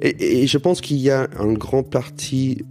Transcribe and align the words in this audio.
Et, 0.00 0.46
je 0.46 0.58
pense 0.58 0.80
qu'il 0.80 0.98
y 0.98 1.10
a 1.10 1.28
un 1.38 1.52
grand 1.52 1.82
parti 1.82 2.64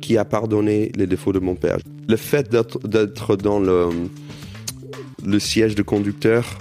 qui 0.00 0.16
a 0.16 0.24
pardonné 0.24 0.92
les 0.96 1.06
défauts 1.06 1.32
de 1.32 1.38
mon 1.38 1.54
père. 1.54 1.78
Le 2.08 2.16
fait 2.16 2.50
d'être 2.50 3.36
dans 3.36 3.60
le, 3.60 3.90
siège 5.38 5.74
de 5.74 5.82
conducteur, 5.82 6.58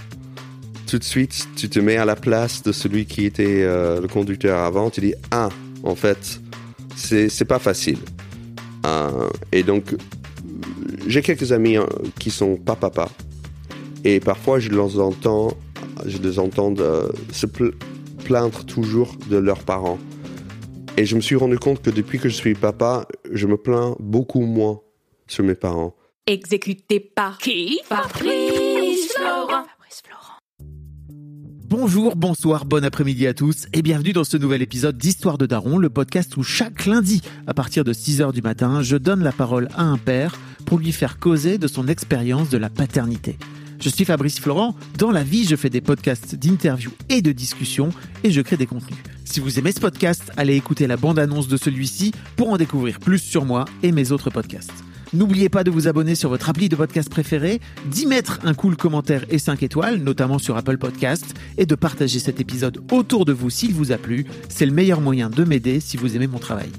tout 0.87 0.97
de 0.97 1.03
suite, 1.03 1.47
tu 1.55 1.69
te 1.69 1.79
mets 1.79 1.97
à 1.97 2.05
la 2.05 2.15
place 2.15 2.63
de 2.63 2.71
celui 2.71 3.05
qui 3.05 3.25
était 3.25 3.63
euh, 3.63 4.01
le 4.01 4.07
conducteur 4.07 4.59
avant. 4.59 4.89
Tu 4.89 5.01
dis, 5.01 5.13
ah, 5.31 5.49
en 5.83 5.95
fait, 5.95 6.39
c'est 6.95 7.45
pas 7.45 7.59
facile. 7.59 7.99
Euh, 8.85 9.29
et 9.51 9.63
donc, 9.63 9.95
j'ai 11.07 11.21
quelques 11.21 11.51
amis 11.51 11.75
hein, 11.75 11.87
qui 12.19 12.31
sont 12.31 12.55
pas 12.55 12.75
papa. 12.75 13.09
Et 14.03 14.19
parfois, 14.19 14.59
je 14.59 14.69
les 14.69 14.99
entends, 14.99 15.49
je 16.05 16.17
les 16.17 16.39
entends 16.39 16.73
euh, 16.79 17.09
se 17.31 17.45
plaindre 18.27 18.65
toujours 18.65 19.15
de 19.29 19.37
leurs 19.37 19.63
parents. 19.63 19.97
Et 20.97 21.05
je 21.05 21.15
me 21.15 21.21
suis 21.21 21.37
rendu 21.37 21.57
compte 21.57 21.81
que 21.81 21.89
depuis 21.89 22.19
que 22.19 22.27
je 22.27 22.35
suis 22.35 22.55
papa, 22.55 23.07
je 23.31 23.47
me 23.47 23.55
plains 23.55 23.95
beaucoup 24.01 24.41
moins 24.41 24.81
sur 25.27 25.45
mes 25.45 25.55
parents. 25.55 25.95
Exécuté 26.25 26.99
par 26.99 27.37
qui 27.37 27.79
Fabrice 27.85 29.13
Florent. 29.13 29.63
Bonjour, 31.69 32.17
bonsoir, 32.17 32.65
bon 32.65 32.83
après-midi 32.83 33.27
à 33.27 33.33
tous 33.33 33.67
et 33.71 33.81
bienvenue 33.81 34.11
dans 34.11 34.25
ce 34.25 34.35
nouvel 34.35 34.61
épisode 34.61 34.97
d'Histoire 34.97 35.37
de 35.37 35.45
Daron, 35.45 35.77
le 35.77 35.89
podcast 35.89 36.35
où 36.35 36.43
chaque 36.43 36.85
lundi, 36.85 37.21
à 37.45 37.53
partir 37.53 37.85
de 37.85 37.93
6h 37.93 38.33
du 38.33 38.41
matin, 38.41 38.81
je 38.81 38.97
donne 38.97 39.23
la 39.23 39.31
parole 39.31 39.69
à 39.75 39.83
un 39.83 39.97
père 39.97 40.35
pour 40.65 40.79
lui 40.79 40.91
faire 40.91 41.17
causer 41.17 41.57
de 41.57 41.67
son 41.67 41.87
expérience 41.87 42.49
de 42.49 42.57
la 42.57 42.69
paternité. 42.69 43.37
Je 43.79 43.89
suis 43.89 44.05
Fabrice 44.05 44.39
Florent, 44.39 44.75
dans 44.97 45.11
la 45.11 45.23
vie 45.23 45.45
je 45.45 45.55
fais 45.55 45.69
des 45.69 45.81
podcasts 45.81 46.35
d'interviews 46.35 46.91
et 47.09 47.21
de 47.21 47.31
discussions 47.31 47.89
et 48.23 48.31
je 48.31 48.41
crée 48.41 48.57
des 48.57 48.65
contenus. 48.65 48.97
Si 49.23 49.39
vous 49.39 49.59
aimez 49.59 49.71
ce 49.71 49.79
podcast, 49.79 50.31
allez 50.35 50.55
écouter 50.55 50.87
la 50.87 50.97
bande-annonce 50.97 51.47
de 51.47 51.57
celui-ci 51.57 52.11
pour 52.35 52.49
en 52.49 52.57
découvrir 52.57 52.99
plus 52.99 53.19
sur 53.19 53.45
moi 53.45 53.65
et 53.83 53.91
mes 53.91 54.11
autres 54.11 54.31
podcasts. 54.31 54.73
N'oubliez 55.13 55.47
pas 55.47 55.63
de 55.63 55.71
vous 55.71 55.87
abonner 55.87 56.15
sur 56.15 56.29
votre 56.29 56.49
appli 56.49 56.69
de 56.69 56.75
podcast 56.75 57.09
préféré, 57.09 57.61
d'y 57.85 58.07
mettre 58.07 58.39
un 58.43 58.53
cool 58.53 58.75
commentaire 58.75 59.25
et 59.29 59.39
5 59.39 59.63
étoiles, 59.63 59.97
notamment 59.97 60.39
sur 60.39 60.57
Apple 60.57 60.77
Podcast, 60.77 61.33
et 61.57 61.65
de 61.65 61.75
partager 61.75 62.19
cet 62.19 62.41
épisode 62.41 62.83
autour 62.91 63.23
de 63.23 63.31
vous 63.31 63.49
s'il 63.49 63.73
vous 63.73 63.91
a 63.93 63.97
plu. 63.97 64.25
C'est 64.49 64.65
le 64.65 64.73
meilleur 64.73 64.99
moyen 64.99 65.29
de 65.29 65.43
m'aider 65.45 65.79
si 65.79 65.95
vous 65.95 66.15
aimez 66.15 66.27
mon 66.27 66.39
travail. 66.39 66.69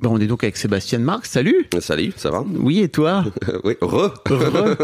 Bon, 0.00 0.10
on 0.14 0.18
est 0.20 0.26
donc 0.28 0.44
avec 0.44 0.56
Sébastien 0.56 1.00
Marc. 1.00 1.26
Salut 1.26 1.66
Salut, 1.80 2.12
ça 2.16 2.30
va? 2.30 2.44
Oui, 2.56 2.80
et 2.80 2.88
toi? 2.88 3.24
Oui, 3.64 3.74
re. 3.80 4.12
Re, 4.28 4.76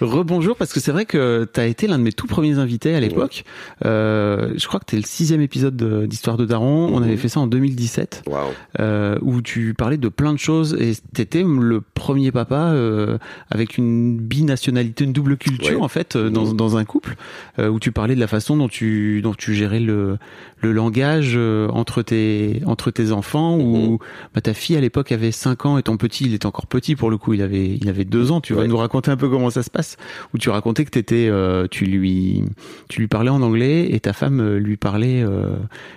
rebonjour, 0.00 0.56
parce 0.56 0.72
que 0.72 0.78
c'est 0.80 0.92
vrai 0.92 1.06
que 1.06 1.48
tu 1.52 1.58
as 1.60 1.66
été 1.66 1.86
l'un 1.86 1.98
de 1.98 2.04
mes 2.04 2.12
tout 2.12 2.26
premiers 2.26 2.58
invités 2.58 2.94
à 2.94 3.00
l'époque. 3.00 3.44
Euh, 3.84 4.52
je 4.56 4.66
crois 4.68 4.78
que 4.80 4.84
tu 4.86 4.96
es 4.96 4.98
le 5.00 5.04
sixième 5.06 5.40
épisode 5.40 5.76
de- 5.76 6.06
d'Histoire 6.06 6.36
de 6.36 6.44
Daron. 6.44 6.90
On 6.92 7.02
avait 7.02 7.16
fait 7.16 7.28
ça 7.28 7.40
en 7.40 7.46
2017. 7.46 8.22
Waouh. 8.26 8.50
euh, 8.80 9.18
où 9.22 9.42
tu 9.42 9.74
parlais 9.74 9.96
de 9.96 10.08
plein 10.08 10.32
de 10.32 10.38
choses 10.38 10.76
et 10.80 10.92
t'étais 11.14 11.42
le 11.42 11.80
premier 11.80 12.30
papa 12.30 12.70
euh, 12.72 13.18
avec 13.50 13.76
une 13.78 14.16
binationalité, 14.18 15.04
une 15.04 15.12
double 15.12 15.36
culture 15.36 15.78
Ouais. 15.78 15.82
en 15.84 15.88
fait 15.88 16.16
euh, 16.16 16.30
dans, 16.30 16.46
Mhm. 16.46 16.56
dans 16.56 16.76
un 16.76 16.84
couple 16.84 17.16
euh, 17.58 17.68
où 17.68 17.80
tu 17.80 17.90
parlais 17.92 18.14
de 18.14 18.20
la 18.20 18.26
façon 18.26 18.56
dont 18.56 18.68
tu 18.68 19.20
dont 19.22 19.34
tu 19.34 19.54
gérais 19.54 19.80
le 19.80 20.18
le 20.60 20.72
langage 20.72 21.32
euh, 21.36 21.68
entre 21.68 22.02
tes 22.02 22.60
entre 22.66 22.90
tes 22.90 23.12
enfants 23.12 23.56
où 23.58 23.92
Mhm. 23.92 23.98
bah, 24.34 24.40
ta 24.44 24.54
fille 24.54 24.76
à 24.76 24.80
l'époque 24.80 25.10
avait 25.10 25.32
5 25.32 25.66
ans 25.66 25.78
et 25.78 25.82
ton 25.82 25.96
petit 25.96 26.24
il 26.26 26.34
était 26.34 26.46
encore 26.46 26.66
petit 26.68 26.94
pour 26.94 27.10
le 27.10 27.18
coup 27.18 27.32
il 27.34 27.42
avait 27.42 27.66
il 27.66 27.88
avait 27.88 28.04
2 28.04 28.30
ans 28.30 28.40
tu 28.40 28.54
vas 28.54 28.60
Ouais. 28.62 28.68
nous 28.68 28.76
raconter 28.76 29.10
un 29.10 29.16
peu 29.16 29.28
comment 29.28 29.50
ça 29.50 29.62
se 29.64 29.70
passe 29.70 29.96
où 30.32 30.38
tu 30.38 30.48
racontais 30.50 30.84
que 30.84 30.90
t'étais 30.90 31.26
euh, 31.28 31.66
tu 31.70 31.84
lui 31.86 32.44
tu 32.88 33.00
lui 33.00 33.08
parlais 33.08 33.30
en 33.30 33.42
anglais 33.42 33.88
et 33.90 33.98
ta 34.00 34.12
femme 34.12 34.40
euh, 34.40 34.58
lui 34.58 34.76
parlait 34.76 35.22
euh, 35.22 35.56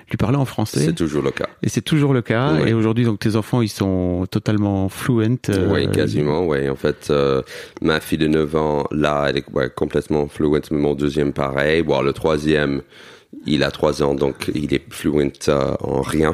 lui 0.10 0.18
parlait 0.18 0.38
en 0.38 0.46
français 0.46 0.80
C'est 0.86 0.96
toujours 0.96 1.22
le 1.22 1.32
cas. 1.32 1.48
et 1.62 1.70
c'est 1.70 1.82
toujours 1.82 2.14
le 2.14 2.22
cas. 2.22 2.54
Ouais. 2.54 2.70
Et 2.70 2.74
aujourd'hui, 2.74 3.04
donc 3.06 3.20
tes 3.20 3.36
enfants, 3.36 3.62
ils 3.62 3.68
sont 3.70 4.26
totalement 4.32 4.88
fluent. 4.90 5.38
euh, 5.50 5.74
Oui, 5.74 5.90
quasiment, 5.92 6.48
oui. 6.48 6.70
En 6.70 6.76
fait, 6.76 7.12
ma 7.82 8.00
fille 8.00 8.18
de 8.18 8.28
9 8.28 8.56
ans, 8.56 8.86
là, 8.92 9.26
elle 9.28 9.38
est 9.38 9.46
ouais, 9.54 9.70
complètement 9.70 10.28
fluent, 10.28 10.48
mon 10.72 10.96
deuxième, 10.96 11.34
pareil. 11.34 11.84
Bon, 11.84 12.02
le 12.02 12.14
troisième, 12.14 12.82
il 13.46 13.64
a 13.64 13.72
3 13.72 14.02
ans, 14.02 14.16
donc 14.16 14.50
il 14.56 14.74
est 14.74 14.82
fluent 14.90 15.32
euh, 15.50 15.76
en 15.82 16.02
rien, 16.02 16.34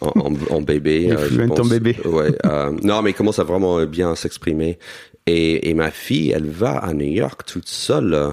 en, 0.00 0.08
en, 0.20 0.32
en 0.50 0.60
bébé. 0.62 1.10
Euh, 1.10 1.18
je 1.18 1.34
fluent 1.34 1.50
en 1.50 1.54
pense. 1.54 1.68
bébé. 1.68 1.96
Ouais, 2.04 2.32
euh, 2.46 2.72
non, 2.82 3.02
mais 3.02 3.10
il 3.10 3.14
commence 3.14 3.38
à 3.38 3.44
vraiment 3.44 3.84
bien 3.84 4.14
s'exprimer. 4.14 4.78
Et, 5.26 5.68
et 5.68 5.74
ma 5.74 5.90
fille, 5.90 6.30
elle 6.30 6.46
va 6.48 6.78
à 6.78 6.92
New 6.94 7.06
York 7.12 7.42
toute 7.46 7.68
seule. 7.68 8.32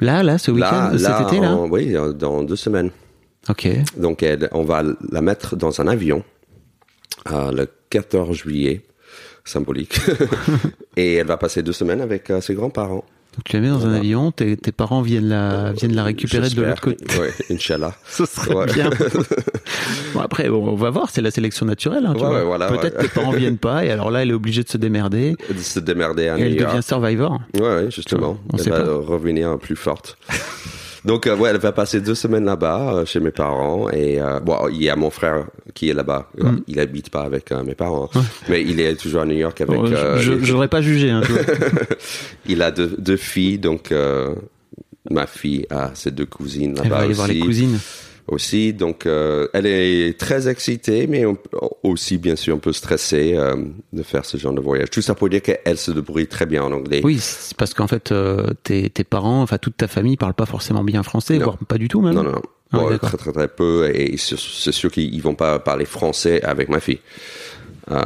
Là, 0.00 0.22
là, 0.22 0.38
ce 0.38 0.50
week-end, 0.50 0.90
cet 0.92 1.02
là, 1.02 1.26
été, 1.28 1.40
là? 1.40 1.54
en- 1.54 1.68
oui, 1.68 1.94
euh, 1.96 2.12
dans 2.12 2.42
deux 2.42 2.56
semaines. 2.56 2.90
Ok. 3.48 3.68
Donc, 3.96 4.22
elle, 4.22 4.48
on 4.52 4.64
va 4.64 4.82
la 5.10 5.20
mettre 5.20 5.54
dans 5.56 5.80
un 5.80 5.86
avion 5.86 6.24
euh, 7.30 7.52
le 7.52 7.68
14 7.90 8.34
juillet, 8.36 8.82
symbolique. 9.44 10.00
et 10.96 11.14
elle 11.16 11.26
va 11.26 11.36
passer 11.36 11.62
deux 11.62 11.72
semaines 11.72 12.00
avec 12.00 12.30
euh, 12.30 12.40
ses 12.40 12.54
grands-parents. 12.54 13.04
Donc 13.36 13.44
tu 13.44 13.56
la 13.56 13.62
mets 13.62 13.68
dans 13.68 13.84
un 13.86 13.94
avion, 13.94 14.30
tes, 14.30 14.56
tes 14.56 14.70
parents 14.72 15.02
viennent 15.02 15.28
la 15.28 15.72
viennent 15.72 15.94
la 15.94 16.04
récupérer 16.04 16.48
de 16.50 16.62
l'autre 16.62 16.80
côté. 16.80 17.04
Ouais, 17.18 17.30
Inch'Allah. 17.50 17.92
Ce 18.08 18.24
serait 18.26 18.54
Ouais. 18.54 18.66
bien. 18.72 18.90
bon 20.14 20.20
après, 20.20 20.48
bon, 20.48 20.68
on 20.68 20.74
va 20.76 20.90
voir, 20.90 21.10
c'est 21.10 21.20
la 21.22 21.30
sélection 21.30 21.66
naturelle. 21.66 22.06
Hein, 22.06 22.14
tu 22.16 22.22
Ouais, 22.22 22.28
vois. 22.28 22.38
ouais, 22.38 22.44
voilà, 22.44 22.68
Peut-être 22.68 22.96
ouais. 22.98 23.02
tes 23.02 23.08
parents 23.08 23.32
viennent 23.32 23.58
pas, 23.58 23.84
et 23.84 23.90
alors 23.90 24.10
là, 24.10 24.22
elle 24.22 24.30
est 24.30 24.34
obligée 24.34 24.62
de 24.62 24.68
se 24.68 24.76
démerder. 24.78 25.34
de 25.52 25.58
se 25.58 25.80
démerder 25.80 26.28
à 26.28 26.38
Et 26.38 26.42
elle 26.42 26.52
New 26.54 26.60
York. 26.60 26.70
devient 26.72 26.82
survivor. 26.82 27.40
Ouais, 27.58 27.90
justement. 27.90 28.38
On 28.52 28.56
elle 28.56 28.62
sait 28.64 28.70
va 28.70 28.80
pas. 28.82 28.92
revenir 28.94 29.58
plus 29.58 29.76
forte. 29.76 30.16
Donc, 31.04 31.26
euh, 31.26 31.36
ouais, 31.36 31.50
elle 31.50 31.58
va 31.58 31.72
passer 31.72 32.00
deux 32.00 32.14
semaines 32.14 32.44
là-bas, 32.46 32.94
euh, 32.94 33.04
chez 33.04 33.20
mes 33.20 33.30
parents. 33.30 33.90
Et 33.90 34.20
euh, 34.20 34.40
bon, 34.40 34.68
il 34.70 34.82
y 34.82 34.88
a 34.88 34.96
mon 34.96 35.10
frère 35.10 35.44
qui 35.74 35.90
est 35.90 35.92
là-bas. 35.92 36.30
Mm. 36.38 36.56
Il 36.66 36.80
habite 36.80 37.10
pas 37.10 37.22
avec 37.22 37.52
euh, 37.52 37.62
mes 37.62 37.74
parents, 37.74 38.08
mais 38.48 38.62
il 38.62 38.80
est 38.80 38.94
toujours 38.96 39.20
à 39.22 39.26
New 39.26 39.36
York 39.36 39.60
avec. 39.60 39.76
Bon, 39.76 39.86
je- 39.86 40.32
les- 40.32 40.44
J'aurais 40.44 40.68
pas 40.68 40.80
jugé. 40.80 41.10
Hein, 41.10 41.20
il 42.46 42.62
a 42.62 42.70
deux, 42.70 42.94
deux 42.98 43.16
filles, 43.16 43.58
donc 43.58 43.92
ma 45.10 45.26
fille 45.26 45.66
a 45.70 45.90
ses 45.94 46.10
deux 46.10 46.24
cousines 46.26 46.74
elle 46.82 46.88
va 46.88 47.00
là-bas 47.00 47.02
aller 47.02 47.08
aussi. 47.10 47.16
voir 47.16 47.28
les 47.28 47.40
cousines. 47.40 47.78
Aussi. 48.28 48.72
Donc, 48.72 49.06
euh, 49.06 49.48
elle 49.52 49.66
est 49.66 50.18
très 50.18 50.48
excitée, 50.48 51.06
mais 51.06 51.26
on- 51.26 51.36
aussi, 51.82 52.16
bien 52.18 52.36
sûr, 52.36 52.54
un 52.56 52.58
peu 52.58 52.72
stressée 52.72 53.34
euh, 53.36 53.56
de 53.92 54.02
faire 54.02 54.24
ce 54.24 54.36
genre 54.36 54.52
de 54.54 54.60
voyage. 54.60 54.90
Tout 54.90 55.02
ça 55.02 55.14
pour 55.14 55.28
dire 55.28 55.42
qu'elle 55.42 55.76
se 55.78 55.90
débrouille 55.90 56.26
très 56.26 56.46
bien 56.46 56.62
en 56.62 56.72
anglais. 56.72 57.00
Oui, 57.04 57.20
parce 57.58 57.74
qu'en 57.74 57.86
fait, 57.86 58.10
euh, 58.12 58.48
tes, 58.62 58.88
tes 58.90 59.04
parents, 59.04 59.42
enfin 59.42 59.58
toute 59.58 59.76
ta 59.76 59.88
famille 59.88 60.16
parle 60.16 60.34
pas 60.34 60.46
forcément 60.46 60.82
bien 60.84 61.02
français, 61.02 61.38
Non. 61.38 61.44
voire 61.44 61.58
pas 61.58 61.78
du 61.78 61.88
tout 61.88 62.00
même. 62.00 62.14
Non, 62.14 62.22
non, 62.22 62.32
non. 62.32 62.42
Ah, 62.72 62.78
Bon, 62.78 62.98
très, 62.98 63.16
très, 63.18 63.32
très 63.32 63.48
peu. 63.48 63.88
Et 63.94 64.16
c'est 64.16 64.36
c'est 64.38 64.72
sûr 64.72 64.90
qu'ils 64.90 65.22
vont 65.22 65.34
pas 65.36 65.58
parler 65.60 65.84
français 65.84 66.42
avec 66.42 66.68
ma 66.68 66.80
fille. 66.80 66.98
Euh, 67.90 68.00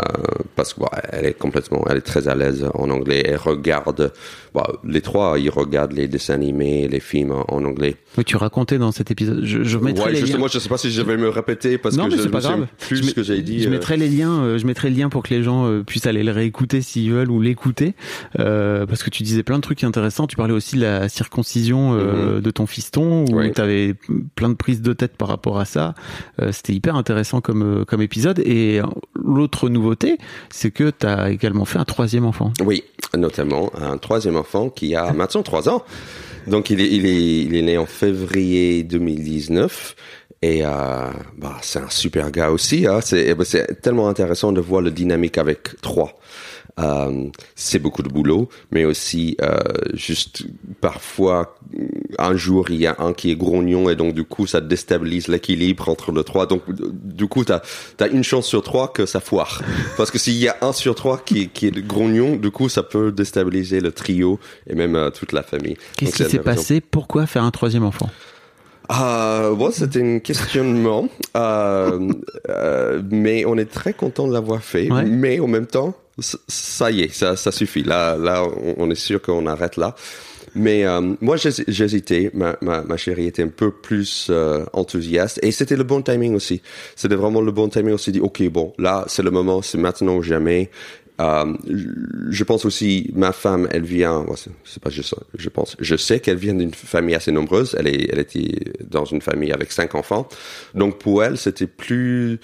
parce 0.57 0.75
que 0.75 0.81
bon, 0.81 0.89
elle 1.13 1.27
est 1.27 1.35
complètement, 1.35 1.85
elle 1.89 1.99
est 1.99 2.03
très 2.03 2.27
à 2.29 2.35
l'aise 2.35 2.69
en 2.75 2.91
anglais. 2.91 3.23
Elle 3.25 3.37
regarde, 3.37 4.13
bon, 4.55 4.63
les 4.85 5.01
trois, 5.01 5.39
ils 5.39 5.51
regardent 5.51 5.93
les 5.93 6.09
dessins 6.09 6.35
animés, 6.35 6.89
les 6.89 7.01
films 7.01 7.33
en, 7.33 7.65
anglais. 7.65 7.97
Oui, 8.17 8.25
tu 8.25 8.37
racontais 8.37 8.79
dans 8.79 8.91
cet 8.93 9.11
épisode. 9.11 9.45
Je, 9.45 9.63
je 9.63 9.79
mettrai 9.79 10.07
Ouais, 10.07 10.13
les 10.13 10.19
justement, 10.21 10.47
liens. 10.47 10.51
je 10.53 10.59
sais 10.59 10.69
pas 10.69 10.79
si 10.79 10.91
je 10.91 11.03
vais 11.03 11.17
me 11.17 11.29
répéter 11.29 11.79
parce 11.79 11.97
non, 11.97 12.07
que 12.09 12.17
je 12.17 12.23
souviens 12.23 12.41
grave. 12.41 12.67
plus 12.81 12.97
je 12.99 13.03
ce 13.05 13.15
que 13.15 13.23
j'ai 13.23 13.41
dit. 13.43 13.61
Je 13.63 13.69
euh. 13.69 13.71
mettrai 13.71 13.97
les 13.97 14.09
liens. 14.09 14.43
euh, 14.43 14.59
je 14.59 14.67
mettrai 14.67 14.91
le 14.91 14.97
lien 14.97 15.09
pour 15.09 15.23
que 15.23 15.33
les 15.33 15.43
gens 15.43 15.83
puissent 15.87 16.07
aller 16.07 16.25
le 16.25 16.33
réécouter 16.33 16.83
s'ils 16.83 17.13
veulent 17.13 17.31
ou 17.31 17.41
l'écouter, 17.41 17.95
euh, 18.41 18.85
parce 18.87 19.03
que 19.03 19.11
tu 19.11 19.23
disais 19.23 19.43
plein 19.45 19.57
de 19.57 19.63
trucs 19.63 19.85
intéressants. 19.85 20.27
Tu 20.27 20.37
parlais 20.37 20.55
aussi 20.55 20.77
de 20.77 20.83
la 20.83 21.09
circoncision 21.09 21.95
euh, 21.95 22.41
de 22.41 22.51
ton 22.51 22.67
fiston, 22.67 23.25
où 23.31 23.39
Oui. 23.39 23.53
tu 23.53 23.61
avais 23.61 23.95
plein 24.35 24.49
de 24.49 24.55
prises 24.55 24.83
de 24.83 24.93
tête 24.93 25.17
par 25.17 25.29
rapport 25.29 25.59
à 25.61 25.65
ça. 25.65 25.95
C'était 26.51 26.73
hyper 26.73 26.97
intéressant 26.97 27.41
comme 27.41 27.85
comme 27.87 28.03
épisode. 28.03 28.41
Et 28.41 28.81
euh, 28.81 28.85
nouveauté, 29.69 30.19
c'est 30.51 30.71
que 30.71 30.91
tu 30.91 31.07
as 31.07 31.31
également 31.31 31.65
fait 31.65 31.79
un 31.79 31.85
troisième 31.85 32.25
enfant. 32.25 32.53
Oui, 32.65 32.85
notamment 33.17 33.71
un 33.77 33.99
troisième 33.99 34.37
enfant 34.37 34.71
qui 34.71 34.95
a 34.95 35.13
maintenant 35.13 35.43
trois 35.43 35.69
ans. 35.69 35.85
Donc 36.47 36.71
il 36.71 36.81
est, 36.81 36.89
il 36.89 37.07
est, 37.07 37.43
il 37.43 37.57
est 37.57 37.63
né 37.63 37.79
en 37.79 37.87
février 37.87 38.83
2019 38.83 39.95
Et 40.43 40.65
euh, 40.65 40.69
bah, 41.37 41.57
c'est 41.63 41.81
un 41.81 41.91
super 41.91 42.31
gars 42.31 42.51
aussi. 42.51 42.87
Hein. 42.87 43.01
C'est 43.03 43.27
eh 43.29 43.35
ben, 43.35 43.45
c'est 43.45 43.81
tellement 43.81 44.09
intéressant 44.09 44.53
de 44.53 44.61
voir 44.61 44.81
le 44.81 44.91
dynamique 44.91 45.39
avec 45.39 45.81
trois. 45.81 46.19
Euh, 46.79 47.29
c'est 47.55 47.79
beaucoup 47.79 48.03
de 48.03 48.09
boulot, 48.09 48.49
mais 48.71 48.85
aussi 48.85 49.37
euh, 49.43 49.59
juste 49.95 50.45
parfois 50.81 51.57
un 52.19 52.37
jour 52.37 52.71
il 52.71 52.77
y 52.77 52.87
a 52.87 52.97
un 52.99 53.13
qui 53.13 53.31
est 53.31 53.37
grognon 53.37 53.91
et 53.91 53.97
donc 53.97 54.15
du 54.15 54.25
coup 54.25 54.47
ça 54.47 54.61
déstabilise 54.61 55.29
l'équilibre 55.29 55.89
entre 55.89 56.13
le 56.13 56.23
trois. 56.23 56.47
Donc 56.47 56.63
du 56.71 57.27
coup 57.27 57.45
t'as 57.45 57.61
as 58.01 58.07
une 58.09 58.25
chance 58.25 58.47
sur 58.47 58.63
trois 58.63 58.93
que 58.93 59.07
ça 59.07 59.21
foire 59.21 59.63
parce 59.97 60.11
que 60.11 60.19
s'il 60.19 60.35
y 60.35 60.49
a 60.49 60.57
un 60.61 60.73
sur 60.73 60.95
trois 60.95 61.19
qui, 61.19 61.49
qui 61.49 61.67
est 61.67 61.87
grognon, 61.87 62.37
du 62.37 62.51
coup 62.51 62.69
ça 62.69 62.83
peut 62.83 63.13
déstabiliser 63.13 63.81
le 63.81 63.93
trio 63.93 64.39
et 64.67 64.75
même 64.75 64.95
euh, 64.95 65.11
toute 65.11 65.33
la 65.33 65.43
famille. 65.43 65.77
Qu'est-ce 65.97 66.23
qui 66.23 66.31
s'est 66.31 66.39
passé? 66.39 66.81
Pourquoi 66.81 67.27
faire 67.27 67.43
un 67.43 67.51
troisième 67.51 67.85
enfant? 67.85 68.09
Euh, 68.91 69.55
bon, 69.55 69.71
c'était 69.71 70.03
un 70.03 70.19
questionnement, 70.19 71.09
euh, 71.37 72.11
euh, 72.49 73.03
mais 73.11 73.45
on 73.45 73.59
est 73.59 73.71
très 73.71 73.93
content 73.93 74.27
de 74.27 74.33
l'avoir 74.33 74.63
fait. 74.63 74.91
Ouais. 74.91 75.05
Mais 75.05 75.41
en 75.41 75.47
même 75.47 75.67
temps, 75.67 75.95
ça 76.21 76.91
y 76.91 77.03
est, 77.03 77.13
ça, 77.15 77.37
ça 77.37 77.53
suffit. 77.53 77.83
Là, 77.83 78.17
là, 78.17 78.45
on- 78.79 78.91
est 78.91 78.95
sûr 78.95 79.21
qu'on 79.23 79.47
arrête 79.47 79.77
là. 79.77 79.95
Mais 80.55 80.85
euh, 80.87 81.15
moi, 81.21 81.37
j'hés- 81.37 81.65
j'hésitais. 81.69 82.31
Ma, 82.35 82.57
ma, 82.63 82.83
ma 82.83 82.97
chérie 82.97 83.27
était 83.27 83.43
un 83.43 83.49
peu 83.49 83.71
plus 83.71 84.29
euh, 84.31 84.65
enthousiaste, 84.73 85.39
et 85.43 85.53
c'était 85.53 85.77
le 85.77 85.85
bon 85.85 86.01
timing 86.03 86.35
aussi. 86.35 86.63
C'était 86.97 87.17
vraiment 87.17 87.43
le 87.43 87.53
bon 87.53 87.69
timing. 87.69 87.97
S'est 87.99 88.13
dit, 88.13 88.21
ok, 88.21 88.43
bon, 88.49 88.73
là, 88.79 89.05
c'est 89.09 89.23
le 89.23 89.31
moment, 89.31 89.61
c'est 89.63 89.79
maintenant 89.79 90.17
ou 90.17 90.23
jamais. 90.23 90.71
Euh, 91.21 91.53
je 92.31 92.45
pense 92.45 92.65
aussi, 92.65 93.11
ma 93.15 93.33
femme, 93.33 93.67
elle 93.73 93.83
vient, 93.83 94.25
c'est- 94.65 94.81
pas 94.81 94.89
juste 94.89 95.15
je 95.37 95.49
pense, 95.49 95.77
je 95.81 95.97
sais 95.97 96.21
qu'elle 96.21 96.37
vient 96.37 96.55
d'une 96.55 96.73
famille 96.73 97.17
assez 97.17 97.33
nombreuse. 97.33 97.75
Elle 97.79 97.89
est, 97.89 98.09
elle 98.13 98.21
était 98.21 98.73
dans 98.89 99.05
une 99.05 99.21
famille 99.21 99.51
avec 99.53 99.73
cinq 99.73 99.97
enfants. 99.97 100.29
Donc 100.75 100.99
pour 100.99 101.25
elle, 101.25 101.37
c'était 101.37 101.67
plus, 101.67 102.39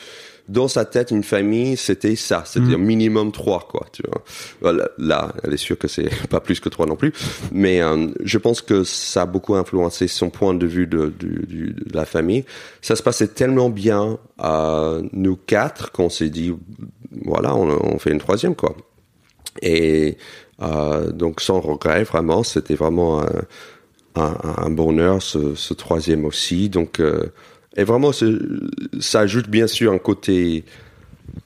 dans 0.49 0.69
sa 0.69 0.85
tête, 0.85 1.11
une 1.11 1.23
famille, 1.23 1.77
c'était 1.77 2.17
ça, 2.17 2.43
c'était 2.47 2.75
un 2.75 2.79
minimum 2.79 3.33
trois, 3.33 3.67
quoi, 3.71 3.87
tu 3.93 4.03
vois. 4.07 4.23
Voilà, 4.61 4.89
Là, 4.99 5.33
elle 5.43 5.55
est 5.55 5.59
sûre 5.59 5.79
que 5.79 5.89
c'est 5.89 6.11
pas 6.29 6.41
plus 6.41 6.61
que 6.61 6.69
trois 6.69 6.87
non 6.87 6.97
plus. 6.97 7.13
Mais 7.51 7.81
euh, 7.81 8.09
je 8.23 8.39
pense 8.39 8.61
que 8.61 8.85
ça 8.85 9.23
a 9.23 9.27
beaucoup 9.27 9.55
influencé 9.55 10.07
son 10.07 10.31
point 10.31 10.55
de 10.55 10.67
vue 10.67 10.87
de, 10.87 11.13
la 11.93 12.05
famille. 12.05 12.45
Ça 12.83 12.97
se 12.97 13.03
passait 13.03 13.29
tellement 13.29 13.71
bien, 13.71 14.19
euh, 14.43 15.03
nous 15.13 15.37
quatre, 15.37 15.93
qu'on 15.93 16.11
s'est 16.11 16.31
dit, 16.31 16.55
voilà, 17.25 17.55
on, 17.55 17.95
on 17.95 17.99
fait 17.99 18.11
une 18.11 18.19
troisième, 18.19 18.55
quoi. 18.55 18.77
Et 19.63 20.19
euh, 20.63 21.11
donc 21.11 21.41
sans 21.41 21.61
regret, 21.61 22.05
vraiment, 22.05 22.43
c'était 22.43 22.75
vraiment 22.75 23.23
un, 23.23 23.47
un, 24.15 24.37
un 24.57 24.71
bonheur 24.71 25.23
ce, 25.23 25.55
ce 25.55 25.75
troisième 25.75 26.25
aussi. 26.25 26.69
Donc 26.69 27.01
euh, 27.01 27.33
et 27.77 27.85
vraiment, 27.85 28.11
ça 29.01 29.21
ajoute 29.21 29.49
bien 29.49 29.67
sûr 29.67 29.93
un 29.93 29.99
côté 29.99 30.65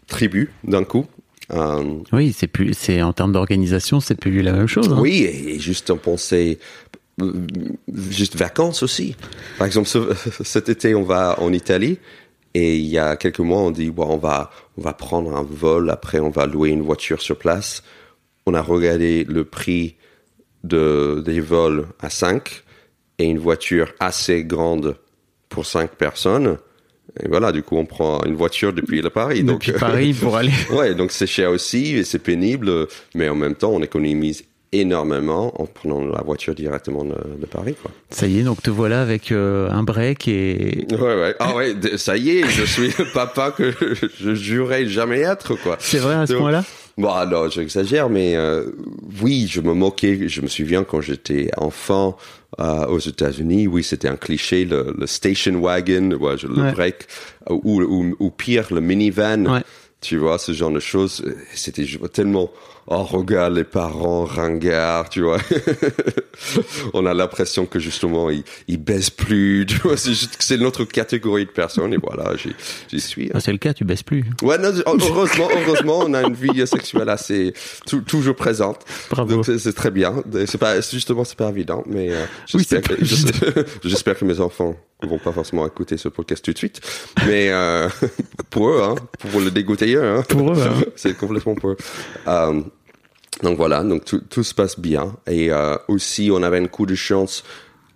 tribu 0.06 0.50
d'un 0.64 0.84
coup. 0.84 1.06
Euh, 1.52 1.82
Oui, 2.12 2.34
c'est 2.36 2.46
plus, 2.46 2.74
c'est 2.74 3.00
en 3.02 3.12
termes 3.12 3.32
d'organisation, 3.32 4.00
c'est 4.00 4.14
plus 4.14 4.42
la 4.42 4.52
même 4.52 4.66
chose. 4.66 4.92
hein. 4.92 4.98
oui, 5.00 5.24
et, 5.24 5.58
juste 5.58 5.90
en 5.90 5.96
penser, 5.96 6.58
euh, 7.22 7.32
juste 8.10 8.36
vacances 8.36 8.82
aussi. 8.82 9.16
Par 9.56 9.66
exemple, 9.66 9.88
ce- 9.88 10.12
cet 10.44 10.68
été, 10.68 10.94
on 10.94 11.04
va 11.04 11.40
en 11.40 11.52
Italie. 11.52 11.98
Et 12.54 12.76
il 12.78 12.86
y 12.86 12.98
a 12.98 13.16
quelques 13.16 13.40
mois, 13.40 13.60
on 13.60 13.70
dit, 13.70 13.90
bon, 13.90 14.06
on 14.08 14.16
va, 14.16 14.50
on 14.78 14.82
va 14.82 14.92
prendre 14.94 15.36
un 15.36 15.42
vol, 15.42 15.90
après 15.90 16.18
on 16.18 16.30
va 16.30 16.46
louer 16.46 16.70
une 16.70 16.82
voiture 16.82 17.20
sur 17.22 17.38
place. 17.38 17.82
On 18.46 18.54
a 18.54 18.62
regardé 18.62 19.24
le 19.24 19.44
prix 19.44 19.96
de, 20.64 21.22
des 21.24 21.40
vols 21.40 21.86
à 22.00 22.08
5 22.10 22.64
et 23.18 23.24
une 23.26 23.38
voiture 23.38 23.92
assez 24.00 24.44
grande 24.44 24.96
pour 25.48 25.66
5 25.66 25.90
personnes. 25.92 26.58
Et 27.22 27.28
voilà, 27.28 27.52
du 27.52 27.62
coup, 27.62 27.76
on 27.76 27.86
prend 27.86 28.22
une 28.24 28.34
voiture 28.34 28.72
depuis 28.72 29.00
le 29.00 29.10
Paris. 29.10 29.42
Donc, 29.42 29.60
Depuis 29.66 29.72
Paris 29.78 30.12
pour 30.14 30.36
aller. 30.38 30.52
Ouais, 30.72 30.94
donc 30.94 31.10
c'est 31.10 31.26
cher 31.26 31.50
aussi 31.50 31.96
et 31.96 32.04
c'est 32.04 32.18
pénible, 32.18 32.86
mais 33.14 33.28
en 33.28 33.34
même 33.34 33.54
temps, 33.54 33.70
on 33.72 33.82
économise 33.82 34.44
énormément 34.72 35.58
en 35.60 35.64
prenant 35.66 36.04
la 36.04 36.20
voiture 36.22 36.54
directement 36.54 37.02
de, 37.02 37.14
de 37.40 37.46
Paris, 37.46 37.74
quoi. 37.80 37.90
Ça 38.10 38.26
y 38.26 38.38
est, 38.38 38.42
donc 38.42 38.62
te 38.62 38.68
voilà 38.70 39.00
avec 39.00 39.32
euh, 39.32 39.70
un 39.70 39.82
break 39.82 40.28
et 40.28 40.86
Ouais, 40.90 40.98
ouais. 40.98 41.34
Ah 41.38 41.54
ouais, 41.56 41.74
ça 41.96 42.18
y 42.18 42.38
est, 42.38 42.46
je 42.48 42.64
suis 42.64 42.88
le 42.98 43.04
papa 43.14 43.50
que 43.50 43.72
je 44.20 44.34
jurais 44.34 44.86
jamais 44.86 45.20
être, 45.20 45.54
quoi. 45.56 45.76
c'est 45.80 45.98
vrai 45.98 46.14
à 46.16 46.26
ce 46.26 46.32
Donc, 46.32 46.42
point-là? 46.42 46.64
Bon, 46.98 47.10
alors, 47.10 47.48
j'exagère, 47.48 48.10
mais 48.10 48.34
euh, 48.34 48.64
oui, 49.22 49.46
je 49.48 49.60
me 49.60 49.72
moquais. 49.72 50.28
Je 50.28 50.40
me 50.40 50.48
souviens 50.48 50.82
quand 50.82 51.00
j'étais 51.00 51.48
enfant 51.56 52.16
euh, 52.58 52.86
aux 52.86 52.98
États-Unis, 52.98 53.68
oui, 53.68 53.84
c'était 53.84 54.08
un 54.08 54.16
cliché, 54.16 54.64
le, 54.64 54.92
le 54.98 55.06
station 55.06 55.60
wagon, 55.60 56.10
ouais, 56.14 56.34
le 56.42 56.60
Ouais. 56.62 56.72
break, 56.72 56.96
ou, 57.48 57.80
ou, 57.82 58.16
ou 58.18 58.30
pire, 58.30 58.66
le 58.72 58.80
minivan. 58.80 59.46
Ouais. 59.46 59.60
Tu 60.00 60.16
vois, 60.16 60.38
ce 60.38 60.52
genre 60.52 60.70
de 60.70 60.78
choses, 60.78 61.24
c'était 61.54 61.84
tellement, 62.12 62.50
oh, 62.86 63.02
regarde 63.02 63.54
les 63.56 63.64
parents 63.64 64.24
ringards, 64.24 65.08
tu 65.08 65.22
vois. 65.22 65.38
On 66.94 67.04
a 67.04 67.12
l'impression 67.14 67.66
que 67.66 67.80
justement, 67.80 68.30
ils, 68.30 68.44
ils 68.68 68.76
baissent 68.78 69.10
plus, 69.10 69.66
tu 69.68 69.76
vois, 69.78 69.96
c'est 69.96 70.10
juste 70.14 70.36
que 70.36 70.44
c'est 70.44 70.56
notre 70.56 70.84
catégorie 70.84 71.46
de 71.46 71.50
personnes, 71.50 71.92
et 71.94 71.96
voilà, 72.00 72.32
j'y 72.36 73.00
suis. 73.00 73.26
hein. 73.26 73.30
Ah, 73.34 73.40
c'est 73.40 73.50
le 73.50 73.58
cas, 73.58 73.74
tu 73.74 73.84
baisses 73.84 74.04
plus. 74.04 74.24
Ouais, 74.42 74.56
non, 74.58 74.70
heureusement, 74.86 75.48
heureusement, 75.52 75.98
on 76.06 76.14
a 76.14 76.22
une 76.22 76.34
vie 76.34 76.64
sexuelle 76.66 77.08
assez 77.08 77.52
tou- 77.86 78.02
toujours 78.02 78.36
présente. 78.36 78.82
Bravo. 79.10 79.34
Donc 79.42 79.46
c'est 79.58 79.72
très 79.74 79.90
bien. 79.90 80.22
C'est 80.46 80.58
pas 80.58 80.80
justement 80.80 81.24
c'est 81.24 81.36
pas 81.36 81.48
évident, 81.50 81.82
mais 81.86 82.10
euh, 82.12 82.24
j'espère 83.84 84.16
que 84.18 84.24
mes 84.24 84.40
enfants 84.40 84.76
vont 85.02 85.18
pas 85.18 85.32
forcément 85.32 85.66
écouter 85.66 85.96
ce 85.96 86.08
podcast 86.08 86.44
tout 86.44 86.52
de 86.52 86.58
suite, 86.58 86.80
mais 87.26 87.48
euh, 87.50 87.88
pour 88.50 88.68
eux, 88.70 88.82
hein, 88.82 88.94
pour 89.30 89.40
le 89.40 89.50
dégoûter 89.50 89.87
hein, 89.96 90.22
Pour 90.28 90.52
eux, 90.52 90.60
hein. 90.62 90.82
c'est 90.96 91.16
complètement 91.16 91.54
pour 91.54 91.70
eux. 91.70 91.76
Euh, 92.26 92.60
donc 93.42 93.56
voilà, 93.56 93.82
donc 93.84 94.04
tout, 94.04 94.20
tout 94.28 94.42
se 94.42 94.54
passe 94.54 94.78
bien. 94.78 95.14
Et 95.26 95.50
euh, 95.50 95.76
aussi, 95.88 96.30
on 96.32 96.42
avait 96.42 96.58
un 96.58 96.66
coup 96.66 96.86
de 96.86 96.94
chance 96.94 97.44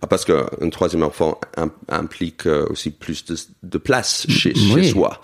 ah, 0.01 0.07
parce 0.07 0.25
qu'un 0.25 0.69
troisième 0.69 1.03
enfant 1.03 1.39
im- 1.57 1.71
implique 1.89 2.45
euh, 2.45 2.65
aussi 2.69 2.91
plus 2.91 3.23
de, 3.25 3.35
de 3.63 3.77
place 3.77 4.25
chez, 4.29 4.53
Oui. 4.73 4.83
chez 4.83 4.91
soi. 4.91 5.21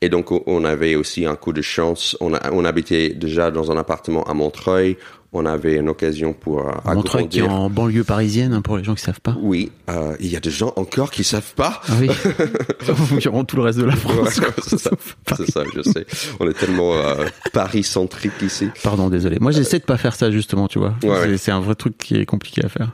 Et 0.00 0.08
donc, 0.08 0.30
on- 0.32 0.42
on 0.46 0.64
avait 0.64 0.94
aussi 0.94 1.26
un 1.26 1.36
coup 1.36 1.52
de 1.52 1.62
chance. 1.62 2.16
On, 2.20 2.32
a, 2.34 2.50
on 2.52 2.64
habitait 2.64 3.10
déjà 3.10 3.50
dans 3.50 3.70
un 3.70 3.76
appartement 3.76 4.24
à 4.24 4.32
Montreuil. 4.34 4.96
On 5.34 5.46
avait 5.46 5.76
une 5.76 5.88
occasion 5.88 6.34
pour 6.34 6.60
euh, 6.60 6.72
Montreuil 6.94 7.26
qui 7.26 7.38
est 7.38 7.42
en 7.42 7.70
banlieue 7.70 8.04
parisienne, 8.04 8.52
hein, 8.52 8.60
pour 8.60 8.76
les 8.76 8.84
gens 8.84 8.94
qui 8.94 9.02
savent 9.02 9.20
pas. 9.22 9.34
Oui, 9.40 9.72
euh, 9.88 10.14
il 10.20 10.26
y 10.26 10.36
a 10.36 10.40
des 10.40 10.50
gens 10.50 10.74
encore 10.76 11.10
qui 11.10 11.24
savent 11.24 11.54
pas. 11.54 11.80
Ah 11.88 11.92
oui. 11.98 12.08
Tout 13.48 13.56
le 13.56 13.62
reste 13.62 13.78
de 13.78 13.84
la 13.84 13.96
France. 13.96 14.38
ouais, 14.38 14.46
c'est 14.66 14.78
ça, 14.78 14.90
Paris. 15.24 15.44
je 15.74 15.82
sais. 15.82 16.06
On 16.38 16.48
est 16.48 16.52
tellement 16.52 16.92
euh, 16.94 17.24
Paris-centrique 17.54 18.42
ici. 18.42 18.68
Pardon, 18.82 19.08
désolé. 19.08 19.38
Moi, 19.40 19.52
j'essaie 19.52 19.78
de 19.78 19.84
pas 19.84 19.96
faire 19.96 20.14
ça, 20.14 20.30
justement, 20.30 20.68
tu 20.68 20.78
vois. 20.78 20.90
Ouais, 21.02 21.08
C'est- 21.22 21.28
ouais. 21.30 21.36
C'est 21.38 21.50
un 21.52 21.60
vrai 21.60 21.76
truc 21.76 21.96
qui 21.96 22.16
est 22.16 22.26
compliqué 22.26 22.62
à 22.64 22.68
faire. 22.68 22.92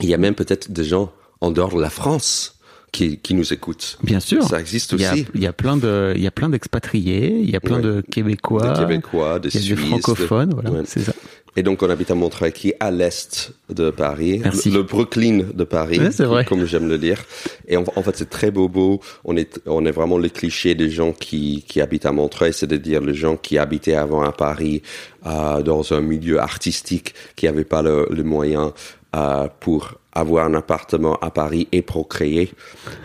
Il 0.00 0.08
y 0.08 0.14
a 0.14 0.18
même 0.18 0.34
peut-être 0.34 0.70
des 0.70 0.84
gens 0.84 1.10
en 1.40 1.50
dehors 1.50 1.74
de 1.74 1.80
la 1.80 1.90
France 1.90 2.55
qui, 2.92 3.18
qui 3.18 3.34
nous 3.34 3.52
écoutent. 3.52 3.98
Bien 4.02 4.20
sûr. 4.20 4.42
Ça 4.44 4.58
existe 4.60 4.92
Il 4.92 5.00
y 5.00 5.04
a, 5.04 5.12
aussi. 5.12 5.26
il 5.34 5.42
y 5.42 5.46
a 5.46 5.52
plein 5.52 5.76
de, 5.76 6.12
il 6.16 6.22
y 6.22 6.26
a 6.26 6.30
plein 6.30 6.48
d'expatriés, 6.48 7.38
il 7.42 7.50
y 7.50 7.56
a 7.56 7.60
plein 7.60 7.76
Ouais. 7.76 7.82
de 7.82 8.00
Québécois. 8.10 8.72
Des 8.74 8.80
Québécois, 8.80 9.38
des 9.38 9.48
Il 9.48 9.54
y 9.54 9.58
a 9.58 9.60
Suisses. 9.60 9.80
des 9.84 9.86
francophones, 9.88 10.48
de- 10.50 10.54
voilà, 10.54 10.70
Ouais. 10.70 10.82
c'est 10.86 11.00
ça. 11.00 11.12
Et 11.58 11.62
donc, 11.62 11.82
on 11.82 11.88
habite 11.88 12.10
à 12.10 12.14
Montreuil, 12.14 12.52
qui 12.52 12.68
est 12.68 12.76
à 12.80 12.90
l'est 12.90 13.50
de 13.74 13.88
Paris. 13.90 14.40
Merci. 14.44 14.68
Le, 14.70 14.76
le 14.78 14.82
Brooklyn 14.82 15.46
de 15.54 15.64
Paris. 15.64 15.98
Ouais, 15.98 16.10
c'est 16.12 16.26
vrai. 16.26 16.44
Comme 16.44 16.66
j'aime 16.66 16.86
le 16.86 16.98
dire. 16.98 17.24
Et 17.66 17.78
en, 17.78 17.84
en 17.96 18.02
fait, 18.02 18.14
c'est 18.14 18.28
très 18.28 18.50
bobo. 18.50 19.00
On 19.24 19.38
est, 19.38 19.58
on 19.64 19.86
est 19.86 19.90
vraiment 19.90 20.18
le 20.18 20.28
cliché 20.28 20.74
des 20.74 20.90
gens 20.90 21.12
qui, 21.12 21.64
qui 21.66 21.80
habitent 21.80 22.04
à 22.04 22.12
Montreuil, 22.12 22.52
c'est-à-dire 22.52 23.00
les 23.00 23.14
gens 23.14 23.38
qui 23.38 23.56
habitaient 23.56 23.94
avant 23.94 24.22
à 24.22 24.32
Paris, 24.32 24.82
euh, 25.24 25.62
dans 25.62 25.94
un 25.94 26.02
milieu 26.02 26.40
artistique, 26.40 27.14
qui 27.36 27.46
n'avaient 27.46 27.64
pas 27.64 27.80
le, 27.80 28.06
le 28.10 28.22
moyen, 28.22 28.74
euh, 29.14 29.48
pour 29.60 29.94
avoir 30.18 30.46
un 30.46 30.54
appartement 30.54 31.16
à 31.20 31.30
Paris 31.30 31.68
et 31.72 31.82
procréer. 31.82 32.50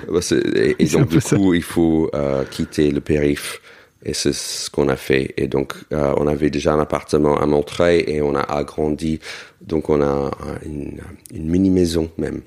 Euh, 0.10 0.76
Et, 0.80 0.86
donc, 0.94 1.10
du 1.10 1.22
ça. 1.22 1.36
coup, 1.36 1.54
il 1.54 1.64
faut 1.64 2.10
euh, 2.14 2.44
quitter 2.46 2.92
le 2.92 3.02
périph. 3.02 3.60
Et 4.04 4.14
c'est 4.16 4.34
ce 4.34 4.70
qu'on 4.72 4.90
a 4.90 4.96
fait. 4.96 5.34
Et 5.38 5.48
donc, 5.48 5.74
euh, 5.94 6.14
on 6.18 6.26
avait 6.28 6.50
déjà 6.50 6.74
un 6.74 6.80
appartement 6.80 7.38
à 7.40 7.46
Montreuil 7.46 8.04
et 8.08 8.22
on 8.22 8.34
a 8.36 8.42
agrandi. 8.42 9.20
Donc, 9.62 9.90
on 9.90 10.02
a 10.02 10.06
un- 10.06 10.32
une, 10.66 11.00
une 11.34 11.48
mini-maison 11.48 12.10
même 12.18 12.42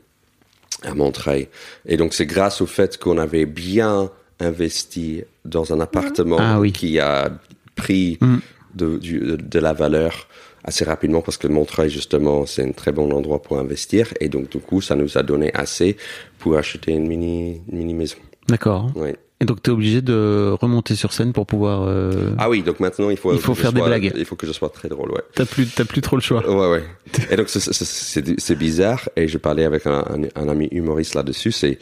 à 0.83 0.95
Montreuil. 0.95 1.47
Et 1.87 1.97
donc, 1.97 2.13
c'est 2.13 2.27
grâce 2.27 2.61
au 2.61 2.67
fait 2.67 2.99
qu'on 2.99 3.19
avait 3.19 3.47
bien 3.47 4.11
investi 4.41 5.23
dans 5.45 5.73
un 5.73 5.81
appartement 5.81 6.39
Ah 6.41 6.59
oui. 6.59 6.73
qui 6.73 6.99
a 6.99 7.31
pris 7.77 8.19
Mm. 8.21 8.37
de, 8.75 8.99
du- 8.99 9.37
de 9.39 9.59
la 9.61 9.73
valeur 9.73 10.27
assez 10.65 10.85
rapidement 10.85 11.21
parce 11.23 11.37
que 11.37 11.47
Montreuil, 11.47 11.91
justement, 11.91 12.47
c'est 12.47 12.63
un 12.63 12.73
très 12.73 12.93
bon 12.93 13.13
endroit 13.13 13.43
pour 13.43 13.59
investir. 13.59 14.13
Et 14.21 14.29
donc, 14.29 14.51
du 14.51 14.59
coup, 14.59 14.81
ça 14.81 14.95
nous 14.95 15.17
a 15.19 15.23
donné 15.23 15.53
assez 15.55 15.97
pour 16.39 16.57
acheter 16.57 16.93
une 16.93 17.07
mini, 17.07 17.61
une 17.71 17.79
mini 17.79 17.95
maison. 17.95 18.17
D'accord. 18.49 18.91
Oui. 18.97 19.11
Et 19.41 19.45
donc, 19.47 19.63
tu 19.63 19.71
es 19.71 19.73
obligé 19.73 20.01
de 20.01 20.55
remonter 20.61 20.95
sur 20.95 21.13
scène 21.13 21.33
pour 21.33 21.45
pouvoir. 21.45 21.83
Euh... 21.83 22.31
Ah 22.39 22.49
oui, 22.49 22.63
donc 22.63 22.79
maintenant 22.81 23.11
il 23.11 23.17
faut 23.17 23.33
Il 23.33 23.41
faut 23.41 23.55
faire 23.55 23.73
des 23.73 23.81
sois- 23.81 23.89
blagues. 23.89 24.13
Il 24.17 24.25
faut 24.25 24.37
que 24.37 24.47
je 24.47 24.53
sois 24.53 24.69
très 24.71 24.89
drôle, 24.89 25.11
ouais. 25.11 25.23
T'as 25.35 25.45
plus, 25.45 25.67
t'as 25.67 25.85
plus 25.85 26.01
trop 26.01 26.17
le 26.17 26.23
choix. 26.23 26.49
Ouais, 26.49 26.71
ouais. 26.71 26.85
Et 27.31 27.37
donc 27.37 27.49
c'est- 27.49 27.59
c'est- 27.61 27.85
c'est 27.85 28.41
c'est 28.41 28.55
bizarre 28.55 29.09
et 29.17 29.27
je 29.29 29.37
parlais 29.37 29.65
avec 29.65 29.87
un, 29.87 30.05
un, 30.09 30.43
un 30.43 30.49
ami 30.49 30.69
humoriste 30.71 31.15
là-dessus. 31.15 31.51
C'est 31.53 31.79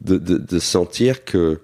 de, 0.00 0.16
de, 0.16 0.38
de 0.38 0.58
sentir 0.58 1.24
que 1.24 1.60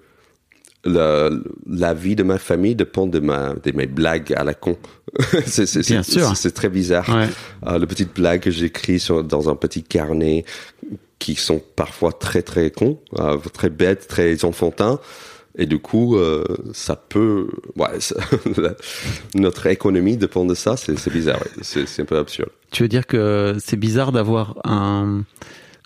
la, 0.85 1.29
la 1.67 1.93
vie 1.93 2.15
de 2.15 2.23
ma 2.23 2.37
famille 2.37 2.75
dépend 2.75 3.07
de 3.07 3.19
ma 3.19 3.53
de 3.53 3.71
mes 3.71 3.87
blagues 3.87 4.33
à 4.33 4.43
la 4.43 4.53
con. 4.53 4.77
c'est 5.45 5.65
c'est 5.65 5.81
Bien 5.87 6.03
c'est- 6.03 6.11
sûr. 6.19 6.35
c'est- 6.35 6.51
très 6.51 6.69
bizarre. 6.69 7.07
Ouais. 7.09 7.27
Euh, 7.67 7.77
les 7.79 7.85
petites 7.87 8.13
blagues 8.15 8.41
que 8.41 8.51
j'écris 8.51 8.99
sur 8.99 9.23
dans 9.23 9.49
un 9.49 9.55
petit 9.55 9.83
carnet 9.83 10.43
qui 11.19 11.35
sont 11.35 11.61
parfois 11.75 12.11
très 12.11 12.41
très 12.41 12.69
cons, 12.71 12.99
euh, 13.19 13.37
très 13.53 13.69
bêtes, 13.69 14.07
très 14.07 14.43
enfantins. 14.43 14.99
Et 15.55 15.67
du 15.67 15.77
coup, 15.79 16.17
euh, 16.17 16.43
ça 16.73 16.95
peut, 16.95 17.47
ouais, 17.77 17.99
ça- 17.99 18.15
notre 19.35 19.67
économie 19.67 20.17
dépend 20.17 20.45
de 20.45 20.55
ça. 20.55 20.75
C'est 20.77 20.97
c'est 20.97 21.11
bizarre. 21.13 21.39
ouais. 21.41 21.51
C'est 21.61 21.87
c'est 21.87 22.01
un 22.01 22.05
peu 22.05 22.17
absurde. 22.17 22.49
Tu 22.71 22.83
veux 22.83 22.89
dire 22.89 23.05
que 23.05 23.55
c'est 23.63 23.77
bizarre 23.77 24.11
d'avoir 24.11 24.55
un 24.65 25.23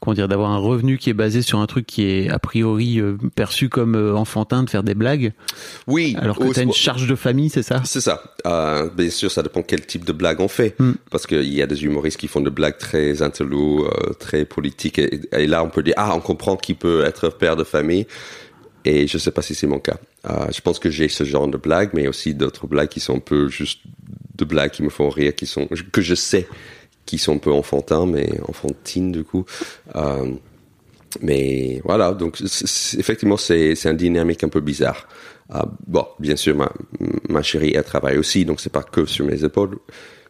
comment 0.01 0.13
dire 0.13 0.27
d'avoir 0.27 0.51
un 0.51 0.57
revenu 0.57 0.97
qui 0.97 1.09
est 1.09 1.13
basé 1.13 1.41
sur 1.41 1.59
un 1.59 1.65
truc 1.65 1.85
qui 1.85 2.03
est 2.03 2.29
a 2.29 2.39
priori 2.39 2.99
euh, 2.99 3.17
perçu 3.35 3.69
comme 3.69 3.95
euh, 3.95 4.15
enfantin 4.15 4.63
de 4.63 4.69
faire 4.69 4.83
des 4.83 4.95
blagues 4.95 5.33
Oui. 5.87 6.15
alors 6.19 6.37
que 6.37 6.53
tu 6.53 6.59
as 6.59 6.63
une 6.63 6.73
charge 6.73 7.07
de 7.07 7.15
famille, 7.15 7.49
c'est 7.49 7.63
ça? 7.63 7.81
C'est 7.85 8.01
ça. 8.01 8.21
Euh, 8.45 8.89
bien 8.89 9.09
sûr, 9.09 9.31
ça 9.31 9.43
dépend 9.43 9.63
quel 9.63 9.85
type 9.85 10.05
de 10.05 10.13
blague 10.13 10.39
on 10.39 10.47
fait. 10.47 10.75
Mm. 10.79 10.93
Parce 11.09 11.25
qu'il 11.25 11.53
y 11.53 11.61
a 11.61 11.67
des 11.67 11.83
humoristes 11.83 12.17
qui 12.17 12.27
font 12.27 12.41
des 12.41 12.49
blagues 12.51 12.77
très 12.77 13.21
intello, 13.21 13.85
euh, 13.85 14.13
très 14.13 14.45
politiques. 14.45 14.99
Et, 14.99 15.21
et 15.31 15.47
là, 15.47 15.63
on 15.63 15.69
peut 15.69 15.83
dire, 15.83 15.95
ah, 15.97 16.13
on 16.15 16.19
comprend 16.19 16.55
qui 16.57 16.73
peut 16.73 17.03
être 17.03 17.29
père 17.29 17.55
de 17.55 17.63
famille. 17.63 18.05
Et 18.85 19.07
je 19.07 19.17
sais 19.17 19.31
pas 19.31 19.41
si 19.41 19.53
c'est 19.53 19.67
mon 19.67 19.79
cas. 19.79 19.97
Euh, 20.29 20.47
je 20.53 20.61
pense 20.61 20.79
que 20.79 20.89
j'ai 20.89 21.09
ce 21.09 21.23
genre 21.25 21.47
de 21.47 21.57
blagues, 21.57 21.89
mais 21.93 22.07
aussi 22.07 22.33
d'autres 22.33 22.67
blagues 22.67 22.87
qui 22.87 22.99
sont 22.99 23.17
un 23.17 23.19
peu 23.19 23.49
juste 23.49 23.81
de 24.35 24.45
blagues 24.45 24.71
qui 24.71 24.83
me 24.83 24.89
font 24.89 25.09
rire, 25.09 25.35
qui 25.35 25.45
sont, 25.45 25.67
que 25.91 26.01
je 26.01 26.15
sais 26.15 26.47
qui 27.07 27.17
sont 27.17 27.33
un 27.35 27.39
peu 27.39 27.51
enfantins, 27.51 28.05
mais 28.05 28.29
enfantines 28.47 29.11
du 29.11 29.23
coup. 29.23 29.45
Euh, 29.95 30.31
mais 31.21 31.81
voilà, 31.83 32.11
donc 32.11 32.39
effectivement, 32.99 33.37
c'est 33.37 33.73
un 33.87 33.93
dynamique 33.95 34.43
un 34.43 34.49
peu 34.49 34.59
bizarre. 34.59 35.07
Ah, 35.49 35.65
bon, 35.87 36.05
bien 36.19 36.35
sûr, 36.35 36.55
ma, 36.55 36.71
ma 37.29 37.41
chérie, 37.41 37.71
elle 37.73 37.83
travaille 37.85 38.17
aussi, 38.17 38.43
donc 38.45 38.59
c'est 38.59 38.71
pas 38.71 38.83
que 38.83 39.05
sur 39.05 39.25
mes 39.25 39.43
épaules. 39.43 39.79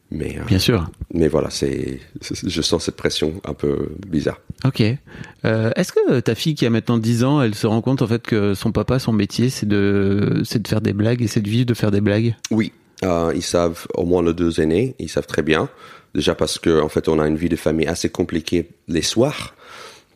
Mais, 0.10 0.38
euh, 0.38 0.44
Bien 0.48 0.60
sûr. 0.60 0.90
mais 1.14 1.28
voilà, 1.28 1.50
c'est, 1.50 2.00
je 2.22 2.62
sens 2.62 2.86
cette 2.86 2.96
pression 2.96 3.42
un 3.44 3.54
peu 3.54 3.90
bizarre. 4.08 4.40
Ok. 4.64 4.82
Euh, 5.44 5.72
Est-ce 5.76 5.92
que 5.92 6.22
ta 6.22 6.34
fille 6.34 6.56
qui 6.56 6.66
a 6.66 6.70
maintenant 6.70 6.98
10 6.98 7.24
ans, 7.26 7.42
elle 7.42 7.56
se 7.56 7.68
rend 7.68 7.82
compte 7.82 8.02
en 8.02 8.08
fait 8.08 8.22
que 8.22 8.54
son 8.54 8.72
papa, 8.72 9.00
son 9.00 9.12
métier, 9.12 9.50
c'est 9.50 9.66
de, 9.66 10.44
c'est 10.46 10.62
de 10.62 10.68
faire 10.68 10.80
des 10.80 10.94
blagues 10.94 11.22
et 11.22 11.28
c'est 11.28 11.42
de 11.42 11.50
vivre 11.50 11.66
de 11.66 11.74
faire 11.74 11.92
des 11.92 12.00
blagues? 12.00 12.36
Oui, 12.52 12.72
ils 13.04 13.42
savent, 13.44 13.86
au 13.96 14.06
moins 14.06 14.24
les 14.24 14.34
deux 14.34 14.62
aînés, 14.62 14.96
ils 15.00 15.10
savent 15.10 15.28
très 15.28 15.42
bien. 15.44 15.68
Déjà 16.18 16.34
parce 16.36 16.58
que, 16.58 16.82
en 16.82 16.90
fait, 16.90 17.06
on 17.08 17.20
a 17.20 17.28
une 17.28 17.38
vie 17.44 17.48
de 17.56 17.56
famille 17.56 17.88
assez 17.96 18.10
compliquée 18.10 18.62
les 18.88 19.04
soirs. 19.14 19.54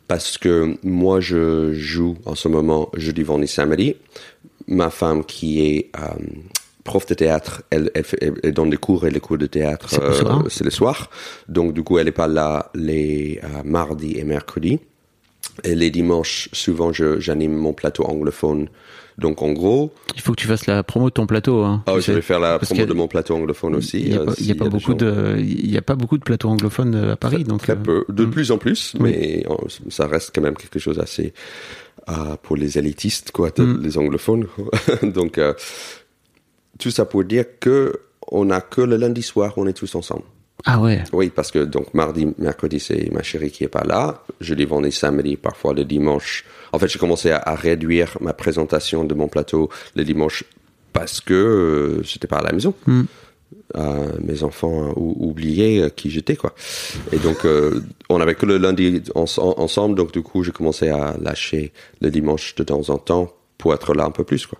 Parce 0.08 0.36
que 0.36 0.76
moi, 0.82 1.20
je 1.20 1.72
joue 1.74 2.16
en 2.26 2.34
ce 2.34 2.48
moment 2.48 2.90
jeudi, 2.96 3.22
vendredi, 3.22 3.50
samedi. 3.60 3.94
Ma 4.66 4.90
femme, 4.90 5.24
qui 5.24 5.48
est 5.68 5.90
euh, 5.98 6.08
prof 6.84 7.06
de 7.06 7.14
théâtre, 7.14 7.62
elle, 7.70 7.90
elle, 7.94 8.04
elle- 8.20 8.34
elle 8.42 8.52
donne 8.52 8.70
des 8.70 8.76
cours 8.86 9.06
et 9.06 9.10
les 9.10 9.20
cours 9.20 9.38
de 9.38 9.46
théâtre, 9.46 9.86
C'est 9.90 10.00
c'est 10.50 10.64
le 10.64 10.70
soir. 10.80 11.08
Donc, 11.48 11.72
du 11.72 11.82
coup, 11.84 11.98
elle 11.98 12.06
n'est 12.06 12.12
pas 12.24 12.26
là 12.40 12.70
les 12.74 13.40
euh, 13.44 13.62
mardis 13.64 14.14
et 14.18 14.24
mercredis. 14.24 14.80
Et 15.64 15.74
les 15.82 15.90
dimanches, 15.90 16.48
souvent, 16.52 16.92
j'anime 16.92 17.54
mon 17.54 17.72
plateau 17.72 18.04
anglophone. 18.04 18.68
Donc, 19.18 19.42
en 19.42 19.52
gros, 19.52 19.92
Il 20.14 20.20
faut 20.22 20.32
que 20.32 20.40
tu 20.40 20.46
fasses 20.46 20.66
la 20.66 20.82
promo 20.82 21.08
de 21.08 21.14
ton 21.14 21.26
plateau. 21.26 21.62
Hein, 21.64 21.82
ah, 21.86 21.92
Tu 21.96 22.02
je 22.02 22.12
vais 22.12 22.22
faire 22.22 22.40
la 22.40 22.58
promo 22.58 22.84
de 22.86 22.92
mon 22.94 23.08
plateau 23.08 23.34
anglophone 23.34 23.74
aussi. 23.76 24.00
Il 24.00 24.08
n'y 24.10 24.16
a, 24.16 24.20
euh, 24.20 24.24
pas- 24.26 24.34
y 24.38 24.50
a 24.50 24.54
beaucoup 24.54 24.92
gens- 24.92 24.96
de, 24.96 25.36
il 25.38 25.70
y 25.70 25.76
a 25.76 25.82
pas 25.82 25.94
beaucoup 25.94 26.16
de 26.18 26.24
plateaux 26.24 26.48
anglophones 26.48 26.94
euh, 26.94 27.12
à 27.12 27.16
Paris, 27.16 27.44
donc 27.44 27.60
Très 27.62 27.74
euh, 27.74 27.76
peu, 27.76 28.04
de 28.08 28.24
mm. 28.24 28.30
plus 28.30 28.50
en 28.50 28.58
plus, 28.58 28.94
Oui. 29.00 29.10
mais 29.12 29.46
ça 29.90 30.06
reste 30.06 30.32
quand 30.34 30.40
même 30.42 30.56
quelque 30.56 30.78
chose 30.78 30.98
assez 30.98 31.32
euh, 32.08 32.36
pour 32.42 32.56
les 32.56 32.78
élitistes, 32.78 33.30
quoi, 33.32 33.50
de- 33.50 33.62
Mm. 33.62 33.82
les 33.82 33.98
anglophones. 33.98 34.46
Donc 35.02 35.38
euh, 35.38 35.52
tout 36.78 36.90
ça 36.90 37.04
pour 37.04 37.24
dire 37.24 37.44
que 37.60 37.92
on 38.30 38.50
a 38.50 38.60
que 38.60 38.80
le 38.80 38.96
lundi 38.96 39.22
soir, 39.22 39.52
on 39.56 39.66
est 39.66 39.72
tous 39.72 39.94
ensemble. 39.94 40.22
Ah 40.64 40.80
ouais. 40.80 41.02
Oui, 41.12 41.30
parce 41.34 41.50
que 41.50 41.58
donc 41.64 41.92
mardi, 41.92 42.28
mercredi, 42.38 42.78
c'est 42.78 43.10
ma 43.12 43.22
chérie 43.22 43.50
qui 43.50 43.64
est 43.64 43.68
pas 43.68 43.82
là. 43.84 44.22
Jeudi, 44.40 44.64
vendredi, 44.64 44.94
samedi, 44.94 45.36
parfois 45.36 45.74
le 45.74 45.84
dimanche. 45.84 46.44
En 46.72 46.78
fait, 46.78 46.88
j'ai 46.88 46.98
commencé 46.98 47.30
à, 47.30 47.38
à 47.38 47.54
réduire 47.54 48.16
ma 48.20 48.32
présentation 48.32 49.04
de 49.04 49.14
mon 49.14 49.28
plateau 49.28 49.68
le 49.94 50.04
dimanche 50.04 50.44
parce 50.92 51.20
que 51.20 51.34
euh, 51.34 52.02
j'étais 52.02 52.26
pas 52.26 52.38
à 52.38 52.42
la 52.42 52.52
maison. 52.52 52.74
Mm. 52.86 53.02
Euh, 53.76 54.12
mes 54.22 54.42
enfants 54.42 54.92
ou- 54.96 55.16
oubliaient 55.30 55.80
euh, 55.82 55.88
qui 55.88 56.10
j'étais 56.10 56.36
quoi. 56.36 56.54
Et 57.12 57.18
donc 57.18 57.44
euh, 57.46 57.80
on 58.10 58.20
avait 58.20 58.34
que 58.34 58.44
le 58.44 58.58
lundi 58.58 59.02
en- 59.14 59.24
en- 59.38 59.54
ensemble, 59.60 59.94
donc 59.94 60.12
du 60.12 60.22
coup 60.22 60.42
j'ai 60.42 60.52
commencé 60.52 60.88
à 60.88 61.16
lâcher 61.20 61.72
le 62.02 62.10
dimanche 62.10 62.54
de 62.54 62.64
temps 62.64 62.88
en 62.90 62.98
temps 62.98 63.32
pour 63.56 63.72
être 63.72 63.94
là 63.94 64.04
un 64.04 64.10
peu 64.10 64.24
plus 64.24 64.46
quoi. 64.46 64.58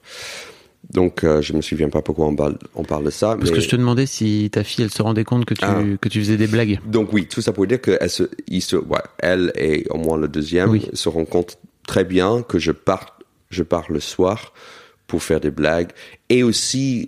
Donc 0.90 1.24
euh, 1.24 1.40
je 1.42 1.52
me 1.52 1.60
souviens 1.62 1.88
pas 1.90 2.00
pourquoi 2.02 2.26
on 2.26 2.36
parle, 2.36 2.58
on 2.74 2.84
parle 2.84 3.04
de 3.04 3.10
ça. 3.10 3.36
Parce 3.36 3.50
mais... 3.50 3.56
que 3.56 3.62
je 3.62 3.68
te 3.68 3.76
demandais 3.76 4.06
si 4.06 4.48
ta 4.52 4.64
fille, 4.64 4.84
elle 4.84 4.90
se 4.90 5.02
rendait 5.02 5.24
compte 5.24 5.44
que 5.44 5.54
tu, 5.54 5.64
Ah. 5.64 5.80
que 6.00 6.08
tu 6.08 6.18
faisais 6.20 6.36
des 6.38 6.46
blagues. 6.46 6.80
Donc 6.86 7.12
oui, 7.12 7.26
tout 7.26 7.40
ça 7.42 7.52
pour 7.52 7.66
dire 7.66 7.80
que 7.80 7.96
elle, 8.00 8.10
se, 8.10 8.24
il 8.48 8.62
se, 8.62 8.76
ouais, 8.76 8.98
elle 9.18 9.52
et 9.56 9.86
au 9.90 9.96
moins 9.98 10.16
le 10.18 10.28
deuxième 10.28 10.70
Oui. 10.70 10.88
se 10.92 11.08
rendent 11.08 11.28
compte 11.28 11.58
très 11.86 12.04
bien 12.04 12.42
que 12.42 12.58
je 12.58 12.72
pars, 12.72 13.18
je 13.50 13.62
pars 13.62 13.90
le 13.90 14.00
soir 14.00 14.52
pour 15.06 15.22
faire 15.22 15.40
des 15.40 15.50
blagues 15.50 15.90
et 16.28 16.42
aussi 16.42 17.06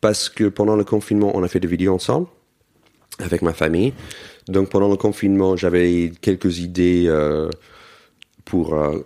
parce 0.00 0.28
que 0.28 0.44
pendant 0.44 0.76
le 0.76 0.84
confinement, 0.84 1.32
on 1.34 1.42
a 1.42 1.48
fait 1.48 1.60
des 1.60 1.68
vidéos 1.68 1.94
ensemble 1.94 2.26
avec 3.18 3.42
ma 3.42 3.52
famille. 3.52 3.92
Donc 4.48 4.70
pendant 4.70 4.88
le 4.88 4.96
confinement, 4.96 5.56
j'avais 5.56 6.12
quelques 6.20 6.58
idées 6.58 7.04
euh, 7.06 7.48
pour 8.44 8.74
euh, 8.74 9.00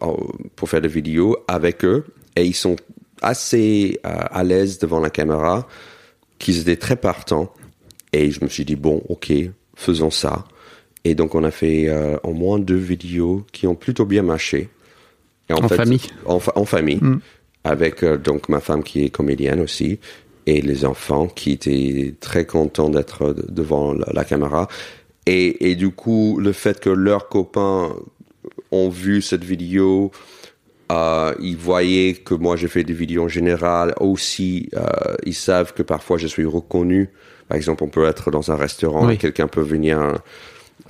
pour 0.55 0.69
faire 0.69 0.81
des 0.81 0.89
vidéos 0.89 1.37
avec 1.49 1.85
eux 1.85 2.05
et 2.37 2.45
ils 2.45 2.55
sont 2.55 2.77
assez 3.23 3.99
euh, 4.07 4.11
à 4.31 4.45
l'aise 4.45 4.79
devant 4.79 5.01
la 5.01 5.11
caméra, 5.11 5.67
qu'ils 6.39 6.61
étaient 6.61 6.77
très 6.77 6.97
partants. 6.97 7.53
Et 8.13 8.31
je 8.31 8.43
me 8.45 8.49
suis 8.49 8.65
dit, 8.65 8.77
bon, 8.77 9.03
ok, 9.09 9.33
faisons 9.75 10.11
ça. 10.11 10.45
Et 11.05 11.15
donc, 11.15 11.35
on 11.35 11.45
a 11.45 11.51
fait 11.51 11.89
au 12.23 12.33
moins 12.33 12.59
deux 12.59 12.77
vidéos 12.77 13.45
qui 13.53 13.67
ont 13.67 13.75
plutôt 13.75 14.05
bien 14.05 14.23
marché. 14.23 14.69
Et 15.49 15.53
En 15.53 15.69
famille 15.69 16.01
En, 16.25 16.39
en 16.55 16.65
famille. 16.65 16.99
Mm. 17.01 17.21
Avec 17.65 18.03
euh, 18.03 18.17
donc 18.17 18.49
ma 18.49 18.61
femme 18.61 18.83
qui 18.83 19.05
est 19.05 19.11
comédienne 19.11 19.61
aussi. 19.61 19.99
Et 20.47 20.61
les 20.61 20.85
enfants 20.85 21.27
qui 21.27 21.53
étaient 21.53 22.15
très 22.21 22.45
contents 22.47 22.89
d'être 22.91 23.33
de- 23.33 23.47
devant 23.49 23.93
la, 23.93 24.07
la 24.13 24.25
caméra. 24.25 24.69
Et, 25.27 25.71
et 25.71 25.75
du 25.75 25.91
coup, 25.91 26.39
le 26.41 26.53
fait 26.53 26.79
que 26.79 26.91
leurs 26.91 27.29
copains 27.29 27.95
ont 28.71 28.89
vu 28.89 29.23
cette 29.23 29.43
vidéo, 29.43 30.13
euh, 30.93 31.35
ils 31.41 31.57
voyaient 31.57 32.15
que 32.15 32.35
moi 32.35 32.55
j'ai 32.55 32.69
fait 32.69 32.85
des 32.85 32.93
vidéos 32.93 33.25
en 33.25 33.29
général. 33.29 33.93
Aussi, 33.99 34.69
euh, 34.77 34.85
ils 35.25 35.35
savent 35.35 35.73
que 35.75 35.83
parfois 35.83 36.17
je 36.19 36.29
suis 36.29 36.45
reconnu. 36.45 37.09
Par 37.49 37.57
exemple, 37.57 37.83
on 37.83 37.89
peut 37.89 38.07
être 38.07 38.31
dans 38.31 38.51
un 38.53 38.57
restaurant 38.57 39.07
Oui. 39.09 39.15
et 39.15 39.17
quelqu'un 39.17 39.49
peut 39.49 39.63
venir 39.63 39.99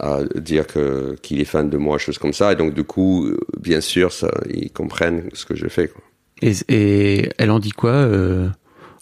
euh, 0.02 0.26
dire 0.34 0.66
que 0.66 1.16
qu'il 1.22 1.40
est 1.40 1.44
fan 1.44 1.70
de 1.70 1.76
moi, 1.76 1.98
choses 1.98 2.18
comme 2.18 2.32
ça. 2.32 2.52
Et 2.52 2.56
donc 2.56 2.74
du 2.74 2.84
coup, 2.84 3.30
bien 3.58 3.80
sûr, 3.80 4.12
ça, 4.12 4.30
ils 4.48 4.70
comprennent 4.70 5.28
ce 5.32 5.46
que 5.46 5.56
je 5.56 5.68
fais. 5.68 5.88
quoi. 5.88 6.02
Et, 6.42 6.52
et 6.68 7.30
elle 7.38 7.50
en 7.50 7.58
dit 7.58 7.70
quoi 7.70 7.92
euh, 7.92 8.48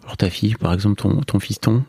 Alors 0.05 0.17
ta 0.17 0.31
fille, 0.31 0.55
par 0.55 0.73
exemple, 0.73 1.01
ton, 1.01 1.21
ton 1.23 1.41
fiston? 1.41 1.83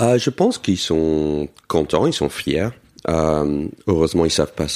Euh, 0.00 0.18
je 0.18 0.30
pense 0.30 0.58
qu'ils 0.58 0.78
sont 0.78 1.48
contents, 1.66 2.06
ils 2.06 2.12
sont 2.12 2.28
fiers. 2.28 2.68
Euh, 3.08 3.66
heureusement, 3.86 4.24
ils 4.24 4.30
savent 4.30 4.52
pas 4.52 4.66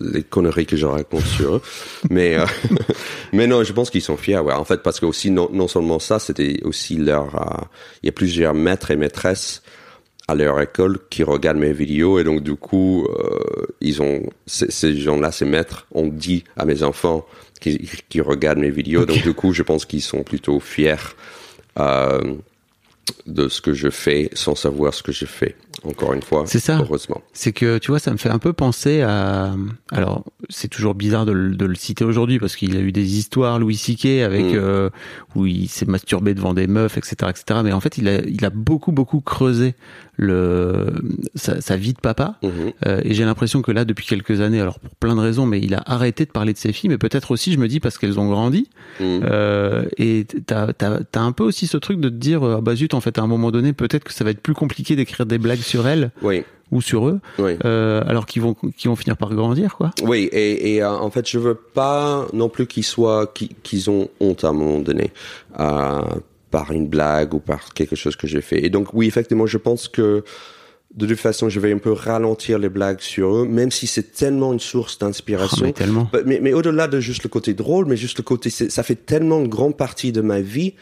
les 0.00 0.22
conneries 0.22 0.66
que 0.66 0.76
je 0.76 0.86
raconte 0.86 1.24
sur 1.24 1.56
eux. 1.56 1.62
Mais, 2.10 2.36
euh, 2.36 2.46
mais 3.32 3.46
non, 3.46 3.62
je 3.62 3.72
pense 3.72 3.90
qu'ils 3.90 4.02
sont 4.02 4.16
fiers. 4.16 4.38
Ouais. 4.38 4.54
En 4.54 4.64
fait, 4.64 4.82
parce 4.82 5.00
que 5.00 5.06
aussi 5.06 5.30
non, 5.30 5.48
non 5.52 5.68
seulement 5.68 5.98
ça, 5.98 6.18
c'était 6.18 6.60
aussi 6.64 6.96
leur. 6.96 7.68
Il 8.02 8.06
y 8.06 8.08
a 8.08 8.12
plusieurs 8.12 8.54
maîtres 8.54 8.90
et 8.90 8.96
maîtresses 8.96 9.62
à 10.28 10.34
leur 10.34 10.60
école 10.60 10.98
qui 11.10 11.22
regardent 11.22 11.58
mes 11.58 11.72
vidéos 11.72 12.18
et 12.18 12.24
donc 12.24 12.42
du 12.42 12.54
coup, 12.54 13.06
euh, 13.06 13.66
ils 13.80 14.02
ont 14.02 14.22
ces, 14.46 14.96
gens-là, 14.96 15.32
ces 15.32 15.46
maîtres, 15.46 15.86
ont 15.92 16.06
dit 16.06 16.44
à 16.56 16.64
mes 16.66 16.82
enfants 16.82 17.26
qui, 17.60 17.88
qui 18.08 18.20
regardent 18.20 18.58
mes 18.58 18.70
vidéos. 18.70 19.06
Donc 19.06 19.22
du 19.22 19.34
coup, 19.34 19.52
je 19.52 19.62
pense 19.62 19.86
qu'ils 19.86 20.02
sont 20.02 20.22
plutôt 20.22 20.60
fiers. 20.60 20.96
Euh, 21.78 22.36
de 23.26 23.48
ce 23.48 23.60
que 23.60 23.72
je 23.72 23.90
fais 23.90 24.30
sans 24.34 24.54
savoir 24.54 24.94
ce 24.94 25.02
que 25.02 25.12
je 25.12 25.24
fais. 25.24 25.56
Encore 25.84 26.12
une 26.12 26.22
fois, 26.22 26.44
C'est 26.46 26.58
ça. 26.58 26.78
heureusement. 26.80 27.20
C'est 27.32 27.52
que 27.52 27.78
tu 27.78 27.90
vois, 27.90 27.98
ça 27.98 28.10
me 28.12 28.16
fait 28.16 28.30
un 28.30 28.38
peu 28.38 28.52
penser 28.52 29.02
à. 29.02 29.54
Alors, 29.92 30.24
c'est 30.48 30.68
toujours 30.68 30.94
bizarre 30.94 31.24
de, 31.26 31.32
le- 31.32 31.54
de 31.54 31.64
le 31.66 31.74
citer 31.74 32.04
aujourd'hui 32.04 32.38
parce 32.38 32.56
qu'il 32.56 32.76
a 32.76 32.80
eu 32.80 32.92
des 32.92 33.16
histoires 33.18 33.58
Louis 33.58 33.76
C.K. 33.76 34.22
avec 34.24 34.46
Mm. 34.46 34.54
euh, 34.56 34.90
où 35.34 35.46
il 35.46 35.68
s'est 35.68 35.86
masturbé 35.86 36.34
devant 36.34 36.54
des 36.54 36.66
meufs, 36.66 36.96
etc., 36.98 37.14
etc. 37.30 37.60
Mais 37.62 37.72
en 37.72 37.80
fait, 37.80 37.96
il 37.98 38.08
a, 38.08 38.20
il 38.20 38.44
a 38.44 38.50
beaucoup, 38.50 38.92
beaucoup 38.92 39.20
creusé 39.20 39.74
le 40.16 40.92
sa, 41.36 41.60
sa 41.60 41.76
vie 41.76 41.92
de 41.92 42.00
papa. 42.00 42.38
Mhm. 42.42 42.50
Euh, 42.86 43.00
et 43.04 43.14
j'ai 43.14 43.24
l'impression 43.24 43.62
que 43.62 43.70
là, 43.70 43.84
depuis 43.84 44.04
quelques 44.06 44.40
années, 44.40 44.60
alors 44.60 44.80
pour 44.80 44.94
plein 44.96 45.14
de 45.14 45.20
raisons, 45.20 45.46
mais 45.46 45.60
il 45.60 45.74
a 45.74 45.82
arrêté 45.86 46.24
de 46.24 46.30
parler 46.30 46.52
de 46.52 46.58
ses 46.58 46.72
filles, 46.72 46.90
mais 46.90 46.98
peut-être 46.98 47.30
aussi, 47.30 47.52
je 47.52 47.58
me 47.58 47.68
dis, 47.68 47.78
parce 47.78 47.98
qu'elles 47.98 48.18
ont 48.18 48.28
grandi. 48.28 48.68
Mhm. 49.00 49.20
Euh, 49.24 49.84
et 49.96 50.26
t'as 50.46 50.68
as, 50.80 51.20
un 51.20 51.32
peu 51.32 51.44
aussi 51.44 51.66
ce 51.68 51.76
truc 51.76 52.00
de 52.00 52.08
te 52.08 52.14
dire, 52.14 52.42
ah 52.42 52.60
bah 52.60 52.74
zut, 52.74 52.94
en 52.94 53.00
fait, 53.00 53.18
à 53.18 53.22
un 53.22 53.26
moment 53.28 53.50
donné, 53.52 53.72
peut-être 53.72 54.04
que 54.04 54.12
ça 54.12 54.24
va 54.24 54.30
être 54.30 54.40
plus 54.40 54.54
compliqué 54.54 54.96
d'écrire 54.96 55.24
des 55.26 55.38
blagues 55.38 55.58
sur 55.68 55.86
elles, 55.86 56.10
Oui. 56.22 56.44
ou 56.70 56.80
sur 56.82 57.08
eux, 57.08 57.20
Oui. 57.38 57.52
euh, 57.64 58.02
alors 58.06 58.26
qu'ils 58.26 58.42
vont 58.42 58.54
qu'ils 58.54 58.88
vont 58.90 58.96
finir 58.96 59.16
par 59.16 59.32
grandir, 59.34 59.76
quoi. 59.76 59.90
Oui, 60.02 60.28
et, 60.32 60.74
et 60.74 60.82
euh, 60.82 60.90
en 60.90 61.10
fait, 61.10 61.28
je 61.28 61.38
veux 61.38 61.54
pas 61.54 62.26
non 62.32 62.48
plus 62.48 62.66
qu'ils 62.66 62.84
soient, 62.84 63.32
qu'ils 63.62 63.90
ont 63.90 64.08
honte 64.20 64.44
à 64.44 64.48
un 64.48 64.52
moment 64.52 64.80
donné 64.80 65.12
euh, 65.60 66.00
par 66.50 66.72
une 66.72 66.88
blague 66.88 67.34
ou 67.34 67.38
par 67.40 67.72
quelque 67.74 67.96
chose 67.96 68.16
que 68.16 68.26
j'ai 68.26 68.40
fait. 68.40 68.64
Et 68.64 68.70
donc, 68.70 68.88
oui, 68.94 69.06
effectivement, 69.06 69.46
je 69.46 69.58
pense 69.58 69.86
que 69.88 70.24
de 70.94 71.06
toute 71.06 71.18
façon, 71.20 71.50
je 71.50 71.60
vais 71.60 71.70
un 71.72 71.78
peu 71.78 71.92
ralentir 71.92 72.58
les 72.58 72.70
blagues 72.70 73.00
sur 73.00 73.36
eux, 73.36 73.44
même 73.46 73.70
si 73.70 73.86
c'est 73.86 74.14
tellement 74.14 74.54
une 74.54 74.58
source 74.58 74.96
Ah, 75.00 75.04
d'inspiration. 75.04 75.66
mais 75.66 75.72
tellement. 75.74 76.08
Bah, 76.10 76.20
Mais, 76.24 76.40
mais 76.42 76.54
au-delà 76.54 76.88
de 76.88 76.98
juste 76.98 77.22
le 77.24 77.28
côté 77.28 77.52
drôle, 77.52 77.84
mais 77.84 77.96
juste 77.96 78.16
le 78.16 78.24
côté, 78.24 78.48
ça 78.48 78.82
fait 78.82 78.94
tellement 78.96 79.38
une 79.40 79.48
grande 79.48 79.76
partie 79.76 80.12
de 80.12 80.22
ma 80.22 80.40
vie 80.40 80.72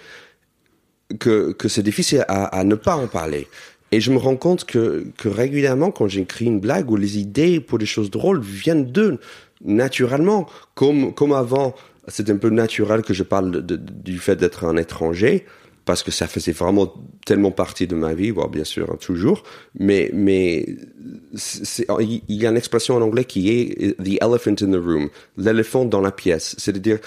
que, 1.18 1.52
que 1.52 1.68
c'est 1.68 1.82
difficile 1.82 2.24
à, 2.28 2.44
à 2.56 2.64
ne 2.64 2.74
pas 2.76 2.96
en 2.96 3.06
parler. 3.08 3.48
Et 3.92 4.00
je 4.00 4.10
me 4.10 4.18
rends 4.18 4.36
compte 4.36 4.64
que, 4.64 5.06
que 5.16 5.28
régulièrement, 5.28 5.90
quand 5.90 6.08
j'écris 6.08 6.46
une 6.46 6.60
blague 6.60 6.90
ou 6.90 6.96
les 6.96 7.18
idées 7.18 7.60
pour 7.60 7.78
des 7.78 7.86
choses 7.86 8.10
drôles 8.10 8.40
viennent 8.40 8.86
d'eux, 8.86 9.18
naturellement. 9.64 10.48
Comme, 10.74 11.14
comme 11.14 11.32
avant, 11.32 11.74
c'est 12.08 12.28
un 12.30 12.36
peu 12.36 12.50
naturel 12.50 13.02
que 13.02 13.14
je 13.14 13.22
parle 13.22 13.64
du 13.64 14.18
fait 14.18 14.36
d'être 14.36 14.64
un 14.64 14.76
étranger, 14.76 15.44
parce 15.84 16.02
que 16.02 16.10
ça 16.10 16.26
faisait 16.26 16.52
vraiment 16.52 16.92
tellement 17.24 17.52
partie 17.52 17.86
de 17.86 17.94
ma 17.94 18.12
vie, 18.12 18.32
bon, 18.32 18.48
bien 18.48 18.64
sûr, 18.64 18.90
hein, 18.90 18.96
toujours. 19.00 19.44
Mais, 19.78 20.10
mais 20.12 20.66
il 21.58 22.24
y 22.28 22.46
a 22.46 22.50
une 22.50 22.56
expression 22.56 22.96
en 22.96 23.02
anglais 23.02 23.24
qui 23.24 23.50
est 23.50 23.96
the 24.02 24.20
elephant 24.20 24.56
in 24.62 24.72
the 24.72 24.82
room, 24.82 25.08
l'éléphant 25.36 25.84
dans 25.84 26.00
la 26.00 26.10
pièce. 26.10 26.56
C'est-à-dire, 26.58 26.98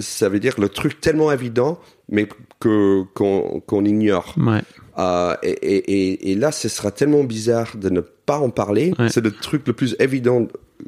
ça 0.00 0.28
veut 0.28 0.40
dire 0.40 0.54
le 0.58 0.68
truc 0.68 1.00
tellement 1.00 1.30
évident, 1.32 1.78
mais 2.08 2.28
que 2.60 3.02
qu'on 3.14 3.60
qu'on 3.66 3.84
ignore. 3.84 4.34
Ouais. 4.36 4.62
Euh, 4.98 5.34
et, 5.42 5.50
et, 5.50 6.30
et, 6.32 6.34
là, 6.34 6.50
ce 6.52 6.68
sera 6.68 6.90
tellement 6.90 7.22
bizarre 7.22 7.76
de 7.76 7.90
ne 7.90 8.00
pas 8.00 8.38
en 8.38 8.48
parler. 8.50 8.94
Ouais. 8.98 9.08
C'est 9.10 9.20
le 9.22 9.30
truc 9.30 9.66
le 9.66 9.74
plus 9.74 9.94
évident 9.98 10.42
euh, 10.48 10.86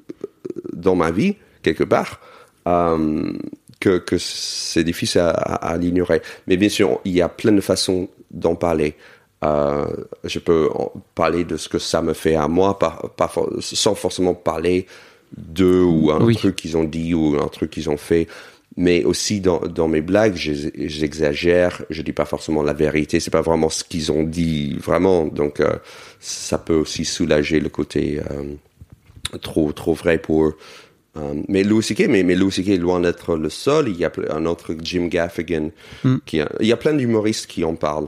dans 0.72 0.94
ma 0.96 1.10
vie, 1.10 1.36
quelque 1.62 1.84
part, 1.84 2.18
euh, 2.66 3.32
que, 3.80 3.98
que 3.98 4.16
c'est 4.18 4.82
difficile 4.82 5.20
à, 5.20 5.30
à, 5.30 5.54
à 5.72 5.76
l'ignorer. 5.76 6.22
Mais 6.46 6.56
bien 6.56 6.70
sûr, 6.70 7.00
il 7.04 7.12
y 7.12 7.20
a 7.20 7.28
plein 7.28 7.52
de 7.52 7.60
façons 7.60 8.08
d'en 8.30 8.54
parler. 8.54 8.94
Euh, 9.44 9.86
je 10.24 10.38
peux 10.40 10.68
en 10.74 10.90
parler 11.14 11.44
de 11.44 11.56
ce 11.56 11.68
que 11.68 11.78
ça 11.78 12.00
me 12.02 12.14
fait 12.14 12.34
à 12.34 12.48
moi, 12.48 12.78
pas, 12.78 13.12
pas 13.16 13.28
for- 13.28 13.52
sans 13.60 13.94
forcément 13.94 14.34
parler 14.34 14.86
d'eux 15.36 15.82
ou 15.82 16.10
un 16.10 16.20
Oui. 16.24 16.34
truc 16.34 16.56
qu'ils 16.56 16.76
ont 16.78 16.84
dit 16.84 17.12
ou 17.14 17.36
un 17.40 17.48
truc 17.48 17.70
qu'ils 17.70 17.90
ont 17.90 17.98
fait. 17.98 18.26
Mais 18.76 19.04
aussi 19.04 19.40
dans, 19.40 19.58
dans 19.60 19.88
mes 19.88 20.02
blagues, 20.02 20.36
j'ex- 20.36 20.70
j'exagère, 20.76 21.82
je 21.90 22.02
dis 22.02 22.12
pas 22.12 22.26
forcément 22.26 22.62
la 22.62 22.74
vérité, 22.74 23.18
c'est 23.18 23.30
pas 23.32 23.40
vraiment 23.42 23.70
ce 23.70 23.82
qu'ils 23.82 24.12
ont 24.12 24.22
dit 24.22 24.74
vraiment. 24.78 25.24
Donc 25.24 25.58
euh, 25.60 25.76
ça 26.20 26.58
peut 26.58 26.76
aussi 26.76 27.04
soulager 27.04 27.58
le 27.60 27.68
côté 27.70 28.20
euh, 28.30 28.44
trop 29.40 29.72
trop 29.72 29.94
vrai 29.94 30.18
pour 30.18 30.44
eux. 30.44 30.56
Euh, 31.16 31.34
mais 31.48 31.64
Louis 31.64 31.82
C.K., 31.82 32.06
mais, 32.08 32.22
mais 32.22 32.36
Louis 32.36 32.52
C.K. 32.52 32.68
est 32.68 32.76
loin 32.76 33.00
d'être 33.00 33.34
le 33.34 33.50
seul. 33.50 33.88
Il 33.88 33.96
y 33.96 34.04
a 34.04 34.12
un 34.30 34.46
autre 34.46 34.76
Jim 34.80 35.06
Gaffigan. 35.08 35.70
Qui 36.26 36.40
a- 36.40 36.52
il 36.60 36.66
y 36.66 36.72
a 36.72 36.76
plein 36.76 36.94
d'humoristes 36.94 37.46
qui 37.48 37.64
en 37.64 37.74
parlent. 37.74 38.06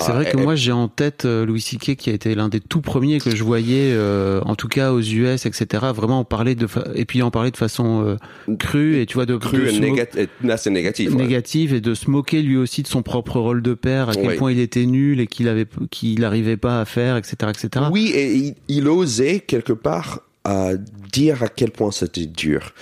C'est 0.00 0.12
vrai 0.12 0.30
que 0.30 0.38
et- 0.38 0.42
moi 0.42 0.54
j'ai 0.54 0.72
en 0.72 0.88
tête 0.88 1.26
euh, 1.26 1.44
Louis 1.44 1.60
C.K. 1.60 1.96
qui 1.96 2.08
a 2.08 2.14
été 2.14 2.34
l'un 2.34 2.48
des 2.48 2.60
tout 2.60 2.80
premiers 2.80 3.18
que 3.20 3.36
je 3.36 3.44
voyais, 3.44 3.92
euh, 3.92 4.40
en 4.46 4.54
tout 4.56 4.66
cas 4.68 4.90
aux 4.92 5.02
US, 5.02 5.44
etc. 5.44 5.66
Vraiment 5.94 6.20
en 6.20 6.24
parler 6.24 6.54
de 6.54 6.66
fa- 6.66 6.86
et 6.94 7.04
puis 7.04 7.20
en 7.20 7.30
parler 7.30 7.50
de 7.50 7.58
façon 7.58 8.02
euh, 8.48 8.54
crue 8.56 9.00
et 9.00 9.04
tu 9.06 9.14
vois 9.14 9.26
de 9.26 9.36
cru 9.36 9.58
de 9.58 9.66
et 9.66 9.70
se 9.74 9.80
mo- 9.80 9.94
négat- 9.94 10.18
et- 10.18 10.28
là 10.46 10.56
c'est 10.56 10.70
négatif. 10.70 11.10
ouais. 11.10 11.16
négative 11.22 11.74
et 11.74 11.82
de 11.82 11.92
se 11.92 12.10
moquer 12.10 12.40
lui 12.40 12.56
aussi 12.56 12.82
de 12.82 12.88
son 12.88 13.02
propre 13.02 13.38
rôle 13.38 13.60
de 13.60 13.74
père, 13.74 14.08
à 14.08 14.14
quel 14.14 14.28
Oui. 14.28 14.36
point 14.36 14.52
il 14.52 14.60
était 14.60 14.86
nul 14.86 15.20
et 15.20 15.26
qu'il 15.26 15.46
avait 15.46 15.66
qu'il 15.90 16.20
n'arrivait 16.20 16.56
pas 16.56 16.80
à 16.80 16.86
faire, 16.86 17.18
etc., 17.18 17.34
etc. 17.50 17.84
Oui, 17.92 18.12
et 18.14 18.32
il, 18.34 18.54
il 18.68 18.88
osait 18.88 19.40
quelque 19.40 19.74
part 19.74 20.20
euh, 20.48 20.76
dire 21.12 21.42
à 21.42 21.48
quel 21.48 21.70
point 21.70 21.90
c'était 21.92 22.26
dur. 22.26 22.72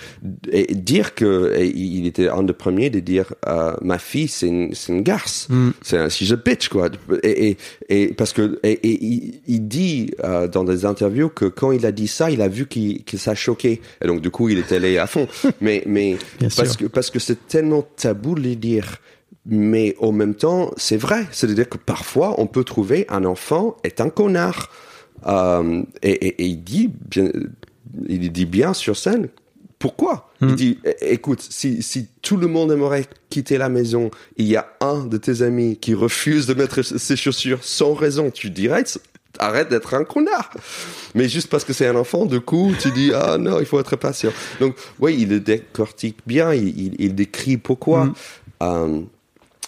Et 0.51 0.73
dire 0.73 1.13
que 1.13 1.53
et 1.55 1.67
il 1.67 2.07
était 2.07 2.27
un 2.27 2.43
des 2.43 2.53
premiers 2.53 2.89
de 2.89 2.99
dire 2.99 3.33
euh, 3.47 3.73
ma 3.81 3.99
fille 3.99 4.27
c'est 4.27 4.47
une, 4.47 4.73
c'est 4.73 4.93
une 4.93 5.03
garce, 5.03 5.47
c'est 5.81 5.97
un 5.97 6.09
she's 6.09 6.31
a 6.31 6.37
bitch 6.37 6.69
quoi. 6.69 6.89
Et, 7.23 7.49
et, 7.51 7.57
et 7.89 8.07
parce 8.13 8.33
que 8.33 8.59
et, 8.63 8.71
et 8.71 9.03
il, 9.03 9.41
il 9.47 9.67
dit 9.67 10.11
euh, 10.23 10.47
dans 10.47 10.63
des 10.63 10.85
interviews 10.85 11.29
que 11.29 11.45
quand 11.45 11.71
il 11.71 11.85
a 11.85 11.91
dit 11.91 12.07
ça, 12.07 12.31
il 12.31 12.41
a 12.41 12.47
vu 12.47 12.67
qu'il 12.67 13.03
que 13.03 13.17
ça 13.17 13.35
choquait. 13.35 13.81
Et 14.03 14.07
donc 14.07 14.21
du 14.21 14.31
coup 14.31 14.49
il 14.49 14.57
est 14.57 14.71
allé 14.71 14.97
à 14.97 15.05
fond. 15.07 15.27
mais 15.61 15.83
mais 15.85 16.17
Bien 16.39 16.49
parce 16.55 16.69
sûr. 16.69 16.77
que 16.77 16.85
parce 16.85 17.09
que 17.11 17.19
c'est 17.19 17.47
tellement 17.47 17.83
tabou 17.95 18.35
de 18.35 18.41
les 18.41 18.55
dire. 18.55 18.97
Mais 19.45 19.95
en 19.99 20.11
même 20.11 20.35
temps, 20.35 20.71
c'est 20.77 20.97
vrai. 20.97 21.25
C'est-à-dire 21.31 21.67
que 21.67 21.77
parfois, 21.79 22.39
on 22.39 22.45
peut 22.45 22.63
trouver 22.63 23.07
un 23.09 23.25
enfant 23.25 23.75
est 23.83 23.99
un 23.99 24.09
connard. 24.09 24.69
Euh, 25.27 25.83
et, 26.01 26.11
et- 26.27 26.41
et 26.43 26.45
il 26.47 26.63
dit 26.63 26.89
bien, 27.09 27.29
il 28.07 28.31
dit 28.31 28.45
bien 28.45 28.73
sur 28.73 28.97
scène. 28.97 29.29
Pourquoi? 29.79 30.29
Il 30.41 30.55
dit, 30.55 30.79
é- 30.83 31.13
écoute, 31.13 31.41
si, 31.49 31.81
si 31.81 32.07
tout 32.21 32.37
le 32.37 32.47
monde 32.47 32.71
aimerait 32.71 33.05
quitter 33.29 33.57
la 33.57 33.69
maison, 33.69 34.11
il 34.37 34.45
y 34.47 34.55
a 34.55 34.67
un 34.79 35.05
de 35.05 35.17
tes 35.17 35.41
amis 35.41 35.77
qui 35.77 35.93
refuse 35.95 36.45
de 36.47 36.53
mettre 36.53 36.81
ses 36.83 37.15
chaussures 37.15 37.63
sans 37.63 37.93
raison, 37.93 38.29
tu 38.31 38.49
dirais, 38.51 38.83
arrête 39.39 39.69
d'être 39.69 39.93
un 39.95 40.03
connard. 40.03 40.51
Mais 41.15 41.27
juste 41.29 41.49
parce 41.49 41.63
que 41.63 41.73
c'est 41.73 41.87
un 41.87 41.95
enfant, 41.95 42.25
du 42.27 42.41
coup, 42.41 42.73
tu 42.79 42.91
dis, 42.91 43.11
ah 43.15 43.37
non, 43.39 43.59
il 43.59 43.65
faut 43.65 43.79
être 43.79 43.95
patient. 43.95 44.31
Donc, 44.59 44.75
oui, 44.99 45.15
il 45.19 45.29
le 45.29 45.39
décortique 45.39 46.17
bien, 46.27 46.53
il, 46.53 46.67
il, 46.79 46.95
il 46.99 47.15
décrit 47.15 47.57
pourquoi. 47.57 48.13
Euh, 48.61 49.01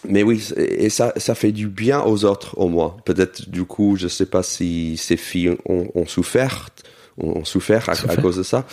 mais 0.07 0.23
oui, 0.23 0.43
et 0.57 0.89
ça, 0.89 1.13
ça 1.17 1.35
fait 1.35 1.51
du 1.51 1.67
bien 1.67 2.01
aux 2.01 2.25
autres, 2.25 2.57
au 2.57 2.67
moins. 2.67 2.95
Peut-être, 3.05 3.49
du 3.49 3.63
coup, 3.63 3.95
je 3.97 4.07
sais 4.07 4.25
pas 4.25 4.43
si 4.43 4.97
ces 4.97 5.17
filles 5.17 5.55
ont, 5.65 5.87
ont 5.95 6.05
souffert, 6.05 6.69
ont, 7.17 7.39
ont 7.39 7.45
souffert 7.45 7.87
à, 7.89 8.15
cause 8.17 8.37
de 8.37 8.43
ça. 8.43 8.65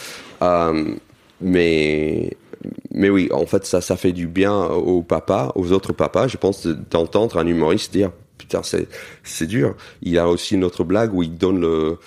Euh, 0.42 0.94
mais, 1.40 2.36
mais 2.92 3.08
oui, 3.10 3.28
en 3.32 3.46
fait, 3.46 3.64
ça, 3.64 3.80
ça 3.80 3.96
fait 3.96 4.12
du 4.12 4.26
bien 4.26 4.54
aux 4.66 5.02
papas, 5.02 5.52
aux 5.54 5.72
autres 5.72 5.92
papas, 5.92 6.28
je 6.28 6.36
pense, 6.36 6.66
de- 6.66 6.76
d'entendre 6.90 7.38
un 7.38 7.46
humoriste 7.46 7.92
dire, 7.92 8.10
putain, 8.38 8.62
c'est, 8.62 8.88
c'est 9.24 9.46
dur. 9.46 9.74
Il 10.02 10.12
y 10.12 10.18
a 10.18 10.28
aussi 10.28 10.54
une 10.54 10.64
autre 10.64 10.84
blague 10.84 11.14
où 11.14 11.22
il 11.22 11.34
donne 11.36 11.60
le, 11.60 11.98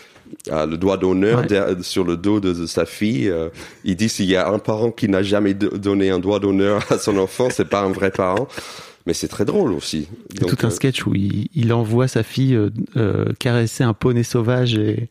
euh, 0.51 0.65
le 0.65 0.77
doigt 0.77 0.97
d'honneur 0.97 1.45
Ouais. 1.49 1.75
sur 1.81 2.03
le 2.03 2.17
dos 2.17 2.39
de, 2.39 2.53
de 2.53 2.65
sa 2.65 2.85
fille. 2.85 3.29
Euh, 3.29 3.49
il 3.83 3.95
dit 3.95 4.09
s'il 4.09 4.29
y 4.29 4.35
a 4.35 4.49
un 4.49 4.59
parent 4.59 4.91
qui 4.91 5.07
n'a 5.09 5.23
jamais 5.23 5.53
do- 5.53 5.69
donné 5.77 6.09
un 6.09 6.19
doigt 6.19 6.39
d'honneur 6.39 6.83
à 6.91 6.97
son 6.97 7.17
enfant, 7.17 7.47
c'est 7.51 7.69
pas 7.69 7.81
un 7.81 7.91
vrai 7.91 8.11
parent. 8.11 8.47
Mais 9.05 9.13
c'est 9.13 9.27
très 9.27 9.43
drôle 9.43 9.73
aussi. 9.73 10.07
Il 10.29 10.35
y 10.35 10.37
a 10.43 10.47
Donc, 10.47 10.57
tout 10.57 10.65
un 10.65 10.69
euh, 10.69 10.71
sketch 10.73 11.05
où 11.05 11.13
il, 11.13 11.49
il 11.53 11.73
envoie 11.73 12.07
sa 12.07 12.23
fille 12.23 12.55
euh, 12.55 12.69
euh, 12.95 13.25
caresser 13.37 13.83
un 13.83 13.93
poney 13.93 14.23
sauvage 14.23 14.75
et, 14.75 15.09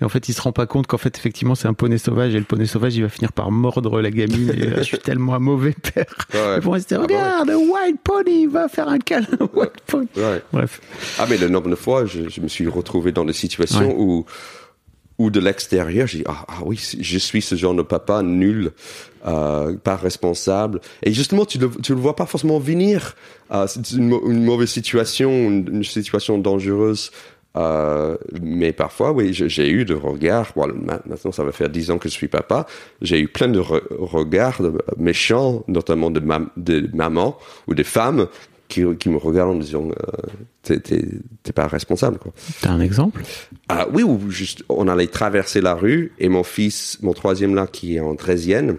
et 0.00 0.04
en 0.04 0.08
fait 0.08 0.28
il 0.28 0.32
se 0.32 0.40
rend 0.40 0.52
pas 0.52 0.66
compte 0.66 0.86
qu'en 0.86 0.96
fait 0.98 1.16
effectivement 1.18 1.56
c'est 1.56 1.66
un 1.66 1.74
poney 1.74 1.98
sauvage 1.98 2.34
et 2.36 2.38
le 2.38 2.44
poney 2.44 2.66
sauvage 2.66 2.94
il 2.94 3.02
va 3.02 3.08
finir 3.08 3.32
par 3.32 3.50
mordre 3.50 4.00
la 4.00 4.12
gamine 4.12 4.50
et 4.56 4.66
là, 4.68 4.76
je 4.78 4.82
suis 4.84 4.98
tellement 4.98 5.34
un 5.34 5.40
mauvais 5.40 5.72
père. 5.92 6.04
Ouais. 6.34 6.60
Pour 6.60 6.76
c'était 6.78 6.94
Ah 6.94 6.98
bah 6.98 7.06
ouais. 7.08 7.14
regarde 7.14 7.48
le 7.48 7.56
white 7.56 8.00
pony 8.04 8.42
il 8.42 8.48
va 8.48 8.68
faire 8.68 8.88
un 8.88 8.98
câlin 9.00 9.26
white 9.54 9.80
pony. 9.88 10.06
ouais. 10.16 10.42
Bref. 10.52 10.80
Ah, 11.18 11.26
mais 11.28 11.36
le 11.36 11.48
nombre 11.48 11.68
de 11.68 11.74
fois, 11.74 12.06
je, 12.06 12.28
je 12.28 12.40
me 12.40 12.46
suis 12.48 12.68
retrouvé 12.68 13.10
dans 13.10 13.24
des 13.24 13.32
situations 13.32 13.88
Ouais. 13.88 13.94
où, 13.98 14.24
où 15.22 15.30
de 15.30 15.38
l'extérieur, 15.38 16.08
j'ai 16.08 16.24
ah, 16.26 16.44
ah 16.48 16.58
oui, 16.64 16.80
je 16.98 17.18
suis 17.18 17.42
ce 17.42 17.54
genre 17.54 17.74
de 17.74 17.82
papa 17.82 18.22
nul, 18.22 18.72
euh, 19.24 19.76
pas 19.76 19.94
responsable. 19.94 20.80
Et 21.04 21.12
justement, 21.12 21.44
tu 21.44 21.58
le, 21.58 21.70
le 21.88 21.94
vois 21.94 22.16
pas 22.16 22.26
forcément 22.26 22.58
venir. 22.58 23.14
Euh, 23.52 23.68
c'est 23.68 23.92
une, 23.92 24.08
mau- 24.08 24.28
une 24.28 24.44
mauvaise 24.44 24.70
situation, 24.70 25.30
une, 25.30 25.84
situation 25.84 26.38
dangereuse. 26.38 27.12
Euh, 27.56 28.16
mais 28.40 28.72
parfois, 28.72 29.12
oui, 29.12 29.32
j'ai 29.32 29.70
eu 29.70 29.84
de 29.84 29.94
regards. 29.94 30.52
Maintenant, 30.56 31.30
ça 31.30 31.44
va 31.44 31.52
faire 31.52 31.68
dix 31.68 31.92
ans 31.92 31.98
que 31.98 32.08
je 32.08 32.14
suis 32.14 32.28
papa. 32.28 32.66
J'ai 33.00 33.20
eu 33.20 33.28
plein 33.28 33.48
de 33.48 33.60
re- 33.60 33.82
regards 33.90 34.60
méchants, 34.96 35.62
notamment 35.68 36.10
de, 36.10 36.18
mam 36.18 36.48
de 36.56 36.90
mamans 36.94 37.38
ou 37.68 37.74
des 37.74 37.84
femmes 37.84 38.26
qui, 38.66 38.82
me 38.82 39.18
regardent 39.18 39.50
en 39.50 39.60
disant 39.60 39.88
t'es- 40.62 41.52
pas 41.54 41.66
responsable. 41.66 42.18
T'as 42.60 42.70
un 42.70 42.80
exemple? 42.80 43.22
Ah 43.68 43.86
oui, 43.92 44.02
ou 44.02 44.30
juste 44.30 44.64
on 44.68 44.88
allait 44.88 45.06
traverser 45.08 45.60
la 45.60 45.74
rue 45.74 46.12
et 46.18 46.28
mon 46.28 46.44
fils, 46.44 46.98
mon 47.02 47.12
troisième 47.12 47.54
là 47.54 47.66
qui 47.66 47.96
est 47.96 48.00
en 48.00 48.14
treizième, 48.16 48.78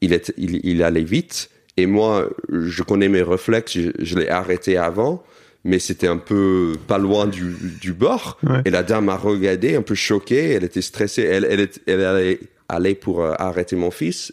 il 0.00 0.12
est 0.12 0.32
il, 0.36 0.60
il 0.64 0.82
allait 0.82 1.04
vite 1.04 1.50
et 1.76 1.86
moi 1.86 2.28
je 2.50 2.82
connais 2.82 3.08
mes 3.08 3.22
réflexes, 3.22 3.72
je, 3.78 3.90
je 3.98 4.18
l'ai 4.18 4.28
arrêté 4.28 4.76
avant. 4.76 5.22
Mais 5.62 5.78
c'était 5.78 6.06
un 6.08 6.16
peu 6.16 6.72
pas 6.86 6.96
loin 6.96 7.26
du, 7.26 7.54
du 7.82 7.92
bord. 7.92 8.38
Ouais. 8.42 8.62
Et 8.64 8.70
la 8.70 8.82
dame 8.82 9.04
m'a 9.04 9.16
regardé, 9.18 9.76
un 9.76 9.82
peu 9.82 9.94
choquée. 9.94 10.52
Elle 10.52 10.64
était 10.64 10.80
stressée. 10.80 11.20
Elle, 11.22 11.44
elle, 11.44 11.60
est- 11.60 11.82
elle 11.86 12.02
allait 12.02 12.40
aller 12.70 12.94
pour 12.94 13.22
euh, 13.22 13.34
arrêter 13.38 13.76
mon 13.76 13.90
fils 13.90 14.32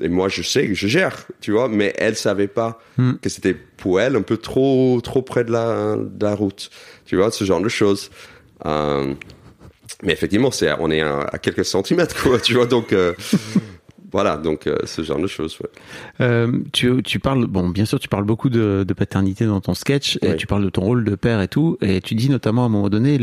et 0.00 0.08
moi 0.08 0.28
je 0.28 0.42
sais 0.42 0.68
que 0.68 0.74
je 0.74 0.86
gère, 0.86 1.26
tu 1.40 1.52
vois, 1.52 1.68
mais 1.68 1.92
elle 1.98 2.16
savait 2.16 2.48
pas 2.48 2.78
Hmm. 2.96 3.14
que 3.20 3.28
c'était 3.28 3.54
pour 3.54 4.00
elle 4.00 4.14
un 4.16 4.22
peu 4.22 4.36
trop 4.36 5.00
trop 5.02 5.22
près 5.22 5.42
de 5.44 5.50
la 5.52 5.96
de 5.96 6.24
la 6.24 6.34
route, 6.34 6.70
tu 7.06 7.16
vois, 7.16 7.30
ce 7.30 7.44
genre 7.44 7.60
de 7.60 7.68
choses. 7.68 8.10
Euh, 8.66 9.14
mais 10.02 10.12
effectivement, 10.12 10.50
c'est 10.50 10.70
on 10.78 10.90
est 10.90 11.00
à, 11.00 11.20
à 11.32 11.38
quelques 11.38 11.64
centimètres, 11.64 12.22
quoi, 12.22 12.38
tu 12.38 12.54
vois, 12.54 12.66
donc 12.66 12.92
euh, 12.92 13.14
voilà, 14.12 14.36
donc 14.36 14.66
euh, 14.66 14.76
ce 14.84 15.02
genre 15.02 15.18
de 15.18 15.26
choses. 15.26 15.58
Ouais. 16.20 16.46
Tu, 16.72 17.02
tu 17.02 17.18
parles, 17.18 17.46
bon, 17.46 17.68
bien 17.68 17.84
sûr, 17.84 17.98
tu 17.98 18.08
parles 18.08 18.24
beaucoup 18.24 18.48
de, 18.50 18.84
de 18.86 18.94
paternité 18.94 19.44
dans 19.46 19.60
ton 19.60 19.74
sketch, 19.74 20.18
et 20.22 20.36
tu 20.36 20.46
parles 20.46 20.64
de 20.64 20.70
ton 20.70 20.82
rôle 20.82 21.04
de 21.04 21.14
père 21.16 21.40
et 21.40 21.48
tout, 21.48 21.78
et 21.80 22.00
tu 22.00 22.14
dis 22.14 22.28
notamment 22.30 22.62
à 22.62 22.66
un 22.66 22.68
moment 22.70 22.88
donné 22.90 23.18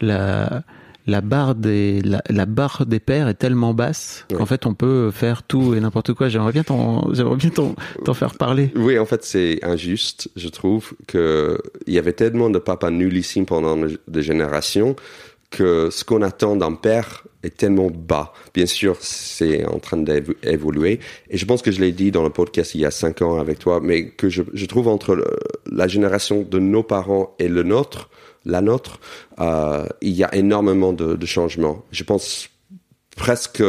la, 0.00 0.62
la 1.06 1.20
barre 1.20 1.54
des 1.54 2.00
la, 2.02 2.22
la 2.30 2.46
barre 2.46 2.86
des 2.86 3.00
pères 3.00 3.28
est 3.28 3.34
tellement 3.34 3.74
basse 3.74 4.24
Ouais. 4.30 4.36
qu'en 4.38 4.46
fait 4.46 4.66
on 4.66 4.74
peut 4.74 5.10
faire 5.10 5.42
tout 5.42 5.74
et 5.74 5.80
n'importe 5.80 6.12
quoi. 6.14 6.28
J'aimerais 6.28 6.52
bien 6.52 6.62
t'en 6.62 7.12
j'aimerais 7.12 7.36
bien 7.36 7.50
t'en 7.50 7.74
t'en 8.04 8.14
faire 8.14 8.34
parler. 8.34 8.70
Oui, 8.76 8.98
en 8.98 9.06
fait, 9.06 9.24
c'est 9.24 9.58
injuste, 9.64 10.28
je 10.36 10.48
trouve, 10.48 10.92
que 11.06 11.58
il 11.86 11.94
y 11.94 11.98
avait 11.98 12.12
tellement 12.12 12.50
de 12.50 12.58
papas 12.58 12.90
nullissimes 12.90 13.46
pendant 13.46 13.76
des 14.08 14.22
générations 14.22 14.94
que 15.50 15.90
ce 15.90 16.02
qu'on 16.04 16.22
attend 16.22 16.56
d'un 16.56 16.72
père 16.72 17.24
est 17.42 17.56
tellement 17.56 17.90
bas. 17.90 18.32
Bien 18.54 18.64
sûr, 18.66 18.96
c'est 19.00 19.66
en 19.66 19.78
train 19.80 19.98
d'évoluer. 19.98 21.00
Et 21.28 21.36
je 21.36 21.44
pense 21.44 21.60
que 21.60 21.70
je 21.70 21.80
l'ai 21.80 21.92
dit 21.92 22.10
dans 22.10 22.22
le 22.22 22.30
podcast 22.30 22.74
il 22.74 22.80
y 22.80 22.86
a 22.86 22.90
cinq 22.90 23.20
ans 23.20 23.38
avec 23.38 23.58
toi, 23.58 23.80
mais 23.82 24.08
que 24.08 24.30
je, 24.30 24.42
je 24.54 24.66
trouve 24.66 24.88
entre 24.88 25.14
le- 25.14 25.26
la 25.70 25.88
génération 25.88 26.42
de 26.48 26.58
nos 26.58 26.82
parents 26.82 27.34
et 27.38 27.48
le 27.48 27.64
nôtre, 27.64 28.08
la 28.44 28.60
nôtre, 28.60 28.98
euh, 29.40 29.86
il 30.00 30.12
y 30.12 30.24
a 30.24 30.34
énormément 30.34 30.92
de, 30.92 31.14
de 31.16 31.26
changements. 31.26 31.84
Je 31.92 32.04
pense 32.04 32.48
presque 33.16 33.62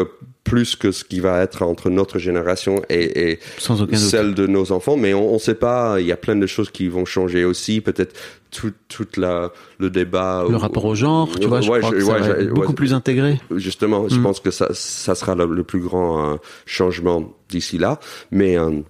plus 0.44 0.76
que 0.76 0.92
ce 0.92 1.04
qui 1.06 1.20
va 1.22 1.42
être 1.42 1.62
entre 1.64 1.90
notre 1.90 2.20
génération 2.20 2.82
et, 2.90 3.40
Sans 3.58 3.78
celle 3.96 4.34
de 4.34 4.46
nos 4.46 4.72
enfants, 4.74 4.98
mais 4.98 5.14
on 5.14 5.34
ne 5.34 5.38
sait 5.40 5.56
pas. 5.56 6.02
Il 6.02 6.06
y 6.06 6.12
a 6.12 6.18
plein 6.18 6.36
de 6.36 6.48
choses 6.48 6.70
qui 6.70 6.88
vont 6.90 7.06
changer 7.06 7.46
aussi. 7.46 7.80
Peut-être 7.80 8.14
tout, 8.52 8.74
toute 8.90 9.16
la 9.16 9.52
le 9.80 9.90
débat. 9.90 10.46
Le 10.50 10.58
rapport 10.58 10.84
au 10.86 10.96
genre, 10.96 11.30
tu 11.40 11.48
vois, 11.48 11.62
je 11.62 11.68
crois 11.68 11.92
que 11.92 12.00
ça 12.02 12.18
va 12.20 12.28
être 12.42 12.50
beaucoup 12.50 12.68
ouais, 12.70 12.74
plus 12.74 12.94
intégré. 12.94 13.40
Justement, 13.56 14.10
je 14.10 14.16
Mm. 14.20 14.24
pense 14.24 14.40
que 14.42 14.52
ça, 14.52 14.68
ça 14.74 15.16
sera 15.16 15.34
le, 15.34 15.46
le 15.46 15.64
plus 15.64 15.80
grand 15.80 16.34
euh, 16.34 16.36
changement 16.66 17.34
d'ici 17.50 17.78
là. 17.78 18.00
Mais 18.32 18.58
euh, 18.58 18.82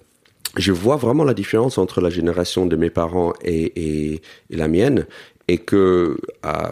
je 0.58 0.72
vois 0.72 0.98
vraiment 0.98 1.24
la 1.24 1.34
différence 1.36 1.78
entre 1.78 2.02
la 2.02 2.10
génération 2.10 2.66
de 2.66 2.76
mes 2.76 2.90
parents 2.90 3.34
et, 3.44 3.64
et, 3.76 4.22
et 4.50 4.56
la 4.56 4.68
mienne. 4.68 5.06
Et 5.48 5.58
que, 5.58 6.18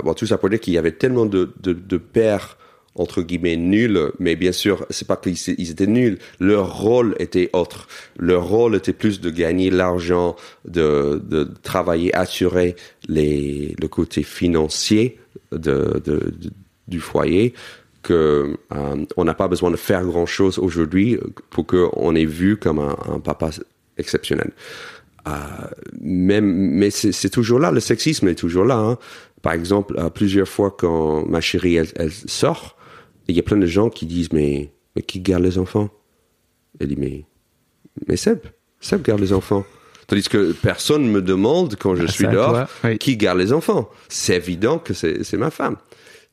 bon, 0.04 0.14
tout 0.14 0.26
ça 0.26 0.38
pour 0.38 0.50
dire 0.50 0.60
qu'il 0.60 0.74
y 0.74 0.78
avait 0.78 0.94
tellement 0.94 1.26
de, 1.26 1.52
de, 1.62 1.74
de 1.74 1.98
pères 1.98 2.58
entre 2.96 3.22
guillemets 3.22 3.56
nuls, 3.56 4.12
mais 4.20 4.36
bien 4.36 4.52
sûr, 4.52 4.86
c'est 4.90 5.08
pas 5.08 5.16
qu'ils 5.16 5.38
ils 5.58 5.72
étaient 5.72 5.88
nuls. 5.88 6.18
Leur 6.40 6.78
rôle 6.82 7.16
était 7.20 7.50
autre. 7.54 7.88
Leur 8.18 8.46
rôle 8.46 8.76
était 8.76 8.94
plus 8.94 9.22
de 9.22 9.30
gagner 9.30 9.70
l'argent, 9.70 10.36
de, 10.66 11.22
de 11.24 11.50
travailler, 11.64 12.14
assurer 12.14 12.76
les, 13.08 13.76
le 13.80 13.88
côté 13.88 14.24
financier 14.24 15.20
de, 15.52 16.02
de, 16.04 16.34
du 16.88 17.00
foyer 17.00 17.54
que 18.04 18.58
euh, 18.74 19.06
on 19.16 19.24
n'a 19.24 19.36
pas 19.36 19.48
besoin 19.48 19.70
de 19.72 19.76
faire 19.76 20.04
grand 20.04 20.26
chose 20.26 20.58
aujourd'hui 20.58 21.20
pour 21.50 21.68
qu'on 21.68 22.16
est 22.16 22.26
vu 22.26 22.58
comme 22.58 22.80
un 22.80 23.20
papa 23.20 23.52
exceptionnel. 23.98 24.52
Euh, 25.28 25.32
même, 26.00 26.46
mais 26.46 26.90
c'est 26.90 27.30
toujours 27.30 27.60
là, 27.60 27.72
le 27.72 27.80
sexisme 27.80 28.28
est 28.28 28.36
toujours 28.36 28.66
là. 28.66 28.78
hein. 28.78 28.98
Par 29.42 29.54
exemple, 29.54 29.96
euh, 29.98 30.10
plusieurs 30.10 30.48
fois 30.48 30.76
quand 30.78 31.26
ma 31.28 31.42
chérie 31.42 31.76
elle, 31.76 31.90
elle 31.96 32.12
sort, 32.12 32.76
il 33.28 33.36
y 33.36 33.40
a 33.40 33.44
plein 33.44 33.58
de 33.58 33.66
gens 33.68 33.90
qui 33.90 34.06
disent 34.06 34.34
mais, 34.34 34.72
mais 34.96 35.02
qui 35.04 35.20
garde 35.20 35.44
les 35.44 35.58
enfants? 35.60 35.90
Elle 36.80 36.88
dit 36.88 36.96
mais 36.98 37.26
mais 38.08 38.18
Seb, 38.18 38.40
Seb 38.80 39.04
garde 39.04 39.20
les 39.20 39.34
enfants. 39.34 39.64
Tandis 40.08 40.28
que 40.28 40.52
personne 40.54 41.08
me 41.08 41.22
demande 41.22 41.76
quand 41.80 41.96
je 41.96 42.04
Ah, 42.04 42.08
suis 42.12 42.28
dehors 42.28 42.68
oui. 42.84 42.98
qui 42.98 43.16
garde 43.16 43.38
les 43.38 43.54
enfants. 43.54 43.90
C'est 44.10 44.36
évident 44.36 44.80
que 44.80 44.94
c'est 44.94 45.24
c'est 45.24 45.38
ma 45.38 45.52
femme. 45.52 45.78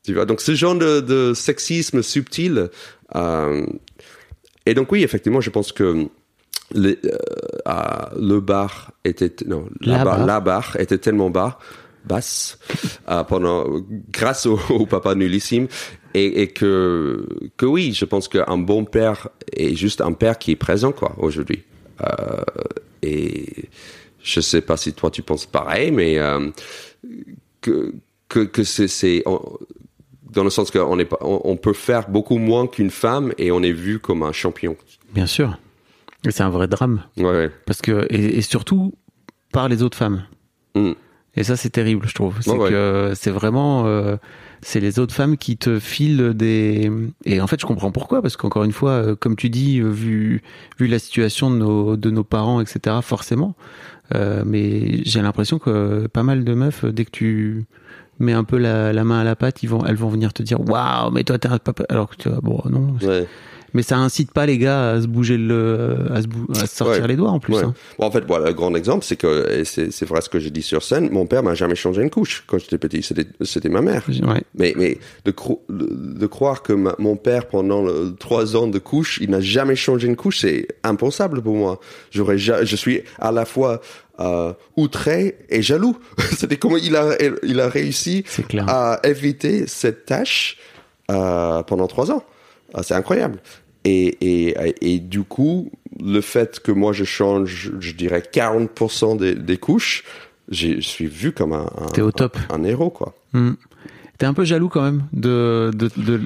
Tu 0.03 0.13
vois, 0.13 0.25
donc 0.25 0.41
ce 0.41 0.55
genre 0.55 0.75
de, 0.75 0.99
de 1.01 1.33
sexisme 1.35 2.01
subtil. 2.01 2.69
euh, 3.15 3.65
et 4.65 4.73
donc 4.73 4.91
oui, 4.91 5.03
effectivement, 5.03 5.41
je 5.41 5.49
pense 5.49 5.71
que 5.71 6.07
le, 6.73 6.99
euh, 7.67 7.71
le 8.19 8.39
bar 8.39 8.91
était 9.03 9.33
non 9.45 9.65
La 9.81 10.03
barre. 10.03 10.25
la 10.25 10.39
barre 10.39 10.75
était 10.79 10.97
tellement 10.97 11.29
bas 11.29 11.57
basse 12.05 12.57
euh, 13.09 13.23
pendant 13.25 13.65
grâce 14.11 14.45
au, 14.45 14.59
au 14.69 14.85
papa 14.85 15.15
nullissime 15.15 15.67
et, 16.13 16.41
et 16.41 16.47
que 16.47 17.27
que 17.57 17.65
oui 17.65 17.93
je 17.93 18.05
pense 18.05 18.27
qu'un 18.27 18.57
bon 18.57 18.85
père 18.85 19.27
est 19.53 19.75
juste 19.75 20.01
un 20.01 20.13
père 20.13 20.37
qui 20.37 20.51
est 20.51 20.55
présent 20.55 20.91
quoi 20.91 21.13
aujourd'hui 21.17 21.63
Euh, 22.01 22.43
et 23.01 23.65
je 24.23 24.39
sais 24.41 24.61
pas 24.61 24.77
si 24.77 24.93
toi 24.93 25.09
tu 25.11 25.21
penses 25.21 25.45
pareil 25.45 25.91
mais 25.91 26.17
que 27.61 27.93
que 28.29 28.39
que 28.39 28.63
c'est 28.63 29.23
dans 30.31 30.43
le 30.43 30.49
sens 30.49 30.71
qu'on 30.71 30.99
est 30.99 31.09
on 31.21 31.57
peut 31.57 31.73
faire 31.73 32.09
beaucoup 32.09 32.37
moins 32.37 32.67
qu'une 32.67 32.91
femme 32.91 33.33
et 33.37 33.51
on 33.51 33.61
est 33.63 33.71
vu 33.71 33.99
comme 33.99 34.23
un 34.23 34.31
champion 34.31 34.75
Bien 35.13 35.25
sûr. 35.25 35.57
Et 36.25 36.31
c'est 36.31 36.43
un 36.43 36.49
vrai 36.49 36.67
drame 36.67 37.01
ouais, 37.17 37.49
parce 37.65 37.81
que 37.81 38.05
et, 38.09 38.37
et 38.37 38.41
surtout 38.41 38.93
par 39.53 39.69
les 39.69 39.83
autres 39.83 39.97
femmes. 39.97 40.23
Mm. 40.75 40.91
Et 41.35 41.43
ça 41.43 41.55
c'est 41.55 41.69
terrible, 41.69 42.07
je 42.07 42.13
trouve. 42.15 42.35
C'est 42.41 42.51
ouais. 42.51 42.69
que 42.69 43.13
c'est 43.15 43.31
vraiment 43.31 43.85
euh, 43.85 44.17
c'est 44.61 44.79
les 44.81 44.99
autres 44.99 45.13
femmes 45.13 45.37
qui 45.37 45.55
te 45.57 45.79
filent 45.79 46.33
des 46.33 46.91
et 47.23 47.39
en 47.39 47.47
fait 47.47 47.61
je 47.61 47.65
comprends 47.65 47.91
pourquoi 47.91 48.21
parce 48.21 48.35
qu'encore 48.35 48.63
une 48.65 48.73
fois 48.73 48.91
euh, 48.91 49.15
comme 49.15 49.35
tu 49.37 49.49
dis 49.49 49.79
euh, 49.79 49.87
vu 49.89 50.41
vu 50.79 50.87
la 50.87 50.99
situation 50.99 51.49
de 51.51 51.55
nos 51.57 51.95
de 51.95 52.09
nos 52.09 52.23
parents 52.23 52.59
etc 52.61 52.97
forcément 53.01 53.55
Euh, 54.15 54.41
mais 54.43 55.03
j'ai 55.05 55.21
l'impression 55.21 55.59
que 55.59 56.07
pas 56.07 56.23
mal 56.23 56.43
de 56.43 56.53
meufs 56.55 56.83
dès 56.83 57.05
que 57.05 57.11
tu 57.11 57.65
mets 58.17 58.33
un 58.33 58.43
peu 58.43 58.57
la, 58.57 58.91
la 58.91 59.03
main 59.03 59.19
à 59.19 59.23
la 59.23 59.35
pâte 59.35 59.61
ils 59.61 59.69
vont 59.69 59.85
elles 59.85 59.95
vont 59.97 60.09
venir 60.09 60.33
te 60.33 60.41
dire 60.41 60.59
waouh 60.67 61.11
mais 61.11 61.23
toi 61.23 61.37
t'es 61.37 61.47
un 61.47 61.59
papa 61.59 61.83
alors 61.89 62.09
que 62.09 62.15
tu 62.15 62.27
vois 62.27 62.39
bon 62.41 62.59
non 62.71 62.95
Ouais. 63.03 63.27
Mais 63.73 63.83
ça 63.83 63.97
incite 63.97 64.31
pas 64.31 64.45
les 64.45 64.57
gars 64.57 64.91
à 64.91 65.01
se 65.01 65.07
bouger 65.07 65.37
le 65.37 65.97
à 66.13 66.21
se, 66.21 66.27
bou- 66.27 66.47
à 66.55 66.65
se 66.65 66.75
sortir 66.75 67.01
Ouais. 67.03 67.07
les 67.07 67.15
doigts 67.15 67.29
en 67.31 67.39
plus 67.39 67.55
Ouais. 67.55 67.63
hein. 67.63 67.73
Bon, 67.97 68.05
en 68.05 68.11
fait, 68.11 68.23
voilà, 68.27 68.47
le 68.47 68.53
grand 68.53 68.73
exemple, 68.75 69.05
c'est 69.05 69.15
que, 69.15 69.49
et 69.51 69.65
c'est 69.65 70.05
vrai 70.05 70.21
ce 70.21 70.29
que 70.29 70.39
j'ai 70.39 70.49
dit 70.51 70.61
sur 70.61 70.83
scène, 70.83 71.09
mon 71.11 71.25
père 71.25 71.43
m'a 71.43 71.53
jamais 71.55 71.75
changé 71.75 72.01
une 72.01 72.09
couche 72.09 72.43
quand 72.47 72.57
j'étais 72.57 72.77
petit. 72.77 73.01
C'était 73.41 73.69
ma 73.69 73.81
mère. 73.81 74.03
Ouais. 74.07 74.43
Mais, 74.55 74.73
mais 74.77 74.97
de, 75.25 75.31
cro- 75.31 75.61
de, 75.69 75.87
de 76.19 76.27
croire 76.27 76.61
que 76.63 76.73
ma- 76.73 76.95
mon 76.99 77.15
père, 77.15 77.47
pendant 77.47 77.81
le- 77.83 78.15
trois 78.19 78.55
ans 78.55 78.67
de 78.67 78.79
couche, 78.79 79.19
il 79.21 79.29
n'a 79.29 79.41
jamais 79.41 79.75
changé 79.75 80.07
une 80.07 80.15
couche, 80.15 80.39
c'est 80.39 80.67
impensable 80.83 81.41
pour 81.41 81.55
moi. 81.55 81.79
J'aurais, 82.11 82.37
ja- 82.37 82.63
je 82.63 82.75
suis 82.75 83.01
à 83.19 83.31
la 83.31 83.45
fois 83.45 83.81
euh, 84.19 84.53
outré 84.75 85.37
et 85.49 85.61
jaloux. 85.61 85.97
C'était 86.37 86.57
comment 86.57 86.77
il 86.77 86.95
a, 86.95 87.15
il 87.43 87.59
a 87.59 87.69
réussi 87.69 88.23
à 88.67 88.99
éviter 89.05 89.65
cette 89.67 90.05
tâche 90.05 90.57
euh, 91.11 91.63
pendant 91.63 91.87
trois 91.87 92.11
ans. 92.11 92.23
Ah, 92.73 92.83
c'est 92.83 92.93
incroyable. 92.93 93.39
Et, 93.85 94.07
et, 94.51 94.75
et 94.81 94.99
du 94.99 95.23
coup, 95.23 95.71
le 96.01 96.21
fait 96.21 96.59
que 96.59 96.71
moi 96.71 96.91
je 96.93 97.03
change, 97.05 97.71
je 97.79 97.91
dirais 97.93 98.23
40% 98.31 99.17
des, 99.17 99.35
des 99.35 99.57
couches, 99.57 100.03
je 100.49 100.79
suis 100.81 101.05
vu 101.07 101.31
comme 101.31 101.53
un, 101.53 101.69
un, 101.77 101.85
T'es 101.87 102.01
au 102.01 102.11
top. 102.11 102.37
un, 102.49 102.55
un 102.55 102.63
héros, 102.63 102.89
quoi. 102.89 103.13
Hmm. 103.33 103.51
T'es 104.17 104.25
un 104.25 104.33
peu 104.33 104.43
jaloux 104.43 104.67
quand 104.67 104.81
même 104.81 105.03
de 105.13 105.71
de. 105.73 106.19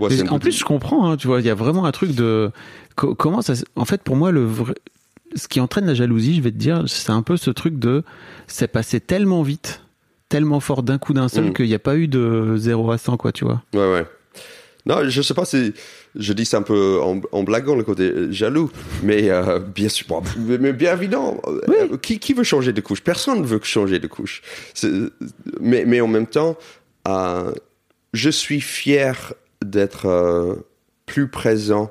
Ouais, 0.00 0.30
en 0.30 0.38
plus 0.38 0.52
je 0.58 0.64
comprends 0.64 1.10
hein, 1.10 1.16
tu 1.18 1.26
vois 1.26 1.40
il 1.40 1.46
y 1.46 1.50
a 1.50 1.54
vraiment 1.54 1.84
un 1.84 1.92
truc 1.92 2.14
de 2.14 2.50
co- 2.96 3.14
comment 3.14 3.42
ça 3.42 3.52
en 3.76 3.84
fait 3.84 4.02
pour 4.02 4.16
moi 4.16 4.30
le 4.30 4.42
vrai 4.44 4.72
ce 5.36 5.46
qui 5.46 5.60
entraîne 5.60 5.84
la 5.84 5.92
jalousie 5.94 6.34
je 6.36 6.40
vais 6.40 6.50
te 6.50 6.56
dire 6.56 6.84
c'est 6.86 7.10
un 7.10 7.20
peu 7.20 7.36
ce 7.36 7.50
truc 7.50 7.78
de 7.78 8.02
c'est 8.46 8.66
passé 8.68 8.98
tellement 8.98 9.42
vite 9.42 9.82
tellement 10.30 10.58
fort 10.58 10.82
d'un 10.82 10.96
coup 10.96 11.12
d'un 11.12 11.28
seul 11.28 11.50
Mm. 11.50 11.52
qu'il 11.52 11.66
n'y 11.66 11.74
a 11.74 11.78
pas 11.78 11.96
eu 11.96 12.08
de 12.08 12.54
0 12.56 12.90
à 12.92 12.96
100 12.98 13.18
quoi 13.18 13.30
tu 13.30 13.44
vois 13.44 13.62
Ouais, 13.74 13.92
ouais. 13.92 14.06
Non, 14.86 15.08
je 15.08 15.22
sais 15.22 15.32
pas 15.34 15.46
si 15.46 15.72
je 16.14 16.32
dis 16.34 16.44
ça 16.44 16.58
un 16.58 16.62
peu 16.62 17.00
en, 17.00 17.20
en 17.32 17.42
blaguant 17.42 17.74
le 17.74 17.84
côté 17.84 18.02
euh, 18.04 18.30
jaloux, 18.30 18.70
mais 19.02 19.30
euh, 19.30 19.58
bien 19.58 19.88
sûr, 19.88 20.06
bon, 20.08 20.22
mais, 20.38 20.72
bien 20.74 20.94
évident. 20.94 21.40
euh, 21.46 21.96
Qui, 21.96 22.18
qui 22.18 22.34
veut 22.34 22.44
changer 22.44 22.72
de 22.74 22.80
couche? 22.82 23.00
Personne 23.02 23.40
ne 23.40 23.46
veut 23.46 23.60
changer 23.62 23.98
de 23.98 24.06
couche. 24.06 24.42
Mais, 25.60 25.84
mais 25.86 26.00
en 26.02 26.06
même 26.06 26.26
temps, 26.26 26.56
euh, 27.08 27.52
je 28.12 28.28
suis 28.28 28.60
fier 28.60 29.32
d'être 29.64 30.06
euh, 30.06 30.54
plus 31.06 31.28
présent, 31.28 31.90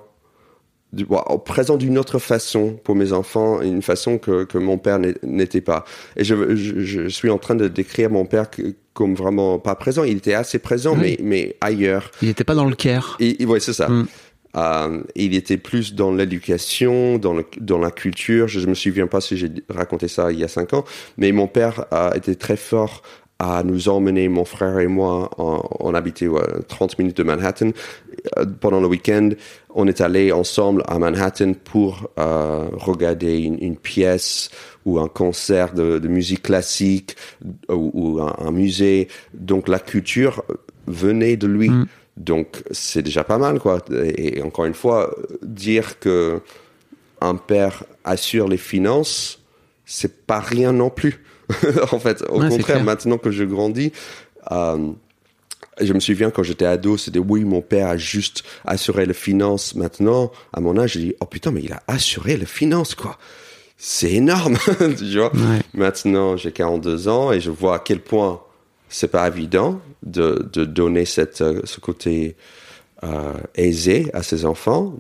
du, 0.93 1.06
présent 1.43 1.75
d'une 1.75 1.97
autre 1.97 2.19
façon 2.19 2.79
pour 2.84 2.95
mes 2.95 3.12
enfants, 3.12 3.62
une 3.62 3.82
façon 3.82 4.17
que, 4.17 4.43
que 4.45 4.58
mon 4.58 4.77
père 4.77 4.99
n'était 5.23 5.62
pas. 5.62 5.86
Et 6.15 6.23
je, 6.23 6.56
je, 6.56 6.79
je 6.82 7.08
suis 7.08 7.29
en 7.29 7.38
train 7.38 7.56
de 7.56 7.67
décrire 7.67 8.10
mon 8.10 8.25
père 8.25 8.49
que- 8.49 8.75
comme 8.93 9.15
vraiment 9.15 9.60
pas 9.60 9.75
présent. 9.75 10.03
Il 10.03 10.17
était 10.17 10.36
assez 10.36 10.60
présent, 10.60 10.95
mais, 10.95 11.17
mais 11.21 11.56
ailleurs. 11.62 12.12
il 12.21 12.27
n'était 12.27 12.43
pas 12.43 12.56
dans 12.56 12.65
le 12.65 12.75
care 12.75 13.17
Et, 13.19 13.43
ouais, 13.45 13.60
c'est 13.60 13.73
ça. 13.73 13.89
Mm. 13.89 14.08
Euh, 14.56 15.01
il 15.15 15.36
était 15.36 15.58
plus 15.58 15.95
dans 15.95 16.12
l'éducation, 16.12 17.17
dans, 17.17 17.34
le, 17.34 17.43
dans 17.60 17.79
la 17.79 17.89
culture. 17.89 18.47
Je 18.47 18.60
ne 18.60 18.67
me 18.67 18.73
souviens 18.75 19.08
pas 19.08 19.19
si 19.19 19.36
j'ai 19.36 19.49
raconté 19.67 20.08
ça 20.08 20.32
il 20.32 20.39
y 20.39 20.43
a 20.43 20.47
cinq 20.47 20.73
ans, 20.73 20.86
mais 21.17 21.32
mon 21.32 21.47
père 21.47 21.86
a 21.89 22.15
été 22.15 22.36
très 22.36 22.56
fort 22.58 23.01
à 23.39 23.63
nous 23.63 23.89
emmener, 23.89 24.29
mon 24.29 24.45
frère 24.45 24.79
et 24.79 24.87
moi, 24.87 25.29
on, 25.37 25.61
on 25.79 25.93
habitait 25.93 26.27
ouais, 26.27 26.41
30 26.67 26.97
minutes 26.99 27.17
de 27.17 27.23
Manhattan. 27.23 27.71
Euh, 28.37 28.45
Pendant 28.59 28.79
le 28.79 28.87
week-end, 28.87 29.29
on 29.73 29.87
est 29.87 30.01
allé 30.01 30.31
ensemble 30.31 30.83
à 30.87 30.97
Manhattan 30.99 31.53
pour 31.53 32.09
euh, 32.19 32.67
regarder 32.73 33.39
une, 33.39 33.61
une 33.61 33.75
pièce 33.77 34.49
ou 34.85 34.99
un 34.99 35.07
concert 35.07 35.73
de, 35.73 35.99
de 35.99 36.07
musique 36.07 36.43
classique 36.43 37.15
ou, 37.69 37.91
ou 37.93 38.21
un, 38.21 38.35
un 38.39 38.51
musée. 38.51 39.07
Donc 39.33 39.67
la 39.67 39.79
culture 39.79 40.43
venait 40.87 41.35
de 41.35 41.47
lui. 41.47 41.69
Mm. 41.69 41.87
Donc 42.17 42.63
c'est 42.71 43.01
déjà 43.01 43.23
pas 43.23 43.39
mal, 43.39 43.59
quoi. 43.59 43.79
Et, 43.91 44.37
et 44.37 44.41
encore 44.43 44.65
une 44.65 44.75
fois, 44.75 45.13
dire 45.41 45.99
que 45.99 46.39
un 47.19 47.35
père 47.35 47.83
assure 48.03 48.47
les 48.47 48.57
finances, 48.57 49.39
c'est 49.85 50.25
pas 50.25 50.39
rien 50.39 50.71
non 50.73 50.89
plus. 50.89 51.23
en 51.91 51.99
fait, 51.99 52.23
au 52.29 52.41
Ouais, 52.41 52.49
contraire, 52.49 52.84
maintenant 52.84 53.17
que 53.17 53.32
je 53.32 53.43
grandis, 53.43 53.91
euh, 54.51 54.91
je 55.82 55.93
me 55.93 55.99
souviens 55.99 56.29
quand 56.29 56.43
j'étais 56.43 56.65
ado, 56.65 56.97
c'était 56.97 57.19
oui, 57.19 57.43
mon 57.43 57.62
père 57.62 57.88
a 57.88 57.97
juste 57.97 58.43
assuré 58.65 59.06
les 59.06 59.13
finances. 59.13 59.75
Maintenant, 59.75 60.32
à 60.53 60.60
mon 60.60 60.77
âge, 60.77 60.93
j'ai 60.93 60.99
dit 60.99 61.15
oh 61.19 61.25
putain, 61.25 61.51
mais 61.51 61.62
il 61.63 61.71
a 61.73 61.82
assuré 61.88 62.38
les 62.38 62.45
finances 62.45 62.95
quoi. 62.95 63.17
C'est 63.77 64.12
énorme, 64.13 64.58
tu 64.97 65.17
vois. 65.17 65.34
Ouais. 65.34 65.60
Maintenant, 65.73 66.38
j'ai 66.38 66.51
42 66.51 67.08
ans 67.08 67.32
et 67.32 67.41
je 67.41 67.49
vois 67.51 67.75
à 67.75 67.79
quel 67.79 67.99
point 67.99 68.39
c'est 68.88 69.10
pas 69.10 69.27
évident 69.27 69.82
de, 70.03 70.47
de 70.53 70.63
donner 70.63 71.06
cette, 71.06 71.41
euh, 71.41 71.60
ce 71.65 71.79
côté 71.79 72.36
euh, 73.03 73.34
aisé 73.56 74.10
à 74.13 74.23
ses 74.23 74.45
enfants. 74.45 74.93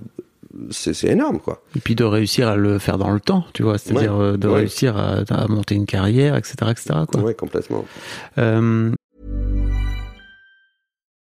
C'est 0.71 0.93
c'est 0.93 1.07
énorme 1.07 1.39
quoi. 1.39 1.61
Et 1.75 1.79
puis 1.79 1.95
de 1.95 2.03
réussir 2.03 2.47
à 2.47 2.55
le 2.55 2.77
faire 2.79 2.97
dans 2.99 3.09
le 3.11 3.19
temps, 3.19 3.45
tu 3.53 3.63
vois, 3.63 3.77
c'est-à-dire 3.77 4.15
Ouais. 4.15 4.23
euh, 4.25 4.37
de 4.37 4.47
Ouais. 4.47 4.57
réussir 4.59 4.95
à, 4.97 5.17
à 5.29 5.47
monter 5.47 5.73
une 5.75 5.85
carrière, 5.87 6.35
etc., 6.35 6.55
etc. 6.69 6.99
Quoi. 7.11 7.21
Ouais, 7.21 7.33
complètement. 7.33 7.85
Euh, 8.37 8.91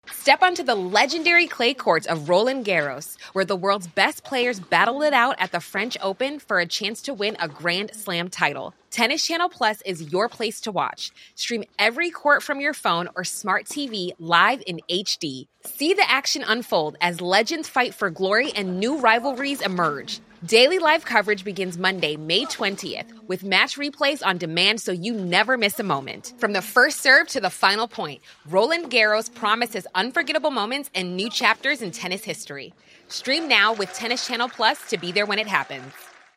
Step 0.09 0.41
onto 0.41 0.61
the 0.63 0.75
legendary 0.75 1.47
clay 1.47 1.73
courts 1.73 2.05
of 2.05 2.27
Roland 2.27 2.65
Garros, 2.65 3.15
where 3.33 3.45
the 3.45 3.55
world's 3.55 3.87
best 3.87 4.25
players 4.25 4.59
battle 4.59 5.01
it 5.01 5.13
out 5.13 5.35
at 5.39 5.51
the 5.53 5.59
French 5.61 5.97
Open 6.01 6.39
for 6.39 6.59
a 6.59 6.65
chance 6.65 7.01
to 7.03 7.13
win 7.13 7.37
a 7.39 7.47
Grand 7.47 7.91
Slam 7.93 8.27
title. 8.29 8.73
Tennis 8.91 9.25
Channel 9.25 9.47
Plus 9.49 9.81
is 9.85 10.11
your 10.11 10.27
place 10.27 10.59
to 10.61 10.71
watch. 10.71 11.11
Stream 11.35 11.63
every 11.79 12.09
court 12.09 12.43
from 12.43 12.59
your 12.59 12.73
phone 12.73 13.07
or 13.15 13.23
smart 13.23 13.65
TV 13.65 14.11
live 14.19 14.61
in 14.67 14.81
HD. 14.89 15.47
See 15.67 15.93
the 15.93 16.09
action 16.09 16.43
unfold 16.47 16.97
as 17.01 17.21
legends 17.21 17.67
fight 17.67 17.93
for 17.93 18.09
glory 18.09 18.51
and 18.55 18.79
new 18.79 18.97
rivalries 18.97 19.61
emerge. 19.61 20.21
Daily 20.45 20.79
live 20.79 21.03
coverage 21.03 21.43
begins 21.43 21.77
Monday, 21.77 22.15
May 22.15 22.45
20th, 22.45 23.05
with 23.27 23.43
match 23.43 23.77
replays 23.77 24.25
on 24.25 24.37
demand 24.37 24.79
so 24.79 24.91
you 24.91 25.13
never 25.13 25.57
miss 25.57 25.79
a 25.79 25.83
moment. 25.83 26.33
From 26.37 26.53
the 26.53 26.61
first 26.61 27.01
serve 27.01 27.27
to 27.29 27.41
the 27.41 27.49
final 27.49 27.87
point, 27.87 28.21
Roland 28.49 28.89
Garros 28.89 29.33
promises 29.33 29.85
unforgettable 29.93 30.51
moments 30.51 30.89
and 30.95 31.15
new 31.15 31.29
chapters 31.29 31.81
in 31.81 31.91
tennis 31.91 32.23
history. 32.23 32.73
Stream 33.09 33.47
now 33.47 33.73
with 33.73 33.93
Tennis 33.93 34.25
Channel 34.25 34.49
Plus 34.49 34.89
to 34.89 34.97
be 34.97 35.11
there 35.11 35.25
when 35.25 35.39
it 35.39 35.47
happens. 35.47 35.91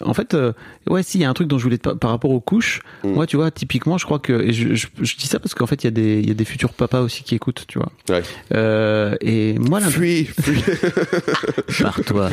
En 0.00 0.14
fait, 0.14 0.34
euh, 0.34 0.52
ouais, 0.88 1.02
si, 1.02 1.18
il 1.18 1.20
y 1.22 1.24
a 1.24 1.30
un 1.30 1.34
truc 1.34 1.48
dont 1.48 1.58
je 1.58 1.64
voulais 1.64 1.78
te 1.78 1.82
par 1.88 1.98
par 1.98 2.10
rapport 2.10 2.30
aux 2.32 2.40
couches. 2.40 2.82
Mm. 3.02 3.12
Moi, 3.12 3.26
tu 3.26 3.36
vois, 3.36 3.50
typiquement, 3.50 3.96
je 3.98 4.04
crois 4.04 4.18
que, 4.18 4.32
et 4.32 4.52
je, 4.52 4.74
je, 4.74 4.86
je 5.00 5.16
dis 5.16 5.26
ça 5.26 5.38
parce 5.38 5.54
qu'en 5.54 5.66
fait, 5.66 5.84
il 5.84 5.86
y 5.86 5.88
a 5.88 5.90
des, 5.90 6.20
il 6.20 6.28
y 6.28 6.30
a 6.30 6.34
des 6.34 6.44
futurs 6.44 6.72
papas 6.72 7.00
aussi 7.00 7.22
qui 7.22 7.34
écoutent, 7.34 7.64
tu 7.66 7.78
vois. 7.78 7.90
Ouais. 8.10 8.22
Euh, 8.54 9.14
et 9.20 9.58
moi, 9.58 9.80
là, 9.80 9.88
Fuis, 9.88 10.24
fuis. 10.26 10.62
par 11.82 12.00
toi. 12.02 12.30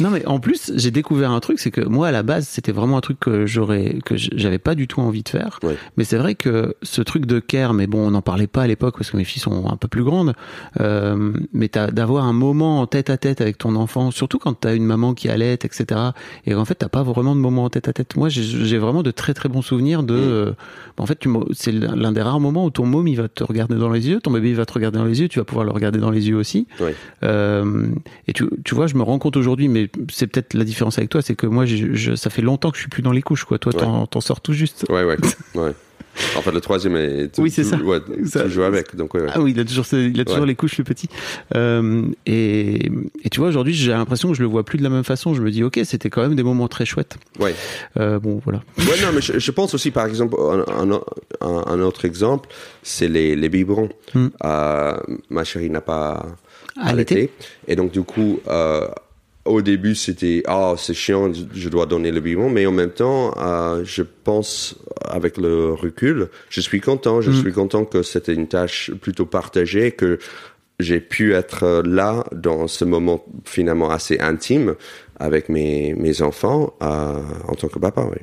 Non, 0.00 0.10
mais 0.10 0.24
en 0.26 0.40
plus, 0.40 0.72
j'ai 0.76 0.90
découvert 0.90 1.30
un 1.30 1.40
truc, 1.40 1.58
c'est 1.58 1.70
que 1.70 1.82
moi, 1.82 2.08
à 2.08 2.10
la 2.10 2.22
base, 2.22 2.48
c'était 2.48 2.72
vraiment 2.72 2.96
un 2.96 3.00
truc 3.00 3.20
que 3.20 3.46
j'aurais, 3.46 3.98
que 4.04 4.16
j'avais 4.16 4.58
pas 4.58 4.74
du 4.74 4.88
tout 4.88 5.00
envie 5.00 5.22
de 5.22 5.28
faire. 5.28 5.58
Ouais. 5.62 5.76
Mais 5.96 6.04
c'est 6.04 6.16
vrai 6.16 6.34
que 6.34 6.74
ce 6.82 7.02
truc 7.02 7.26
de 7.26 7.38
care, 7.38 7.74
mais 7.74 7.86
bon, 7.86 8.06
on 8.06 8.12
n'en 8.12 8.22
parlait 8.22 8.46
pas 8.46 8.62
à 8.62 8.66
l'époque 8.66 8.94
parce 8.96 9.10
que 9.10 9.16
mes 9.16 9.24
filles 9.24 9.42
sont 9.42 9.68
un 9.70 9.76
peu 9.76 9.88
plus 9.88 10.04
grandes. 10.04 10.34
Euh, 10.80 11.32
mais 11.52 11.68
d'avoir 11.68 12.24
un 12.24 12.32
moment 12.32 12.80
en 12.80 12.86
tête 12.86 13.10
à 13.10 13.16
tête 13.16 13.40
avec 13.40 13.58
ton 13.58 13.76
enfant, 13.76 14.10
surtout 14.10 14.38
quand 14.38 14.54
t'as 14.54 14.74
une 14.74 14.84
maman 14.84 15.14
qui 15.14 15.28
allait, 15.28 15.54
etc. 15.54 16.00
Et 16.46 16.54
en 16.54 16.64
fait, 16.64 16.76
t'as 16.76 16.88
pas 16.92 17.02
vraiment 17.02 17.34
de 17.34 17.40
moment 17.40 17.64
en 17.64 17.70
tête 17.70 17.88
à 17.88 17.92
tête. 17.94 18.16
Moi, 18.16 18.28
j'ai 18.28 18.78
vraiment 18.78 19.02
de 19.02 19.10
très 19.10 19.32
très 19.34 19.48
bons 19.48 19.62
souvenirs 19.62 20.02
de. 20.02 20.14
euh, 20.14 20.52
en 20.98 21.06
fait, 21.06 21.24
c'est 21.54 21.72
l'un 21.72 22.12
des 22.12 22.20
rares 22.20 22.38
moments 22.38 22.66
où 22.66 22.70
ton 22.70 22.84
môme 22.86 23.08
il 23.08 23.16
va 23.16 23.28
te 23.28 23.42
regarder 23.42 23.76
dans 23.76 23.88
les 23.90 24.08
yeux, 24.08 24.20
ton 24.20 24.30
bébé 24.30 24.50
il 24.50 24.56
va 24.56 24.66
te 24.66 24.72
regarder 24.74 24.98
dans 24.98 25.06
les 25.06 25.20
yeux, 25.20 25.28
tu 25.28 25.38
vas 25.38 25.44
pouvoir 25.44 25.64
le 25.64 25.72
regarder 25.72 25.98
dans 25.98 26.10
les 26.10 26.28
yeux 26.28 26.36
aussi. 26.36 26.68
Euh, 27.24 27.86
et 28.28 28.34
tu, 28.34 28.44
tu 28.64 28.74
vois, 28.74 28.86
je 28.86 28.94
me 28.94 29.02
rends 29.02 29.18
compte 29.18 29.36
aujourd'hui, 29.38 29.68
mais 29.68 29.88
c'est 30.10 30.26
peut-être 30.26 30.52
la 30.54 30.64
différence 30.64 30.98
avec 30.98 31.08
toi, 31.10 31.22
c'est 31.22 31.34
que 31.34 31.46
moi, 31.46 31.64
je, 31.64 32.14
ça 32.14 32.28
fait 32.30 32.42
longtemps 32.42 32.70
que 32.70 32.76
je 32.76 32.82
suis 32.82 32.90
plus 32.90 33.02
dans 33.02 33.12
les 33.12 33.22
couches, 33.22 33.44
quoi. 33.44 33.58
Toi, 33.58 33.72
t'en 33.72 34.06
t'en 34.06 34.20
sors 34.20 34.42
tout 34.42 34.52
juste. 34.52 34.84
Ouais, 34.90 35.02
ouais, 35.02 35.16
ouais. 35.54 35.72
En 36.36 36.42
fait, 36.42 36.52
le 36.52 36.60
troisième 36.60 36.96
est 36.96 37.38
Oui, 37.38 37.50
c'est 37.50 37.64
ça. 37.64 37.76
Ouais, 37.76 37.98
Ça- 38.26 38.42
avec. 38.64 38.94
Donc, 38.96 39.14
ouais, 39.14 39.22
ouais. 39.22 39.28
Ah 39.32 39.40
oui, 39.40 39.52
il 39.52 39.60
a 39.60 39.64
toujours, 39.64 39.84
il 39.92 40.20
a 40.20 40.24
toujours 40.24 40.44
les 40.46 40.54
couches, 40.54 40.78
le 40.78 40.84
petit. 40.84 41.08
Euh, 41.54 42.02
et, 42.26 42.86
et 43.24 43.30
tu 43.30 43.40
vois, 43.40 43.48
aujourd'hui, 43.48 43.74
j'ai 43.74 43.92
l'impression 43.92 44.30
que 44.30 44.36
je 44.36 44.42
le 44.42 44.48
vois 44.48 44.64
plus 44.64 44.78
de 44.78 44.82
la 44.82 44.90
même 44.90 45.04
façon. 45.04 45.34
Je 45.34 45.42
me 45.42 45.50
dis, 45.50 45.64
ok, 45.64 45.80
c'était 45.84 46.10
quand 46.10 46.22
même 46.22 46.34
des 46.34 46.42
moments 46.42 46.68
très 46.68 46.84
chouettes. 46.84 47.16
Ouais. 47.40 47.54
Euh, 47.98 48.18
bon, 48.18 48.40
voilà. 48.44 48.62
Ouais, 48.78 49.00
non, 49.02 49.08
mais 49.14 49.20
je, 49.20 49.38
je 49.38 49.50
pense 49.50 49.74
aussi, 49.74 49.90
par 49.90 50.06
exemple, 50.06 50.36
un, 50.38 50.90
un- 51.40 51.80
autre 51.80 52.04
exemple, 52.04 52.48
c'est 52.82 53.08
les, 53.08 53.34
les 53.36 53.48
biberons. 53.48 53.88
Euh, 54.44 54.96
ma 55.30 55.44
chérie 55.44 55.70
n'a 55.70 55.80
pas 55.80 56.26
Allaité. 56.76 57.14
allaité. 57.14 57.32
Et 57.68 57.76
donc, 57.76 57.90
du 57.92 58.02
coup, 58.02 58.40
au 59.44 59.60
début, 59.62 59.94
c'était, 59.94 60.42
ah, 60.46 60.74
c'est 60.78 60.94
chiant, 60.94 61.32
je- 61.32 61.68
dois 61.68 61.86
donner 61.86 62.12
le 62.12 62.20
biberon. 62.20 62.48
Mais 62.50 62.64
en 62.66 62.72
même 62.72 62.90
temps, 62.92 63.34
euh, 63.38 63.82
je 63.84 64.02
pense, 64.02 64.76
avec 65.08 65.36
le 65.36 65.72
recul, 65.72 66.28
je 66.48 66.60
suis 66.60 66.80
content. 66.80 67.20
Je 67.20 67.30
Hmm. 67.30 67.40
suis 67.40 67.52
content 67.52 67.84
que 67.84 68.02
c'était 68.02 68.34
une 68.34 68.46
tâche 68.48 68.90
plutôt 69.00 69.26
partagée, 69.26 69.90
que 69.92 70.18
j'ai 70.80 71.00
pu 71.00 71.34
être 71.34 71.82
là 71.84 72.24
dans 72.32 72.66
ce 72.68 72.84
moment 72.84 73.24
finalement 73.44 73.90
assez 73.90 74.18
intime 74.20 74.74
avec 75.18 75.48
mes, 75.48 75.94
mes 75.94 76.22
enfants 76.22 76.74
euh, 76.82 77.20
en 77.48 77.54
tant 77.54 77.68
que 77.68 77.78
papa, 77.78 78.06
oui. 78.10 78.18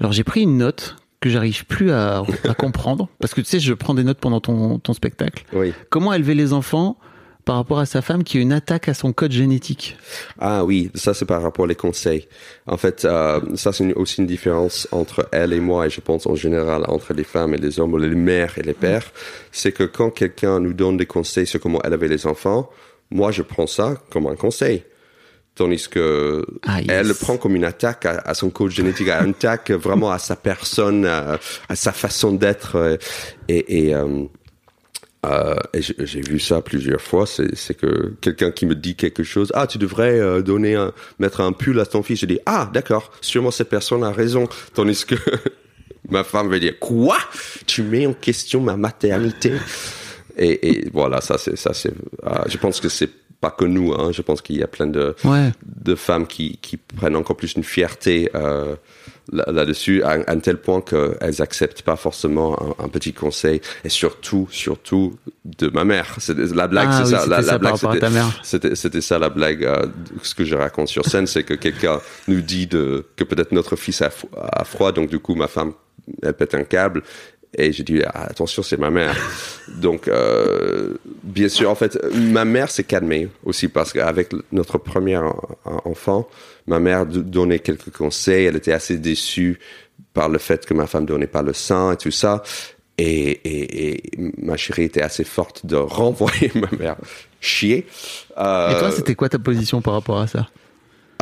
Alors, 0.00 0.12
j'ai 0.12 0.24
pris 0.24 0.42
une 0.42 0.58
note 0.58 0.96
que 1.20 1.28
j'arrive 1.30 1.66
plus 1.66 1.90
à, 1.92 2.24
à 2.48 2.54
comprendre 2.58 3.08
parce 3.20 3.32
que 3.34 3.40
tu 3.40 3.46
sais, 3.46 3.60
je 3.60 3.72
prends 3.74 3.94
des 3.94 4.04
notes 4.04 4.18
pendant 4.18 4.40
ton, 4.40 4.78
ton 4.78 4.92
spectacle. 4.92 5.44
Oui. 5.52 5.72
Comment 5.90 6.12
élever 6.12 6.34
les 6.34 6.52
enfants 6.52 6.96
par 7.44 7.56
rapport 7.56 7.78
à 7.80 7.86
sa 7.86 8.02
femme 8.02 8.22
qui 8.24 8.38
a 8.38 8.40
une 8.40 8.52
attaque 8.52 8.88
à 8.88 8.94
son 8.94 9.12
code 9.12 9.32
génétique 9.32 9.96
Ah 10.38 10.64
oui, 10.64 10.90
ça 10.94 11.12
c'est 11.14 11.24
par 11.26 11.42
rapport 11.42 11.66
aux 11.68 11.74
conseils. 11.74 12.28
En 12.66 12.76
fait, 12.76 13.04
euh, 13.04 13.40
ça 13.56 13.72
c'est 13.72 13.92
aussi 13.94 14.20
une 14.20 14.26
différence 14.26 14.86
entre 14.92 15.28
elle 15.32 15.52
et 15.52 15.60
moi, 15.60 15.86
et 15.86 15.90
je 15.90 16.00
pense 16.00 16.26
en 16.26 16.34
général 16.36 16.84
entre 16.88 17.14
les 17.14 17.24
femmes 17.24 17.54
et 17.54 17.58
les 17.58 17.80
hommes, 17.80 17.92
ou 17.94 17.98
les 17.98 18.08
mères 18.08 18.58
et 18.58 18.62
les 18.62 18.74
pères. 18.74 19.10
C'est 19.50 19.72
que 19.72 19.84
quand 19.84 20.10
quelqu'un 20.10 20.60
nous 20.60 20.72
donne 20.72 20.96
des 20.96 21.06
conseils 21.06 21.46
sur 21.46 21.60
comment 21.60 21.82
élever 21.82 22.08
les 22.08 22.26
enfants, 22.26 22.70
moi 23.10 23.30
je 23.32 23.42
prends 23.42 23.66
ça 23.66 23.94
comme 24.10 24.26
un 24.26 24.36
conseil. 24.36 24.84
Tandis 25.54 25.86
que 25.90 26.46
Ah, 26.66 26.80
yes. 26.80 26.86
elle 26.90 27.08
le 27.08 27.14
prend 27.14 27.36
comme 27.36 27.54
une 27.56 27.64
attaque 27.64 28.06
à, 28.06 28.20
à 28.24 28.32
son 28.32 28.48
code 28.48 28.70
génétique, 28.70 29.08
à 29.10 29.22
une 29.22 29.32
attaque 29.32 29.70
vraiment 29.70 30.10
à 30.10 30.18
sa 30.18 30.34
personne, 30.34 31.04
à, 31.04 31.38
à 31.68 31.76
sa 31.76 31.92
façon 31.92 32.32
d'être. 32.32 32.76
euh, 32.76 32.96
Et, 33.48 33.88
et, 33.88 33.94
euh, 33.94 34.24
euh, 35.24 35.54
et 35.72 35.80
j'ai 35.82 36.20
vu 36.20 36.40
ça 36.40 36.60
plusieurs 36.62 37.00
fois. 37.00 37.26
C'est 37.26 37.54
c'est 37.54 37.74
que 37.74 38.14
quelqu'un 38.20 38.50
qui 38.50 38.66
me 38.66 38.74
dit 38.74 38.96
quelque 38.96 39.22
chose. 39.22 39.52
Ah, 39.54 39.66
tu 39.66 39.78
devrais 39.78 40.18
euh, 40.18 40.42
donner 40.42 40.74
un, 40.74 40.92
mettre 41.18 41.40
un 41.40 41.52
pull 41.52 41.78
à 41.80 41.86
ton 41.86 42.02
fils. 42.02 42.20
Je 42.20 42.26
dis 42.26 42.40
ah 42.46 42.70
d'accord. 42.72 43.12
Sûrement 43.20 43.50
cette 43.52 43.68
personne 43.68 44.02
a 44.02 44.10
raison. 44.10 44.48
Tandis 44.74 45.04
que 45.06 45.14
ma 46.10 46.24
femme 46.24 46.48
va 46.50 46.58
dire 46.58 46.78
quoi? 46.80 47.18
Tu 47.66 47.82
mets 47.82 48.06
en 48.06 48.14
question 48.14 48.60
ma 48.60 48.76
maternité 48.76 49.52
et, 50.38 50.68
et 50.70 50.90
voilà, 50.92 51.20
ça 51.20 51.38
c'est 51.38 51.56
ça 51.56 51.72
c'est. 51.74 51.92
euh, 52.26 52.30
je 52.48 52.56
pense 52.56 52.80
que 52.80 52.88
c'est 52.88 53.10
pas 53.42 53.50
que 53.50 53.66
nous. 53.66 53.92
Hein, 53.92 54.10
je 54.12 54.22
pense 54.22 54.40
qu'il 54.40 54.56
y 54.56 54.62
a 54.62 54.66
plein 54.76 54.86
de 54.86 55.14
Ouais. 55.24 55.50
de 55.84 55.94
femmes 55.94 56.26
qui, 56.26 56.58
qui 56.62 56.76
prennent 56.78 57.16
encore 57.16 57.36
plus 57.36 57.52
une 57.54 57.64
fierté 57.64 58.30
euh, 58.34 58.74
là- 59.32 59.44
là-dessus, 59.52 60.02
à, 60.02 60.10
à 60.12 60.32
un 60.32 60.38
tel 60.38 60.56
point 60.56 60.80
qu'elles 60.80 61.42
acceptent 61.42 61.82
pas 61.82 61.96
forcément 61.96 62.48
un, 62.78 62.84
un 62.84 62.88
petit 62.88 63.12
conseil, 63.12 63.60
et 63.84 63.88
surtout, 63.88 64.48
surtout 64.50 65.18
de 65.44 65.68
ma 65.68 65.84
mère. 65.84 66.06
La 66.54 66.68
blague, 66.68 66.88
Ah 66.90 67.04
c'est 67.04 67.14
oui, 67.14 67.20
ça. 67.20 67.26
La, 67.26 67.36
c'était 67.36 67.46
ça 67.46 67.52
la 67.52 67.58
blague, 67.58 67.76
c'était- 68.72 69.00
ça 69.00 69.18
la 69.18 69.28
blague. 69.28 69.64
euh, 69.64 69.86
ce 70.22 70.34
que 70.34 70.44
je 70.44 70.54
raconte 70.54 70.88
sur 70.88 71.04
scène, 71.04 71.26
c'est 71.26 71.42
que 71.44 71.54
quelqu'un 71.54 72.00
nous 72.28 72.40
dit 72.40 72.66
de, 72.66 73.04
que 73.16 73.24
peut-être 73.24 73.52
notre 73.52 73.76
fils 73.76 74.00
a, 74.02 74.10
a 74.52 74.64
froid, 74.64 74.92
donc 74.92 75.10
du 75.10 75.18
coup 75.18 75.34
ma 75.34 75.48
femme 75.48 75.72
elle 76.22 76.32
pète 76.34 76.54
un 76.54 76.64
câble. 76.64 77.02
Et 77.58 77.70
j'ai 77.72 77.82
dit 77.82 78.00
ah, 78.06 78.24
attention, 78.30 78.62
c'est 78.62 78.78
ma 78.78 78.90
mère. 78.90 79.14
Donc 79.68 80.08
euh, 80.08 80.94
bien 81.22 81.48
sûr, 81.48 81.70
en 81.70 81.74
fait, 81.74 81.98
ma 82.14 82.44
mère 82.46 82.70
s'est 82.70 82.84
calmée 82.84 83.28
aussi 83.44 83.68
parce 83.68 83.92
qu'avec 83.92 84.30
notre 84.52 84.78
premier 84.78 85.18
en- 85.18 85.36
enfant, 85.84 86.28
ma 86.66 86.78
mère 86.80 87.04
donnait 87.06 87.58
quelques 87.58 87.90
conseils. 87.90 88.46
Elle 88.46 88.56
était 88.56 88.72
assez 88.72 88.96
déçue 88.96 89.58
par 90.14 90.28
le 90.30 90.38
fait 90.38 90.64
que 90.64 90.72
ma 90.74 90.86
femme 90.86 91.04
donnait 91.06 91.26
pas 91.26 91.42
le 91.42 91.52
sein 91.52 91.92
et 91.92 91.96
tout 91.96 92.10
ça. 92.10 92.42
Et, 92.98 93.30
et, 93.30 93.94
et 93.96 94.02
ma 94.38 94.56
chérie 94.56 94.84
était 94.84 95.02
assez 95.02 95.24
forte 95.24 95.64
de 95.66 95.76
renvoyer 96.00 96.52
ma 96.54 96.68
mère 96.78 96.96
chier. 97.40 97.86
Euh, 98.38 98.70
Et 98.76 98.78
toi, 98.78 98.90
c'était 98.92 99.14
quoi 99.14 99.28
ta 99.28 99.38
position 99.38 99.82
par 99.82 99.94
rapport 99.94 100.18
à 100.20 100.26
ça? 100.26 100.48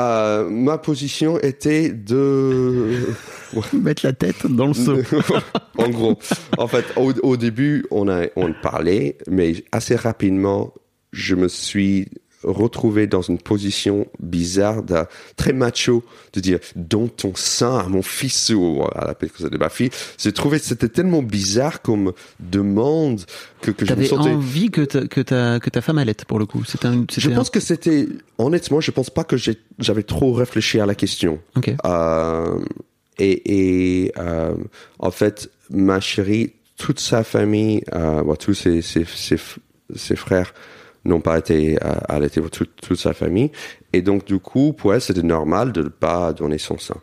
Euh, 0.00 0.48
ma 0.48 0.78
position 0.78 1.38
était 1.40 1.90
de 1.90 3.06
mettre 3.74 4.06
la 4.06 4.12
tête 4.12 4.46
dans 4.46 4.68
le 4.68 4.74
seau. 4.74 4.96
en 5.78 5.88
gros, 5.90 6.18
en 6.56 6.66
fait, 6.66 6.84
au, 6.96 7.12
au, 7.22 7.36
début, 7.36 7.84
on 7.90 8.08
a 8.08 8.26
on 8.36 8.52
parlait, 8.52 9.18
mais 9.28 9.64
assez 9.72 9.96
rapidement, 9.96 10.72
je 11.12 11.34
me 11.34 11.48
suis 11.48 12.08
retrouvé 12.42 13.06
dans 13.06 13.22
une 13.22 13.38
position 13.38 14.06
bizarre, 14.18 14.82
de, 14.82 14.96
très 15.36 15.52
macho, 15.52 16.02
de 16.32 16.40
dire 16.40 16.58
dans 16.76 17.08
ton 17.08 17.32
sein 17.34 17.78
à 17.78 17.88
mon 17.88 18.02
fils 18.02 18.50
ou 18.50 18.82
à 18.94 19.06
la 19.06 19.14
que 19.14 19.48
de 19.48 19.58
ma 19.58 19.68
fille. 19.68 19.90
J'ai 20.18 20.32
trouvé 20.32 20.58
c'était 20.58 20.88
tellement 20.88 21.22
bizarre 21.22 21.82
comme 21.82 22.12
demande 22.38 23.22
que, 23.60 23.70
que 23.70 23.84
je 23.84 23.94
me 23.94 24.04
sentais. 24.04 24.30
envie 24.30 24.70
que 24.70 24.82
ta, 24.82 25.06
que 25.06 25.20
ta 25.20 25.60
que 25.60 25.70
ta 25.70 25.80
femme 25.80 25.98
allait 25.98 26.14
pour 26.26 26.38
le 26.38 26.46
coup. 26.46 26.62
Un, 26.84 27.04
Je 27.14 27.30
pense 27.30 27.50
que 27.50 27.60
c'était 27.60 28.08
honnêtement, 28.38 28.80
je 28.80 28.90
pense 28.90 29.10
pas 29.10 29.24
que 29.24 29.36
j'avais 29.78 30.02
trop 30.02 30.32
réfléchi 30.32 30.80
à 30.80 30.86
la 30.86 30.94
question. 30.94 31.40
Okay. 31.56 31.76
Euh, 31.84 32.58
et, 33.18 34.04
et 34.06 34.12
euh, 34.18 34.54
en 34.98 35.10
fait, 35.10 35.50
ma 35.68 36.00
chérie, 36.00 36.54
toute 36.76 37.00
sa 37.00 37.22
famille, 37.22 37.82
euh, 37.94 38.22
bon, 38.22 38.34
tous 38.34 38.54
ses, 38.54 38.80
ses, 38.80 39.04
ses, 39.04 39.36
ses 39.94 40.16
frères 40.16 40.54
n'ont 41.04 41.20
pas 41.20 41.38
été 41.38 41.78
euh, 41.82 41.94
allaités 42.08 42.40
pour 42.40 42.50
toute, 42.50 42.94
sa 42.96 43.12
famille. 43.12 43.50
Et 43.92 44.02
donc, 44.02 44.24
du 44.24 44.38
coup, 44.38 44.72
pour 44.72 44.94
elle, 44.94 45.00
c'était 45.00 45.22
normal 45.22 45.72
de 45.72 45.82
ne 45.82 45.88
pas 45.88 46.32
donner 46.32 46.58
son 46.58 46.78
sein. 46.78 46.96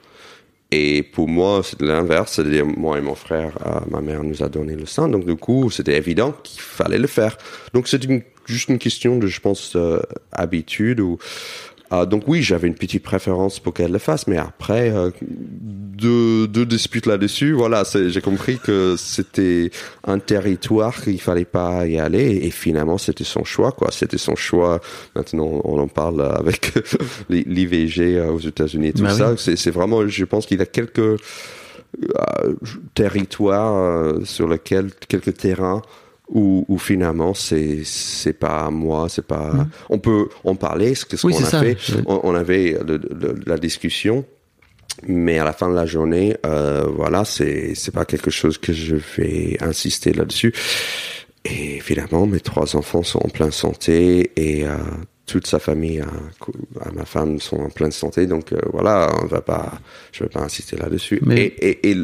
Et 0.71 1.01
pour 1.01 1.29
moi, 1.29 1.61
c'est 1.63 1.81
l'inverse, 1.81 2.33
c'est-à-dire 2.33 2.65
moi 2.65 2.97
et 2.97 3.01
mon 3.01 3.15
frère, 3.15 3.57
euh, 3.65 3.79
ma 3.89 4.01
mère 4.01 4.23
nous 4.23 4.43
a 4.43 4.49
donné 4.49 4.75
le 4.75 4.85
sein, 4.85 5.07
donc 5.07 5.25
du 5.25 5.37
coup, 5.37 5.69
c'était 5.69 5.95
évident 5.95 6.33
qu'il 6.43 6.59
fallait 6.59 6.97
le 6.97 7.07
faire. 7.07 7.37
Donc 7.73 7.87
c'est 7.87 8.01
juste 8.45 8.67
une 8.67 8.77
question 8.77 9.17
de, 9.17 9.27
je 9.27 9.39
pense, 9.39 9.77
euh, 9.77 10.01
habitude 10.33 10.99
ou 10.99 11.19
euh, 11.93 12.05
donc 12.05 12.23
oui, 12.27 12.43
j'avais 12.43 12.67
une 12.67 12.75
petite 12.75 13.03
préférence 13.03 13.59
pour 13.59 13.73
qu'elle 13.73 13.91
le 13.91 13.99
fasse, 13.99 14.27
mais 14.27 14.37
après 14.37 14.91
euh, 14.91 15.11
deux, 15.21 16.47
deux 16.47 16.65
disputes 16.65 17.05
là-dessus, 17.05 17.53
voilà, 17.53 17.83
j'ai 18.07 18.21
compris 18.21 18.57
que 18.57 18.95
c'était 18.97 19.71
un 20.05 20.19
territoire 20.19 21.01
qu'il 21.01 21.21
fallait 21.21 21.45
pas 21.45 21.87
y 21.87 21.97
aller, 21.97 22.39
et 22.43 22.51
finalement 22.51 22.97
c'était 22.97 23.23
son 23.23 23.43
choix, 23.43 23.71
quoi. 23.71 23.89
C'était 23.91 24.17
son 24.17 24.35
choix. 24.35 24.81
Maintenant, 25.15 25.61
on 25.63 25.79
en 25.79 25.87
parle 25.87 26.21
avec 26.21 26.73
l'IVG 27.29 28.17
euh, 28.17 28.31
aux 28.31 28.39
États-Unis 28.39 28.89
et 28.89 28.93
tout 28.93 29.03
bah 29.03 29.13
ça. 29.13 29.31
Oui. 29.31 29.57
C'est 29.57 29.71
vraiment, 29.71 30.07
je 30.07 30.25
pense 30.25 30.45
qu'il 30.45 30.59
y 30.59 30.61
a 30.61 30.65
quelques 30.65 30.99
euh, 30.99 31.17
territoires 32.93 34.13
sur 34.25 34.47
lesquels, 34.47 34.91
quelques 35.07 35.37
terrains 35.37 35.81
ou 36.29 36.77
finalement 36.77 37.33
c'est 37.33 37.83
c'est 37.85 38.33
pas 38.33 38.69
moi 38.69 39.07
c'est 39.09 39.25
pas 39.25 39.53
mmh. 39.53 39.69
on 39.89 39.99
peut 39.99 40.27
en 40.43 40.55
parler 40.55 40.93
ce 40.93 41.05
ce 41.15 41.25
oui, 41.25 41.33
qu'on 41.33 41.43
a 41.43 41.45
ça. 41.45 41.61
fait 41.61 41.77
on, 42.05 42.19
on, 42.23 42.35
avait 42.35 42.77
le, 42.85 42.97
le, 42.97 43.39
la 43.45 43.57
discussion 43.57 44.25
mais 45.07 45.39
à 45.39 45.45
la 45.45 45.53
fin 45.53 45.69
de 45.69 45.75
la 45.75 45.85
journée 45.85 46.35
euh, 46.45 46.85
voilà 46.89 47.23
c'est 47.23 47.75
c'est 47.75 47.93
pas 47.93 48.03
quelque 48.03 48.31
chose 48.31 48.57
que 48.57 48.73
je 48.73 48.97
vais 49.15 49.57
insister 49.61 50.11
là-dessus 50.11 50.53
et 51.45 51.79
finalement 51.79 52.25
mes 52.25 52.41
trois 52.41 52.75
enfants 52.75 53.03
sont 53.03 53.19
en 53.19 53.29
pleine 53.29 53.51
santé 53.51 54.31
et 54.35 54.65
euh, 54.65 54.75
toute 55.27 55.47
sa 55.47 55.59
famille 55.59 56.01
à, 56.01 56.07
à, 56.81 56.91
ma 56.91 57.05
femme 57.05 57.39
sont 57.39 57.57
en 57.57 57.69
pleine 57.69 57.91
santé 57.93 58.27
donc 58.27 58.51
euh, 58.51 58.59
voilà 58.73 59.15
on 59.21 59.27
va 59.27 59.41
pas 59.41 59.79
je 60.11 60.25
vais 60.25 60.29
pas 60.29 60.41
insister 60.41 60.75
là-dessus 60.75 61.19
mais... 61.25 61.41
et, 61.41 61.69
et, 61.69 61.91
et, 61.91 61.97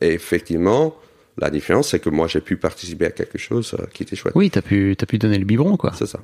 et 0.00 0.12
effectivement 0.14 0.96
la 1.38 1.50
différence, 1.50 1.88
c'est 1.88 1.98
que 1.98 2.08
moi, 2.08 2.26
j'ai 2.28 2.40
pu 2.40 2.56
participer 2.56 3.06
à 3.06 3.10
quelque 3.10 3.36
chose 3.36 3.76
euh, 3.78 3.84
qui 3.92 4.02
était 4.02 4.16
chouette. 4.16 4.34
Oui, 4.34 4.50
t'as 4.50 4.62
pu, 4.62 4.96
as 4.98 5.06
pu 5.06 5.18
donner 5.18 5.38
le 5.38 5.44
biberon, 5.44 5.76
quoi. 5.76 5.92
C'est 5.94 6.06
ça. 6.06 6.20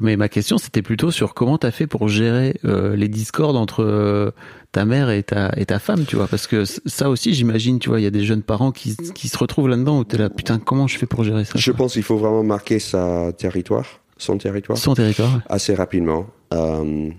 Mais 0.00 0.16
ma 0.16 0.28
question, 0.28 0.58
c'était 0.58 0.82
plutôt 0.82 1.10
sur 1.10 1.32
comment 1.32 1.56
t'as 1.56 1.70
fait 1.70 1.86
pour 1.86 2.08
gérer 2.08 2.56
euh, 2.66 2.94
les 2.94 3.08
discordes 3.08 3.56
entre 3.56 3.82
euh, 3.82 4.32
ta 4.72 4.84
mère 4.84 5.08
et 5.08 5.22
ta, 5.22 5.52
et 5.56 5.64
ta 5.64 5.78
femme, 5.78 6.04
tu 6.04 6.16
vois. 6.16 6.26
Parce 6.26 6.46
que 6.46 6.64
ça 6.64 7.08
aussi, 7.08 7.32
j'imagine, 7.32 7.78
tu 7.78 7.88
vois, 7.88 8.00
il 8.00 8.02
y 8.02 8.06
a 8.06 8.10
des 8.10 8.24
jeunes 8.24 8.42
parents 8.42 8.70
qui, 8.70 8.96
qui 9.14 9.28
se 9.28 9.38
retrouvent 9.38 9.68
là-dedans 9.68 10.00
où 10.00 10.04
t'es 10.04 10.18
là, 10.18 10.28
putain, 10.28 10.58
comment 10.58 10.86
je 10.86 10.98
fais 10.98 11.06
pour 11.06 11.24
gérer 11.24 11.46
ça 11.46 11.52
Je 11.56 11.70
quoi 11.70 11.78
pense 11.78 11.94
qu'il 11.94 12.02
faut 12.02 12.18
vraiment 12.18 12.42
marquer 12.42 12.78
sa 12.78 13.32
territoire, 13.32 14.00
son 14.18 14.36
territoire. 14.36 14.76
Son 14.76 14.94
territoire. 14.94 15.40
Assez 15.48 15.74
rapidement. 15.74 16.26
Euh, 16.52 17.10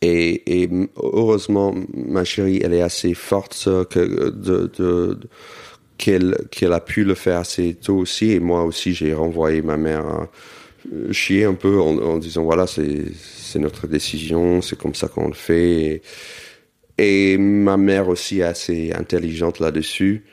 et, 0.00 0.62
et, 0.62 0.70
heureusement, 0.96 1.74
ma 1.92 2.22
chérie, 2.22 2.60
elle 2.62 2.74
est 2.74 2.82
assez 2.82 3.14
forte 3.14 3.68
que 3.90 4.30
de, 4.30 4.30
de, 4.30 4.66
de 4.78 5.18
qu'elle 5.98 6.72
a 6.72 6.80
pu 6.80 7.04
le 7.04 7.14
faire 7.14 7.38
assez 7.38 7.74
tôt 7.74 7.98
aussi. 7.98 8.32
Et 8.32 8.40
moi 8.40 8.64
aussi 8.64 8.94
j'ai 8.94 9.14
renvoyé 9.14 9.62
ma 9.62 9.76
mère 9.76 10.06
euh, 10.06 11.12
chier 11.12 11.44
un 11.44 11.54
peu 11.54 11.80
en, 11.80 11.98
en 11.98 12.18
disant 12.18 12.42
voilà 12.42 12.66
c'est 12.66 13.04
c'est 13.14 13.58
notre 13.58 13.86
décision 13.86 14.60
c'est 14.62 14.76
comme 14.76 14.94
ça 14.94 15.08
qu'on 15.08 15.28
le 15.28 15.34
fait. 15.34 16.02
Et, 16.98 17.34
et, 17.34 17.38
ma 17.38 17.76
mère 17.76 18.08
aussi 18.08 18.40
est 18.40 18.44
assez 18.44 18.92
intelligente 18.92 19.60
là-dessus 19.60 20.24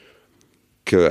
que 0.85 1.07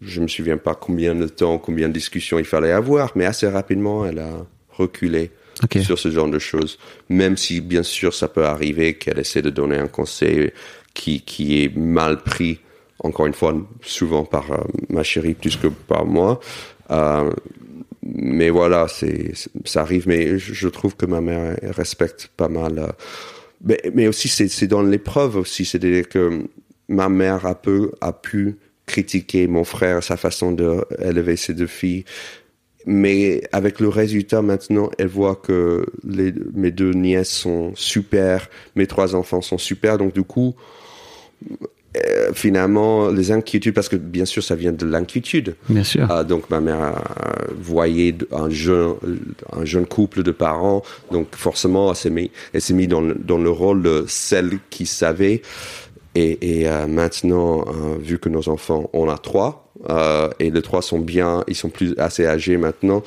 je 0.00 0.20
me 0.20 0.28
souviens 0.28 0.58
pas 0.58 0.74
combien 0.74 1.14
de 1.14 1.26
temps 1.26 1.58
combien 1.58 1.88
de 1.88 1.92
discussions 1.92 2.38
il 2.38 2.44
fallait 2.44 2.70
avoir 2.70 3.12
mais 3.16 3.24
assez 3.24 3.48
rapidement 3.48 4.06
elle 4.06 4.20
a 4.20 4.46
reculé 4.70 5.32
okay. 5.64 5.82
sur 5.82 5.98
ce 5.98 6.10
genre 6.10 6.28
de 6.28 6.38
choses. 6.38 6.78
Même 7.08 7.36
si 7.36 7.60
bien 7.60 7.82
sûr 7.82 8.14
ça 8.14 8.28
peut 8.28 8.44
arriver 8.44 8.94
qu'elle 8.94 9.18
essaie 9.18 9.42
de 9.42 9.50
donner 9.50 9.76
un 9.76 9.88
conseil 9.88 10.52
qui 10.94 11.20
qui 11.22 11.62
est 11.62 11.76
mal 11.76 12.22
pris 12.22 12.60
encore 13.00 13.26
une 13.26 13.34
fois, 13.34 13.54
souvent 13.82 14.24
par 14.24 14.50
euh, 14.52 14.58
ma 14.88 15.02
chérie 15.02 15.34
plus 15.34 15.56
que 15.56 15.68
par 15.68 16.06
moi. 16.06 16.40
Euh, 16.90 17.30
mais 18.02 18.50
voilà, 18.50 18.86
c'est, 18.88 19.32
ça 19.64 19.82
arrive. 19.82 20.06
Mais 20.08 20.38
je, 20.38 20.68
trouve 20.68 20.96
que 20.96 21.06
ma 21.06 21.20
mère 21.20 21.56
respecte 21.62 22.30
pas 22.36 22.48
mal. 22.48 22.78
Euh, 22.78 23.76
mais, 23.94 24.06
aussi, 24.06 24.28
c'est, 24.28 24.66
dans 24.66 24.82
l'épreuve 24.82 25.36
aussi. 25.36 25.64
C'est-à-dire 25.64 26.08
que 26.08 26.44
ma 26.88 27.08
mère 27.08 27.46
a, 27.46 27.54
peu, 27.54 27.92
a 28.00 28.12
pu 28.12 28.56
critiquer 28.86 29.46
mon 29.48 29.64
frère, 29.64 30.02
sa 30.02 30.16
façon 30.16 30.52
d'élever 30.52 31.36
ses 31.36 31.54
deux 31.54 31.66
filles. 31.66 32.04
Mais 32.88 33.42
avec 33.50 33.80
le 33.80 33.88
résultat 33.88 34.42
maintenant, 34.42 34.90
elle 34.96 35.08
voit 35.08 35.34
que 35.34 35.86
mes 36.04 36.70
deux 36.70 36.92
nièces 36.92 37.32
sont 37.32 37.72
super, 37.74 38.48
mes 38.76 38.86
trois 38.86 39.16
enfants 39.16 39.42
sont 39.42 39.58
super. 39.58 39.98
Donc 39.98 40.14
du 40.14 40.22
coup, 40.22 40.54
euh, 41.96 42.32
finalement 42.34 43.08
les 43.08 43.32
inquiétudes 43.32 43.72
parce 43.72 43.88
que 43.88 43.96
bien 43.96 44.26
sûr 44.26 44.42
ça 44.42 44.54
vient 44.54 44.72
de 44.72 44.84
l'inquiétude. 44.84 45.56
Bien 45.68 45.84
sûr. 45.84 46.10
Euh, 46.10 46.24
donc 46.24 46.50
ma 46.50 46.60
mère 46.60 46.80
euh, 46.82 47.52
voyait 47.58 48.14
un 48.32 48.50
jeune 48.50 48.96
un 49.52 49.64
jeune 49.64 49.86
couple 49.86 50.22
de 50.22 50.30
parents 50.30 50.82
donc 51.10 51.34
forcément 51.34 51.88
elle 51.90 51.96
s'est 51.96 52.10
mis 52.10 52.30
elle 52.52 52.60
s'est 52.60 52.74
mis 52.74 52.86
dans 52.86 53.00
le, 53.00 53.14
dans 53.14 53.38
le 53.38 53.50
rôle 53.50 53.82
de 53.82 54.04
celle 54.08 54.58
qui 54.68 54.84
savait. 54.84 55.42
Et, 56.14 56.60
et 56.60 56.68
euh, 56.68 56.86
maintenant 56.86 57.64
vu 57.98 58.18
que 58.18 58.28
nos 58.28 58.48
enfants 58.48 58.90
on 58.92 59.08
a 59.08 59.16
trois 59.16 59.72
et 60.38 60.50
les 60.50 60.62
trois 60.62 60.82
sont 60.82 60.98
bien 60.98 61.44
ils 61.48 61.54
sont 61.54 61.70
plus 61.70 61.94
assez 61.98 62.26
âgés 62.26 62.56
maintenant 62.56 63.02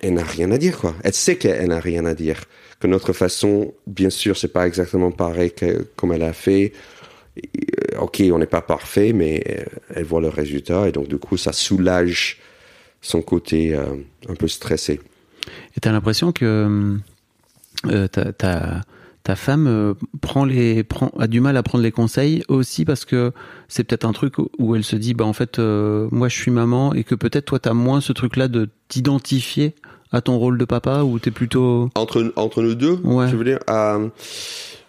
elle 0.00 0.14
n'a 0.14 0.24
rien 0.24 0.50
à 0.52 0.58
dire 0.58 0.78
quoi. 0.78 0.94
Elle 1.02 1.14
sait 1.14 1.36
qu'elle 1.36 1.68
n'a 1.68 1.80
rien 1.80 2.04
à 2.04 2.14
dire. 2.14 2.44
Que 2.78 2.86
notre 2.86 3.14
façon 3.14 3.72
bien 3.86 4.10
sûr 4.10 4.36
c'est 4.36 4.52
pas 4.52 4.66
exactement 4.66 5.10
pareil 5.10 5.50
que 5.50 5.86
comme 5.96 6.12
elle 6.12 6.22
a 6.22 6.34
fait 6.34 6.72
ok, 7.98 8.22
on 8.32 8.38
n'est 8.38 8.46
pas 8.46 8.62
parfait, 8.62 9.12
mais 9.12 9.66
elle 9.94 10.04
voit 10.04 10.20
le 10.20 10.28
résultat 10.28 10.88
et 10.88 10.92
donc 10.92 11.08
du 11.08 11.18
coup, 11.18 11.36
ça 11.36 11.52
soulage 11.52 12.38
son 13.00 13.22
côté 13.22 13.74
euh, 13.74 13.84
un 14.28 14.34
peu 14.34 14.48
stressé. 14.48 15.00
Et 15.76 15.80
tu 15.80 15.88
as 15.88 15.92
l'impression 15.92 16.32
que 16.32 16.98
euh, 17.86 18.08
ta, 18.08 18.32
ta, 18.32 18.82
ta, 19.22 19.36
femme 19.36 19.66
euh, 19.66 19.94
prend 20.20 20.44
les, 20.44 20.82
prend, 20.82 21.08
a 21.18 21.26
du 21.26 21.40
mal 21.40 21.56
à 21.56 21.62
prendre 21.62 21.84
les 21.84 21.92
conseils 21.92 22.42
aussi 22.48 22.84
parce 22.84 23.04
que 23.04 23.32
c'est 23.68 23.84
peut-être 23.84 24.04
un 24.04 24.12
truc 24.12 24.34
où 24.58 24.74
elle 24.74 24.84
se 24.84 24.96
dit, 24.96 25.14
bah 25.14 25.24
en 25.24 25.32
fait, 25.32 25.58
euh, 25.58 26.08
moi 26.10 26.28
je 26.28 26.36
suis 26.36 26.50
maman 26.50 26.94
et 26.94 27.04
que 27.04 27.14
peut-être 27.14 27.44
toi 27.44 27.58
tu 27.58 27.68
as 27.68 27.74
moins 27.74 28.00
ce 28.00 28.12
truc-là 28.12 28.48
de 28.48 28.68
t'identifier 28.88 29.74
à 30.12 30.20
ton 30.20 30.38
rôle 30.38 30.58
de 30.58 30.64
papa 30.64 31.02
ou 31.02 31.18
tu 31.18 31.28
es 31.28 31.32
plutôt. 31.32 31.90
Entre, 31.94 32.32
entre 32.36 32.62
nous 32.62 32.74
deux, 32.74 32.98
ouais. 33.04 33.28
je 33.28 33.36
veux 33.36 33.44
dire, 33.44 33.58
euh, 33.70 34.08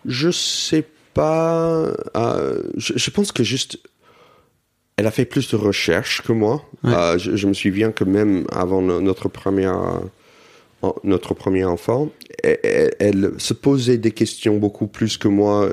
je 0.05 0.31
sais 0.31 0.83
pas 0.83 0.96
pas. 1.17 1.93
Euh, 2.15 2.63
je, 2.77 2.93
je, 2.95 3.09
pense 3.09 3.31
que 3.31 3.43
juste. 3.43 3.79
Elle 4.95 5.05
a 5.05 5.11
fait 5.11 5.25
plus 5.25 5.51
de 5.51 5.55
recherches 5.57 6.21
que 6.21 6.31
moi. 6.31 6.63
Ouais. 6.83 6.93
Euh, 6.93 7.17
je, 7.17 7.35
je, 7.35 7.47
me 7.47 7.53
souviens 7.53 7.91
que 7.91 8.03
même 8.03 8.45
avant 8.51 8.81
notre 8.81 9.29
première, 9.29 10.01
notre 11.03 11.33
premier 11.33 11.65
enfant, 11.65 12.09
elle, 12.43 12.91
elle, 12.99 13.31
se 13.37 13.53
posait 13.53 13.97
des 13.97 14.11
questions 14.11 14.57
beaucoup 14.57 14.87
plus 14.87 15.17
que 15.17 15.27
moi. 15.27 15.69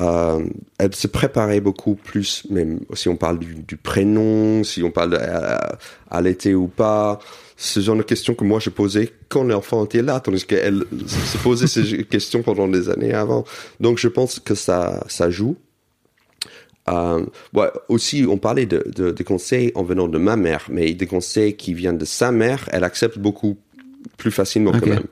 Euh, 0.00 0.44
elle 0.78 0.94
se 0.94 1.06
préparait 1.06 1.60
beaucoup 1.60 1.94
plus, 1.94 2.44
même 2.50 2.80
si 2.94 3.08
on 3.08 3.16
parle 3.16 3.38
du, 3.38 3.54
du 3.54 3.76
prénom, 3.76 4.64
si 4.64 4.82
on 4.82 4.90
parle 4.90 5.16
à 6.10 6.20
l'été 6.20 6.54
ou 6.54 6.66
pas, 6.66 7.20
ce 7.56 7.80
genre 7.80 7.96
de 7.96 8.02
questions 8.02 8.34
que 8.34 8.44
moi 8.44 8.58
je 8.58 8.70
posais 8.70 9.12
quand 9.28 9.44
l'enfant 9.44 9.84
était 9.84 10.02
là, 10.02 10.20
tandis 10.20 10.44
qu'elle 10.44 10.84
se 11.06 11.38
posait 11.38 11.66
ces 11.66 12.04
questions 12.10 12.42
pendant 12.42 12.68
des 12.68 12.88
années 12.88 13.12
avant. 13.12 13.44
Donc 13.80 13.98
je 13.98 14.08
pense 14.08 14.40
que 14.40 14.54
ça, 14.54 15.04
ça 15.08 15.30
joue. 15.30 15.56
Euh, 16.88 17.24
ouais, 17.54 17.70
aussi, 17.88 18.26
on 18.28 18.36
parlait 18.36 18.66
de, 18.66 18.84
de, 18.94 19.10
de, 19.10 19.22
conseils 19.22 19.72
en 19.74 19.84
venant 19.84 20.06
de 20.06 20.18
ma 20.18 20.36
mère, 20.36 20.66
mais 20.68 20.92
des 20.92 21.06
conseils 21.06 21.56
qui 21.56 21.72
viennent 21.72 21.96
de 21.96 22.04
sa 22.04 22.30
mère, 22.30 22.68
elle 22.72 22.84
accepte 22.84 23.18
beaucoup 23.18 23.56
plus 24.18 24.30
facilement 24.30 24.70
okay. 24.70 24.80
quand 24.80 24.86
même. 24.88 25.04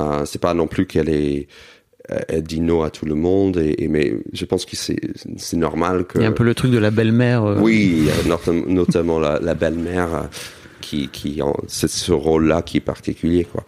Euh, 0.00 0.24
c'est 0.24 0.40
pas 0.40 0.54
non 0.54 0.66
plus 0.66 0.86
qu'elle 0.86 1.10
est 1.10 1.48
elle 2.28 2.42
dit 2.42 2.60
non 2.60 2.82
à 2.82 2.90
tout 2.90 3.06
le 3.06 3.14
monde 3.14 3.58
et, 3.58 3.86
mais 3.88 4.14
je 4.32 4.44
pense 4.44 4.66
que 4.66 4.74
c'est 4.74 4.98
c'est 5.36 5.56
normal 5.56 6.04
que 6.04 6.18
il 6.18 6.22
y 6.22 6.24
a 6.24 6.28
un 6.28 6.32
peu 6.32 6.42
le 6.42 6.54
truc 6.54 6.72
de 6.72 6.78
la 6.78 6.90
belle-mère 6.90 7.44
euh. 7.44 7.60
oui 7.60 8.08
notamment 8.66 9.20
la, 9.20 9.38
la 9.38 9.54
belle-mère 9.54 10.14
euh, 10.14 10.22
qui 10.82 11.08
qui 11.08 11.40
c'est 11.68 11.88
ce 11.88 12.12
rôle 12.12 12.46
là 12.46 12.60
qui 12.60 12.76
est 12.76 12.80
particulier 12.80 13.44
quoi 13.44 13.64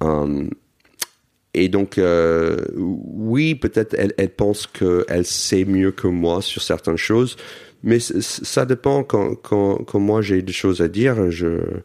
um, 0.00 0.50
et 1.54 1.68
donc 1.68 1.98
euh, 1.98 2.56
oui 2.76 3.56
peut-être 3.56 3.94
elle, 3.98 4.14
elle 4.16 4.30
pense 4.30 4.68
que 4.68 5.04
elle 5.08 5.26
sait 5.26 5.64
mieux 5.64 5.90
que 5.90 6.06
moi 6.06 6.42
sur 6.42 6.62
certaines 6.62 6.96
choses 6.96 7.36
mais 7.82 7.98
ça 7.98 8.64
dépend 8.64 9.02
quand 9.02 9.34
quand 9.34 9.78
quand 9.78 9.98
moi 9.98 10.22
j'ai 10.22 10.42
des 10.42 10.52
choses 10.52 10.80
à 10.80 10.88
dire 10.88 11.30
je 11.30 11.82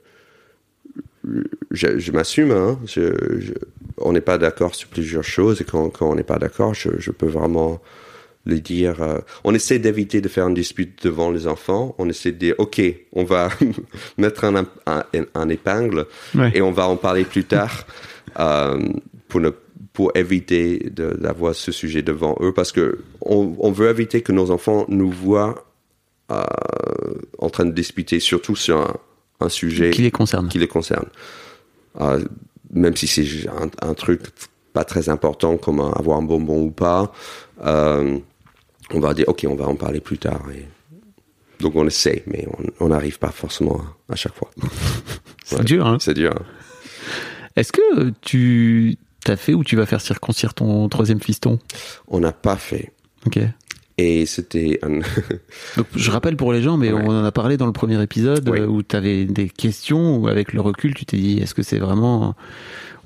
je, 1.71 2.11
m'assume. 2.11 2.51
Hein. 2.51 2.79
On 3.97 4.13
n'est 4.13 4.21
pas 4.21 4.37
d'accord 4.37 4.75
sur 4.75 4.89
plusieurs 4.89 5.23
choses 5.23 5.61
et 5.61 5.63
quand, 5.63 5.89
quand 5.89 6.09
on 6.09 6.15
n'est 6.15 6.23
pas 6.23 6.39
d'accord, 6.39 6.73
je, 6.73 6.89
je, 6.97 7.11
peux 7.11 7.27
vraiment 7.27 7.81
le 8.45 8.59
dire. 8.59 9.01
Euh, 9.01 9.19
on 9.43 9.53
essaie 9.53 9.79
d'éviter 9.79 10.21
de 10.21 10.27
faire 10.27 10.47
une 10.47 10.53
dispute 10.53 11.03
devant 11.03 11.31
les 11.31 11.47
enfants. 11.47 11.95
On 11.97 12.09
essaie 12.09 12.31
de 12.31 12.37
dire, 12.37 12.55
OK, 12.57 12.81
on 13.13 13.23
va 13.23 13.49
mettre 14.17 14.45
un, 14.45 14.65
un, 14.85 15.03
un 15.33 15.49
épingle 15.49 16.05
ouais. 16.35 16.51
et 16.53 16.61
on 16.61 16.71
va 16.71 16.87
en 16.87 16.97
parler 16.97 17.23
plus 17.23 17.45
tard 17.45 17.85
euh, 18.39 18.79
pour 19.27 19.41
ne 19.41 19.51
pour 19.91 20.15
éviter 20.15 20.89
d'avoir 20.91 21.53
ce 21.53 21.73
sujet 21.73 22.01
devant 22.01 22.37
eux 22.39 22.53
parce 22.53 22.71
que 22.71 22.99
on, 23.21 23.53
on, 23.59 23.71
veut 23.71 23.89
éviter 23.89 24.21
que 24.21 24.31
nos 24.31 24.49
enfants 24.49 24.85
nous 24.87 25.11
voient 25.11 25.65
euh, 26.31 26.43
en 27.39 27.49
train 27.49 27.65
de 27.65 27.71
disputer, 27.71 28.21
surtout 28.21 28.55
sur 28.55 28.77
un, 28.77 28.95
un 29.41 29.49
sujet 29.49 29.89
qui 29.89 30.03
les 30.03 30.11
concerne. 30.11 30.47
Qui 30.47 30.59
les 30.59 30.69
concerne. 30.69 31.07
Même 32.71 32.95
si 32.95 33.07
c'est 33.07 33.49
un, 33.49 33.69
un, 33.89 33.93
truc 33.93 34.21
pas 34.71 34.85
très 34.85 35.09
important 35.09 35.57
comme 35.57 35.81
avoir 35.81 36.19
un 36.19 36.21
bonbon 36.21 36.61
ou 36.61 36.71
pas, 36.71 37.11
on 37.63 38.99
va 38.99 39.13
dire 39.13 39.25
ok, 39.27 39.45
on 39.49 39.55
va 39.55 39.67
en 39.67 39.75
parler 39.75 39.99
plus 39.99 40.17
tard. 40.17 40.43
Et... 40.53 40.65
Donc 41.59 41.75
on 41.75 41.85
essaie, 41.85 42.23
mais 42.27 42.47
on 42.79 42.89
n'arrive 42.89 43.19
pas 43.19 43.31
forcément 43.31 43.81
à, 44.09 44.13
à 44.13 44.15
chaque 44.15 44.35
fois. 44.35 44.49
c'est 45.43 45.57
ouais, 45.57 45.63
dur, 45.63 45.85
hein 45.85 45.97
C'est 45.99 46.13
dur. 46.13 46.33
Hein. 46.35 46.45
Est-ce 47.55 47.71
que 47.71 48.11
tu 48.21 48.95
t'as 49.23 49.35
fait 49.35 49.53
ou 49.53 49.63
tu 49.63 49.75
vas 49.75 49.85
faire 49.85 50.01
circoncire 50.01 50.53
ton 50.53 50.87
troisième 50.89 51.19
fiston? 51.21 51.59
On 52.07 52.19
n'a 52.19 52.31
pas 52.31 52.55
fait. 52.55 52.93
Ok. 53.25 53.39
Et 53.97 54.25
c'était 54.25 54.79
un... 54.81 54.99
Donc, 55.77 55.87
je 55.93 56.09
rappelle 56.09 56.37
pour 56.37 56.53
les 56.53 56.61
gens, 56.61 56.77
mais 56.77 56.93
ouais. 56.93 57.01
on 57.03 57.09
en 57.09 57.25
a 57.25 57.31
parlé 57.33 57.57
dans 57.57 57.65
le 57.65 57.73
premier 57.73 58.01
épisode 58.01 58.47
Oui. 58.47 58.61
où 58.61 58.81
tu 58.81 58.95
avais 58.95 59.25
des 59.25 59.49
questions 59.49 60.15
où 60.17 60.29
avec 60.29 60.53
le 60.53 60.61
recul, 60.61 60.93
tu 60.93 61.05
t'es 61.05 61.17
dit 61.17 61.39
est-ce 61.39 61.53
que 61.53 61.63
c'est 61.63 61.79
vraiment 61.79 62.33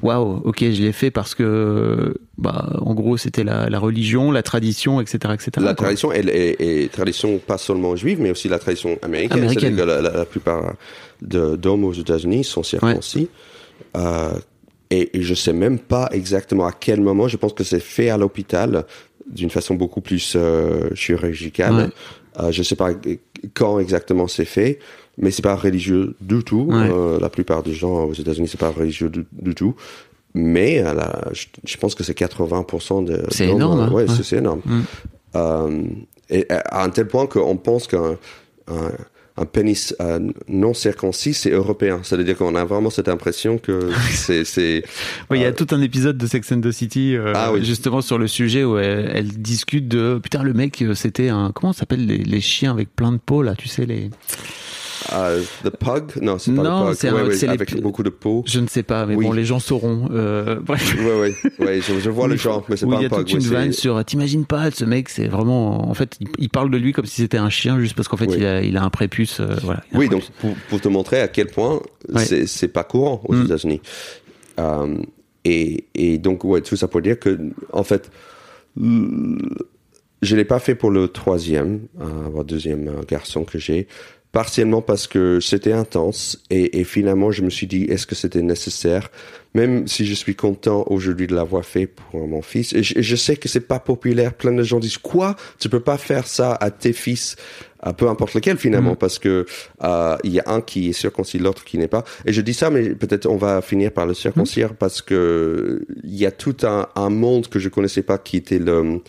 waouh, 0.04 0.42
ok, 0.44 0.60
je 0.60 0.82
l'ai 0.82 0.92
fait 0.92 1.10
parce 1.10 1.34
que, 1.34 2.16
bah, 2.38 2.78
en 2.82 2.94
gros, 2.94 3.18
c'était 3.18 3.44
la, 3.44 3.70
la, 3.70 3.80
religion, 3.80 4.32
la 4.32 4.44
tradition, 4.44 5.02
etc., 5.02 5.34
etc. 5.34 5.52
La 5.58 5.74
quoi. 5.74 5.86
tradition 5.86 6.12
elle 6.12 6.30
est, 6.30 6.56
est, 6.60 6.92
tradition 6.92 7.40
pas 7.40 7.58
seulement 7.58 7.96
juive, 7.96 8.20
mais 8.22 8.30
aussi 8.30 8.50
la 8.50 8.60
tradition 8.60 8.98
américaine. 9.02 9.40
Américaine. 9.40 9.76
Que 9.76 9.82
la, 9.82 10.02
la, 10.02 10.12
la, 10.12 10.26
plupart 10.26 10.74
d'hommes 11.22 11.86
aux 11.86 11.94
États-Unis 11.94 12.44
sont 12.44 12.64
circoncis. 12.64 13.30
Ouais. 13.96 14.02
Euh, 14.02 14.34
et, 14.92 15.18
et 15.18 15.22
je 15.24 15.34
sais 15.34 15.54
même 15.54 15.80
pas 15.80 16.10
exactement 16.12 16.66
à 16.66 16.72
quel 16.72 17.02
moment. 17.02 17.28
Je 17.28 17.38
pense 17.38 17.54
que 17.54 17.64
c'est 17.64 17.80
fait 17.80 18.10
à 18.10 18.18
l'hôpital 18.18 18.86
d'une 19.28 19.50
façon 19.50 19.76
beaucoup 19.76 20.02
plus 20.02 20.34
euh, 20.36 20.90
chirurgicale. 20.94 21.74
Ouais. 21.74 21.90
Euh, 22.40 22.52
je 22.52 22.64
sais 22.64 22.76
pas 22.76 22.90
quand 23.54 23.80
exactement 23.80 24.28
c'est 24.28 24.46
fait, 24.46 24.80
mais 25.18 25.32
c'est 25.32 25.42
pas 25.42 25.56
religieux 25.56 26.16
du 26.22 26.44
tout. 26.44 26.68
Ouais. 26.70 26.90
Euh, 26.92 27.20
la 27.20 27.30
plupart 27.30 27.64
des 27.64 27.74
gens 27.74 28.06
aux 28.06 28.14
États-Unis 28.14 28.48
c'est 28.48 28.60
pas 28.60 28.72
religieux 28.72 29.10
du, 29.10 29.26
du 29.32 29.56
tout. 29.56 29.76
Mais 30.34 30.82
la, 30.82 31.30
je, 31.32 31.46
je, 31.64 31.78
pense 31.78 31.94
que 31.94 32.04
c'est 32.04 32.18
80% 32.18 33.06
de. 33.06 33.24
C'est 33.30 33.48
énorme. 33.48 33.82
Hein? 33.82 33.92
Ouais, 33.92 34.10
ouais. 34.10 34.24
c'est 34.24 34.38
énorme. 34.38 34.62
Mm. 34.66 35.94
et 36.30 36.48
à 36.50 36.84
un 36.84 36.90
tel 36.90 37.08
point 37.08 37.28
qu'on 37.28 37.58
pense 37.58 37.86
qu'un 37.88 38.18
un, 38.68 38.92
un 39.36 39.46
pénis 39.46 39.96
euh, 40.00 40.20
non 40.48 40.74
circoncis, 40.74 41.34
c'est 41.34 41.50
européen. 41.50 42.02
C'est-à-dire 42.04 42.38
qu'on 42.38 42.56
a 42.56 42.64
vraiment 42.66 42.90
cette 42.90 43.10
impression 43.10 43.58
que 43.58 43.90
c'est. 44.12 44.84
oui, 45.30 45.40
il 45.40 45.42
y 45.42 45.46
a 45.46 45.52
tout 45.52 45.68
un 45.72 45.82
épisode 45.82 46.18
de 46.18 46.28
Sex 46.28 46.52
and 46.52 46.62
the 46.62 46.72
City 46.72 47.16
euh, 47.16 47.34
ah, 47.36 47.52
oui. 47.52 47.66
justement 47.66 48.02
sur 48.02 48.18
le 48.18 48.28
sujet 48.28 48.64
où 48.64 48.78
elle, 48.78 49.12
elle 49.14 49.28
discute 49.30 49.88
de 49.88 50.20
putain 50.22 50.44
le 50.44 50.54
mec 50.54 50.84
c'était 50.94 51.30
un 51.30 51.52
comment 51.52 51.74
s'appelle 51.74 52.06
les, 52.06 52.20
les, 52.20 52.42
chiens 52.42 52.72
avec 52.72 52.96
plein 52.96 53.12
de 53.12 53.18
peau 53.18 53.42
là, 53.42 53.56
tu 53.56 53.68
sais 53.68 53.86
les. 53.86 54.12
Uh, 55.12 55.44
the 55.64 55.70
pug? 55.70 56.22
Non, 56.22 56.38
c'est 56.38 56.54
pas 56.54 56.64
non, 56.64 56.90
le 56.90 56.96
pug. 56.96 57.14
Ouais, 57.14 57.22
ouais, 57.24 57.50
avec 57.50 57.72
les... 57.72 57.82
beaucoup 57.82 58.04
de 58.04 58.10
peau. 58.10 58.44
Je 58.46 58.60
ne 58.60 58.68
sais 58.68 58.84
pas, 58.84 59.06
mais 59.06 59.16
oui. 59.16 59.26
bon, 59.26 59.32
les 59.32 59.46
gens 59.46 59.60
sauront. 59.60 60.08
Euh, 60.12 60.60
bref. 60.62 60.96
Ouais, 60.98 61.20
ouais, 61.20 61.36
ouais, 61.60 61.82
je, 61.82 62.00
je 62.00 62.10
vois 62.10 62.28
le 62.28 62.36
genre, 62.36 62.66
mais 62.70 62.78
c'est 62.78 62.86
pas 62.86 62.94
un 62.94 62.96
pug. 62.96 63.12
Il 63.12 63.12
y 63.12 63.14
a 63.14 63.18
toute 63.18 63.34
une 63.34 63.52
vanne 63.52 63.72
sur. 63.74 64.04
T'imagines 64.06 64.46
pas, 64.46 64.72
ce 64.72 64.86
mec, 64.86 65.10
c'est 65.10 65.28
vraiment. 65.28 65.90
En 65.90 65.94
fait, 65.94 66.18
il, 66.20 66.28
il, 66.38 66.50
parle 66.50 66.72
de 66.72 66.78
lui 66.78 66.94
comme 66.94 67.06
si 67.06 67.22
c'était 67.22 67.38
un 67.38 67.50
chien, 67.50 67.80
juste 67.80 67.96
parce 67.96 68.08
qu'en 68.08 68.18
fait, 68.18 68.32
il, 68.36 68.46
a, 68.46 68.62
il 68.62 68.78
a 68.78 68.84
un 68.84 68.90
prépuce. 68.90 69.40
Euh, 69.40 69.56
voilà. 69.64 69.84
Oui, 69.94 70.10
donc 70.10 70.24
pour, 70.40 70.54
pour, 70.70 70.82
te 70.82 70.88
montrer 70.88 71.22
à 71.22 71.28
quel 71.28 71.48
point 71.48 71.82
c'est 72.16 72.68
pas 72.68 72.84
courant 72.84 73.22
aux 73.26 73.34
mm. 73.34 73.46
États-Unis. 73.46 73.82
Um, 74.58 75.04
et, 75.46 75.86
et 75.96 76.18
donc, 76.18 76.44
ouais, 76.44 76.62
tout 76.62 76.76
ça 76.76 76.88
pour 76.88 77.02
dire 77.02 77.20
que, 77.20 77.38
en 77.72 77.84
fait, 77.84 78.10
je 78.78 80.36
l'ai 80.36 80.46
pas 80.46 80.60
fait 80.60 80.76
pour 80.76 80.92
le 80.92 81.08
troisième, 81.08 81.82
euh, 82.02 82.44
deuxième 82.44 83.02
garçon 83.08 83.44
que 83.44 83.60
j'ai 83.60 83.88
partiellement 84.34 84.82
parce 84.82 85.06
que 85.06 85.40
c'était 85.40 85.72
intense 85.72 86.40
et, 86.50 86.80
et, 86.80 86.84
finalement 86.84 87.32
je 87.32 87.44
me 87.44 87.52
suis 87.52 87.68
dit 87.68 87.84
est-ce 87.84 88.06
que 88.06 88.16
c'était 88.16 88.42
nécessaire? 88.42 89.10
Même 89.54 89.88
si 89.88 90.08
je 90.08 90.16
suis 90.16 90.36
content 90.36 90.84
aujourd'hui 90.88 91.28
de 91.28 91.36
l'avoir 91.36 91.64
fait 91.64 91.86
pour 91.86 92.28
mon 92.28 92.42
fils 92.42 92.74
et 92.74 92.82
je, 92.82 93.00
je 93.00 93.16
sais 93.16 93.36
que 93.38 93.48
c'est 93.48 93.68
pas 93.68 93.80
populaire 93.80 94.34
plein 94.34 94.52
de 94.52 94.64
gens 94.64 94.80
disent 94.80 94.98
quoi? 94.98 95.36
Tu 95.60 95.70
peux 95.70 95.80
pas 95.80 96.00
faire 96.00 96.26
ça 96.26 96.56
à 96.56 96.72
tes 96.72 96.94
fils 96.94 97.36
à 97.80 97.94
peu 97.94 98.10
importe 98.10 98.34
lequel 98.34 98.58
finalement 98.58 98.94
mmh. 98.94 98.98
parce 98.98 99.20
que 99.20 99.46
euh, 99.84 100.18
il 100.24 100.34
y 100.34 100.40
a 100.40 100.44
un 100.48 100.62
qui 100.62 100.90
est 100.90 100.94
circoncis 100.94 101.38
l'autre 101.38 101.64
qui 101.64 101.78
n'est 101.78 101.88
pas 101.88 102.04
et 102.26 102.34
je 102.34 102.42
dis 102.42 102.56
ça 102.56 102.72
mais 102.72 102.96
peut-être 102.96 103.28
on 103.28 103.38
va 103.38 103.62
finir 103.62 103.92
par 103.92 104.08
le 104.08 104.16
circoncire 104.16 104.72
mmh. 104.72 104.78
parce 104.80 105.04
que 105.04 105.86
il 106.04 106.16
y 106.16 106.26
a 106.26 106.32
tout 106.32 106.58
un, 106.64 106.88
un 106.96 107.10
monde 107.10 107.50
que 107.50 107.60
je 107.60 107.70
connaissais 107.70 108.02
pas 108.02 108.18
qui 108.18 108.38
était 108.38 108.58
le 108.58 109.02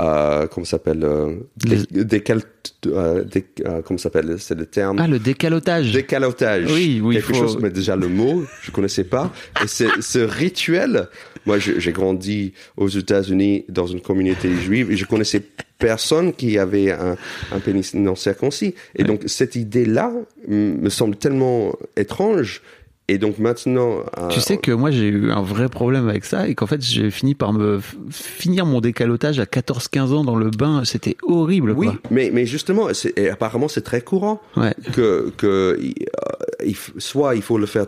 euh, 0.00 0.46
comment 0.48 0.64
s'appelle 0.64 1.04
euh, 1.04 1.36
dé, 1.56 2.04
décal, 2.04 2.42
euh, 2.86 3.22
dé, 3.22 3.44
comment 3.84 3.98
s'appelle 3.98 4.36
c'est 4.40 4.56
le 4.56 4.66
terme 4.66 4.98
ah 5.00 5.06
le 5.06 5.20
décalotage. 5.20 5.92
Décalotage. 5.92 6.70
Oui 6.72 7.00
oui 7.02 7.14
quelque 7.16 7.28
faut... 7.28 7.34
chose 7.34 7.58
mais 7.60 7.70
déjà 7.70 7.94
le 7.94 8.08
mot 8.08 8.42
je 8.62 8.72
connaissais 8.72 9.04
pas. 9.04 9.32
Et 9.62 9.68
ce 9.68 10.18
rituel 10.18 11.08
moi 11.46 11.58
j'ai 11.58 11.92
grandi 11.92 12.54
aux 12.76 12.88
États-Unis 12.88 13.66
dans 13.68 13.86
une 13.86 14.00
communauté 14.00 14.52
juive 14.56 14.90
et 14.90 14.96
je 14.96 15.04
connaissais 15.04 15.42
personne 15.78 16.32
qui 16.32 16.58
avait 16.58 16.90
un, 16.90 17.16
un 17.52 17.60
pénis 17.60 17.94
non 17.94 18.16
circoncis. 18.16 18.74
Et 18.96 19.02
ouais. 19.02 19.08
donc 19.08 19.22
cette 19.26 19.54
idée 19.54 19.84
là 19.84 20.12
me 20.48 20.88
semble 20.88 21.14
tellement 21.16 21.72
étrange 21.96 22.62
et 23.06 23.18
donc 23.18 23.38
maintenant, 23.38 23.98
euh, 24.18 24.28
tu 24.28 24.40
sais 24.40 24.56
que 24.56 24.72
moi 24.72 24.90
j'ai 24.90 25.08
eu 25.08 25.30
un 25.30 25.42
vrai 25.42 25.68
problème 25.68 26.08
avec 26.08 26.24
ça 26.24 26.48
et 26.48 26.54
qu'en 26.54 26.66
fait 26.66 26.80
j'ai 26.80 27.10
fini 27.10 27.34
par 27.34 27.52
me 27.52 27.80
finir 28.10 28.64
mon 28.64 28.80
décalotage 28.80 29.38
à 29.38 29.44
14-15 29.44 30.00
ans 30.12 30.24
dans 30.24 30.36
le 30.36 30.50
bain. 30.50 30.82
C'était 30.84 31.16
horrible. 31.22 31.72
Oui, 31.72 31.88
quoi. 31.88 31.96
mais 32.10 32.30
mais 32.32 32.46
justement, 32.46 32.88
et 33.16 33.28
apparemment 33.28 33.68
c'est 33.68 33.82
très 33.82 34.00
courant 34.00 34.40
ouais. 34.56 34.74
que 34.92 35.30
que 35.36 35.78
euh, 35.78 36.72
soit 36.96 37.34
il 37.34 37.42
faut 37.42 37.58
le 37.58 37.66
faire 37.66 37.86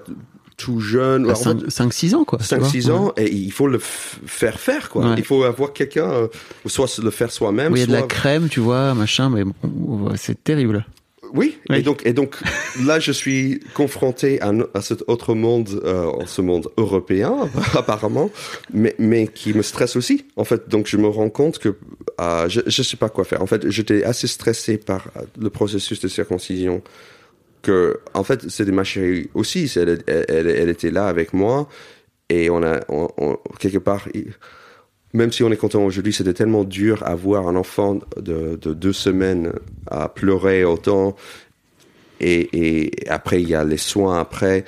tout 0.57 0.81
jeune. 0.81 1.31
5-6 1.31 2.15
ans, 2.15 2.25
quoi. 2.25 2.39
5-6 2.39 2.91
ans, 2.91 3.13
ouais. 3.17 3.25
et 3.25 3.33
il 3.33 3.53
faut 3.53 3.69
le 3.69 3.79
faire 3.79 4.59
faire, 4.59 4.89
quoi. 4.89 5.11
Ouais. 5.11 5.15
Il 5.19 5.25
faut 5.25 5.45
avoir 5.45 5.73
quelqu'un, 5.73 6.11
euh, 6.11 6.29
soit 6.67 6.99
le 7.03 7.11
faire 7.11 7.31
soi-même. 7.31 7.73
Oui, 7.73 7.81
il 7.81 7.83
y 7.83 7.85
a 7.85 7.87
soit... 7.87 7.97
de 7.97 8.01
la 8.01 8.07
crème, 8.07 8.49
tu 8.49 8.61
vois, 8.61 8.95
machin, 8.95 9.31
mais 9.31 9.45
bon, 9.45 10.13
c'est 10.17 10.43
terrible. 10.43 10.87
Oui, 11.33 11.59
oui, 11.69 11.79
et 11.79 11.83
donc 11.83 12.05
et 12.05 12.13
donc 12.13 12.37
là 12.85 12.99
je 12.99 13.13
suis 13.13 13.61
confronté 13.75 14.41
à, 14.41 14.53
à 14.75 14.81
cet 14.81 15.03
autre 15.09 15.35
monde, 15.35 15.81
euh, 15.85 16.11
ce 16.27 16.41
monde 16.41 16.69
européen 16.77 17.49
apparemment, 17.75 18.31
mais 18.73 18.95
mais 18.99 19.27
qui 19.27 19.55
me 19.55 19.63
stresse 19.63 19.97
aussi. 19.97 20.25
En 20.37 20.45
fait, 20.45 20.69
donc 20.69 20.87
je 20.87 20.97
me 20.97 21.09
rends 21.09 21.31
compte 21.31 21.59
que 21.59 21.77
euh, 22.21 22.49
je 22.49 22.61
je 22.67 22.83
sais 22.83 22.97
pas 22.97 23.09
quoi 23.09 23.25
faire. 23.25 23.43
En 23.43 23.47
fait, 23.47 23.69
j'étais 23.71 24.05
assez 24.05 24.27
stressé 24.27 24.79
par 24.79 25.09
le 25.39 25.51
processus 25.51 26.01
de 26.01 26.09
circoncision. 26.09 26.83
Que 27.63 28.01
en 28.15 28.23
fait 28.23 28.49
c'était 28.49 28.73
ma 28.73 28.85
chérie 28.85 29.29
aussi. 29.35 29.71
Elle, 29.77 30.03
elle, 30.07 30.25
elle, 30.29 30.47
elle, 30.47 30.69
était 30.69 30.91
là 30.91 31.09
avec 31.09 31.33
moi 31.33 31.69
et 32.29 32.49
on 32.51 32.63
a 32.63 32.81
on, 32.89 33.09
on, 33.19 33.39
quelque 33.59 33.79
part 33.79 34.09
même 35.17 35.33
si 35.33 35.43
on 35.43 35.51
est 35.51 35.57
content 35.57 35.85
aujourd'hui, 35.85 36.13
c'était 36.13 36.35
tellement 36.35 36.65
dur 36.65 37.03
à 37.05 37.15
voir 37.15 37.49
un 37.49 37.57
enfant 37.57 37.99
de, 38.17 38.57
de, 38.61 38.75
deux 38.75 38.93
semaines 38.93 39.53
à 39.91 40.09
pleurer 40.09 40.65
autant. 40.65 41.17
Et, 42.21 42.49
et 42.53 43.09
après, 43.09 43.43
il 43.43 43.49
y 43.49 43.55
a 43.55 43.65
les 43.65 43.79
soins 43.79 44.21
après. 44.21 44.65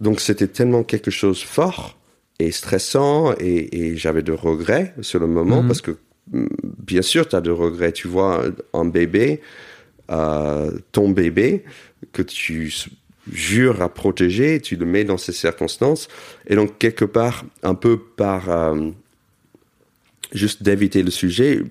Donc, 0.00 0.20
c'était 0.20 0.48
tellement 0.48 0.82
quelque 0.82 1.10
chose 1.10 1.42
fort 1.42 1.98
et 2.38 2.50
stressant. 2.52 3.34
Et, 3.40 3.78
et 3.78 3.96
j'avais 3.96 4.22
de 4.22 4.32
regrets 4.32 4.94
sur 5.00 5.18
le 5.18 5.26
moment 5.26 5.62
mmh. 5.62 5.66
parce 5.66 5.80
que, 5.80 5.96
bien 6.32 7.02
sûr, 7.02 7.26
tu 7.26 7.34
as 7.34 7.40
de 7.40 7.50
regrets. 7.50 7.92
Tu 7.92 8.06
vois 8.06 8.44
un 8.74 8.84
bébé, 8.84 9.40
euh, 10.10 10.70
ton 10.92 11.08
bébé, 11.08 11.64
que 12.12 12.22
tu 12.22 12.72
jures 13.32 13.82
à 13.82 13.88
protéger, 13.88 14.60
tu 14.60 14.76
le 14.76 14.86
mets 14.86 15.04
dans 15.04 15.18
ces 15.18 15.32
circonstances. 15.32 16.08
Et 16.46 16.54
donc, 16.54 16.78
quelque 16.78 17.04
part, 17.04 17.44
un 17.62 17.74
peu 17.74 17.98
par 17.98 18.50
euh, 18.50 18.90
juste 20.36 20.62
d'éviter 20.62 21.02
le 21.02 21.10
sujet, 21.10 21.62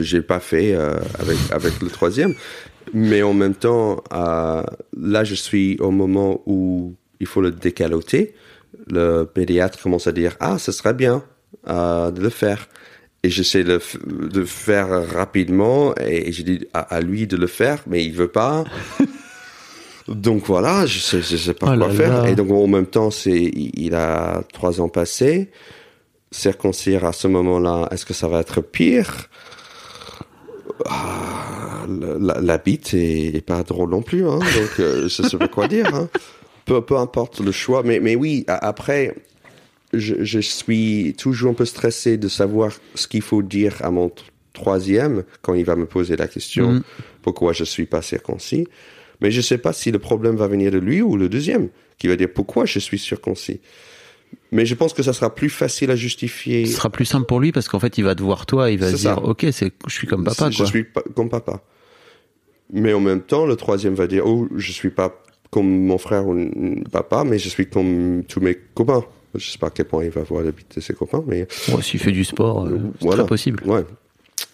j'ai 0.00 0.22
pas 0.22 0.40
fait 0.40 0.74
euh, 0.74 0.98
avec, 1.18 1.36
avec 1.50 1.80
le 1.80 1.88
troisième. 1.88 2.34
Mais 2.94 3.22
en 3.22 3.34
même 3.34 3.54
temps, 3.54 4.02
euh, 4.12 4.62
là, 4.96 5.24
je 5.24 5.34
suis 5.34 5.76
au 5.80 5.90
moment 5.90 6.42
où 6.46 6.94
il 7.20 7.26
faut 7.26 7.40
le 7.40 7.50
décaloter. 7.50 8.34
Le 8.86 9.24
pédiatre 9.24 9.80
commence 9.82 10.06
à 10.06 10.12
dire 10.12 10.36
Ah, 10.40 10.58
ce 10.58 10.72
serait 10.72 10.94
bien 10.94 11.24
de 11.66 12.20
le 12.20 12.30
faire. 12.30 12.68
Et 13.24 13.30
j'essaie 13.30 13.64
de, 13.64 13.80
de 14.06 14.44
faire 14.44 14.88
rapidement 15.10 15.92
et, 15.96 16.30
j'ai 16.30 16.44
dit 16.44 16.66
à, 16.72 17.00
lui 17.00 17.26
de 17.26 17.36
le 17.36 17.48
faire, 17.48 17.82
mais 17.88 18.04
il 18.04 18.12
veut 18.12 18.28
pas. 18.28 18.64
donc 20.08 20.46
voilà, 20.46 20.86
je 20.86 21.00
sais, 21.00 21.20
je 21.20 21.36
sais 21.36 21.54
pas 21.54 21.74
oh 21.74 21.78
quoi 21.78 21.90
faire. 21.90 22.26
Et 22.26 22.36
donc 22.36 22.50
en 22.52 22.68
même 22.68 22.86
temps, 22.86 23.10
c'est, 23.10 23.50
il 23.52 23.94
a 23.96 24.42
trois 24.52 24.80
ans 24.80 24.88
passés. 24.88 25.50
Circoncire 26.30 27.04
à 27.04 27.12
ce 27.12 27.28
moment-là, 27.28 27.88
est-ce 27.90 28.04
que 28.04 28.14
ça 28.14 28.28
va 28.28 28.40
être 28.40 28.60
pire? 28.60 29.28
Ah, 30.86 31.86
la, 31.88 32.40
la, 32.40 32.58
bite 32.58 32.94
est, 32.94 33.44
pas 33.44 33.62
drôle 33.62 33.90
non 33.90 34.02
plus, 34.02 34.28
hein, 34.28 34.38
donc 34.38 34.80
euh, 34.80 35.08
je 35.08 35.22
sais 35.22 35.38
pas 35.38 35.48
quoi 35.48 35.66
dire. 35.68 35.94
Hein. 35.94 36.08
Peu, 36.66 36.82
peu 36.82 36.98
importe 36.98 37.40
le 37.40 37.50
choix, 37.50 37.82
mais, 37.82 37.98
mais 37.98 38.14
oui, 38.14 38.44
après, 38.46 39.14
je, 39.92 40.40
suis 40.40 41.14
toujours 41.18 41.50
un 41.50 41.54
peu 41.54 41.64
stressé 41.64 42.16
de 42.16 42.28
savoir 42.28 42.72
ce 42.94 43.06
qu'il 43.06 43.22
faut 43.22 43.42
dire 43.42 43.76
à 43.80 43.90
mon 43.90 44.10
troisième 44.52 45.24
quand 45.42 45.54
il 45.54 45.64
va 45.64 45.76
me 45.76 45.86
poser 45.86 46.16
la 46.16 46.28
question 46.28 46.72
mm. 46.72 46.82
pourquoi 47.22 47.52
je 47.52 47.64
suis 47.64 47.86
pas 47.86 48.02
circoncis. 48.02 48.66
Mais 49.20 49.30
je 49.30 49.40
sais 49.40 49.58
pas 49.58 49.72
si 49.72 49.90
le 49.90 49.98
problème 49.98 50.36
va 50.36 50.46
venir 50.46 50.70
de 50.70 50.78
lui 50.78 51.02
ou 51.02 51.16
le 51.16 51.28
deuxième 51.28 51.68
qui 51.98 52.06
va 52.06 52.16
dire 52.16 52.28
pourquoi 52.32 52.66
je 52.66 52.78
suis 52.78 52.98
circoncis. 52.98 53.60
Mais 54.50 54.64
je 54.64 54.74
pense 54.74 54.94
que 54.94 55.02
ça 55.02 55.12
sera 55.12 55.34
plus 55.34 55.50
facile 55.50 55.90
à 55.90 55.96
justifier. 55.96 56.64
Ce 56.66 56.74
sera 56.74 56.90
plus 56.90 57.04
simple 57.04 57.26
pour 57.26 57.40
lui 57.40 57.52
parce 57.52 57.68
qu'en 57.68 57.78
fait, 57.78 57.98
il 57.98 58.04
va 58.04 58.14
te 58.14 58.22
voir 58.22 58.46
toi, 58.46 58.70
il 58.70 58.78
va 58.78 58.90
se 58.90 58.96
dire, 58.96 59.22
ok, 59.22 59.46
c'est, 59.52 59.72
je 59.86 59.92
suis 59.92 60.06
comme 60.06 60.24
papa. 60.24 60.36
Quoi. 60.36 60.50
Je 60.50 60.64
suis 60.64 60.86
comme 61.14 61.28
papa. 61.28 61.62
Mais 62.72 62.92
en 62.92 63.00
même 63.00 63.22
temps, 63.22 63.46
le 63.46 63.56
troisième 63.56 63.94
va 63.94 64.06
dire, 64.06 64.26
oh, 64.26 64.48
je 64.56 64.72
suis 64.72 64.90
pas 64.90 65.22
comme 65.50 65.86
mon 65.86 65.98
frère 65.98 66.26
ou 66.26 66.36
papa, 66.90 67.24
mais 67.24 67.38
je 67.38 67.48
suis 67.48 67.68
comme 67.68 68.24
tous 68.28 68.40
mes 68.40 68.56
copains. 68.74 69.04
Je 69.34 69.50
sais 69.50 69.58
pas 69.58 69.68
à 69.68 69.70
quel 69.70 69.86
point 69.86 70.04
il 70.04 70.10
va 70.10 70.22
voir 70.22 70.42
l'habitude 70.42 70.76
de 70.76 70.80
ses 70.80 70.94
copains, 70.94 71.22
mais. 71.26 71.46
s'il 71.82 72.00
fait 72.00 72.12
du 72.12 72.24
sport, 72.24 72.66
euh, 72.66 72.78
c'est 73.00 73.08
très 73.08 73.26
possible. 73.26 73.62
Ouais. 73.66 73.84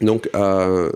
Donc, 0.00 0.28
euh, 0.34 0.90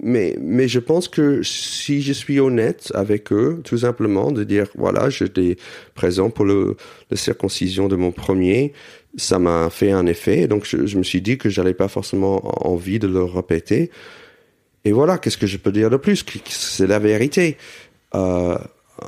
mais, 0.00 0.36
mais 0.40 0.68
je 0.68 0.78
pense 0.78 1.08
que 1.08 1.42
si 1.42 2.02
je 2.02 2.12
suis 2.12 2.38
honnête 2.38 2.92
avec 2.94 3.32
eux, 3.32 3.60
tout 3.64 3.78
simplement, 3.78 4.30
de 4.30 4.44
dire, 4.44 4.66
voilà, 4.76 5.10
j'étais 5.10 5.56
présent 5.94 6.30
pour 6.30 6.44
le, 6.44 6.76
la 7.10 7.16
circoncision 7.16 7.88
de 7.88 7.96
mon 7.96 8.12
premier, 8.12 8.72
ça 9.16 9.38
m'a 9.38 9.70
fait 9.70 9.90
un 9.90 10.06
effet. 10.06 10.46
Donc, 10.46 10.64
je, 10.64 10.96
me 10.96 11.02
suis 11.02 11.20
dit 11.20 11.38
que 11.38 11.48
j'allais 11.48 11.74
pas 11.74 11.88
forcément 11.88 12.66
envie 12.66 12.98
de 12.98 13.08
le 13.08 13.24
répéter. 13.24 13.90
Et 14.84 14.92
voilà, 14.92 15.18
qu'est-ce 15.18 15.38
que 15.38 15.46
je 15.46 15.56
peux 15.56 15.72
dire 15.72 15.90
de 15.90 15.96
plus? 15.96 16.24
C'est 16.48 16.86
la 16.86 17.00
vérité. 17.00 17.56
Euh, 18.14 18.56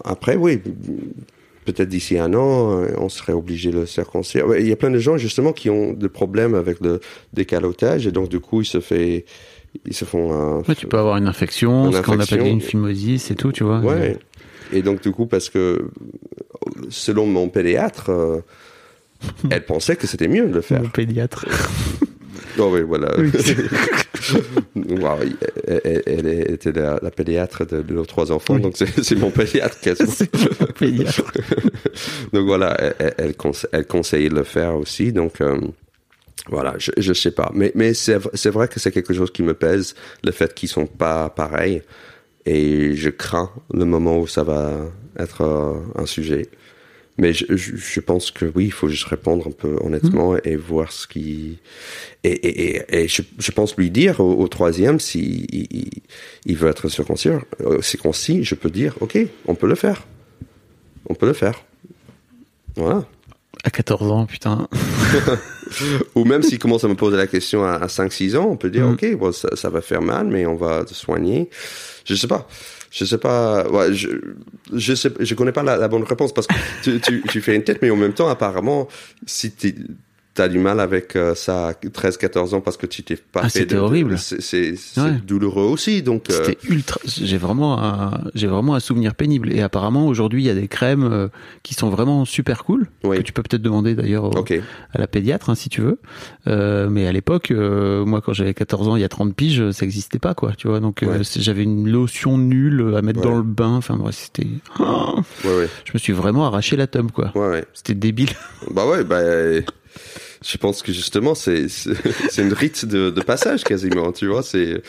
après, 0.04 0.36
oui, 0.36 0.60
peut-être 1.64 1.88
d'ici 1.88 2.18
un 2.18 2.34
an, 2.34 2.84
on 2.98 3.08
serait 3.08 3.32
obligé 3.32 3.70
de 3.70 3.80
le 3.80 3.86
circoncire. 3.86 4.46
Il 4.58 4.66
y 4.66 4.72
a 4.72 4.76
plein 4.76 4.90
de 4.90 4.98
gens 4.98 5.16
justement 5.16 5.52
qui 5.52 5.70
ont 5.70 5.92
des 5.92 6.08
problèmes 6.08 6.54
avec 6.54 6.80
le 6.80 7.00
décalotage 7.32 8.06
et 8.06 8.12
donc 8.12 8.28
du 8.28 8.40
coup 8.40 8.62
ils 8.62 8.66
se 8.66 8.80
fait 8.80 9.24
ils 9.86 9.94
se 9.94 10.04
font 10.04 10.60
un, 10.60 10.74
tu 10.74 10.86
peux 10.86 10.98
avoir 10.98 11.16
une 11.16 11.26
infection, 11.26 11.92
ce 11.92 12.00
qu'on 12.00 12.18
appelle 12.18 12.46
une 12.46 12.60
phimosis 12.60 13.30
et 13.30 13.34
tout, 13.34 13.52
tu 13.52 13.64
vois. 13.64 13.80
Ouais. 13.80 14.16
Et 14.72 14.82
donc 14.82 15.02
du 15.02 15.12
coup 15.12 15.26
parce 15.26 15.48
que 15.48 15.88
selon 16.88 17.26
mon 17.26 17.48
pédiatre, 17.48 18.10
euh, 18.10 18.40
elle 19.50 19.64
pensait 19.64 19.96
que 19.96 20.06
c'était 20.06 20.28
mieux 20.28 20.46
de 20.48 20.54
le 20.54 20.60
faire. 20.60 20.82
Mon 20.82 20.88
pédiatre. 20.88 21.46
Oh 22.58 22.68
oui, 22.72 22.82
voilà. 22.86 23.08
elle, 25.66 26.26
était 26.26 26.72
la, 26.72 26.98
pédiatre 27.10 27.64
de, 27.64 27.82
nos 27.94 28.04
trois 28.04 28.32
enfants, 28.32 28.58
donc 28.58 28.74
c'est 28.76 29.16
mon 29.16 29.30
pédiatre 29.30 29.78
quasiment. 29.80 30.10
mon 30.60 30.66
pédiatre. 30.66 31.32
donc 32.32 32.46
voilà, 32.46 32.76
elle, 32.98 33.34
elle, 33.72 33.86
conseille 33.86 34.28
de 34.28 34.34
le 34.34 34.42
faire 34.42 34.74
aussi, 34.74 35.12
donc 35.12 35.40
euh, 35.40 35.60
voilà, 36.48 36.74
je, 36.78 36.90
je 36.96 37.12
sais 37.12 37.30
pas. 37.30 37.50
Mais, 37.54 37.72
mais 37.74 37.94
c'est 37.94 38.50
vrai 38.50 38.68
que 38.68 38.80
c'est 38.80 38.92
quelque 38.92 39.14
chose 39.14 39.30
qui 39.30 39.42
me 39.42 39.54
pèse, 39.54 39.94
le 40.24 40.32
fait 40.32 40.54
qu'ils 40.54 40.68
sont 40.68 40.86
pas 40.86 41.30
pareils, 41.30 41.82
et 42.46 42.96
je 42.96 43.10
crains 43.10 43.50
le 43.72 43.84
moment 43.84 44.18
où 44.18 44.26
ça 44.26 44.42
va 44.42 44.90
être 45.18 45.42
euh, 45.42 45.74
un 45.96 46.06
sujet. 46.06 46.48
Mais 47.18 47.34
je, 47.34 47.44
je, 47.54 48.00
pense 48.00 48.30
que 48.30 48.46
oui, 48.54 48.66
il 48.66 48.72
faut 48.72 48.88
juste 48.88 49.04
répondre 49.04 49.46
un 49.46 49.50
peu 49.50 49.76
honnêtement 49.82 50.32
mmh. 50.32 50.40
et 50.44 50.56
voir 50.56 50.90
ce 50.90 51.06
qui. 51.06 51.58
Et, 52.24 52.30
et, 52.30 53.02
et, 53.02 53.08
je, 53.08 53.20
je, 53.38 53.50
pense 53.50 53.76
lui 53.76 53.90
dire 53.90 54.20
au, 54.20 54.48
troisième, 54.48 54.98
si 54.98 55.46
il, 56.46 56.56
veut 56.56 56.70
être 56.70 56.88
circoncis, 56.88 57.28
euh, 57.60 57.82
circoncis, 57.82 58.42
je 58.42 58.54
peux 58.54 58.70
dire, 58.70 58.96
ok, 59.00 59.18
on 59.46 59.54
peut 59.54 59.66
le 59.66 59.74
faire. 59.74 60.06
On 61.10 61.14
peut 61.14 61.26
le 61.26 61.34
faire. 61.34 61.62
Voilà. 62.76 63.04
À 63.64 63.70
14 63.70 64.10
ans, 64.10 64.24
putain. 64.24 64.66
Ou 66.14 66.24
même 66.24 66.42
s'il 66.42 66.58
commence 66.58 66.84
à 66.84 66.88
me 66.88 66.94
poser 66.94 67.16
la 67.16 67.26
question 67.26 67.64
à, 67.64 67.86
5-6 67.86 68.36
ans, 68.36 68.48
on 68.50 68.56
peut 68.56 68.70
dire, 68.70 68.86
mmh. 68.86 68.92
ok, 68.92 69.16
bon, 69.16 69.32
ça, 69.32 69.48
ça, 69.54 69.70
va 69.70 69.80
faire 69.80 70.02
mal, 70.02 70.26
mais 70.26 70.46
on 70.46 70.56
va 70.56 70.84
te 70.84 70.94
soigner. 70.94 71.48
Je 72.04 72.14
sais 72.14 72.28
pas 72.28 72.46
je 72.90 73.04
sais 73.04 73.18
pas, 73.18 73.68
ouais, 73.68 73.94
je, 73.94 74.08
je 74.72 74.94
sais, 74.94 75.12
je 75.20 75.34
connais 75.34 75.52
pas 75.52 75.62
la, 75.62 75.76
la 75.76 75.86
bonne 75.86 76.02
réponse 76.02 76.34
parce 76.34 76.48
que 76.48 76.54
tu, 76.82 77.00
tu, 77.00 77.22
tu, 77.22 77.40
fais 77.40 77.54
une 77.54 77.62
tête, 77.62 77.78
mais 77.82 77.90
en 77.90 77.96
même 77.96 78.12
temps, 78.12 78.28
apparemment, 78.28 78.88
si 79.26 79.52
tu 79.52 79.74
t'as 80.40 80.48
du 80.48 80.58
mal 80.58 80.80
avec 80.80 81.16
euh, 81.16 81.34
ça 81.34 81.68
à 81.68 81.74
13 81.74 82.16
14 82.16 82.54
ans 82.54 82.62
parce 82.62 82.78
que 82.78 82.86
tu 82.86 83.02
t'es 83.02 83.16
pas 83.16 83.42
ah, 83.44 83.50
c'était 83.50 83.76
horrible. 83.76 84.16
c'est 84.16 84.74
douloureux 85.26 85.66
aussi 85.66 86.00
donc 86.00 86.30
euh, 86.30 86.44
c'était 86.46 86.66
ultra 86.66 86.98
j'ai 87.04 87.36
vraiment 87.36 87.78
un 87.78 88.22
j'ai 88.34 88.46
vraiment 88.46 88.74
un 88.74 88.80
souvenir 88.80 89.14
pénible. 89.14 89.52
Et 89.52 89.60
apparemment 89.60 90.06
aujourd'hui 90.06 90.42
il 90.42 90.46
y 90.46 90.50
a 90.50 90.54
des 90.54 90.66
crèmes 90.66 91.04
euh, 91.04 91.28
qui 91.62 91.74
sont 91.74 91.90
vraiment 91.90 92.24
super 92.24 92.64
cool 92.64 92.88
que 93.02 93.20
tu 93.20 93.34
peux 93.34 93.42
peut-être 93.42 93.60
demander 93.60 93.94
d'ailleurs 93.94 94.30
à 94.94 94.98
la 94.98 95.06
pédiatre 95.06 95.50
hein, 95.50 95.54
si 95.54 95.68
tu 95.68 95.82
veux. 95.82 95.98
Mais 96.46 97.06
à 97.06 97.12
l'époque 97.12 97.50
moi 97.50 98.22
quand 98.22 98.32
j'avais 98.32 98.54
14 98.54 98.88
ans 98.88 98.96
il 98.96 99.02
y 99.02 99.04
a 99.04 99.10
30 99.10 99.34
piges 99.34 99.70
ça 99.72 99.84
existait 99.84 100.18
pas 100.18 100.32
quoi 100.32 100.52
tu 100.56 100.68
vois. 100.68 100.80
Donc 100.80 101.04
j'avais 101.36 101.64
une 101.64 101.90
lotion 101.90 102.38
nulle 102.38 102.94
à 102.96 103.02
mettre 103.02 103.20
dans 103.20 103.36
le 103.36 103.42
bain. 103.42 103.74
Enfin 103.74 103.98
c'était 104.10 104.46
je 104.78 105.92
me 105.92 105.98
suis 105.98 106.14
vraiment 106.14 106.46
arraché 106.46 106.76
la 106.76 106.86
tome 106.86 107.10
quoi. 107.10 107.30
C'était 107.74 107.94
débile. 107.94 108.30
Bah 108.70 108.86
ouais 108.86 109.04
bah 109.04 109.20
je 110.44 110.56
pense 110.56 110.82
que 110.82 110.92
justement, 110.92 111.34
c'est 111.34 111.68
c'est 112.30 112.42
une 112.42 112.52
rite 112.52 112.84
de, 112.84 113.10
de, 113.10 113.20
passage 113.20 113.64
quasiment, 113.64 114.12
tu 114.12 114.26
vois. 114.26 114.42
C'est 114.42 114.82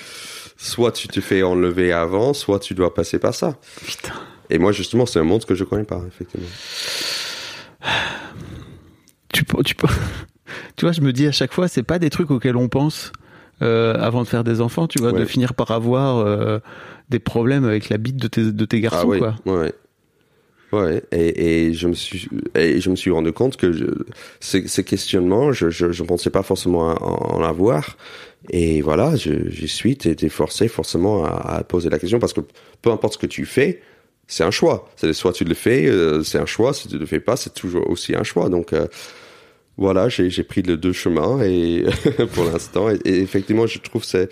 soit 0.57 0.91
tu 0.91 1.07
te 1.07 1.19
fais 1.21 1.43
enlever 1.43 1.91
avant, 1.91 2.33
soit 2.33 2.59
tu 2.59 2.73
dois 2.73 2.93
passer 2.93 3.19
par 3.19 3.33
ça. 3.33 3.57
Putain. 3.85 4.13
Et 4.49 4.57
moi, 4.57 4.71
justement, 4.71 5.05
c'est 5.05 5.19
un 5.19 5.23
monde 5.23 5.45
que 5.45 5.55
je 5.55 5.63
connais 5.63 5.85
pas, 5.85 6.01
effectivement. 6.07 6.47
Tu 9.33 9.45
tu 9.65 9.75
tu 10.75 10.85
vois, 10.85 10.91
je 10.91 11.01
me 11.01 11.13
dis 11.13 11.27
à 11.27 11.31
chaque 11.31 11.53
fois, 11.53 11.67
c'est 11.67 11.83
pas 11.83 11.99
des 11.99 12.09
trucs 12.09 12.31
auxquels 12.31 12.57
on 12.57 12.67
pense. 12.67 13.11
Euh, 13.61 13.93
avant 13.99 14.23
de 14.23 14.27
faire 14.27 14.43
des 14.43 14.59
enfants, 14.59 14.87
tu 14.87 14.97
vois, 14.99 15.11
de 15.11 15.23
finir 15.23 15.53
par 15.53 15.69
avoir 15.69 16.17
euh, 16.17 16.57
des 17.09 17.19
problèmes 17.19 17.63
avec 17.63 17.89
la 17.89 17.97
bite 17.97 18.17
de 18.17 18.27
tes, 18.27 18.51
de 18.51 18.65
tes 18.65 18.81
garçons, 18.81 19.01
ah, 19.03 19.05
oui. 19.05 19.19
quoi. 19.19 19.35
Ouais. 19.45 19.53
Ouais, 19.53 19.73
et, 20.73 21.67
et, 21.67 21.73
je 21.73 21.87
me 21.87 21.93
suis 21.93 22.29
et 22.55 22.79
je 22.79 22.89
me 22.89 22.95
suis 22.95 23.11
rendu 23.11 23.31
compte 23.31 23.57
que 23.57 23.71
je, 23.71 23.85
ces, 24.39 24.67
ces, 24.67 24.83
questionnements, 24.83 25.51
je, 25.51 25.69
je 25.69 25.91
je 25.91 26.03
pensais 26.03 26.29
pas 26.29 26.43
forcément 26.43 26.93
en, 27.01 27.43
avoir, 27.43 27.97
et 28.49 28.81
voilà, 28.81 29.15
j'y 29.15 29.67
suis, 29.67 29.97
t'es 29.97 30.29
forcé 30.29 30.67
forcément 30.67 31.25
à, 31.25 31.57
à, 31.57 31.63
poser 31.63 31.89
la 31.89 31.99
question 31.99 32.19
parce 32.19 32.33
que 32.33 32.41
peu 32.81 32.91
importe 32.91 33.13
ce 33.13 33.17
que 33.17 33.27
tu 33.27 33.45
fais, 33.45 33.81
c'est 34.27 34.43
un 34.45 34.51
choix. 34.51 34.89
C'est 34.95 35.13
soit 35.13 35.33
tu 35.33 35.43
le 35.43 35.53
fais, 35.53 35.87
euh, 35.87 36.23
c'est 36.23 36.39
un 36.39 36.45
choix. 36.45 36.73
Si 36.73 36.87
tu 36.87 36.97
le 36.97 37.05
fais 37.05 37.19
pas, 37.19 37.35
c'est 37.35 37.53
toujours 37.53 37.89
aussi 37.89 38.15
un 38.15 38.23
choix. 38.23 38.47
Donc 38.47 38.71
euh, 38.71 38.87
voilà, 39.77 40.07
j'ai 40.09 40.43
pris 40.43 40.61
les 40.61 40.77
deux 40.77 40.93
chemins 40.93 41.41
et 41.41 41.85
pour 42.33 42.45
l'instant, 42.45 42.89
et, 42.89 42.99
et, 43.05 43.19
effectivement, 43.21 43.67
je 43.67 43.79
trouve 43.79 44.03
c'est 44.03 44.29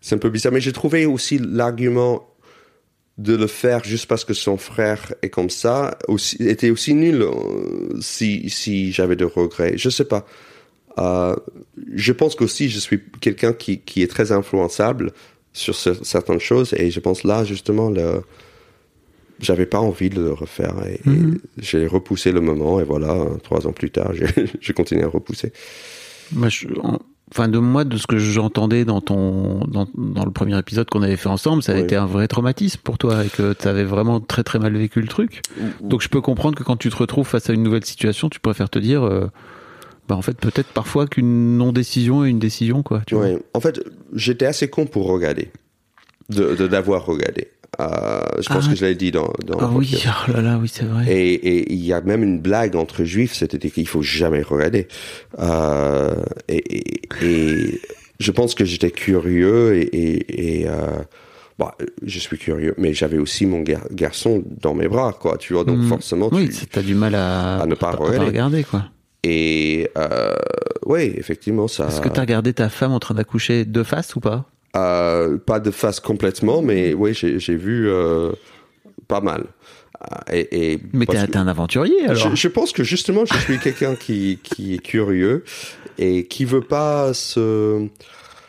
c'est 0.00 0.14
un 0.14 0.18
peu 0.18 0.30
bizarre, 0.30 0.52
mais 0.52 0.60
j'ai 0.60 0.72
trouvé 0.72 1.06
aussi 1.06 1.38
l'argument 1.38 2.27
de 3.18 3.34
le 3.34 3.48
faire 3.48 3.82
juste 3.84 4.06
parce 4.06 4.24
que 4.24 4.32
son 4.32 4.56
frère 4.56 5.12
est 5.22 5.28
comme 5.28 5.50
ça 5.50 5.98
aussi, 6.06 6.36
était 6.40 6.70
aussi 6.70 6.94
nul 6.94 7.22
euh, 7.22 8.00
si, 8.00 8.48
si 8.48 8.92
j'avais 8.92 9.16
de 9.16 9.24
regrets. 9.24 9.76
Je 9.76 9.90
sais 9.90 10.04
pas. 10.04 10.24
Euh, 10.98 11.34
je 11.94 12.12
pense 12.12 12.36
qu'aussi 12.36 12.68
je 12.70 12.78
suis 12.78 13.00
quelqu'un 13.20 13.52
qui, 13.52 13.80
qui 13.80 14.02
est 14.02 14.08
très 14.08 14.32
influençable 14.32 15.12
sur 15.52 15.74
certaines 15.74 16.40
choses 16.40 16.72
et 16.74 16.90
je 16.90 17.00
pense 17.00 17.24
là 17.24 17.44
justement 17.44 17.90
le 17.90 18.22
j'avais 19.40 19.66
pas 19.66 19.78
envie 19.78 20.10
de 20.10 20.20
le 20.20 20.32
refaire 20.32 20.74
et, 20.86 21.00
mhm. 21.08 21.38
j'ai 21.58 21.86
repoussé 21.86 22.32
le 22.32 22.40
moment 22.40 22.80
et 22.80 22.84
voilà 22.84 23.24
trois 23.44 23.66
ans 23.66 23.72
plus 23.72 23.90
tard 23.90 24.12
j'ai 24.60 24.72
continué 24.74 25.04
à 25.04 25.08
repousser. 25.08 25.52
Je, 26.32 26.66
enfin 27.30 27.48
de 27.48 27.58
moi, 27.58 27.84
de 27.84 27.96
ce 27.96 28.06
que 28.06 28.18
j'entendais 28.18 28.84
dans 28.84 29.00
ton 29.00 29.60
dans, 29.66 29.86
dans 29.96 30.24
le 30.24 30.30
premier 30.30 30.58
épisode 30.58 30.88
qu'on 30.88 31.02
avait 31.02 31.16
fait 31.16 31.28
ensemble, 31.28 31.62
ça 31.62 31.72
a 31.72 31.74
Oui. 31.76 31.82
été 31.82 31.96
un 31.96 32.06
vrai 32.06 32.28
traumatisme 32.28 32.80
pour 32.82 32.98
toi 32.98 33.24
et 33.24 33.28
que 33.28 33.52
tu 33.52 33.68
avais 33.68 33.84
vraiment 33.84 34.20
très 34.20 34.42
très 34.44 34.58
mal 34.58 34.76
vécu 34.76 35.00
le 35.00 35.08
truc. 35.08 35.42
Donc 35.80 36.02
je 36.02 36.08
peux 36.08 36.20
comprendre 36.20 36.56
que 36.56 36.62
quand 36.64 36.76
tu 36.76 36.90
te 36.90 36.96
retrouves 36.96 37.26
face 37.26 37.48
à 37.50 37.52
une 37.52 37.62
nouvelle 37.62 37.84
situation, 37.84 38.28
tu 38.28 38.40
préfères 38.40 38.70
te 38.70 38.78
dire, 38.78 39.02
euh, 39.04 39.26
bah 40.08 40.16
en 40.16 40.22
fait 40.22 40.38
peut-être 40.38 40.68
parfois 40.72 41.06
qu'une 41.06 41.56
non 41.58 41.72
décision 41.72 42.24
est 42.24 42.30
une 42.30 42.38
décision 42.38 42.82
quoi. 42.82 43.02
Tu 43.06 43.14
vois. 43.14 43.24
Ouais. 43.24 43.38
En 43.54 43.60
fait, 43.60 43.80
j'étais 44.14 44.46
assez 44.46 44.68
con 44.70 44.86
pour 44.86 45.06
regarder, 45.06 45.50
de 46.30 46.54
de- 46.54 46.66
d'avoir 46.66 47.04
regardé. 47.04 47.48
Euh, 47.80 48.20
je 48.40 48.48
pense 48.48 48.64
Ah. 48.66 48.70
que 48.70 48.76
je 48.76 48.84
l'ai 48.86 48.94
dit 48.94 49.10
dans, 49.12 49.30
dans 49.46 49.58
Ah 49.60 49.70
oui, 49.72 50.02
oh 50.28 50.32
là 50.32 50.40
là, 50.40 50.58
oui 50.60 50.68
c'est 50.72 50.84
vrai. 50.84 51.04
Et 51.12 51.72
il 51.72 51.84
y 51.84 51.92
a 51.92 52.00
même 52.00 52.22
une 52.22 52.40
blague 52.40 52.74
entre 52.76 53.04
juifs, 53.04 53.34
c'était 53.34 53.70
qu'il 53.70 53.86
faut 53.86 54.02
jamais 54.02 54.42
regarder. 54.42 54.88
Euh, 55.38 56.14
et, 56.48 56.56
et, 56.78 57.00
et 57.22 57.80
je 58.18 58.30
pense 58.32 58.54
que 58.54 58.64
j'étais 58.64 58.90
curieux 58.90 59.76
et, 59.76 59.82
et, 59.82 60.60
et 60.62 60.68
euh, 60.68 60.98
bon, 61.58 61.68
je 62.04 62.18
suis 62.18 62.38
curieux, 62.38 62.74
mais 62.78 62.94
j'avais 62.94 63.18
aussi 63.18 63.46
mon 63.46 63.60
gar- 63.60 63.86
garçon 63.92 64.42
dans 64.60 64.74
mes 64.74 64.88
bras, 64.88 65.12
quoi. 65.12 65.36
Tu 65.38 65.52
vois, 65.52 65.64
donc 65.64 65.78
Mm. 65.78 65.88
forcément, 65.88 66.28
oui, 66.32 66.48
tu, 66.48 66.66
t'as 66.66 66.82
du 66.82 66.94
mal 66.94 67.14
à, 67.14 67.60
à 67.60 67.66
ne 67.66 67.74
pas 67.74 67.90
regarder. 67.92 68.18
regarder 68.26 68.64
quoi. 68.64 68.86
et 69.24 69.88
euh, 69.98 70.34
oui, 70.86 71.12
effectivement, 71.16 71.68
ça. 71.68 71.86
Est-ce 71.88 72.00
que 72.00 72.08
t'as 72.08 72.22
regardé 72.22 72.54
ta 72.54 72.68
femme 72.70 72.92
en 72.92 72.98
train 72.98 73.14
d'accoucher 73.14 73.64
de 73.66 73.82
face 73.82 74.16
ou 74.16 74.20
pas? 74.20 74.46
Euh, 74.76 75.38
pas 75.38 75.60
de 75.60 75.70
face 75.70 75.98
complètement, 76.00 76.60
mais 76.62 76.94
oui, 76.94 77.12
j'ai 77.14 77.56
vu 77.56 77.88
euh, 77.88 78.32
pas 79.08 79.20
mal. 79.20 79.44
Euh, 80.02 80.32
Et, 80.32 80.72
et 80.74 80.78
Mais 80.92 81.06
t'es 81.06 81.36
un 81.36 81.48
aventurier 81.48 82.04
alors. 82.04 82.30
je, 82.30 82.36
je 82.36 82.48
pense 82.48 82.72
que 82.72 82.84
justement, 82.84 83.24
je 83.24 83.36
suis 83.38 83.58
quelqu'un 83.58 83.94
qui, 83.96 84.38
qui 84.42 84.74
est 84.74 84.78
curieux 84.82 85.44
et 85.98 86.26
qui 86.26 86.44
veut 86.44 86.60
pas 86.60 87.12
se, 87.14 87.88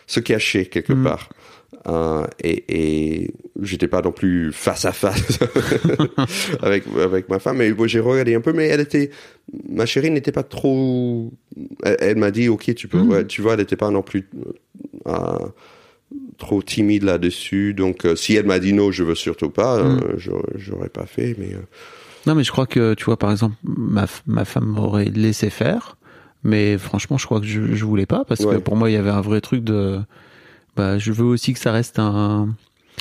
se 0.07 0.19
cacher 0.19 0.65
quelque 0.67 0.93
Mm. 0.93 1.03
part. 1.03 1.29
Euh, 1.87 2.25
et 2.43 2.65
et 3.23 3.31
j'étais 3.61 3.87
pas 3.87 4.01
non 4.01 4.11
plus 4.11 4.51
face 4.51 4.83
à 4.83 4.91
face 4.91 5.39
avec 6.61 6.83
avec 7.01 7.29
ma 7.29 7.39
femme 7.39 7.57
mais 7.57 7.71
bon, 7.71 7.87
j'ai 7.87 8.01
regardé 8.01 8.35
un 8.35 8.41
peu 8.41 8.51
mais 8.51 8.67
elle 8.67 8.81
était 8.81 9.11
ma 9.69 9.85
chérie 9.85 10.11
n'était 10.11 10.33
pas 10.33 10.43
trop 10.43 11.31
elle, 11.83 11.95
elle 12.01 12.17
m'a 12.17 12.31
dit 12.31 12.49
ok 12.49 12.75
tu 12.75 12.89
peux 12.89 12.97
Mm. 12.99 13.09
ouais, 13.11 13.25
tu 13.27 13.41
vois 13.41 13.53
elle 13.53 13.61
était 13.61 13.77
pas 13.77 13.91
non 13.91 14.01
plus 14.01 14.27
euh, 15.07 15.13
trop 16.39 16.61
timide 16.63 17.03
là-dessus 17.03 17.73
donc 17.73 18.05
euh, 18.05 18.15
si 18.15 18.35
elle 18.35 18.45
m'a 18.45 18.59
dit 18.59 18.73
non 18.73 18.91
je 18.91 19.03
veux 19.03 19.15
surtout 19.15 19.49
pas 19.49 19.77
euh, 19.77 19.95
Mm. 19.95 19.99
j'aurais- 20.17 20.53
j'aurais 20.55 20.89
pas 20.89 21.05
fait 21.05 21.35
mais 21.37 21.53
euh, 21.53 21.59
Non, 22.25 22.35
mais 22.35 22.43
je 22.43 22.51
crois 22.51 22.65
que, 22.67 22.93
tu 22.95 23.05
vois, 23.05 23.17
par 23.17 23.31
exemple, 23.31 23.55
ma, 23.63 24.05
ma 24.27 24.43
femme 24.45 24.65
m'aurait 24.65 25.05
laissé 25.05 25.49
faire, 25.49 25.95
mais 26.43 26.77
franchement, 26.77 27.17
je 27.17 27.25
crois 27.25 27.39
que 27.39 27.45
je, 27.45 27.73
je 27.73 27.85
voulais 27.85 28.05
pas, 28.05 28.25
parce 28.25 28.45
que 28.45 28.57
pour 28.57 28.75
moi, 28.75 28.89
il 28.89 28.93
y 28.93 28.97
avait 28.97 29.09
un 29.09 29.21
vrai 29.21 29.39
truc 29.39 29.63
de, 29.63 29.99
bah, 30.75 30.97
je 30.99 31.11
veux 31.13 31.23
aussi 31.25 31.53
que 31.53 31.59
ça 31.59 31.71
reste 31.71 31.97
un, 31.97 32.49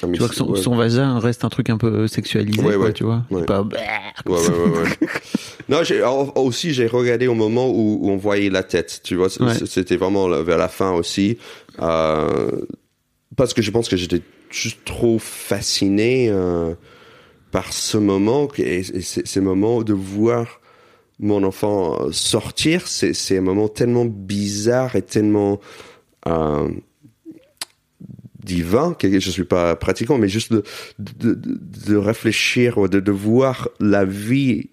ah, 0.03 0.07
tu 0.13 0.21
vois, 0.21 0.29
que 0.29 0.37
son, 0.37 0.51
ouais. 0.51 0.63
son 0.63 0.77
vagin 0.77 1.19
reste 1.19 1.45
un 1.45 1.49
truc 1.49 1.69
un 1.69 1.79
peu 1.79 2.07
sexualisé, 2.07 2.63
Ouais, 2.65 2.77
quoi, 2.77 2.93
tu 2.93 3.03
vois. 3.05 3.25
Pas, 3.47 3.65
bah, 3.65 3.77
Ouais, 4.27 4.39
ouais, 4.39 4.49
ouais, 4.49 4.79
ouais. 4.79 5.09
non, 5.69 5.81
aussi, 6.37 6.73
j'ai 6.73 6.87
regardé 6.87 7.27
au 7.27 7.35
moment 7.35 7.69
où, 7.69 7.99
où 8.03 8.11
on 8.11 8.17
voyait 8.17 8.51
la 8.51 8.63
tête, 8.63 9.01
tu 9.03 9.17
vois. 9.17 9.29
C'était 9.31 9.97
vraiment 9.97 10.29
vers 10.43 10.59
la 10.59 10.69
fin 10.69 10.93
aussi. 10.93 11.39
Euh, 11.81 12.51
parce 13.39 13.55
que 13.55 13.63
je 13.63 13.71
pense 13.71 13.89
que 13.89 13.97
j'étais 13.97 14.21
juste 14.51 14.85
trop 14.85 15.19
fasciné 15.21 16.29
euh, 16.29 16.75
par 17.53 17.73
ce 17.73 17.97
moment 17.97 18.49
et, 18.59 18.81
et 18.81 19.01
ces, 19.01 19.41
moments 19.41 19.83
de 19.83 19.95
voir 19.95 20.61
mon 21.21 21.45
enfant 21.45 22.11
sortir. 22.11 22.89
C'est, 22.89 23.39
un 23.39 23.41
moment 23.41 23.69
tellement 23.69 24.07
bizarre 24.07 24.97
et 24.97 25.03
tellement 25.03 25.61
euh, 26.27 26.69
divin 28.43 28.95
que 28.95 29.21
je 29.21 29.31
suis 29.31 29.45
pas 29.45 29.77
pratiquant, 29.77 30.19
mais 30.19 30.29
juste 30.29 30.53
de, 30.53 30.65
de, 30.99 31.35
de- 31.37 31.97
réfléchir, 31.97 32.89
de, 32.89 32.99
de 32.99 33.13
voir 33.13 33.69
la 33.79 34.05
vie 34.05 34.69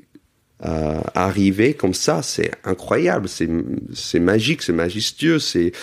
euh, 0.64 1.02
arriver 1.14 1.74
comme 1.74 1.94
ça, 1.94 2.24
c'est 2.24 2.50
incroyable, 2.64 3.28
c'est 3.28 4.20
magique, 4.20 4.62
c'est 4.62 4.74
majestueux, 4.74 5.38
c'est 5.38 5.74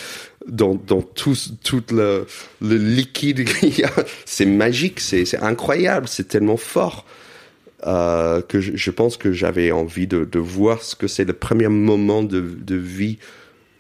dans 0.49 0.75
dans 0.75 1.03
tout 1.03 1.37
tout 1.63 1.83
le 1.91 2.27
le 2.61 2.77
liquide 2.77 3.45
qu'il 3.59 3.79
y 3.79 3.85
a, 3.85 3.91
c'est 4.25 4.47
magique, 4.47 5.01
c'est 5.01 5.39
incroyable, 5.43 6.09
c'est 6.09 6.29
tellement 6.29 6.57
fort. 6.57 7.05
Euh, 7.85 8.43
que 8.43 8.61
je, 8.61 8.77
je 8.77 8.91
pense 8.93 9.17
que 9.17 9.33
j'avais 9.33 9.73
envie 9.73 10.07
de, 10.07 10.25
de 10.25 10.39
voir 10.39 10.83
ce 10.83 10.95
que 10.95 11.09
c'est 11.09 11.25
le 11.25 11.33
premier 11.33 11.67
moment 11.67 12.23
de, 12.23 12.41
de 12.41 12.77
vie 12.77 13.19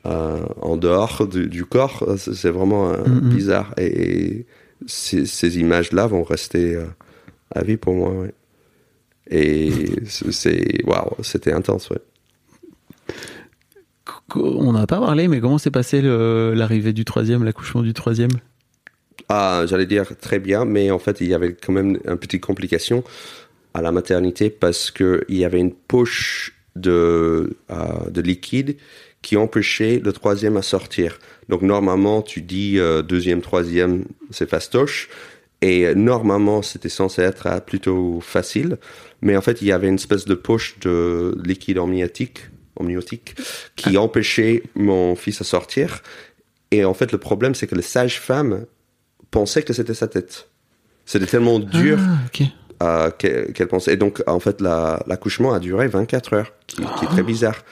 euh, 0.07 0.41
en 0.61 0.77
dehors 0.77 1.29
du, 1.29 1.47
du 1.47 1.65
corps. 1.65 2.05
C'est 2.19 2.51
vraiment 2.51 2.91
euh, 2.93 3.05
Mhm. 3.07 3.29
bizarre. 3.31 3.73
Et, 3.77 3.87
et 3.87 4.47
ces, 4.87 5.25
ces 5.27 5.59
images-là 5.61 6.09
vont 6.09 6.25
rester 6.25 6.77
à 7.55 7.63
vie 7.63 7.77
pour 7.77 7.95
moi. 7.95 8.11
ouais. 8.11 8.35
Et 9.31 9.71
c'est- 10.07 10.33
c'est 10.33 10.85
waouh, 10.85 11.13
c'était 11.23 11.53
intense. 11.53 11.89
Ouais. 11.91 11.99
On 14.37 14.73
n'a 14.73 14.87
pas 14.87 15.01
parlé, 15.01 15.29
mais 15.29 15.41
comment 15.41 15.59
s'est 15.59 15.71
passé 15.71 16.01
l'arrivée 16.03 16.93
du 16.93 17.05
troisième, 17.05 17.45
l'accouchement 17.45 17.83
du 17.83 17.93
troisième? 17.93 18.31
Ah, 19.29 19.65
j'allais 19.67 19.87
dire 19.87 20.17
très 20.21 20.39
bien, 20.39 20.65
mais 20.65 20.91
en 20.91 20.99
fait, 20.99 21.21
il 21.21 21.29
y 21.29 21.35
avait 21.35 21.55
quand 21.55 21.73
même 21.73 21.99
une 22.07 22.17
petite 22.17 22.43
complication 22.43 23.05
à 23.75 23.83
la 23.83 23.93
maternité 23.93 24.51
parce 24.51 24.91
que 24.91 25.25
il 25.29 25.37
y 25.37 25.45
avait 25.45 25.61
une 25.61 25.73
poche 25.73 26.55
de, 26.77 27.57
euh, 27.71 28.11
de 28.11 28.21
liquide 28.21 28.77
qui 29.23 29.37
empêchait 29.37 30.01
le 30.05 30.13
troisième 30.13 30.57
à 30.57 30.63
sortir. 30.63 31.19
Donc 31.49 31.63
normalement, 31.63 32.23
tu 32.23 32.43
dis 32.43 32.79
euh, 32.79 33.03
deuxième, 33.03 33.41
troisième, 33.41 34.05
c'est 34.31 34.49
fastoche. 34.49 35.09
Et 35.61 35.87
euh, 35.87 35.95
normalement, 35.95 36.63
c'était 36.63 36.89
censé 36.89 37.23
être 37.23 37.63
plutôt 37.65 38.21
facile. 38.21 38.79
Mais 39.21 39.37
en 39.37 39.41
fait, 39.41 39.63
il 39.63 39.69
y 39.69 39.73
avait 39.73 39.89
une 39.89 39.95
espèce 39.95 40.25
de 40.25 40.35
poche 40.35 40.79
de 40.81 41.39
liquide 41.45 41.79
amniotique, 41.79 42.41
amniotique 42.79 43.35
qui 43.77 43.97
empêchait 43.99 44.63
mon 44.75 45.15
fils 45.17 45.41
à 45.41 45.45
sortir. 45.45 46.03
Et 46.71 46.85
en 46.85 46.95
fait, 46.95 47.13
le 47.13 47.19
problème, 47.19 47.55
c'est 47.55 47.67
que 47.67 47.75
les 47.75 47.83
sages-femmes 47.83 48.67
pensaient 49.31 49.63
que 49.63 49.73
c'était 49.73 49.95
sa 49.95 50.09
tête. 50.09 50.49
C'était 51.05 51.27
tellement 51.27 51.59
dur 51.59 51.99
Ah, 52.01 52.27
ok. 52.27 52.47
euh, 52.83 53.11
qu'elle 53.53 53.69
pensait. 53.69 53.95
Et 53.95 53.97
donc, 53.97 54.23
en 54.27 54.41
fait, 54.41 54.61
la- 54.61 55.03
l'accouchement 55.07 55.53
a 55.53 55.59
duré 55.61 55.89
24 55.89 56.35
heures, 56.35 56.53
qui, 56.67 56.77
qui 56.77 57.05
est 57.05 57.09
très 57.09 57.23
bizarre. 57.23 57.65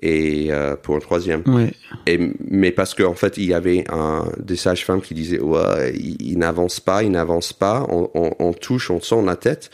Et 0.00 0.52
euh, 0.52 0.76
pour 0.76 0.94
un 0.94 1.00
troisième. 1.00 1.42
Ouais. 1.46 1.72
Et, 2.06 2.18
mais 2.48 2.70
parce 2.70 2.94
qu'en 2.94 3.14
fait, 3.14 3.36
il 3.36 3.44
y 3.46 3.52
avait 3.54 3.84
un, 3.90 4.30
des 4.38 4.54
sages-femmes 4.54 5.00
qui 5.02 5.12
disaient, 5.14 5.40
ouais, 5.40 5.92
il, 5.96 6.16
il 6.20 6.38
n'avance 6.38 6.78
pas, 6.78 7.02
il 7.02 7.10
n'avance 7.10 7.52
pas, 7.52 7.84
on, 7.88 8.08
on, 8.14 8.32
on 8.38 8.52
touche, 8.52 8.90
on 8.92 9.00
sent 9.00 9.22
la 9.26 9.34
tête. 9.34 9.70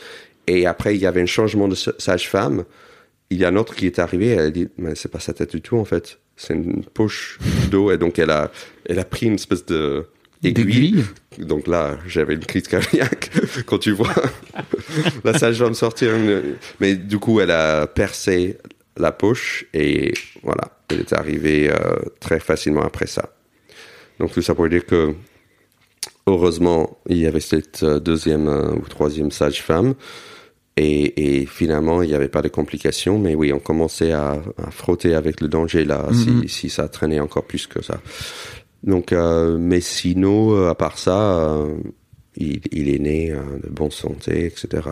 Et 0.47 0.65
après, 0.65 0.95
il 0.95 1.01
y 1.01 1.05
avait 1.05 1.21
un 1.21 1.27
changement 1.27 1.67
de 1.67 1.75
sa- 1.75 1.93
sage-femme. 1.99 2.65
Il 3.35 3.41
y 3.41 3.43
a 3.43 3.49
un 3.49 3.57
autre 3.57 3.75
qui 3.75 3.85
est 3.85 3.99
arrivé, 3.99 4.29
elle 4.29 4.39
a 4.39 4.49
dit, 4.49 4.69
mais 4.77 4.95
c'est 4.95 5.11
pas 5.11 5.19
sa 5.19 5.33
tête 5.33 5.51
du 5.51 5.61
tout, 5.61 5.75
en 5.75 5.83
fait. 5.83 6.19
C'est 6.37 6.53
une 6.53 6.85
poche 6.85 7.37
d'eau. 7.69 7.91
Et 7.91 7.97
donc, 7.97 8.17
elle 8.17 8.29
a, 8.29 8.49
elle 8.85 8.97
a 8.97 9.03
pris 9.03 9.25
une 9.25 9.33
espèce 9.33 9.65
de 9.65 10.07
aiguille. 10.41 10.63
D'aiguille 10.63 11.03
Donc 11.39 11.67
là, 11.67 11.97
j'avais 12.07 12.35
une 12.35 12.45
crise 12.45 12.69
cardiaque 12.69 13.31
quand 13.65 13.77
tu 13.77 13.91
vois 13.91 14.15
la 15.25 15.37
sage-femme 15.37 15.73
sortir. 15.73 16.15
Une... 16.15 16.55
Mais 16.79 16.95
du 16.95 17.19
coup, 17.19 17.41
elle 17.41 17.51
a 17.51 17.87
percé 17.87 18.57
la 18.95 19.11
poche 19.11 19.65
et 19.73 20.13
voilà, 20.41 20.71
elle 20.87 21.01
est 21.01 21.11
arrivée 21.11 21.69
euh, 21.69 21.97
très 22.21 22.39
facilement 22.39 22.83
après 22.83 23.07
ça. 23.07 23.33
Donc 24.17 24.31
tout 24.31 24.41
ça 24.41 24.55
pour 24.55 24.69
dire 24.69 24.85
que 24.85 25.13
heureusement, 26.25 26.97
il 27.09 27.17
y 27.17 27.27
avait 27.27 27.41
cette 27.41 27.83
euh, 27.83 27.99
deuxième 27.99 28.47
euh, 28.47 28.75
ou 28.75 28.87
troisième 28.87 29.29
sage-femme. 29.29 29.95
Et, 30.77 31.39
et 31.41 31.45
finalement, 31.45 32.01
il 32.01 32.09
n'y 32.09 32.15
avait 32.15 32.27
pas 32.27 32.41
de 32.41 32.49
complications, 32.49 33.17
mais 33.17 33.33
oui, 33.33 33.53
on 33.53 33.59
commençait 33.59 34.11
à, 34.11 34.41
à 34.61 34.71
frotter 34.71 35.15
avec 35.15 35.39
le 35.39 35.47
danger 35.47 35.85
là, 35.85 36.07
Mhm. 36.11 36.43
si, 36.43 36.49
si 36.49 36.69
ça 36.69 36.89
traînait 36.89 37.21
encore 37.21 37.45
plus 37.45 37.65
que 37.67 37.81
ça. 37.81 38.01
Donc, 38.83 39.13
euh, 39.13 39.57
mais 39.57 39.79
sinon, 39.79 40.53
euh, 40.53 40.69
à 40.69 40.75
part 40.75 40.97
ça, 40.97 41.17
euh, 41.39 41.75
il, 42.35 42.59
il 42.73 42.89
est 42.89 42.99
né 42.99 43.31
euh, 43.31 43.39
de 43.63 43.69
bonne 43.69 43.91
santé, 43.91 44.45
etc. 44.45 44.89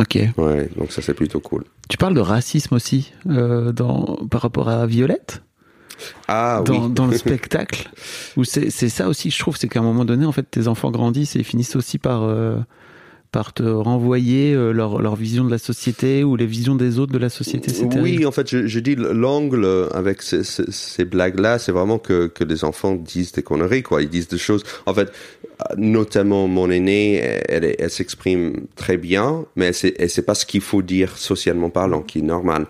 Ok. 0.00 0.18
Ouais, 0.36 0.68
donc 0.76 0.90
ça 0.92 1.00
c'est 1.00 1.14
plutôt 1.14 1.40
cool. 1.40 1.62
Tu 1.88 1.96
parles 1.96 2.14
de 2.14 2.20
racisme 2.20 2.74
aussi 2.74 3.12
dans, 3.24 4.18
par 4.30 4.42
rapport 4.42 4.68
à 4.68 4.84
Violette? 4.86 5.42
Ah 6.28 6.62
dans, 6.64 6.86
oui. 6.86 6.92
dans 6.92 7.06
le 7.06 7.16
spectacle? 7.24 7.88
Où 8.36 8.44
c'est 8.44 8.70
ça 8.70 9.08
aussi 9.08 9.30
je 9.30 9.38
trouve, 9.38 9.56
c'est 9.56 9.68
qu'à 9.68 9.78
un 9.80 9.84
moment 9.84 10.04
donné, 10.04 10.26
en 10.26 10.32
fait, 10.32 10.50
tes 10.50 10.66
enfants 10.68 10.90
grandissent 10.90 11.36
et 11.36 11.42
finissent 11.44 11.76
aussi 11.76 11.98
par 11.98 12.22
par 13.32 13.52
te 13.52 13.62
renvoyer 13.62 14.54
euh, 14.54 14.72
leur 14.72 15.00
leur 15.00 15.16
vision 15.16 15.44
de 15.44 15.50
la 15.50 15.58
société 15.58 16.24
ou 16.24 16.36
les 16.36 16.46
visions 16.46 16.74
des 16.74 16.98
autres 16.98 17.12
de 17.12 17.18
la 17.18 17.28
société. 17.28 17.70
C'est 17.72 17.86
Oui, 17.98 18.26
en 18.26 18.32
fait, 18.32 18.48
je, 18.50 18.66
je 18.66 18.80
dis 18.80 18.96
l'angle 18.96 19.88
avec 19.92 20.22
ces, 20.22 20.44
ces, 20.44 20.70
ces 20.70 21.04
blagues-là, 21.04 21.58
c'est 21.58 21.72
vraiment 21.72 21.98
que, 21.98 22.26
que 22.26 22.44
les 22.44 22.64
enfants 22.64 22.94
disent 22.94 23.32
des 23.32 23.42
conneries, 23.42 23.82
quoi. 23.82 24.02
Ils 24.02 24.08
disent 24.08 24.28
des 24.28 24.38
choses. 24.38 24.64
En 24.86 24.94
fait, 24.94 25.12
notamment 25.76 26.48
mon 26.48 26.70
aînée, 26.70 27.16
elle, 27.16 27.64
elle, 27.64 27.76
elle 27.78 27.90
s'exprime 27.90 28.66
très 28.76 28.96
bien, 28.96 29.44
mais 29.56 29.72
sait 29.72 30.22
pas 30.22 30.34
ce 30.34 30.46
qu'il 30.46 30.60
faut 30.60 30.82
dire 30.82 31.16
socialement 31.16 31.70
parlant, 31.70 32.02
qui 32.02 32.18
est 32.18 32.22
normal. 32.22 32.66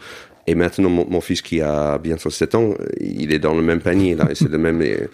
Et 0.47 0.55
maintenant, 0.55 0.91
mon, 0.91 1.07
mon 1.09 1.21
fils 1.21 1.43
qui 1.43 1.61
a 1.61 1.99
bientôt 1.99 2.31
7 2.31 2.55
ans, 2.55 2.75
il 3.01 3.33
est 3.33 3.39
dans 3.39 3.55
le 3.55 3.63
même 3.63 3.81
panier, 3.81 4.15
là. 4.15 4.29
et 4.31 4.35
c'est 4.35 4.51
le 4.51 4.59
même. 4.59 4.83
Et, 4.83 5.09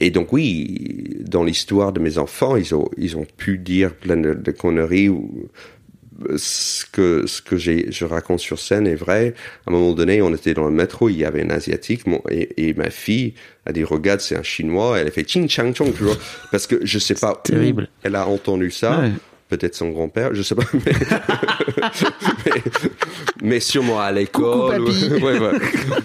et 0.00 0.10
donc, 0.10 0.32
oui, 0.32 1.18
dans 1.20 1.44
l'histoire 1.44 1.92
de 1.92 2.00
mes 2.00 2.18
enfants, 2.18 2.56
ils 2.56 2.74
ont, 2.74 2.88
ils 2.96 3.16
ont 3.16 3.26
pu 3.36 3.58
dire 3.58 3.94
plein 3.94 4.16
de, 4.16 4.34
de 4.34 4.50
conneries 4.50 5.08
ou 5.10 5.48
ce 6.36 6.84
que 6.84 7.26
ce 7.26 7.40
que 7.40 7.56
je 7.56 8.04
raconte 8.04 8.40
sur 8.40 8.58
scène 8.58 8.86
est 8.86 8.94
vrai. 8.94 9.34
À 9.66 9.70
un 9.70 9.72
moment 9.72 9.92
donné, 9.92 10.20
on 10.22 10.34
était 10.34 10.54
dans 10.54 10.66
le 10.66 10.70
métro, 10.70 11.08
il 11.08 11.16
y 11.16 11.24
avait 11.24 11.42
un 11.42 11.50
asiatique, 11.50 12.06
mon, 12.06 12.20
et, 12.30 12.68
et, 12.68 12.74
ma 12.74 12.90
fille 12.90 13.34
a 13.66 13.72
dit 13.72 13.84
regarde, 13.84 14.20
c'est 14.20 14.36
un 14.36 14.42
chinois. 14.42 14.98
Elle 14.98 15.08
a 15.08 15.10
fait 15.10 15.26
ching 15.28 15.48
chang 15.48 15.72
chong, 15.74 15.94
tu 15.96 16.04
vois, 16.04 16.16
parce 16.50 16.66
que 16.66 16.84
je 16.84 16.98
sais 16.98 17.14
pas 17.14 17.40
terrible. 17.42 17.84
où 17.84 17.86
elle 18.02 18.16
a 18.16 18.26
entendu 18.26 18.70
ça. 18.70 19.00
Ouais. 19.00 19.10
Peut-être 19.50 19.74
son 19.74 19.90
grand-père, 19.90 20.30
je 20.32 20.42
sais 20.42 20.54
pas, 20.54 20.62
mais, 20.72 20.92
mais, 22.46 22.62
mais 23.42 23.60
sûrement 23.60 24.00
à 24.00 24.12
l'école. 24.12 24.78
Coucou, 24.84 24.86
papy. 24.86 25.10
Ouais, 25.24 25.38
ouais. 25.40 25.58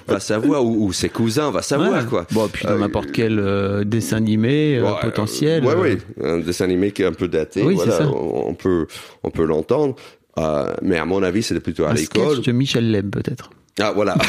Va 0.08 0.20
savoir, 0.20 0.66
ou, 0.66 0.88
ou 0.88 0.94
ses 0.94 1.10
cousins, 1.10 1.52
va 1.52 1.62
savoir 1.62 1.92
Ouais. 2.04 2.10
quoi. 2.10 2.26
Bon, 2.32 2.48
puis 2.48 2.66
dans 2.66 2.72
Euh, 2.74 2.78
n'importe 2.80 3.12
quel 3.12 3.38
euh, 3.40 3.84
dessin 3.84 4.18
animé 4.18 4.78
euh, 4.78 4.84
Ouais, 4.84 5.00
potentiel. 5.02 5.64
Ouais, 5.64 5.74
euh, 5.74 5.80
ouais, 5.82 5.98
un 6.24 6.40
dessin 6.40 6.66
animé 6.66 6.92
qui 6.92 7.04
est 7.04 7.06
un 7.06 7.14
peu 7.14 7.28
daté. 7.28 7.62
Oui, 7.64 7.76
voilà, 7.76 7.92
c'est 7.92 7.98
ça. 8.00 8.10
On, 8.10 8.50
on 8.50 8.54
peut, 8.56 8.88
on 9.24 9.30
peut 9.30 9.46
l'entendre. 9.46 9.96
Euh, 10.40 10.74
mais 10.82 10.98
à 10.98 11.06
mon 11.06 11.22
avis, 11.24 11.44
c'était 11.44 11.62
plutôt 11.62 11.86
à 11.86 11.92
un 11.92 11.94
l'école. 11.94 12.34
sketch 12.34 12.46
de 12.48 12.52
Michel 12.52 12.90
Leb 12.92 13.10
peut-être. 13.12 13.52
Ah, 13.80 13.92
voilà. 13.94 14.16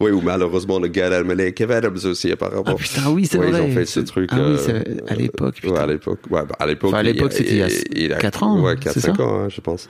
oui, 0.00 0.10
ou 0.10 0.20
malheureusement, 0.20 0.78
le 0.78 0.88
gars 0.88 1.10
d'Almelé 1.10 1.46
et 1.48 1.52
Kev 1.52 1.72
Adams 1.72 1.98
aussi, 2.04 2.30
apparemment. 2.32 2.62
Ah 2.66 2.74
putain, 2.74 3.10
oui, 3.10 3.26
c'est 3.26 3.38
Ouais, 3.38 3.50
vrai. 3.50 3.60
Ils 3.66 3.70
ont 3.70 3.74
fait 3.74 3.86
ce 3.86 4.00
truc. 4.00 4.30
Ah 4.32 4.36
oui, 4.38 4.56
euh, 4.68 4.82
à 5.08 5.14
l'époque. 5.14 5.60
Ouais, 5.64 5.78
à 5.78 5.86
l'époque. 5.86 6.20
Ouais, 6.30 6.42
bah, 6.46 6.56
à 6.58 6.66
l'époque. 6.66 6.92
Enfin, 6.94 7.02
c'était 7.30 7.50
il 7.50 7.56
y 7.56 7.62
a 7.62 7.68
il 7.94 8.12
a- 8.12 8.18
quatre 8.18 8.42
ans, 8.42 8.60
Ouais, 8.60 8.74
c'est 8.84 9.00
4-5 9.00 9.16
ça 9.16 9.22
ans, 9.22 9.40
hein, 9.44 9.48
je 9.48 9.60
pense. 9.60 9.88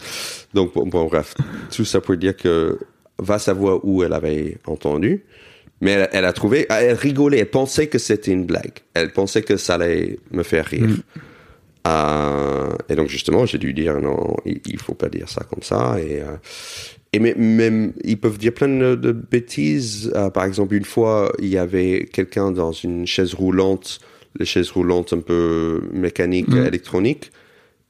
Donc, 0.55 0.75
bon, 0.75 0.87
bon, 0.87 1.05
bref. 1.07 1.35
Tout 1.75 1.85
ça 1.85 2.01
pour 2.01 2.17
dire 2.17 2.37
que 2.37 2.79
va 3.19 3.39
savoir 3.39 3.81
où 3.85 4.03
elle 4.03 4.13
avait 4.13 4.59
entendu. 4.67 5.25
Mais 5.81 5.93
elle, 5.93 6.09
elle 6.13 6.25
a 6.25 6.33
trouvé, 6.33 6.67
ah, 6.69 6.83
elle 6.83 6.95
rigolait, 6.97 7.39
elle 7.41 7.51
pensait 7.51 7.89
que 7.89 7.99
c'était 7.99 8.31
une 8.31 8.47
blague. 8.47 8.79
Elle 8.95 9.11
pensait 9.13 9.43
que 9.43 9.57
ça 9.57 9.75
allait 9.75 10.19
me 10.31 10.43
faire 10.45 10.65
rire. 10.67 10.87
Mm. 10.89 10.97
Euh, 11.89 12.71
et 12.89 12.95
donc 12.95 13.09
justement, 13.09 13.45
j'ai 13.47 13.59
dû 13.59 13.73
dire 13.75 14.01
non, 14.01 14.37
il, 14.47 14.61
il 14.67 14.79
faut 14.79 14.95
pas 14.95 15.09
dire 15.09 15.29
ça 15.29 15.43
comme 15.43 15.63
ça. 15.63 15.97
Et, 15.99 16.21
euh, 16.23 16.37
et 17.13 17.19
même, 17.19 17.93
ils 18.05 18.19
peuvent 18.19 18.39
dire 18.39 18.55
plein 18.55 18.69
de, 18.69 18.95
de 18.95 19.13
bêtises. 19.13 20.11
Euh, 20.15 20.31
par 20.31 20.45
exemple, 20.45 20.75
une 20.75 20.85
fois, 20.85 21.33
il 21.39 21.49
y 21.49 21.59
avait 21.59 22.09
quelqu'un 22.11 22.51
dans 22.53 22.73
une 22.73 23.07
chaise 23.07 23.35
roulante, 23.35 23.99
les 24.39 24.47
chaises 24.47 24.71
roulantes 24.71 25.13
un 25.13 25.21
peu 25.21 25.83
mécaniques, 25.93 26.49
Mm. 26.49 26.67
électroniques. 26.67 27.31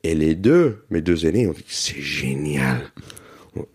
Et 0.05 0.17
les 0.17 0.35
deux, 0.35 0.79
mes 0.91 1.01
deux 1.01 1.27
aînés, 1.27 1.47
ont 1.47 1.53
dit 1.53 1.63
c'est 1.69 2.01
génial. 2.01 2.81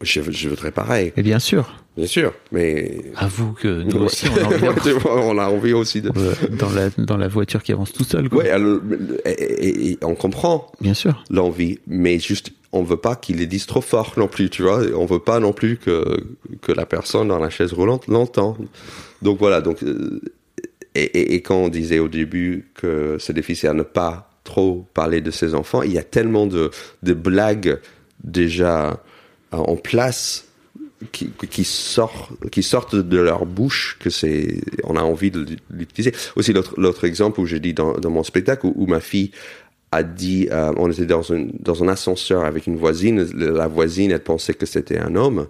Je, 0.02 0.22
je 0.32 0.50
voudrais 0.50 0.72
pareil, 0.72 1.14
Et 1.18 1.22
bien 1.22 1.38
sûr. 1.38 1.72
bien 1.96 2.08
sûr. 2.08 2.34
Mais 2.52 3.00
Avoue 3.16 3.54
que 3.54 3.84
nous 3.84 4.06
aussi, 4.06 4.26
on 4.28 4.38
a 4.38 4.70
envie 4.70 4.82
d'avoir- 4.84 5.26
on 5.26 5.38
a 5.38 5.46
envie 5.50 5.74
aussi 5.74 6.02
de. 6.02 6.10
dans 6.58 6.72
la 6.72 6.90
dans 6.98 7.18
la 7.18 7.28
voiture 7.28 7.62
qui 7.62 7.74
avance 7.74 7.94
tout 7.94 8.04
seul. 8.04 8.28
Quoi. 8.28 8.44
Ouais, 8.44 8.50
alors, 8.50 8.80
et- 9.26 9.30
et- 9.30 9.92
et 9.92 9.98
on 10.04 10.16
comprend. 10.16 10.72
Bien 10.82 10.96
sûr. 10.96 11.24
l'envie, 11.30 11.80
mais 11.86 12.18
juste 12.20 12.52
on 12.74 12.82
veut 12.84 12.98
pas 12.98 13.16
qu'ils 13.16 13.38
les 13.38 13.46
disent 13.46 13.68
trop 13.68 13.82
fort 13.82 14.14
non 14.18 14.28
plus, 14.28 14.50
tu 14.50 14.64
vois. 14.64 14.82
On 14.96 15.06
veut 15.06 15.20
pas 15.20 15.40
non 15.40 15.54
plus 15.54 15.78
que 15.78 16.04
que 16.62 16.72
la 16.72 16.86
personne 16.88 17.28
dans 17.28 17.40
la 17.40 17.50
chaise 17.52 17.72
roulante 17.74 18.08
l'entende. 18.08 18.68
Donc 19.22 19.38
voilà. 19.38 19.62
Donc 19.62 19.84
euh, 19.84 20.20
et, 20.96 21.42
quand 21.44 21.58
on 21.58 21.70
disait 21.70 22.00
au 22.00 22.08
début 22.08 22.72
que 22.74 23.18
c'est 23.20 23.34
difficile 23.34 23.70
à 23.70 23.74
ne 23.74 23.84
pas 23.84 24.32
trop 24.44 24.88
parler 24.96 25.22
de 25.22 25.30
ses 25.30 25.54
enfants, 25.54 25.84
il 25.84 25.92
y 25.94 26.00
a 26.00 26.04
tellement 26.04 26.48
de 26.48 26.72
de 27.04 27.14
blagues 27.14 27.80
déjà 28.24 29.00
en 29.52 29.76
place 29.76 30.48
qui, 31.12 31.30
qui 31.50 31.64
sortent 31.64 32.96
de 32.96 33.18
leur 33.18 33.46
bouche 33.46 33.98
que 34.00 34.10
c'est 34.10 34.62
on 34.84 34.96
a 34.96 35.02
envie 35.02 35.32
de 35.32 35.46
l'utiliser. 35.70 36.14
Aussi 36.36 36.54
l'autre 36.54 37.06
exemple 37.06 37.40
où 37.40 37.46
j'ai 37.46 37.60
dit 37.60 37.74
dans, 37.74 37.96
mon 38.10 38.24
spectacle 38.24 38.66
où, 38.66 38.88
ma 38.88 39.00
fille 39.00 39.32
a 39.92 40.04
dit 40.04 40.48
euh, 40.52 40.74
on 40.78 40.92
était 40.92 41.06
dans 41.06 41.32
un 41.32 41.88
ascenseur 41.88 42.44
avec 42.46 42.68
une 42.68 42.78
voisine 42.78 43.24
la 43.34 43.68
voisine 43.68 44.12
elle 44.12 44.24
pensait 44.24 44.54
que 44.54 44.66
c'était 44.66 44.98
un 44.98 45.16
homme. 45.16 45.48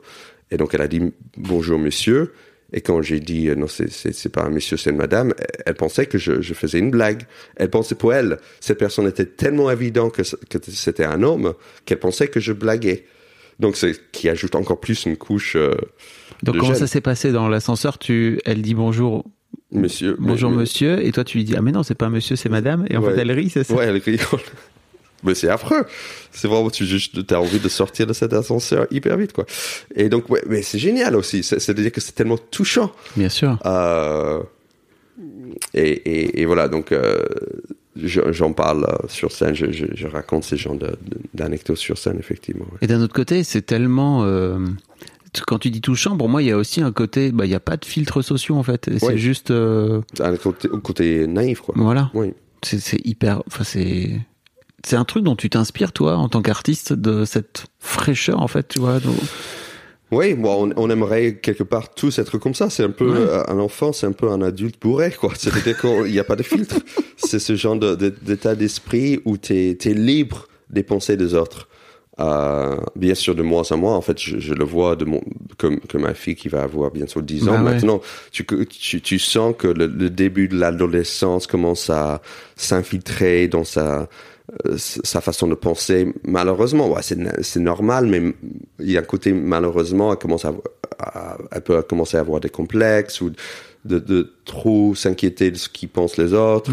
Et 0.52 0.58
donc 0.58 0.74
elle 0.74 0.82
a 0.82 0.88
dit 0.88 1.02
bonjour 1.38 1.80
monsieur. 1.80 2.34
Et 2.74 2.82
quand 2.82 3.02
j'ai 3.02 3.22
dit 3.22 3.48
euh, 3.48 3.56
non 3.56 3.68
c'est 3.68 4.30
pas 4.30 4.44
un 4.44 4.50
monsieur 4.50 4.76
c'est 4.76 4.90
une 4.90 4.98
madame 4.98 5.34
elle, 5.66 5.76
pensait 5.76 6.08
que 6.08 6.18
je, 6.18 6.42
je 6.42 6.54
faisais 6.54 6.80
une 6.80 6.92
blague. 6.92 7.24
Elle 7.56 7.70
pensait 7.70 7.96
pour 7.96 8.14
elle 8.14 8.38
cette 8.60 8.80
personne 8.80 9.08
était 9.08 9.26
tellement 9.26 9.72
évident 9.72 10.10
que, 10.10 10.22
que 10.22 10.58
c'était 10.72 11.06
un 11.06 11.24
homme 11.24 11.54
qu'elle 11.86 12.00
pensait 12.00 12.28
que 12.28 12.42
je 12.42 12.52
blaguais 12.52 13.06
donc 13.60 13.76
c'est 13.78 14.12
qui 14.12 14.30
ajoute 14.30 14.56
encore 14.56 14.80
plus 14.80 15.06
une 15.06 15.18
couche 15.18 15.56
euh, 15.56 15.74
Donc 16.44 16.56
de 16.56 16.60
comment 16.62 16.74
ça 16.76 16.88
s'est 16.88 17.02
passé 17.02 17.32
dans 17.32 17.48
l'ascenseur? 17.50 17.98
Tu, 17.98 18.40
elle 18.46 18.62
dit 18.62 18.74
bonjour, 18.74 19.26
monsieur 19.72 20.16
bonjour 20.20 20.52
mais- 20.52 20.58
monsieur, 20.58 21.06
et 21.06 21.12
toi 21.12 21.24
tu 21.24 21.38
lui 21.38 21.44
dis 21.44 21.56
ah 21.58 21.62
mais 21.62 21.72
non 21.72 21.84
c'est 21.84 21.96
pas 21.96 22.10
monsieur 22.10 22.36
c'est 22.36 22.50
madame, 22.50 22.86
et 22.90 22.98
en 22.98 23.02
Ouais. 23.04 23.14
fait 23.16 23.22
elle 23.22 23.32
rit 23.32 23.50
c'est 23.50 23.64
ça? 23.64 23.74
Ouais, 23.74 23.86
elle 23.86 23.98
rigole. 23.98 24.40
Mais 25.24 25.34
c'est 25.34 25.50
affreux. 25.50 25.84
C'est 26.32 26.48
vraiment, 26.48 26.70
tu 26.70 26.86
juste, 26.86 27.32
as 27.32 27.42
envie 27.42 27.60
de 27.60 27.70
sortir 27.70 28.06
de 28.06 28.14
cet 28.14 28.34
ascenseur 28.34 28.86
hyper 28.92 29.18
vite, 29.18 29.34
quoi. 29.34 29.48
Et 29.96 30.10
donc, 30.10 30.30
ouais, 30.30 30.44
mais 30.48 30.62
c'est 30.62 30.78
génial 30.78 31.16
aussi. 31.16 31.42
C'est- 31.42 31.58
C'est-à-dire 31.58 31.92
que 31.92 32.00
c'est 32.00 32.12
tellement 32.12 32.38
touchant. 32.38 32.92
Bien 33.16 33.28
sûr. 33.28 33.58
Euh, 33.66 34.44
et, 35.74 35.90
et, 35.90 36.42
et 36.42 36.46
voilà, 36.46 36.68
donc, 36.68 36.92
euh, 36.92 37.18
j'en 38.04 38.54
parle 38.54 38.86
euh, 38.86 39.08
sur 39.08 39.32
scène, 39.32 39.54
je, 39.56 39.72
je, 39.72 39.86
je 39.94 40.08
raconte 40.08 40.44
ces 40.44 40.58
genres 40.58 40.78
d'anecdotes 41.34 41.78
sur 41.78 41.98
scène, 41.98 42.18
effectivement. 42.20 42.66
Et 42.82 42.88
d'un 42.88 43.02
autre 43.02 43.14
côté 43.14 43.44
c'est 43.44 43.62
tellement 43.62 44.24
euh, 44.24 44.60
quand 45.46 45.60
tu 45.60 45.70
dis 45.70 45.82
touchant, 45.82 46.18
pour 46.18 46.30
moi 46.30 46.42
il 46.42 46.48
y 46.48 46.52
a 46.52 46.58
aussi 46.58 46.82
un 46.82 46.92
côté 46.92 47.32
bah 47.32 47.46
il 47.46 47.52
y 47.52 47.56
a 47.56 47.60
pas 47.60 47.78
de 47.78 47.86
filtres 47.86 48.24
sociaux 48.24 48.56
en 48.56 48.64
fait, 48.64 48.90
c'est 49.00 49.18
juste 49.18 49.52
euh, 49.52 50.02
Un 50.20 50.36
côté, 50.80 51.28
naïf, 51.28 51.62
quoi. 51.62 51.76
voilà. 51.78 52.10
Oui. 52.14 52.34
C'est 52.64 52.80
c'est 52.80 53.00
hyper. 53.06 53.44
Enfin, 53.48 53.64
c'est. 53.64 54.20
C'est 54.86 54.96
un 54.96 55.06
truc 55.06 55.24
dont 55.24 55.36
tu 55.36 55.50
t'inspires, 55.50 55.92
toi, 55.92 56.18
en 56.18 56.30
tant 56.30 56.42
qu'artiste, 56.42 56.94
de 56.94 57.26
cette 57.26 57.66
fraîcheur, 57.80 58.42
en 58.42 58.48
fait, 58.48 58.68
tu 58.70 58.80
vois. 58.80 59.00
donc- 59.00 59.16
Oui, 60.12 60.36
bon, 60.36 60.72
on, 60.78 60.84
on 60.86 60.90
aimerait 60.90 61.36
quelque 61.36 61.64
part 61.64 61.94
tous 61.94 62.18
être 62.20 62.38
comme 62.38 62.54
ça. 62.54 62.70
C'est 62.70 62.84
un 62.84 62.92
peu 62.92 63.10
Ouais. 63.12 63.18
euh, 63.18 63.44
un 63.48 63.60
enfant, 63.60 63.92
c'est 63.92 64.06
un 64.06 64.14
peu 64.14 64.30
un 64.30 64.42
adulte 64.42 64.82
bourré, 64.82 65.12
quoi. 65.12 65.34
C'est-à-dire 65.38 65.80
qu'il 65.80 66.12
n'y 66.12 66.20
a 66.20 66.24
pas 66.24 66.36
de 66.38 66.44
filtre. 66.44 66.78
c'est 67.18 67.40
ce 67.40 67.56
genre 67.56 67.76
de- 67.76 67.96
de- 67.96 68.14
d'état 68.22 68.56
d'esprit 68.56 69.20
où 69.26 69.38
tu 69.38 69.54
es, 69.54 69.94
libre 69.94 70.48
des 70.70 70.84
pensées 70.84 71.18
des 71.18 71.34
autres. 71.34 71.68
Euh, 72.20 72.78
bien 72.96 73.14
sûr, 73.14 73.36
de 73.36 73.44
moins 73.44 73.70
en 73.72 73.78
moins, 73.78 73.96
en 73.96 74.02
fait, 74.02 74.20
je, 74.20 74.40
je 74.40 74.54
le 74.56 74.64
vois 74.66 74.96
de 74.96 75.06
mon, 75.06 75.22
comme, 75.60 75.80
que 75.82 75.98
ma 76.00 76.16
fille 76.16 76.36
qui 76.36 76.48
va 76.50 76.64
avoir 76.64 76.90
bientôt 76.90 77.22
10 77.22 77.44
ans 77.48 77.52
Bah 77.52 77.58
ouais. 77.58 77.64
maintenant. 77.74 78.02
Tu, 78.32 78.44
tu, 78.70 79.02
tu 79.02 79.20
sens 79.20 79.54
que 79.56 79.68
le, 79.68 79.86
le 79.86 80.10
début 80.10 80.48
de 80.48 80.58
l'adolescence 80.58 81.46
commence 81.46 81.90
à 81.92 82.22
s'infiltrer 82.56 83.48
dans 83.48 83.64
sa, 83.64 84.08
sa 84.78 85.22
façon 85.22 85.48
de 85.48 85.56
penser. 85.56 86.14
Malheureusement, 86.24 86.90
ouais, 86.90 87.02
c'est 87.02 87.60
normal, 87.60 88.06
mais 88.08 88.34
il 88.80 88.92
y 88.92 88.98
a 88.98 89.02
un 89.02 89.04
côté 89.04 89.34
malheureusement, 89.34 90.12
elle 90.14 90.20
commence 90.20 90.46
à, 90.46 90.54
à- 91.00 91.38
elle 91.52 91.62
peut 91.62 91.82
commencer 91.82 92.18
à 92.18 92.22
avoir 92.22 92.40
des 92.40 92.50
complexes 92.50 93.20
ou 93.22 93.32
de, 93.86 94.00
de 94.00 94.34
trop 94.46 94.96
s'inquiéter 94.96 95.52
de 95.52 95.58
ce 95.58 95.68
qu'ils 95.70 95.90
pensent 95.90 96.18
les 96.18 96.34
autres. 96.34 96.72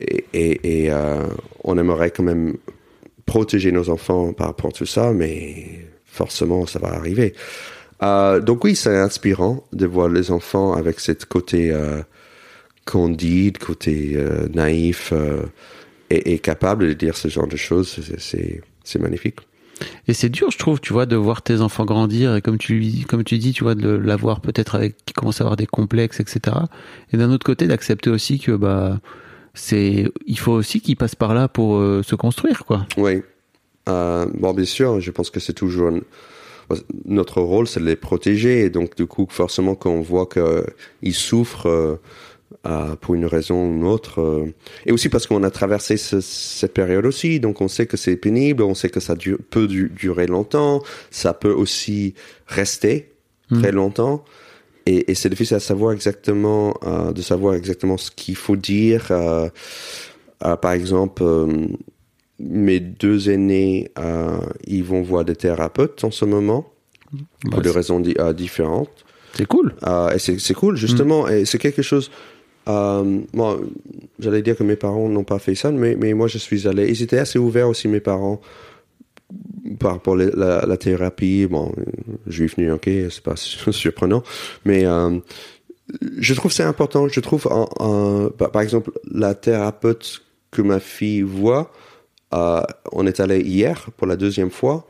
Et, 0.00 0.24
et, 0.32 0.84
et, 0.84 0.92
euh, 0.92 1.24
on 1.64 1.76
aimerait 1.76 2.10
quand 2.12 2.22
même 2.22 2.56
protéger 3.26 3.72
nos 3.72 3.90
enfants 3.90 4.32
par 4.32 4.46
rapport 4.48 4.70
à 4.70 4.72
tout 4.72 4.86
ça, 4.86 5.12
mais 5.12 5.86
forcément, 6.06 6.66
ça 6.66 6.78
va 6.78 6.88
arriver. 6.94 7.34
Euh, 8.02 8.38
donc 8.40 8.62
oui, 8.64 8.76
c'est 8.76 8.96
inspirant 8.96 9.64
de 9.72 9.86
voir 9.86 10.08
les 10.08 10.30
enfants 10.30 10.72
avec 10.72 11.00
cette 11.00 11.26
côté 11.26 11.72
euh, 11.72 12.00
candide, 12.84 13.58
côté 13.58 14.16
naïf 14.54 15.12
euh, 16.12 16.16
et, 16.16 16.34
et 16.34 16.38
capable 16.38 16.86
de 16.88 16.92
dire 16.92 17.16
ce 17.16 17.28
genre 17.28 17.46
de 17.48 17.56
choses. 17.56 18.00
C'est- 18.18 18.62
magnifique. 18.98 19.36
Et 20.08 20.14
c'est 20.14 20.28
dur, 20.28 20.50
je 20.50 20.58
trouve, 20.58 20.80
tu 20.80 20.92
vois, 20.92 21.06
de 21.06 21.14
voir 21.14 21.42
tes 21.42 21.60
enfants 21.60 21.84
grandir 21.84 22.34
et 22.34 22.40
comme 22.42 22.58
tu 22.58 23.04
comme 23.06 23.22
tu 23.22 23.38
dis, 23.38 23.52
tu 23.52 23.62
vois, 23.64 23.74
de 23.74 23.90
l'avoir 23.90 24.40
peut-être 24.40 24.74
avec, 24.74 24.96
qui 25.04 25.14
commence 25.14 25.40
à 25.40 25.44
avoir 25.44 25.56
des 25.56 25.66
complexes, 25.66 26.20
etc. 26.20 26.56
Et 27.12 27.16
d'un 27.16 27.30
autre 27.30 27.44
côté, 27.44 27.66
d'accepter 27.66 28.10
aussi 28.10 28.40
que, 28.40 28.52
bah, 28.52 28.98
c'est, 29.54 30.10
il 30.26 30.38
faut 30.38 30.52
aussi 30.52 30.80
qu'ils 30.80 30.96
passent 30.96 31.14
par 31.14 31.34
là 31.34 31.48
pour 31.48 31.76
euh, 31.76 32.02
se 32.02 32.14
construire, 32.14 32.64
quoi. 32.64 32.86
Oui. 32.96 33.22
Euh, 33.88 34.26
bon, 34.34 34.52
bien 34.52 34.64
sûr, 34.64 35.00
je 35.00 35.10
pense 35.10 35.30
que 35.30 35.40
c'est 35.40 35.52
toujours 35.52 35.92
notre 37.06 37.40
rôle, 37.40 37.66
c'est 37.66 37.80
de 37.80 37.86
les 37.86 37.96
protéger. 37.96 38.64
Et 38.64 38.70
donc, 38.70 38.96
du 38.96 39.06
coup, 39.06 39.26
forcément, 39.28 39.74
quand 39.74 39.90
on 39.90 40.00
voit 40.02 40.26
qu'ils 40.26 41.14
souffrent 41.14 41.98
euh, 42.68 42.94
pour 43.00 43.14
une 43.14 43.24
raison 43.26 43.64
ou 43.66 43.74
une 43.76 43.84
autre, 43.84 44.20
euh, 44.20 44.52
et 44.86 44.92
aussi 44.92 45.08
parce 45.08 45.26
qu'on 45.26 45.42
a 45.42 45.50
traversé 45.50 45.96
ce- 45.96 46.20
cette 46.20 46.74
période 46.74 47.06
aussi, 47.06 47.40
donc 47.40 47.60
on 47.60 47.68
sait 47.68 47.86
que 47.86 47.96
c'est 47.96 48.16
pénible, 48.16 48.62
on 48.62 48.74
sait 48.74 48.90
que 48.90 49.00
ça 49.00 49.14
dure- 49.14 49.38
peut 49.50 49.66
du- 49.66 49.88
durer 49.88 50.26
longtemps, 50.26 50.82
ça 51.10 51.32
peut 51.32 51.52
aussi 51.52 52.14
rester 52.46 53.12
très 53.52 53.72
longtemps. 53.72 54.24
Et, 54.86 55.10
et 55.10 55.14
c'est 55.14 55.28
difficile 55.30 55.56
à 55.56 55.60
savoir 55.60 55.92
exactement, 55.92 56.74
euh, 56.84 57.12
de 57.12 57.22
savoir 57.22 57.54
exactement 57.54 57.96
ce 57.96 58.10
qu'il 58.10 58.36
faut 58.36 58.56
dire. 58.56 59.08
par 60.40 60.72
exemple, 60.72 61.24
mes 62.38 62.80
deux 62.80 63.30
aînés, 63.30 63.90
ils 64.66 64.84
vont 64.84 65.02
voir 65.02 65.24
des 65.24 65.36
thérapeutes 65.36 66.04
en 66.04 66.10
ce 66.10 66.24
moment 66.24 66.72
Bah, 67.12 67.18
pour 67.50 67.62
des 67.62 67.70
c'est- 67.70 67.74
raisons 67.76 68.00
di- 68.00 68.14
différentes. 68.36 68.90
c'est 69.34 69.46
cool. 69.46 69.74
Et 70.14 70.18
c'est 70.18 70.38
c'est 70.38 70.54
cool, 70.54 70.76
justement. 70.76 71.28
Et 71.28 71.44
c'est 71.44 71.58
quelque 71.58 71.82
chose. 71.82 72.10
Euh, 72.68 73.20
moi, 73.32 73.58
j'allais 74.18 74.42
dire 74.42 74.56
que 74.56 74.64
mes 74.64 74.76
parents 74.76 75.08
n'ont 75.08 75.24
pas 75.24 75.38
fait 75.38 75.54
ça, 75.54 75.70
mais, 75.70 75.96
mais 75.96 76.12
moi, 76.14 76.28
je 76.28 76.38
suis 76.38 76.68
allé. 76.68 76.88
Ils 76.88 77.02
étaient 77.02 77.18
assez 77.18 77.38
ouverts 77.38 77.68
aussi, 77.68 77.88
mes 77.88 78.00
parents, 78.00 78.40
par 79.78 79.92
rapport 79.92 80.18
à 80.18 80.66
la, 80.66 80.76
thérapie. 80.76 81.46
Bon, 81.46 81.72
juif 82.26 82.58
new-yorkais, 82.58 83.08
c'est 83.10 83.22
pas 83.22 83.36
surprenant. 83.36 84.22
Mais 84.64 84.84
euh, 84.84 85.18
je 86.18 86.34
trouve 86.34 86.52
c'est 86.52 86.64
important. 86.64 87.08
Je 87.08 87.20
trouve, 87.20 87.48
par 88.38 88.62
exemple, 88.62 88.92
la 89.10 89.34
thérapeute 89.34 90.22
que 90.50 90.62
ma 90.62 90.80
fille 90.80 91.22
voit, 91.22 91.70
euh, 92.34 92.62
on 92.92 93.06
est 93.06 93.20
allé 93.20 93.40
hier 93.40 93.88
pour 93.96 94.06
la 94.06 94.16
deuxième 94.16 94.50
fois, 94.50 94.86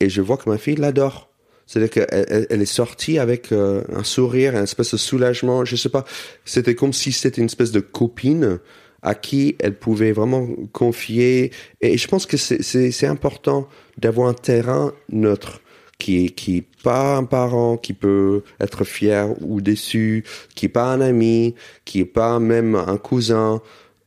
et 0.00 0.08
je 0.08 0.20
vois 0.20 0.36
que 0.36 0.48
ma 0.48 0.58
fille 0.58 0.76
l'adore. 0.76 1.28
C'est-à-dire 1.66 1.90
qu'elle 1.90 2.26
elle, 2.28 2.46
elle 2.50 2.62
est 2.62 2.66
sortie 2.66 3.18
avec 3.18 3.52
euh, 3.52 3.82
un 3.92 4.04
sourire, 4.04 4.54
un 4.56 4.64
espèce 4.64 4.92
de 4.92 4.96
soulagement. 4.96 5.64
Je 5.64 5.76
sais 5.76 5.88
pas. 5.88 6.04
C'était 6.44 6.74
comme 6.74 6.92
si 6.92 7.12
c'était 7.12 7.40
une 7.40 7.46
espèce 7.46 7.72
de 7.72 7.80
copine 7.80 8.58
à 9.02 9.14
qui 9.14 9.54
elle 9.60 9.74
pouvait 9.74 10.12
vraiment 10.12 10.46
confier. 10.72 11.52
Et 11.80 11.98
je 11.98 12.08
pense 12.08 12.26
que 12.26 12.36
c'est- 12.36 13.04
important 13.06 13.68
d'avoir 13.98 14.28
un 14.28 14.34
terrain 14.34 14.92
neutre 15.10 15.60
qui 15.98 16.24
est 16.24 16.28
qui 16.30 16.64
pas 16.82 17.16
un 17.16 17.24
parent 17.24 17.76
qui 17.76 17.92
peut 17.92 18.42
être 18.60 18.84
fier 18.84 19.28
ou 19.42 19.60
déçu, 19.60 20.24
qui 20.54 20.66
est 20.66 20.70
pas 20.70 20.92
un 20.92 21.00
ami, 21.00 21.54
qui 21.84 22.00
est 22.00 22.04
pas 22.04 22.38
même 22.40 22.74
un 22.74 22.96
cousin. 22.96 23.60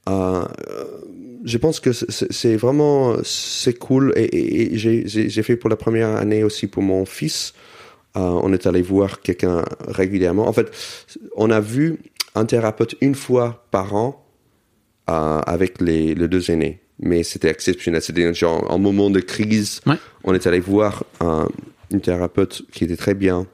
Euh, 0.09 0.45
je 1.47 1.57
pense 1.57 1.79
que 1.79 1.91
c'est 1.93 2.55
vraiment 2.55 3.15
c'est 3.23 3.77
cool 3.77 4.13
et, 4.15 4.23
et- 4.25 4.73
et 4.73 4.77
j'ai- 4.77 5.43
fait 5.43 5.55
pour 5.55 5.69
la 5.69 5.75
première 5.75 6.09
année 6.15 6.43
aussi 6.43 6.67
pour 6.67 6.83
mon 6.83 7.05
fils. 7.05 7.53
Euh, 8.15 8.19
on 8.43 8.51
est 8.53 8.65
allé 8.67 8.81
voir 8.81 9.21
quelqu'un 9.21 9.63
régulièrement. 9.87 10.47
En 10.47 10.53
fait, 10.53 10.69
on 11.35 11.49
a 11.51 11.59
vu 11.59 11.97
un 12.35 12.45
thérapeute 12.45 12.95
une 13.01 13.15
fois 13.15 13.65
par 13.71 13.95
an 13.95 14.23
euh, 15.09 15.39
avec 15.45 15.81
les, 15.81 16.15
les 16.15 16.27
deux 16.27 16.49
aînés. 16.51 16.81
Mais 16.99 17.21
c'était 17.23 17.49
exceptionnel. 17.49 18.01
C'était 18.01 18.33
genre 18.33 18.65
en 18.71 18.79
moment 18.79 19.09
de 19.11 19.19
crise. 19.19 19.81
Ouais. 19.85 19.95
On 20.23 20.33
est 20.33 20.47
allé 20.47 20.59
voir 20.59 21.03
un, 21.19 21.47
une 21.91 22.01
thérapeute 22.01 22.63
qui 22.71 22.85
était 22.85 22.97
très 22.97 23.13
bien. 23.13 23.45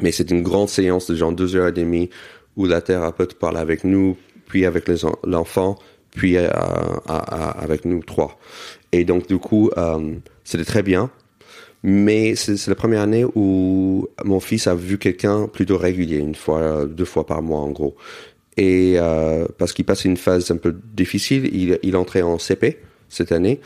Mais 0.00 0.12
c'est 0.12 0.30
une 0.30 0.42
grande 0.42 0.68
séance 0.68 1.10
de 1.10 1.16
genre 1.16 1.32
deux 1.32 1.56
heures 1.56 1.68
et 1.68 1.72
demie 1.72 2.08
où 2.56 2.66
la 2.66 2.80
thérapeute 2.80 3.34
parle 3.34 3.56
avec 3.56 3.82
nous, 3.84 4.16
puis 4.46 4.64
avec 4.64 4.84
l'enfant, 5.24 5.76
puis 6.14 6.36
euh, 6.36 6.48
à- 6.50 7.02
à- 7.06 7.50
avec 7.62 7.84
nous 7.84 8.02
trois. 8.02 8.38
Et 8.92 9.04
donc 9.04 9.28
du 9.28 9.38
coup, 9.38 9.70
euh, 9.76 10.14
c'était 10.44 10.64
très 10.64 10.82
bien. 10.82 11.10
Mais 11.84 12.34
c'est 12.34 12.66
la 12.66 12.74
première 12.74 13.02
année 13.02 13.24
où 13.36 14.08
mon 14.24 14.40
fils 14.40 14.66
a 14.66 14.74
vu 14.74 14.98
quelqu'un 14.98 15.46
plutôt 15.46 15.78
régulier, 15.78 16.16
une 16.18 16.34
fois, 16.34 16.86
deux 16.86 17.04
fois 17.04 17.24
par 17.24 17.40
mois 17.40 17.60
en 17.60 17.70
gros. 17.70 17.94
Et 18.56 18.94
euh, 18.96 19.46
parce 19.58 19.72
qu'il 19.72 19.84
passe 19.84 20.04
une 20.04 20.16
phase 20.16 20.50
un 20.50 20.56
peu 20.56 20.74
difficile, 20.92 21.48
il, 21.54 21.78
il 21.84 21.96
entrait 21.96 22.22
en 22.22 22.38
CP 22.38 22.78
cette 23.08 23.30
année. 23.30 23.60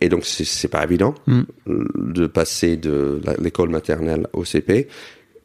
Et 0.00 0.08
donc 0.08 0.24
c'est 0.24 0.68
pas 0.68 0.84
évident 0.84 1.14
Mm. 1.26 1.42
de 1.66 2.26
passer 2.28 2.76
de 2.76 3.20
l'école 3.40 3.70
maternelle 3.70 4.28
au 4.32 4.44
CP. 4.44 4.86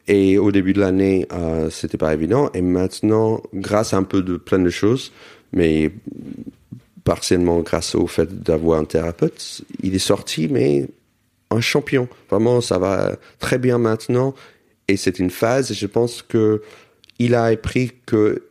Et 0.06 0.38
au 0.38 0.52
début 0.52 0.72
de 0.74 0.80
l'année, 0.80 1.26
euh, 1.32 1.68
c'était 1.70 1.98
pas 1.98 2.14
évident. 2.14 2.48
Et 2.54 2.62
maintenant, 2.62 3.42
grâce 3.54 3.92
à 3.92 3.96
un 3.96 4.02
peu 4.04 4.22
de 4.22 4.36
plein 4.36 4.60
de 4.60 4.70
choses, 4.70 5.12
mais 5.54 5.90
partiellement 7.04 7.60
grâce 7.60 7.94
au 7.94 8.06
fait 8.06 8.42
d'avoir 8.42 8.80
un 8.80 8.84
thérapeute, 8.84 9.62
il 9.82 9.94
est 9.94 9.98
sorti, 9.98 10.48
mais 10.48 10.88
un 11.50 11.60
champion. 11.60 12.08
Vraiment, 12.30 12.60
ça 12.60 12.78
va 12.78 13.16
très 13.38 13.58
bien 13.58 13.78
maintenant. 13.78 14.34
Et 14.88 14.96
c'est 14.96 15.18
une 15.18 15.30
phase, 15.30 15.70
et 15.70 15.74
je 15.74 15.86
pense 15.86 16.22
que 16.22 16.62
il 17.18 17.34
a 17.34 17.44
appris 17.44 17.92
que 18.06 18.48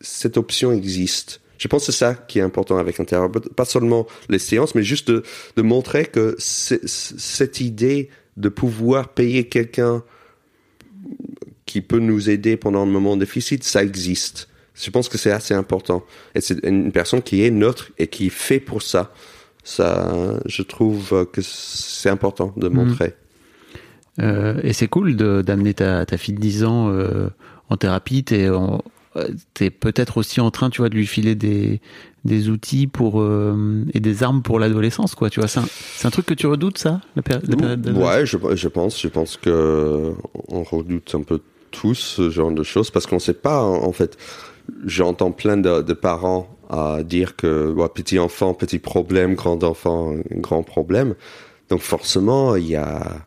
cette 0.00 0.36
option 0.36 0.72
existe. 0.72 1.40
Je 1.58 1.68
pense 1.68 1.86
que 1.86 1.92
c'est 1.92 1.98
ça 1.98 2.14
qui 2.14 2.38
est 2.38 2.42
important 2.42 2.78
avec 2.78 3.00
un 3.00 3.04
thérapeute. 3.04 3.52
Pas 3.52 3.66
seulement 3.66 4.06
les 4.30 4.38
séances, 4.38 4.74
mais 4.74 4.82
juste 4.82 5.10
de, 5.10 5.22
de 5.56 5.62
montrer 5.62 6.06
que 6.06 6.36
cette 6.38 7.60
idée 7.60 8.08
de 8.38 8.48
pouvoir 8.48 9.08
payer 9.08 9.48
quelqu'un 9.48 10.02
qui 11.66 11.82
peut 11.82 11.98
nous 11.98 12.30
aider 12.30 12.56
pendant 12.56 12.82
un 12.82 12.86
moment 12.86 13.16
difficile, 13.16 13.62
ça 13.62 13.82
existe. 13.82 14.48
Je 14.82 14.90
pense 14.90 15.08
que 15.08 15.18
c'est 15.18 15.30
assez 15.32 15.54
important. 15.54 16.04
Et 16.34 16.40
c'est 16.40 16.64
une 16.64 16.92
personne 16.92 17.22
qui 17.22 17.44
est 17.44 17.50
neutre 17.50 17.90
et 17.98 18.06
qui 18.06 18.30
fait 18.30 18.60
pour 18.60 18.82
ça. 18.82 19.12
Ça, 19.62 20.10
je 20.46 20.62
trouve 20.62 21.26
que 21.32 21.40
c'est 21.42 22.08
important 22.08 22.52
de 22.56 22.68
montrer. 22.68 23.14
Euh, 24.20 24.58
et 24.62 24.72
c'est 24.72 24.88
cool 24.88 25.16
d'amener 25.16 25.74
ta, 25.74 26.04
ta 26.06 26.16
fille 26.16 26.34
de 26.34 26.40
10 26.40 26.64
ans 26.64 26.88
euh, 26.90 27.28
en 27.68 27.76
thérapie. 27.76 28.24
T'es 28.24 28.48
t'es 29.54 29.70
peut-être 29.70 30.18
aussi 30.18 30.40
en 30.40 30.50
train, 30.50 30.70
tu 30.70 30.78
vois, 30.82 30.88
de 30.88 30.94
lui 30.94 31.06
filer 31.06 31.34
des, 31.34 31.80
des 32.24 32.48
outils 32.48 32.86
pour 32.86 33.20
euh, 33.20 33.84
et 33.92 33.98
des 34.00 34.22
armes 34.22 34.40
pour 34.42 34.58
l'adolescence, 34.60 35.14
quoi. 35.14 35.30
Tu 35.30 35.40
vois, 35.40 35.48
c'est 35.48 35.60
un, 35.60 35.66
un 36.04 36.10
truc 36.10 36.26
que 36.26 36.34
tu 36.34 36.46
redoutes, 36.46 36.78
ça, 36.78 37.00
la, 37.16 37.22
péri- 37.22 37.40
la 37.48 37.56
période 37.56 37.88
Ouais, 37.98 38.24
je, 38.24 38.36
je 38.54 38.68
pense, 38.68 39.00
je 39.00 39.08
pense 39.08 39.36
que 39.36 40.12
on 40.48 40.62
redoute 40.62 41.12
un 41.14 41.22
peu 41.22 41.40
tous 41.72 41.94
ce 41.94 42.30
genre 42.30 42.52
de 42.52 42.62
choses 42.62 42.90
parce 42.90 43.06
qu'on 43.06 43.18
sait 43.18 43.34
pas, 43.34 43.62
en 43.62 43.92
fait. 43.92 44.16
J'entends 44.84 45.32
plein 45.32 45.56
de, 45.56 45.82
de 45.82 45.92
parents 45.92 46.48
à 46.68 47.02
dire 47.02 47.36
que 47.36 47.70
ouais, 47.72 47.88
petit 47.92 48.18
enfant, 48.18 48.54
petit 48.54 48.78
problème, 48.78 49.34
grand 49.34 49.64
enfant, 49.64 50.14
grand 50.32 50.62
problème. 50.62 51.14
Donc 51.68 51.80
forcément, 51.80 52.56
il 52.56 52.66
y 52.66 52.76
a, 52.76 53.26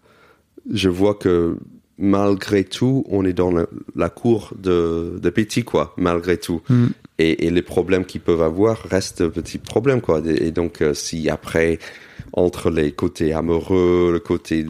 je 0.72 0.89
vois 0.89 1.16
que 1.16 1.58
malgré 1.98 2.64
tout, 2.64 3.06
on 3.10 3.24
est 3.26 3.34
dans 3.34 3.52
la, 3.52 3.66
la 3.96 4.10
cour 4.10 4.54
de, 4.58 5.20
de 5.22 5.30
petits, 5.30 5.64
quoi, 5.64 5.94
malgré 5.98 6.38
tout. 6.38 6.62
Mm. 6.70 6.88
Et, 7.20 7.46
et 7.46 7.50
les 7.52 7.62
problèmes 7.62 8.06
qu'ils 8.06 8.22
peuvent 8.22 8.41
avoir 8.41 8.78
restent 8.89 9.28
petits 9.30 9.60
problèmes, 9.60 10.02
quoi. 10.02 10.22
Et, 10.26 10.48
et 10.48 10.52
donc, 10.52 10.82
euh, 10.82 10.94
si 10.94 11.30
après, 11.30 11.80
entre 12.34 12.70
les 12.70 12.91
côtés 12.91 13.34
amoureux, 13.34 14.10
le 14.12 14.20
côté 14.20 14.66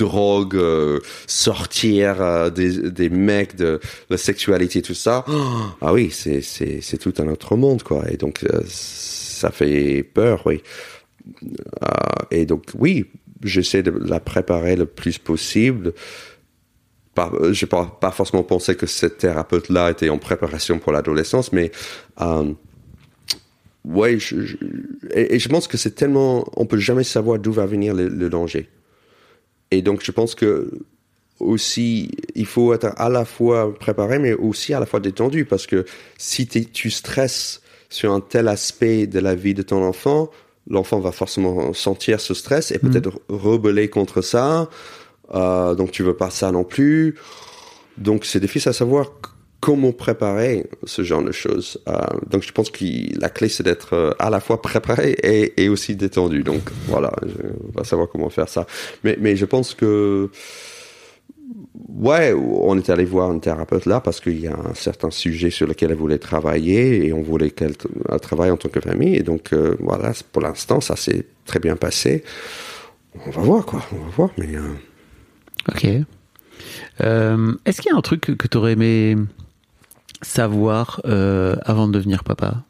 drogue, 0.00 0.56
euh, 0.56 0.98
sortir 1.26 2.20
euh, 2.20 2.50
des, 2.50 2.90
des 2.90 3.10
mecs, 3.10 3.54
de 3.56 3.80
la 4.08 4.16
sexualité, 4.16 4.82
tout 4.82 4.94
ça, 4.94 5.24
ah 5.80 5.92
oui, 5.92 6.10
c'est, 6.10 6.98
tout 6.98 7.14
un 7.18 7.28
autre 7.28 7.56
monde, 7.56 7.82
quoi. 7.82 8.04
Et 8.10 8.16
donc, 8.16 8.44
euh, 8.44 8.60
ça 8.66 9.50
fait 9.50 10.02
peur, 10.02 10.42
oui. 10.46 10.62
Et 12.30 12.46
donc, 12.46 12.64
oui, 12.78 13.06
j'essaie 13.44 13.82
de 13.82 13.90
la 13.90 14.20
préparer 14.20 14.74
le 14.76 14.86
plus 14.86 15.18
possible. 15.18 15.92
Je 17.16 17.64
n'ai 17.64 17.68
pas, 17.68 18.10
forcément 18.10 18.42
pensé 18.42 18.74
que 18.74 18.86
cette 18.86 19.18
thérapeute-là 19.18 19.90
était 19.90 20.08
en 20.08 20.18
préparation 20.18 20.78
pour 20.78 20.92
l'adolescence, 20.92 21.52
mais 21.52 21.70
ouais, 23.84 24.18
je, 24.18 24.40
je- 24.46 24.56
et, 25.14 25.38
je 25.38 25.48
pense 25.48 25.68
que 25.68 25.76
c'est 25.76 25.94
tellement, 25.94 26.44
on 26.56 26.64
peut 26.66 26.78
jamais 26.78 27.04
savoir 27.04 27.38
d'où 27.38 27.52
va 27.52 27.66
venir 27.66 27.94
le 27.94 28.28
danger. 28.30 28.68
Et 29.70 29.82
donc, 29.82 30.02
je 30.02 30.12
pense 30.12 30.34
que 30.34 30.70
aussi, 31.38 32.10
il 32.34 32.46
faut 32.46 32.74
être 32.74 32.92
à 32.96 33.08
la 33.08 33.24
fois 33.24 33.74
préparé, 33.74 34.18
mais 34.18 34.34
aussi 34.34 34.74
à 34.74 34.80
la 34.80 34.86
fois 34.86 35.00
détendu, 35.00 35.44
parce 35.44 35.66
que 35.66 35.84
si 36.18 36.46
tu 36.46 36.90
stresses 36.90 37.62
sur 37.88 38.12
un 38.12 38.20
tel 38.20 38.48
aspect 38.48 39.06
de 39.06 39.18
la 39.18 39.34
vie 39.34 39.54
de 39.54 39.62
ton 39.62 39.82
enfant, 39.82 40.30
l'enfant 40.68 41.00
va 41.00 41.12
forcément 41.12 41.72
sentir 41.72 42.20
ce 42.20 42.34
stress 42.34 42.70
et 42.70 42.78
peut-être 42.78 43.20
rebeller 43.28 43.88
contre 43.88 44.22
ça. 44.22 44.68
Euh, 45.34 45.74
donc, 45.74 45.90
tu 45.92 46.02
veux 46.02 46.16
pas 46.16 46.30
ça 46.30 46.52
non 46.52 46.64
plus. 46.64 47.16
Donc, 47.96 48.24
c'est 48.24 48.40
difficile 48.40 48.70
à 48.70 48.72
savoir 48.72 49.12
comment 49.60 49.92
préparer 49.92 50.66
ce 50.84 51.02
genre 51.02 51.22
de 51.22 51.32
choses. 51.32 51.78
Euh, 51.88 51.98
donc, 52.28 52.42
je 52.42 52.52
pense 52.52 52.70
que 52.70 52.84
la 53.18 53.28
clé, 53.28 53.48
c'est 53.48 53.62
d'être 53.62 53.94
euh, 53.94 54.12
à 54.18 54.30
la 54.30 54.40
fois 54.40 54.62
préparé 54.62 55.16
et, 55.22 55.68
aussi 55.68 55.96
détendu. 55.96 56.42
Donc, 56.42 56.62
voilà, 56.86 57.12
on 57.22 57.78
va 57.78 57.84
savoir 57.84 58.08
comment 58.08 58.30
faire 58.30 58.48
ça. 58.48 58.66
Mais, 59.04 59.16
mais 59.20 59.36
je 59.36 59.44
pense 59.44 59.74
que, 59.74 60.30
ouais, 61.88 62.32
on 62.32 62.76
est 62.78 62.90
allé 62.90 63.04
voir 63.04 63.30
un 63.30 63.38
thérapeute 63.38 63.86
là 63.86 64.00
parce 64.00 64.20
qu'il 64.20 64.40
y 64.40 64.46
a 64.48 64.56
un 64.56 64.74
certain 64.74 65.10
sujet 65.10 65.50
sur 65.50 65.66
lequel 65.66 65.90
elle 65.90 65.96
voulait 65.96 66.18
travailler 66.18 67.06
et 67.06 67.12
on 67.12 67.22
voulait 67.22 67.50
qu'elle 67.50 67.74
elle 68.10 68.20
travaille 68.20 68.50
en 68.50 68.56
tant 68.56 68.68
que 68.68 68.80
famille. 68.80 69.16
Et 69.16 69.22
donc, 69.22 69.52
euh, 69.52 69.76
voilà, 69.80 70.12
pour 70.32 70.42
l'instant, 70.42 70.80
ça 70.80 70.96
s'est 70.96 71.26
très 71.44 71.60
bien 71.60 71.76
passé. 71.76 72.24
On 73.26 73.30
va 73.30 73.42
voir, 73.42 73.66
quoi. 73.66 73.82
On 73.92 74.04
va 74.04 74.10
voir, 74.16 74.30
mais... 74.38 74.56
euh, 74.56 74.74
Ok. 75.68 75.86
Euh, 77.02 77.54
Est-ce 77.64 77.80
qu'il 77.80 77.90
y 77.90 77.94
a 77.94 77.98
un 77.98 78.02
truc 78.02 78.20
que, 78.20 78.48
tu 78.48 78.56
aurais 78.56 78.72
aimé 78.72 79.16
savoir 80.22 81.00
euh, 81.04 81.56
avant 81.62 81.88
de 81.88 81.92
devenir 81.92 82.24
papa 82.24 82.64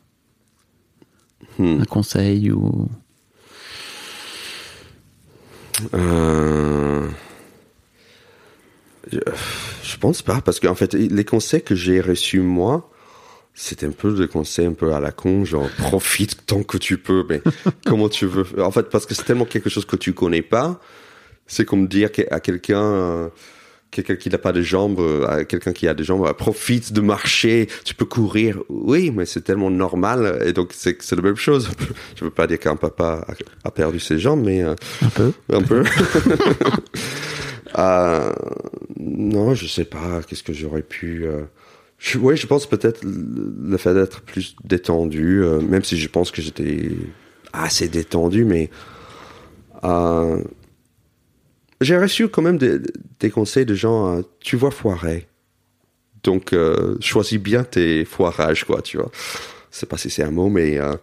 hmm. 1.58 1.80
Un 1.80 1.84
conseil 1.84 2.50
ou 2.50 2.88
Euh, 5.94 7.08
Je, 9.10 9.18
je 9.82 9.96
pense 9.96 10.22
pas, 10.22 10.40
parce 10.40 10.60
qu'en 10.60 10.74
fait, 10.74 10.92
les 10.94 11.24
conseils 11.24 11.62
que 11.62 11.74
j'ai 11.74 12.00
reçus 12.00 12.40
moi, 12.40 12.90
c'est 13.54 13.82
un 13.82 13.90
peu 13.90 14.14
des 14.14 14.28
conseils 14.28 14.66
un 14.66 14.72
peu 14.72 14.92
à 14.92 15.00
la 15.00 15.10
con, 15.10 15.44
genre 15.44 15.68
profite 15.78 16.46
tant 16.46 16.62
que 16.62 16.78
tu 16.78 16.98
peux, 16.98 17.24
mais 17.28 17.42
comment 17.86 18.08
tu 18.08 18.26
veux. 18.26 18.62
En 18.62 18.70
fait, 18.70 18.88
parce 18.90 19.06
que 19.06 19.14
c'est 19.14 19.24
tellement 19.24 19.46
quelque 19.46 19.70
chose 19.70 19.84
que 19.84 19.96
tu 19.96 20.12
connais 20.12 20.42
pas, 20.42 20.80
c'est 21.46 21.64
comme 21.64 21.88
dire 21.88 22.10
à 22.30 22.40
quelqu'un, 22.40 22.82
euh, 22.82 23.28
quelqu'un 23.90 24.16
qui 24.16 24.28
n'a 24.30 24.38
pas 24.38 24.52
de 24.52 24.62
jambes, 24.62 25.00
euh, 25.00 25.26
à 25.26 25.44
quelqu'un 25.44 25.72
qui 25.72 25.88
a 25.88 25.94
des 25.94 26.04
jambes, 26.04 26.24
euh, 26.26 26.32
profite 26.32 26.92
de 26.92 27.00
marcher, 27.00 27.68
tu 27.84 27.94
peux 27.94 28.04
courir. 28.04 28.58
Oui, 28.68 29.10
mais 29.10 29.26
c'est 29.26 29.42
tellement 29.42 29.70
normal, 29.70 30.40
et 30.44 30.52
donc 30.52 30.70
c'est 30.74 31.00
c'est 31.02 31.16
la 31.16 31.22
même 31.22 31.36
chose. 31.36 31.70
Je 32.16 32.24
veux 32.24 32.30
pas 32.30 32.46
dire 32.46 32.58
qu'un 32.58 32.76
papa 32.76 33.26
a, 33.28 33.68
a 33.68 33.70
perdu 33.70 34.00
ses 34.00 34.18
jambes, 34.18 34.42
mais 34.44 34.62
euh, 34.62 34.74
Un 35.02 35.08
peu. 35.08 35.32
un 35.52 35.62
peu. 35.62 35.84
Euh, 37.78 38.32
non, 38.98 39.54
je 39.54 39.68
sais 39.68 39.84
pas. 39.84 40.22
Qu'est-ce 40.26 40.42
que 40.42 40.52
j'aurais 40.52 40.82
pu. 40.82 41.24
Euh... 41.24 41.42
Je, 41.98 42.18
ouais, 42.18 42.36
je 42.36 42.48
pense 42.48 42.66
peut-être 42.66 43.02
le 43.04 43.76
fait 43.76 43.94
d'être 43.94 44.22
plus 44.22 44.56
détendu, 44.64 45.44
même 45.68 45.84
si 45.84 45.96
je 45.96 46.08
pense 46.08 46.32
que 46.32 46.42
j'étais 46.42 46.90
assez 47.52 47.86
détendu, 47.88 48.44
mais 48.44 48.70
euh, 49.84 50.42
j'ai 51.80 51.96
reçu 51.98 52.28
quand 52.28 52.42
même 52.42 52.58
des, 52.58 52.78
des 53.20 53.30
conseils 53.30 53.66
de 53.66 53.74
gens. 53.74 54.18
euh, 54.18 54.22
tu 54.40 54.56
vois 54.56 54.70
foirer, 54.70 55.26
donc 56.22 56.52
euh, 56.52 56.96
choisis 57.00 57.38
bien 57.38 57.64
tes 57.64 58.04
foirages, 58.04 58.64
quoi. 58.64 58.82
Tu 58.82 58.96
vois. 58.98 59.10
Je 59.72 59.78
sais 59.78 59.86
pas 59.86 59.96
si 59.96 60.10
c'est 60.10 60.22
un 60.24 60.30
mot, 60.30 60.48
mais 60.48 60.78
euh, 60.78 60.94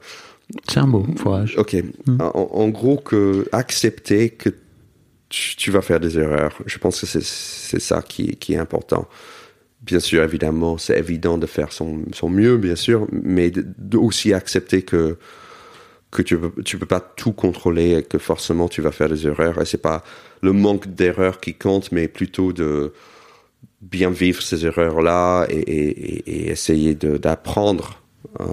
C'est 0.69 0.79
un 0.79 0.87
mot, 0.87 1.05
foirage. 1.17 1.55
Ok. 1.57 1.75
En, 2.19 2.23
en 2.53 2.67
gros, 2.69 2.97
que 2.97 3.47
accepter 3.51 4.29
que 4.29 4.49
tu, 5.29 5.55
tu 5.57 5.71
vas 5.71 5.81
faire 5.81 5.99
des 5.99 6.17
erreurs. 6.17 6.57
Je 6.65 6.77
pense 6.77 7.01
que 7.01 7.05
c'est 7.07 7.23
c'est 7.23 7.79
ça 7.81 8.01
qui, 8.01 8.35
qui 8.37 8.53
est 8.53 8.57
important. 8.57 9.07
Bien 9.81 9.99
sûr, 9.99 10.23
évidemment, 10.23 10.77
c'est 10.77 10.97
évident 10.97 11.37
de 11.37 11.45
faire 11.47 11.71
son, 11.71 12.01
son 12.13 12.29
mieux, 12.29 12.57
bien 12.57 12.75
sûr, 12.75 13.07
mais 13.11 13.51
de, 13.51 13.65
de 13.77 13.97
aussi 13.97 14.33
accepter 14.33 14.81
que 14.83 15.17
que 16.11 16.21
tu 16.21 16.37
peux, 16.37 16.63
tu 16.63 16.77
peux 16.77 16.85
pas 16.85 17.01
tout 17.01 17.33
contrôler 17.33 17.97
et 17.97 18.03
que 18.03 18.17
forcément 18.17 18.67
tu 18.69 18.81
vas 18.81 18.91
faire 18.91 19.09
des 19.09 19.27
erreurs. 19.27 19.61
Et 19.61 19.65
c'est 19.65 19.77
pas 19.81 20.03
le 20.41 20.53
manque 20.53 20.87
d'erreurs 20.87 21.39
qui 21.39 21.53
compte, 21.53 21.91
mais 21.91 22.07
plutôt 22.07 22.53
de 22.53 22.93
bien 23.81 24.09
vivre 24.09 24.41
ces 24.41 24.65
erreurs-là 24.65 25.45
et, 25.49 25.55
et, 25.59 25.89
et- 25.89 26.31
et 26.47 26.49
essayer 26.49 26.95
d'apprendre 26.95 28.01
euh, 28.39 28.45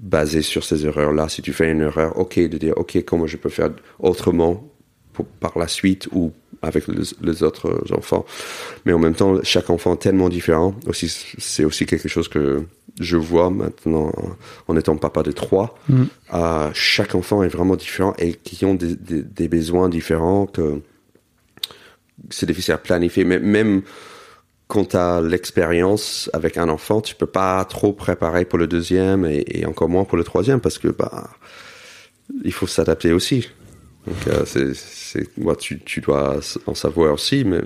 basé 0.00 0.42
sur 0.42 0.64
ces 0.64 0.86
erreurs-là. 0.86 1.28
Si 1.28 1.42
tu 1.42 1.52
fais 1.52 1.70
une 1.70 1.80
erreur, 1.82 2.18
ok, 2.18 2.38
de 2.38 2.58
dire 2.58 2.74
ok, 2.76 3.02
comment 3.04 3.26
je 3.26 3.36
peux 3.36 3.48
faire 3.48 3.70
autrement 3.98 4.64
pour, 5.12 5.26
par 5.26 5.58
la 5.58 5.68
suite 5.68 6.08
ou 6.12 6.32
avec 6.62 6.86
les, 6.88 7.02
les 7.22 7.42
autres 7.42 7.84
enfants. 7.96 8.24
Mais 8.84 8.92
en 8.92 8.98
même 8.98 9.14
temps, 9.14 9.38
chaque 9.42 9.70
enfant 9.70 9.94
est 9.94 9.98
tellement 9.98 10.28
différent. 10.28 10.74
Aussi, 10.86 11.08
c'est 11.38 11.64
aussi 11.64 11.84
quelque 11.84 12.08
chose 12.08 12.28
que 12.28 12.64
je 13.00 13.16
vois 13.16 13.50
maintenant 13.50 14.12
en 14.68 14.76
étant 14.76 14.96
papa 14.96 15.22
de 15.22 15.32
trois. 15.32 15.76
Euh, 16.32 16.70
chaque 16.72 17.14
enfant 17.14 17.42
est 17.42 17.48
vraiment 17.48 17.76
différent 17.76 18.14
et 18.18 18.32
qui 18.34 18.64
ont 18.64 18.74
des, 18.74 18.94
des, 18.96 19.22
des 19.22 19.48
besoins 19.48 19.88
différents 19.88 20.46
que 20.46 20.80
c'est 22.30 22.46
difficile 22.46 22.74
à 22.74 22.78
planifier. 22.78 23.24
Mais 23.24 23.38
même 23.38 23.82
quand 24.68 24.86
tu 24.90 24.96
as 24.96 25.20
l'expérience 25.20 26.30
avec 26.32 26.56
un 26.56 26.68
enfant, 26.68 27.00
tu 27.00 27.14
peux 27.14 27.26
pas 27.26 27.64
trop 27.66 27.92
préparer 27.92 28.44
pour 28.44 28.58
le 28.58 28.66
deuxième 28.66 29.24
et, 29.26 29.44
et 29.46 29.66
encore 29.66 29.88
moins 29.88 30.04
pour 30.04 30.16
le 30.16 30.24
troisième 30.24 30.60
parce 30.60 30.78
que 30.78 30.88
bah 30.88 31.28
il 32.44 32.52
faut 32.52 32.66
s'adapter 32.66 33.12
aussi. 33.12 33.48
Donc 34.06 34.16
euh, 34.28 34.44
c'est 34.46 35.28
tu 35.58 35.80
tu 35.80 36.00
dois 36.00 36.40
en 36.66 36.74
savoir 36.74 37.12
aussi 37.14 37.44
mais 37.44 37.60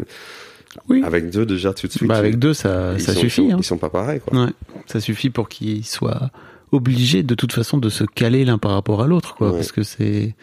Oui. 0.88 1.02
avec 1.04 1.30
deux 1.30 1.46
déjà 1.46 1.72
tout 1.72 1.86
de 1.86 1.92
suite. 1.92 2.08
Bah, 2.08 2.16
avec 2.16 2.38
deux, 2.38 2.52
ça, 2.54 2.98
ça 2.98 3.14
sont- 3.14 3.20
suffit. 3.20 3.50
Hein. 3.52 3.56
ils 3.58 3.64
sont 3.64 3.78
pas 3.78 3.88
pareils 3.90 4.20
quoi. 4.20 4.44
Ouais, 4.46 4.50
ça 4.86 5.00
suffit 5.00 5.30
pour 5.30 5.48
qu'ils 5.48 5.84
soient 5.86 6.30
obligés 6.70 7.22
de 7.22 7.34
toute 7.34 7.52
façon 7.52 7.78
de 7.78 7.88
se 7.88 8.04
caler 8.04 8.44
l'un 8.44 8.58
par 8.58 8.72
rapport 8.72 9.00
à 9.02 9.06
l'autre, 9.06 9.34
quoi, 9.36 9.48
Ouais. 9.50 9.56
parce 9.56 9.72
que 9.72 9.82
c'est 9.82 10.34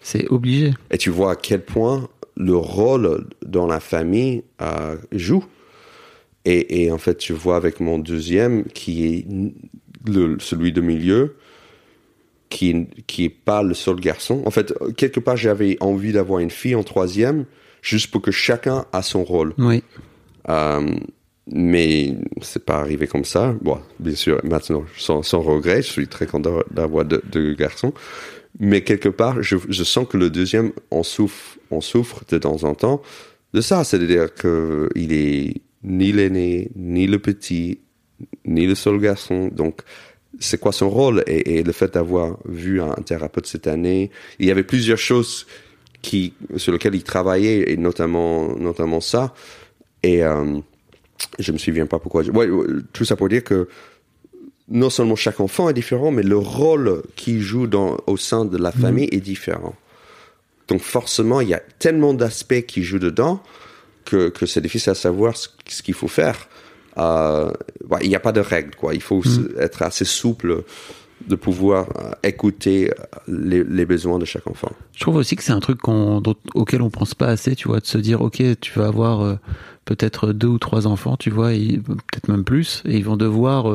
c'est 0.00 0.28
obligé. 0.28 0.72
Et 0.92 0.98
tu 0.98 1.10
vois 1.10 1.32
à 1.32 1.36
quel 1.36 1.62
point 1.62 2.08
le 2.36 2.56
rôle 2.56 3.26
dans 3.44 3.66
la 3.66 3.80
famille 3.80 4.42
euh, 4.60 4.96
joue. 5.12 5.44
Et, 6.44 6.84
et 6.84 6.90
en 6.90 6.98
fait, 6.98 7.16
tu 7.16 7.32
vois 7.32 7.56
avec 7.56 7.80
mon 7.80 7.98
deuxième, 7.98 8.64
qui 8.64 9.06
est 9.06 9.26
le, 10.06 10.36
celui 10.38 10.72
de 10.72 10.80
milieu, 10.80 11.36
qui, 12.50 12.86
qui 13.06 13.24
est 13.24 13.30
pas 13.30 13.62
le 13.62 13.74
seul 13.74 13.96
garçon. 13.96 14.42
En 14.44 14.50
fait, 14.50 14.74
quelque 14.96 15.20
part, 15.20 15.36
j'avais 15.36 15.76
envie 15.80 16.12
d'avoir 16.12 16.40
une 16.40 16.50
fille 16.50 16.74
en 16.74 16.82
troisième, 16.82 17.46
juste 17.82 18.10
pour 18.10 18.20
que 18.20 18.30
chacun 18.30 18.84
a 18.92 19.02
son 19.02 19.24
rôle. 19.24 19.54
Oui. 19.58 19.82
Euh, 20.48 20.94
mais 21.50 22.14
c'est 22.42 22.64
pas 22.64 22.76
arrivé 22.76 23.06
comme 23.06 23.24
ça. 23.24 23.54
Bon, 23.60 23.78
bien 23.98 24.14
sûr, 24.14 24.40
maintenant, 24.44 24.84
sans, 24.96 25.22
sans 25.22 25.40
regret, 25.40 25.82
je 25.82 25.90
suis 25.90 26.08
très 26.08 26.26
content 26.26 26.60
d'avoir 26.70 27.04
deux, 27.04 27.22
deux 27.30 27.54
garçons. 27.54 27.92
Mais 28.60 28.82
quelque 28.82 29.08
part, 29.08 29.42
je, 29.42 29.56
je 29.68 29.84
sens 29.84 30.06
que 30.08 30.16
le 30.16 30.30
deuxième 30.30 30.72
en 30.90 31.02
souffre, 31.02 31.58
en 31.70 31.80
souffre 31.80 32.22
de 32.28 32.38
temps 32.38 32.62
en 32.64 32.74
temps 32.74 33.02
de 33.52 33.60
ça. 33.60 33.84
C'est-à-dire 33.84 34.32
que 34.34 34.88
il 34.94 35.12
est 35.12 35.60
ni 35.82 36.12
l'aîné, 36.12 36.70
ni 36.76 37.06
le 37.06 37.18
petit, 37.18 37.80
ni 38.44 38.66
le 38.66 38.74
seul 38.74 38.98
garçon. 38.98 39.48
Donc, 39.48 39.82
c'est 40.38 40.58
quoi 40.58 40.72
son 40.72 40.88
rôle? 40.88 41.22
Et, 41.26 41.58
et 41.58 41.62
le 41.62 41.72
fait 41.72 41.92
d'avoir 41.94 42.38
vu 42.44 42.80
un 42.80 42.94
thérapeute 42.94 43.46
cette 43.46 43.66
année, 43.66 44.10
il 44.38 44.46
y 44.46 44.50
avait 44.50 44.64
plusieurs 44.64 44.98
choses 44.98 45.46
qui 46.00 46.34
sur 46.56 46.72
lesquelles 46.72 46.94
il 46.94 47.02
travaillait 47.02 47.72
et 47.72 47.76
notamment 47.76 48.56
notamment 48.56 49.00
ça. 49.00 49.34
Et 50.02 50.22
euh, 50.22 50.58
je 51.38 51.52
me 51.52 51.58
souviens 51.58 51.86
pas 51.86 51.98
pourquoi. 51.98 52.22
Ouais, 52.24 52.48
tout 52.92 53.04
ça 53.04 53.16
pour 53.16 53.28
dire 53.28 53.42
que 53.42 53.68
non 54.68 54.90
seulement 54.90 55.16
chaque 55.16 55.40
enfant 55.40 55.68
est 55.68 55.74
différent, 55.74 56.10
mais 56.10 56.22
le 56.22 56.38
rôle 56.38 57.02
qu'il 57.16 57.40
joue 57.40 57.66
dans, 57.66 57.98
au 58.06 58.16
sein 58.16 58.44
de 58.44 58.56
la 58.56 58.72
famille 58.72 59.08
est 59.12 59.20
différent. 59.20 59.74
Donc 60.68 60.80
forcément, 60.80 61.40
il 61.42 61.48
y 61.48 61.54
a 61.54 61.62
tellement 61.78 62.14
d'aspects 62.14 62.62
qui 62.66 62.82
jouent 62.82 62.98
dedans 62.98 63.42
que, 64.06 64.30
que 64.30 64.46
c'est 64.46 64.60
difficile 64.62 64.90
à 64.92 64.94
savoir 64.94 65.36
ce, 65.36 65.48
ce 65.68 65.82
qu'il 65.82 65.94
faut 65.94 66.08
faire. 66.08 66.48
Euh, 66.96 67.50
ouais, 67.90 67.98
il 68.02 68.08
n'y 68.08 68.16
a 68.16 68.20
pas 68.20 68.32
de 68.32 68.40
règle, 68.40 68.74
quoi. 68.74 68.94
Il 68.94 69.02
faut 69.02 69.20
s- 69.24 69.40
être 69.58 69.82
assez 69.82 70.04
souple 70.06 70.62
de 71.28 71.34
pouvoir 71.36 71.88
euh, 71.98 72.10
écouter 72.22 72.90
euh, 72.90 72.94
les, 73.28 73.64
les 73.64 73.84
besoins 73.84 74.18
de 74.18 74.24
chaque 74.24 74.46
enfant. 74.46 74.70
Je 74.94 75.00
trouve 75.00 75.16
aussi 75.16 75.36
que 75.36 75.42
c'est 75.42 75.52
un 75.52 75.60
truc 75.60 75.80
dont- 75.84 76.22
auquel 76.54 76.80
on 76.82 76.90
pense 76.90 77.14
pas 77.14 77.26
assez, 77.26 77.54
tu 77.56 77.68
vois, 77.68 77.80
de 77.80 77.86
se 77.86 77.98
dire, 77.98 78.22
ok, 78.22 78.42
tu 78.60 78.78
vas 78.78 78.86
avoir 78.86 79.20
euh, 79.22 79.34
peut-être 79.84 80.32
deux 80.32 80.48
ou 80.48 80.58
trois 80.58 80.86
enfants, 80.86 81.16
tu 81.18 81.30
vois, 81.30 81.48
peut-être 81.50 82.28
même 82.28 82.44
plus, 82.44 82.82
et 82.86 82.96
ils 82.96 83.04
vont 83.04 83.16
devoir 83.16 83.66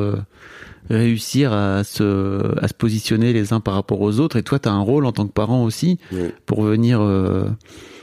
réussir 0.88 1.52
à 1.52 1.84
se, 1.84 2.58
à 2.62 2.68
se 2.68 2.74
positionner 2.74 3.32
les 3.32 3.52
uns 3.52 3.60
par 3.60 3.74
rapport 3.74 4.00
aux 4.00 4.18
autres, 4.20 4.36
et 4.36 4.42
toi, 4.42 4.58
tu 4.58 4.68
as 4.68 4.72
un 4.72 4.80
rôle 4.80 5.04
en 5.06 5.12
tant 5.12 5.26
que 5.26 5.32
parent 5.32 5.62
aussi 5.64 5.98
Oui. 6.12 6.30
pour 6.46 6.62
venir, 6.62 7.00
euh, 7.00 7.44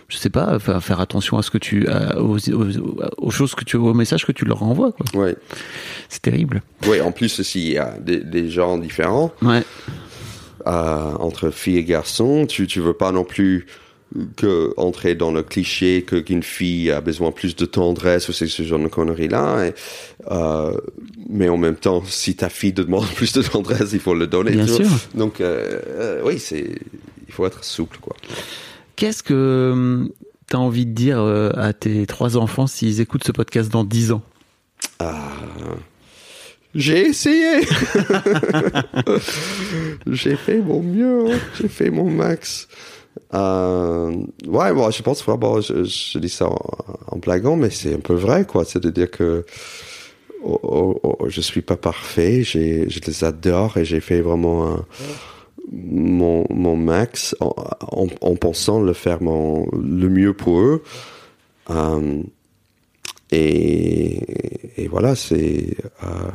je 0.09 0.17
sais 0.17 0.29
pas, 0.29 0.57
faire, 0.59 0.99
attention 1.01 1.37
à 1.37 1.41
ce 1.41 1.49
que 1.51 1.57
tu, 1.57 1.87
à- 1.87 2.21
aux, 2.21 2.37
aux, 2.37 2.67
aux 3.17 3.31
choses 3.31 3.55
que 3.55 3.63
tu, 3.65 3.75
aux 3.77 3.93
messages 3.93 4.25
que 4.25 4.31
tu 4.31 4.45
leur 4.45 4.63
envoies, 4.63 4.91
quoi. 4.93 5.05
C'est 6.09 6.21
terrible. 6.21 6.61
Oui, 6.87 7.01
en 7.01 7.11
plus, 7.11 7.39
aussi, 7.39 7.61
il 7.65 7.71
y 7.73 7.77
a 7.77 7.97
des, 7.99 8.19
des 8.23 8.49
gens 8.49 8.77
différents. 8.77 9.31
Ouais. 9.41 9.63
euh, 10.67 11.11
entre 11.19 11.49
filles 11.49 11.77
et 11.77 11.83
garçons. 11.83 12.45
Tu 12.47 12.67
tu 12.67 12.79
veux 12.81 12.93
pas 12.93 13.11
non 13.11 13.23
plus 13.23 13.65
que 14.37 14.73
entrer 14.77 15.15
dans 15.15 15.31
le 15.31 15.43
cliché 15.43 16.03
que 16.03 16.15
qu'une 16.15 16.43
fille 16.43 16.91
a 16.91 17.01
besoin 17.01 17.31
plus 17.31 17.55
de 17.55 17.65
tendresse 17.65 18.29
ou 18.29 18.33
c'est 18.33 18.47
ce 18.47 18.63
genre 18.63 18.79
de 18.79 18.87
conneries 18.87 19.27
là. 19.27 19.65
Et, 19.65 19.73
euh, 20.31 20.73
mais 21.29 21.49
en 21.49 21.57
même 21.57 21.75
temps, 21.75 22.03
si 22.05 22.35
ta 22.35 22.49
fille 22.49 22.73
te 22.73 22.81
demande 22.81 23.05
plus 23.15 23.33
de 23.33 23.41
tendresse, 23.41 23.89
il 23.93 23.99
faut 23.99 24.15
le 24.15 24.27
donner. 24.27 24.51
Bien 24.51 24.67
sûr. 24.67 24.85
Donc 25.13 25.41
euh, 25.41 25.79
euh, 25.87 26.21
oui, 26.23 26.39
c'est 26.39 26.79
il 27.27 27.33
faut 27.33 27.45
être 27.45 27.63
souple 27.63 27.97
quoi. 28.01 28.15
Qu'est-ce 28.95 29.21
que 29.23 30.09
tu 30.49 30.55
as 30.55 30.59
envie 30.59 30.85
de 30.85 30.93
dire 30.93 31.19
à 31.55 31.73
tes 31.73 32.05
trois 32.07 32.37
enfants 32.37 32.67
s'ils 32.67 33.01
écoutent 33.01 33.25
ce 33.25 33.31
podcast 33.33 33.71
dans 33.71 33.83
dix 33.83 34.11
ans? 34.11 34.23
Ah, 34.99 35.31
j'ai 36.73 37.07
essayé. 37.07 37.61
j'ai 40.07 40.35
fait 40.35 40.61
mon 40.61 40.81
mieux. 40.81 41.31
hein. 41.31 41.37
J'ai 41.59 41.67
fait 41.67 41.89
mon 41.89 42.09
max. 42.09 42.67
Euh, 43.33 44.11
ouais, 44.47 44.73
bon, 44.73 44.89
je 44.91 45.01
pense 45.03 45.23
vraiment, 45.23 45.61
je, 45.61 45.83
je 45.83 46.19
dis 46.19 46.29
ça 46.29 46.47
en, 46.49 46.57
en 47.07 47.17
blaguant, 47.17 47.55
mais 47.55 47.69
c'est 47.69 47.93
un 47.93 47.99
peu 47.99 48.13
vrai, 48.13 48.45
quoi. 48.45 48.65
C'est-à-dire 48.65 49.09
que 49.11 49.45
oh, 50.43 50.59
oh, 50.63 50.99
oh, 51.03 51.25
je 51.27 51.41
suis 51.41 51.61
pas 51.61 51.77
parfait. 51.77 52.43
Je 52.43 52.59
les 53.05 53.23
adore 53.23 53.77
et 53.77 53.85
j'ai 53.85 53.99
fait 53.99 54.21
vraiment 54.21 54.77
mon, 55.71 56.75
max 56.75 57.35
en, 57.39 57.53
en, 57.81 58.07
en 58.21 58.35
pensant 58.35 58.81
le 58.81 58.93
faire 58.93 59.19
le 59.21 60.09
mieux 60.09 60.33
pour 60.33 60.59
eux. 60.59 60.83
Euh, 61.69 62.23
et, 63.31 64.81
et 64.81 64.87
voilà, 64.87 65.15
c'est. 65.15 65.75
Euh, 66.03 66.31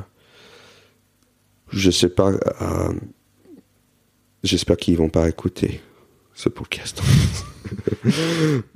je 1.70 1.90
sais 1.90 2.10
pas. 2.10 2.30
euh, 2.32 2.92
J'espère 4.42 4.76
qu'ils 4.76 4.96
vont 4.96 5.08
pas 5.08 5.28
écouter 5.28 5.80
ce 6.43 6.49
podcast. 6.49 7.01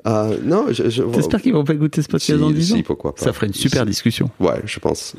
euh, 0.07 0.39
non, 0.43 0.67
je. 0.71 1.01
qu'ils 1.39 1.53
vont 1.53 1.65
pas 1.65 1.75
écouter 1.75 2.01
ce 2.03 2.09
podcast 2.09 2.33
Si, 2.37 2.41
dans 2.41 2.51
10 2.51 2.73
ans. 2.73 2.77
si, 2.77 2.83
pourquoi 2.83 3.15
pas. 3.15 3.23
Ça 3.25 3.33
ferait 3.33 3.49
une 3.49 3.55
super 3.55 3.83
Si. 3.83 3.89
discussion. 3.89 4.31
Ouais, 4.41 4.61
je 4.65 4.79
pense. 4.79 5.15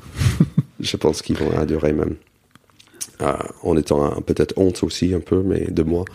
je 0.79 0.97
pense 0.97 1.21
qu'ils 1.21 1.37
vont 1.37 1.57
adorer 1.57 1.93
même. 1.93 2.15
Euh, 3.21 3.33
en 3.63 3.75
étant 3.75 4.21
peut-être 4.21 4.53
honte 4.57 4.83
aussi 4.83 5.13
un 5.13 5.19
peu, 5.19 5.41
mais 5.43 5.65
de 5.71 5.81
moi. 5.83 6.05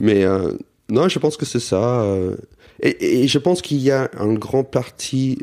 Mais 0.00 0.24
euh, 0.24 0.52
non, 0.90 1.08
je 1.08 1.18
pense 1.18 1.36
que 1.36 1.46
c'est 1.46 1.58
ça. 1.60 2.02
euh, 2.02 2.36
Et, 2.80 3.22
et 3.22 3.28
je 3.28 3.38
pense 3.38 3.62
qu'il 3.62 3.78
y 3.78 3.90
a 3.90 4.10
un 4.18 4.34
grand 4.34 4.62
parti 4.62 5.38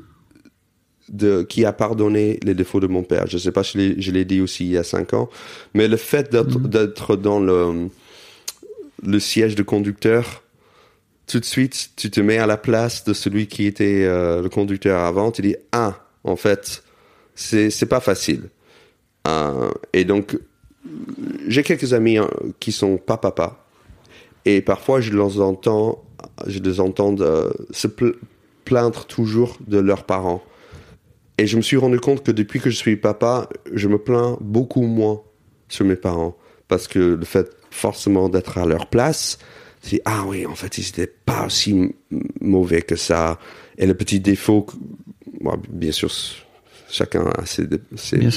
de, 1.09 1.41
qui 1.41 1.65
a 1.65 1.73
pardonné 1.73 2.39
les 2.43 2.53
défauts 2.53 2.79
de 2.79 2.87
mon 2.87 3.03
père. 3.03 3.25
Je 3.27 3.37
sais 3.39 3.51
pas, 3.51 3.63
je 3.63 3.77
l'ai, 3.77 4.01
je 4.01 4.11
l'ai 4.11 4.25
dit 4.25 4.41
aussi 4.41 4.63
il 4.65 4.71
y 4.71 4.77
a 4.77 4.83
cinq 4.83 5.13
ans, 5.13 5.29
mais 5.73 5.87
le 5.87 5.97
fait 5.97 6.31
d'être, 6.31 6.59
d'être 6.59 7.15
dans 7.15 7.39
le, 7.39 7.89
le 9.03 9.19
siège 9.19 9.55
de 9.55 9.63
conducteur, 9.63 10.43
tout 11.27 11.39
de 11.39 11.45
suite, 11.45 11.91
tu 11.95 12.11
te 12.11 12.19
mets 12.19 12.37
à 12.37 12.45
la 12.45 12.57
place 12.57 13.03
de 13.03 13.13
celui 13.13 13.47
qui 13.47 13.65
était 13.65 14.03
euh, 14.03 14.41
le 14.41 14.49
conducteur 14.49 15.03
avant. 15.03 15.31
Tu 15.31 15.41
dis 15.41 15.55
ah, 15.71 16.05
en 16.23 16.35
fait, 16.35 16.83
c'est 17.35 17.85
pas 17.89 17.99
facile. 17.99 18.49
Euh, 19.27 19.71
et 19.93 20.03
donc, 20.03 20.37
j'ai 21.47 21.63
quelques 21.63 21.93
amis 21.93 22.17
hein, 22.17 22.29
qui 22.59 22.71
sont 22.71 22.97
pas 22.97 23.17
papa, 23.17 23.65
et 24.45 24.61
parfois 24.61 24.99
je 24.99 25.11
les 25.11 25.39
entends, 25.39 26.03
je 26.47 26.59
les 26.59 26.79
entends 26.79 27.15
euh, 27.19 27.51
se 27.69 27.87
pl- 27.87 28.15
plaindre 28.65 29.05
toujours 29.05 29.57
de 29.67 29.77
leurs 29.77 30.05
parents. 30.05 30.43
Et 31.37 31.47
je 31.47 31.57
me 31.57 31.61
suis 31.61 31.77
rendu 31.77 31.99
compte 31.99 32.23
que 32.23 32.31
depuis 32.31 32.59
que 32.59 32.69
je 32.69 32.75
suis 32.75 32.97
papa, 32.97 33.47
je 33.71 33.87
me 33.87 33.97
plains 33.97 34.37
beaucoup 34.41 34.83
moins 34.83 35.21
sur 35.69 35.85
mes 35.85 35.95
parents. 35.95 36.35
Parce 36.67 36.87
que 36.87 36.99
le 36.99 37.25
fait 37.25 37.49
forcément 37.71 38.29
d'être 38.29 38.57
à 38.57 38.65
leur 38.65 38.87
place, 38.87 39.39
c'est 39.81 40.01
ah 40.05 40.23
oui, 40.27 40.45
en 40.45 40.55
fait, 40.55 40.77
ils 40.77 40.85
n'étaient 40.85 41.11
pas 41.25 41.47
aussi 41.47 41.95
mauvais 42.39 42.83
que 42.83 42.95
ça. 42.95 43.39
Et 43.77 43.87
le 43.87 43.95
petit 43.95 44.19
défaut, 44.19 44.67
bon, 45.41 45.59
bien 45.69 45.91
sûr, 45.91 46.11
chacun 46.89 47.25
a 47.25 47.45
ses, 47.45 47.67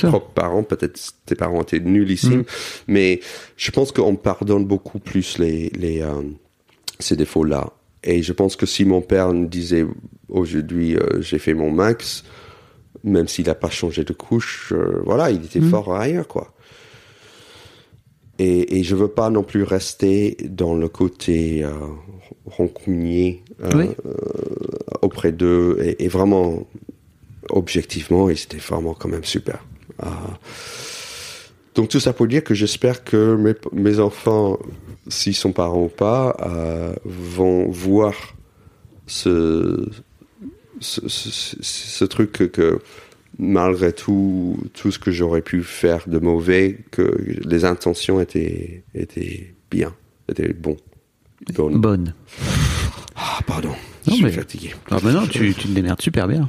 propres 0.08 0.32
parents. 0.32 0.62
Peut-être 0.62 0.98
tes 1.26 1.34
parents 1.34 1.60
étaient 1.60 1.80
nullissimes. 1.80 2.44
Mais 2.88 3.20
je 3.56 3.70
pense 3.70 3.92
qu'on 3.92 4.16
pardonne 4.16 4.64
beaucoup 4.64 4.98
plus 4.98 5.38
les, 5.38 5.70
les, 5.70 6.00
euh, 6.00 6.22
ces 6.98 7.16
défauts-là. 7.16 7.72
Et 8.02 8.22
je 8.22 8.32
pense 8.32 8.56
que 8.56 8.66
si 8.66 8.84
mon 8.84 9.02
père 9.02 9.32
me 9.32 9.46
disait 9.46 9.86
aujourd'hui, 10.28 10.96
euh, 10.96 11.20
j'ai 11.20 11.38
fait 11.38 11.54
mon 11.54 11.70
max, 11.70 12.24
même 13.02 13.28
s'il 13.28 13.46
n'a 13.46 13.54
pas 13.54 13.70
changé 13.70 14.04
de 14.04 14.12
couche, 14.12 14.72
euh, 14.72 15.02
voilà, 15.04 15.30
il 15.30 15.44
était 15.44 15.60
fort 15.60 15.94
ailleurs, 15.94 16.28
quoi. 16.28 16.53
Et, 18.38 18.78
et 18.78 18.82
je 18.82 18.96
veux 18.96 19.08
pas 19.08 19.30
non 19.30 19.42
plus 19.44 19.62
rester 19.62 20.36
dans 20.48 20.74
le 20.74 20.88
côté 20.88 21.62
euh, 21.62 21.70
rancunier 22.46 23.42
euh, 23.62 23.70
Oui. 23.74 23.88
euh, 24.06 24.12
auprès 25.02 25.30
d'eux. 25.32 25.78
Et, 25.82 26.04
et 26.04 26.08
vraiment, 26.08 26.66
objectivement, 27.50 28.28
ils 28.28 28.32
étaient 28.42 28.56
vraiment 28.58 28.94
quand 28.94 29.08
même 29.08 29.24
super. 29.24 29.64
Euh, 30.02 30.06
donc 31.74 31.88
tout 31.88 32.00
ça 32.00 32.12
pour 32.12 32.26
dire 32.26 32.42
que 32.44 32.54
j'espère 32.54 33.04
que 33.04 33.36
mes, 33.36 33.54
mes 33.72 33.98
enfants, 34.00 34.58
s'ils 35.08 35.34
sont 35.34 35.52
parents 35.52 35.84
ou 35.84 35.88
pas, 35.88 36.36
vont 37.04 37.68
voir 37.68 38.14
ce, 39.06 39.84
ce, 40.80 41.08
ce- 41.08 41.56
ce 41.62 42.04
truc 42.04 42.32
que, 42.32 42.44
que 42.44 42.80
malgré 43.38 43.92
tout, 43.92 44.56
tout 44.74 44.90
ce 44.90 44.98
que 44.98 45.10
j'aurais 45.10 45.42
pu 45.42 45.62
faire 45.62 46.04
de 46.08 46.18
mauvais, 46.18 46.78
que 46.90 47.14
les 47.44 47.64
intentions 47.64 48.20
étaient, 48.20 48.84
étaient 48.94 49.54
bien, 49.70 49.92
étaient 50.28 50.52
bonnes. 50.52 50.76
Bonne. 51.50 52.14
Ah, 53.16 53.38
pardon, 53.46 53.68
Non, 53.70 53.74
je 54.06 54.12
suis 54.12 54.24
mais- 54.24 54.32
fatigué. 54.32 54.74
Ah 54.90 54.98
non, 55.02 55.26
tu, 55.26 55.54
tu 55.54 55.68
te 55.68 55.72
démerdes 55.72 56.00
super 56.00 56.26
bien. 56.28 56.48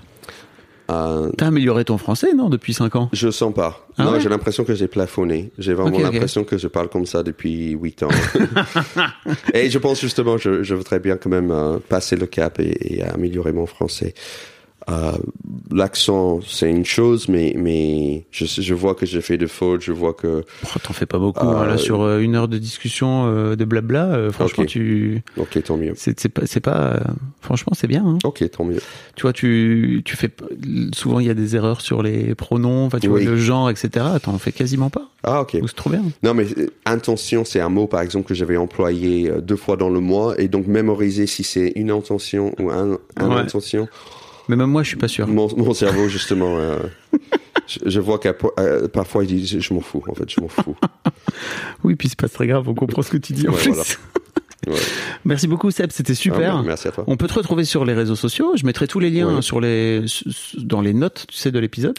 Euh, 0.91 1.31
T'as 1.35 1.47
amélioré 1.47 1.83
ton 1.83 1.97
français, 1.97 2.33
non, 2.35 2.47
depuis 2.47 2.73
5 2.75 2.95
ans? 2.95 3.09
Je 3.11 3.31
sens 3.31 3.51
pas. 3.53 3.87
Ah 3.97 4.03
non, 4.03 4.11
ouais? 4.13 4.19
j'ai 4.21 4.29
l'impression 4.29 4.63
que 4.63 4.75
j'ai 4.75 4.87
plafonné. 4.87 5.51
J'ai 5.57 5.73
vraiment 5.73 5.97
l'impression 5.97 6.43
que 6.43 6.59
je 6.59 6.67
parle 6.67 6.89
comme 6.89 7.07
ça 7.07 7.23
depuis 7.23 7.71
8 7.71 8.03
ans. 8.03 8.09
et 9.53 9.69
je 9.71 9.77
pense 9.79 9.99
justement, 9.99 10.37
je, 10.37 10.61
je 10.61 10.75
voudrais 10.75 10.99
bien 10.99 11.17
quand 11.17 11.29
même 11.31 11.49
euh, 11.49 11.79
passer 11.79 12.15
le 12.15 12.27
cap 12.27 12.59
et, 12.59 12.97
et 12.97 13.03
améliorer 13.03 13.51
mon 13.51 13.65
français. 13.65 14.13
Euh, 14.89 15.11
L'accent, 15.71 16.39
c'est 16.47 16.69
une 16.69 16.85
chose, 16.85 17.27
mais, 17.27 17.53
mais 17.57 18.25
je, 18.31 18.45
je 18.45 18.73
vois 18.73 18.93
que 18.95 19.05
j'ai 19.05 19.19
fait 19.21 19.37
de 19.37 19.47
fautes, 19.47 19.81
je 19.81 19.91
vois 19.91 20.13
que... 20.13 20.43
Oh, 20.63 20.79
T'en 20.81 20.93
fais 20.93 21.05
pas 21.05 21.17
beaucoup. 21.17 21.45
hein, 21.45 21.63
Euh, 21.63 21.67
là, 21.67 21.77
sur 21.77 22.01
euh, 22.01 22.19
une 22.19 22.35
heure 22.35 22.47
de 22.47 22.57
discussion 22.57 23.25
euh, 23.27 23.55
de 23.55 23.65
blabla, 23.65 24.05
euh, 24.05 24.31
franchement, 24.31 24.65
tu, 24.65 25.23
Ok, 25.37 25.61
tant 25.63 25.75
mieux. 25.77 25.93
c'est 25.95 26.29
pas, 26.29 26.43
c'est 26.45 26.59
pas, 26.59 26.93
euh, 26.93 26.99
franchement, 27.41 27.73
c'est 27.75 27.87
bien. 27.87 28.05
hein. 28.05 28.17
Ok, 28.23 28.47
tant 28.51 28.63
mieux. 28.63 28.79
Tu 29.15 29.23
vois, 29.23 29.33
tu, 29.33 30.01
tu 30.05 30.15
fais 30.15 30.29
souvent 30.93 31.19
il 31.19 31.25
y 31.27 31.29
a 31.29 31.33
des 31.33 31.55
erreurs 31.55 31.81
sur 31.81 32.03
les 32.03 32.35
pronoms, 32.35 32.89
tu 32.89 33.07
Oui. 33.09 33.23
vois 33.25 33.31
le 33.31 33.37
genre, 33.37 33.69
etc. 33.69 34.05
T'en 34.21 34.37
fais 34.37 34.51
quasiment 34.51 34.89
pas. 34.89 35.09
Ah, 35.23 35.41
ok. 35.41 35.57
C'est 35.65 35.75
trop 35.75 35.89
bien. 35.89 36.03
Non, 36.23 36.33
mais 36.35 36.45
euh, 36.57 36.67
intention, 36.85 37.43
c'est 37.43 37.59
un 37.59 37.69
mot, 37.69 37.87
par 37.87 38.01
exemple, 38.01 38.27
que 38.27 38.35
j'avais 38.35 38.57
employé 38.57 39.29
euh, 39.31 39.41
deux 39.41 39.55
fois 39.57 39.75
dans 39.77 39.89
le 39.89 39.99
mois, 39.99 40.39
et 40.39 40.47
donc 40.47 40.67
mémoriser 40.67 41.25
si 41.27 41.43
c'est 41.43 41.73
une 41.75 41.91
intention 41.91 42.53
ou 42.59 42.69
un, 42.69 42.97
un 43.17 43.29
Ouais. 43.29 43.35
intention. 43.41 43.87
Mais 44.49 44.55
même 44.55 44.69
moi, 44.69 44.83
je 44.83 44.89
suis 44.89 44.97
pas 44.97 45.07
sûr. 45.07 45.27
Mon, 45.27 45.47
mon 45.57 45.73
cerveau, 45.73 46.07
justement, 46.07 46.57
euh, 46.57 46.77
je, 47.67 47.79
je 47.85 47.99
vois 47.99 48.19
qu'à 48.19 48.33
euh, 48.59 48.87
parfois 48.87 49.23
il 49.23 49.27
dit, 49.27 49.45
je, 49.47 49.59
je 49.59 49.73
m'en 49.73 49.81
fous, 49.81 50.03
en 50.07 50.13
fait, 50.13 50.29
je 50.29 50.39
m'en 50.41 50.47
fous. 50.47 50.75
Oui, 51.83 51.95
puis 51.95 52.09
c'est 52.09 52.19
pas 52.19 52.29
très 52.29 52.47
grave, 52.47 52.67
on 52.69 52.73
comprend 52.75 53.01
ce 53.01 53.09
que 53.11 53.17
tu 53.17 53.33
dis 53.33 53.47
en 53.47 53.51
Ouais, 53.51 53.57
plus. 53.57 53.71
voilà. 53.71 53.83
Ouais. 54.67 54.73
Merci 55.25 55.47
beaucoup 55.47 55.69
Seb, 55.69 55.91
c'était 55.91 56.15
super. 56.15 56.55
Ah, 56.57 56.63
merci 56.65 56.87
à 56.87 56.91
toi. 56.91 57.03
On 57.05 57.17
peut 57.17 57.27
te 57.27 57.35
retrouver 57.35 57.65
sur 57.65 57.85
les 57.85 57.93
réseaux 57.93 58.15
sociaux. 58.15 58.53
Je 58.55 58.65
mettrai 58.65 58.87
tous 58.87 58.99
les 58.99 59.11
liens 59.11 59.35
Ouais. 59.35 59.41
sur 59.43 59.61
les 59.61 60.03
dans 60.57 60.81
les 60.81 60.93
notes, 60.95 61.25
tu 61.27 61.37
sais, 61.37 61.51
de 61.51 61.59
l'épisode. 61.59 61.95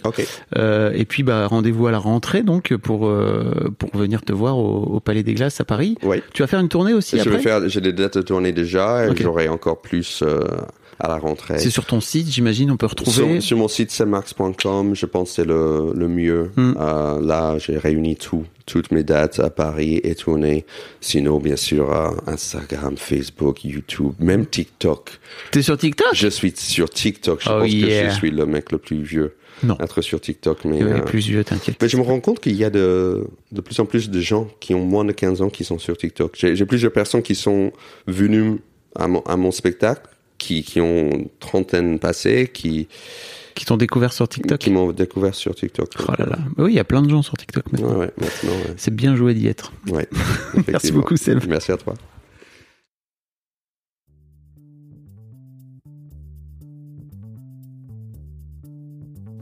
Euh, 0.56 0.90
et 0.92 1.04
puis 1.04 1.22
bah 1.22 1.46
rendez-vous 1.46 1.86
à 1.86 1.92
la 1.92 1.98
rentrée 1.98 2.42
donc 2.42 2.74
pour 2.76 3.06
euh, 3.06 3.70
pour 3.78 3.96
venir 3.96 4.22
te 4.22 4.32
voir 4.32 4.58
au, 4.58 4.82
au 4.96 4.98
Palais 5.00 5.22
des 5.22 5.34
Glaces 5.34 5.60
à 5.60 5.64
Paris. 5.64 5.96
Tu 6.34 6.42
vas 6.42 6.48
faire 6.48 6.58
une 6.58 6.68
tournée 6.68 6.92
aussi 6.92 7.16
Je 7.16 7.20
après? 7.22 7.36
vais 7.36 7.38
faire, 7.42 7.68
j'ai 7.68 7.80
des 7.80 7.92
dates 7.92 8.16
de 8.18 8.22
tournée 8.22 8.50
déjà, 8.50 9.06
et 9.06 9.16
j'aurai 9.16 9.48
encore 9.48 9.80
plus 9.80 10.24
euh, 10.26 10.40
à 10.98 11.08
la 11.08 11.18
rentrée. 11.18 11.58
C'est 11.58 11.70
sur 11.70 11.84
ton 11.86 12.00
site, 12.00 12.28
j'imagine, 12.30 12.70
on 12.70 12.76
peut 12.76 12.86
retrouver. 12.86 13.12
Sur, 13.40 13.42
sur 13.42 13.58
mon 13.58 13.68
site 13.68 13.90
cmax.com, 13.96 14.94
je 14.94 15.06
pense 15.06 15.30
que 15.30 15.34
c'est 15.36 15.44
le, 15.44 15.92
le 15.94 16.08
mieux. 16.08 16.50
Hmm. 16.56 16.74
Euh, 16.78 17.20
là, 17.20 17.58
j'ai 17.58 17.76
réuni 17.78 18.16
tout, 18.16 18.44
toutes 18.66 18.90
mes 18.90 19.04
dates 19.04 19.38
à 19.40 19.50
Paris 19.50 20.00
et 20.02 20.14
tourné. 20.14 20.64
Sinon, 21.00 21.38
bien 21.38 21.56
sûr, 21.56 21.92
euh, 21.92 22.10
Instagram, 22.26 22.96
Facebook, 22.96 23.64
YouTube, 23.64 24.12
même 24.18 24.46
TikTok. 24.46 25.18
T'es 25.50 25.62
sur 25.62 25.76
TikTok? 25.76 26.08
Je 26.14 26.28
suis 26.28 26.52
sur 26.56 26.88
TikTok. 26.90 27.42
Je 27.42 27.48
Oh, 27.50 27.60
pense 27.60 27.70
que 27.70 27.74
yeah. 27.76 28.08
je 28.08 28.14
suis 28.14 28.30
le 28.30 28.46
mec 28.46 28.72
le 28.72 28.78
plus 28.78 29.02
vieux 29.02 29.36
Non. 29.62 29.76
être 29.80 30.00
sur 30.00 30.20
TikTok. 30.20 30.64
Mais, 30.64 30.82
euh, 30.82 31.00
plus 31.00 31.20
vieux, 31.20 31.44
t'inquiète. 31.44 31.76
mais 31.80 31.88
je 31.88 31.96
me 31.96 32.02
rends 32.02 32.20
compte 32.20 32.40
qu'il 32.40 32.56
y 32.56 32.64
a 32.64 32.70
de, 32.70 33.26
de 33.52 33.60
plus 33.60 33.78
en 33.80 33.86
plus 33.86 34.10
de 34.10 34.20
gens 34.20 34.48
qui 34.60 34.74
ont 34.74 34.84
moins 34.84 35.04
de 35.04 35.12
15 35.12 35.42
ans 35.42 35.50
qui 35.50 35.64
sont 35.64 35.78
sur 35.78 35.96
TikTok. 35.96 36.34
J'ai 36.38 36.56
j'ai 36.56 36.66
plusieurs 36.66 36.92
personnes 36.92 37.22
qui 37.22 37.34
sont 37.34 37.72
venues 38.06 38.60
à 38.98 39.08
mon, 39.08 39.20
à 39.26 39.36
mon 39.36 39.50
spectacle, 39.50 40.08
qui, 40.38 40.62
qui 40.62 40.80
ont 40.80 41.28
trentaine 41.40 41.98
passée, 41.98 42.50
qui, 42.52 42.88
Qui 43.54 43.64
t'ont 43.64 43.76
découvert 43.76 44.12
sur 44.12 44.28
TikTok 44.28 44.58
qui 44.58 44.70
m'ont 44.70 44.92
découvert 44.92 45.34
sur 45.34 45.54
TikTok. 45.54 45.88
Oh 46.00 46.12
là 46.18 46.26
là. 46.26 46.38
Oui, 46.58 46.72
il 46.72 46.76
y 46.76 46.80
a 46.80 46.84
plein 46.84 47.02
de 47.02 47.08
gens 47.08 47.22
sur 47.22 47.34
TikTok 47.34 47.72
maintenant. 47.72 47.98
ouais, 47.98 48.10
maintenant, 48.18 48.50
ouais. 48.50 48.74
C'est 48.76 48.94
bien 48.94 49.16
joué 49.16 49.34
d'y 49.34 49.46
être. 49.46 49.72
Merci 50.68 50.92
beaucoup, 50.92 51.16
Seb. 51.16 51.40
Merci 51.48 51.72
à 51.72 51.76
toi. 51.76 51.94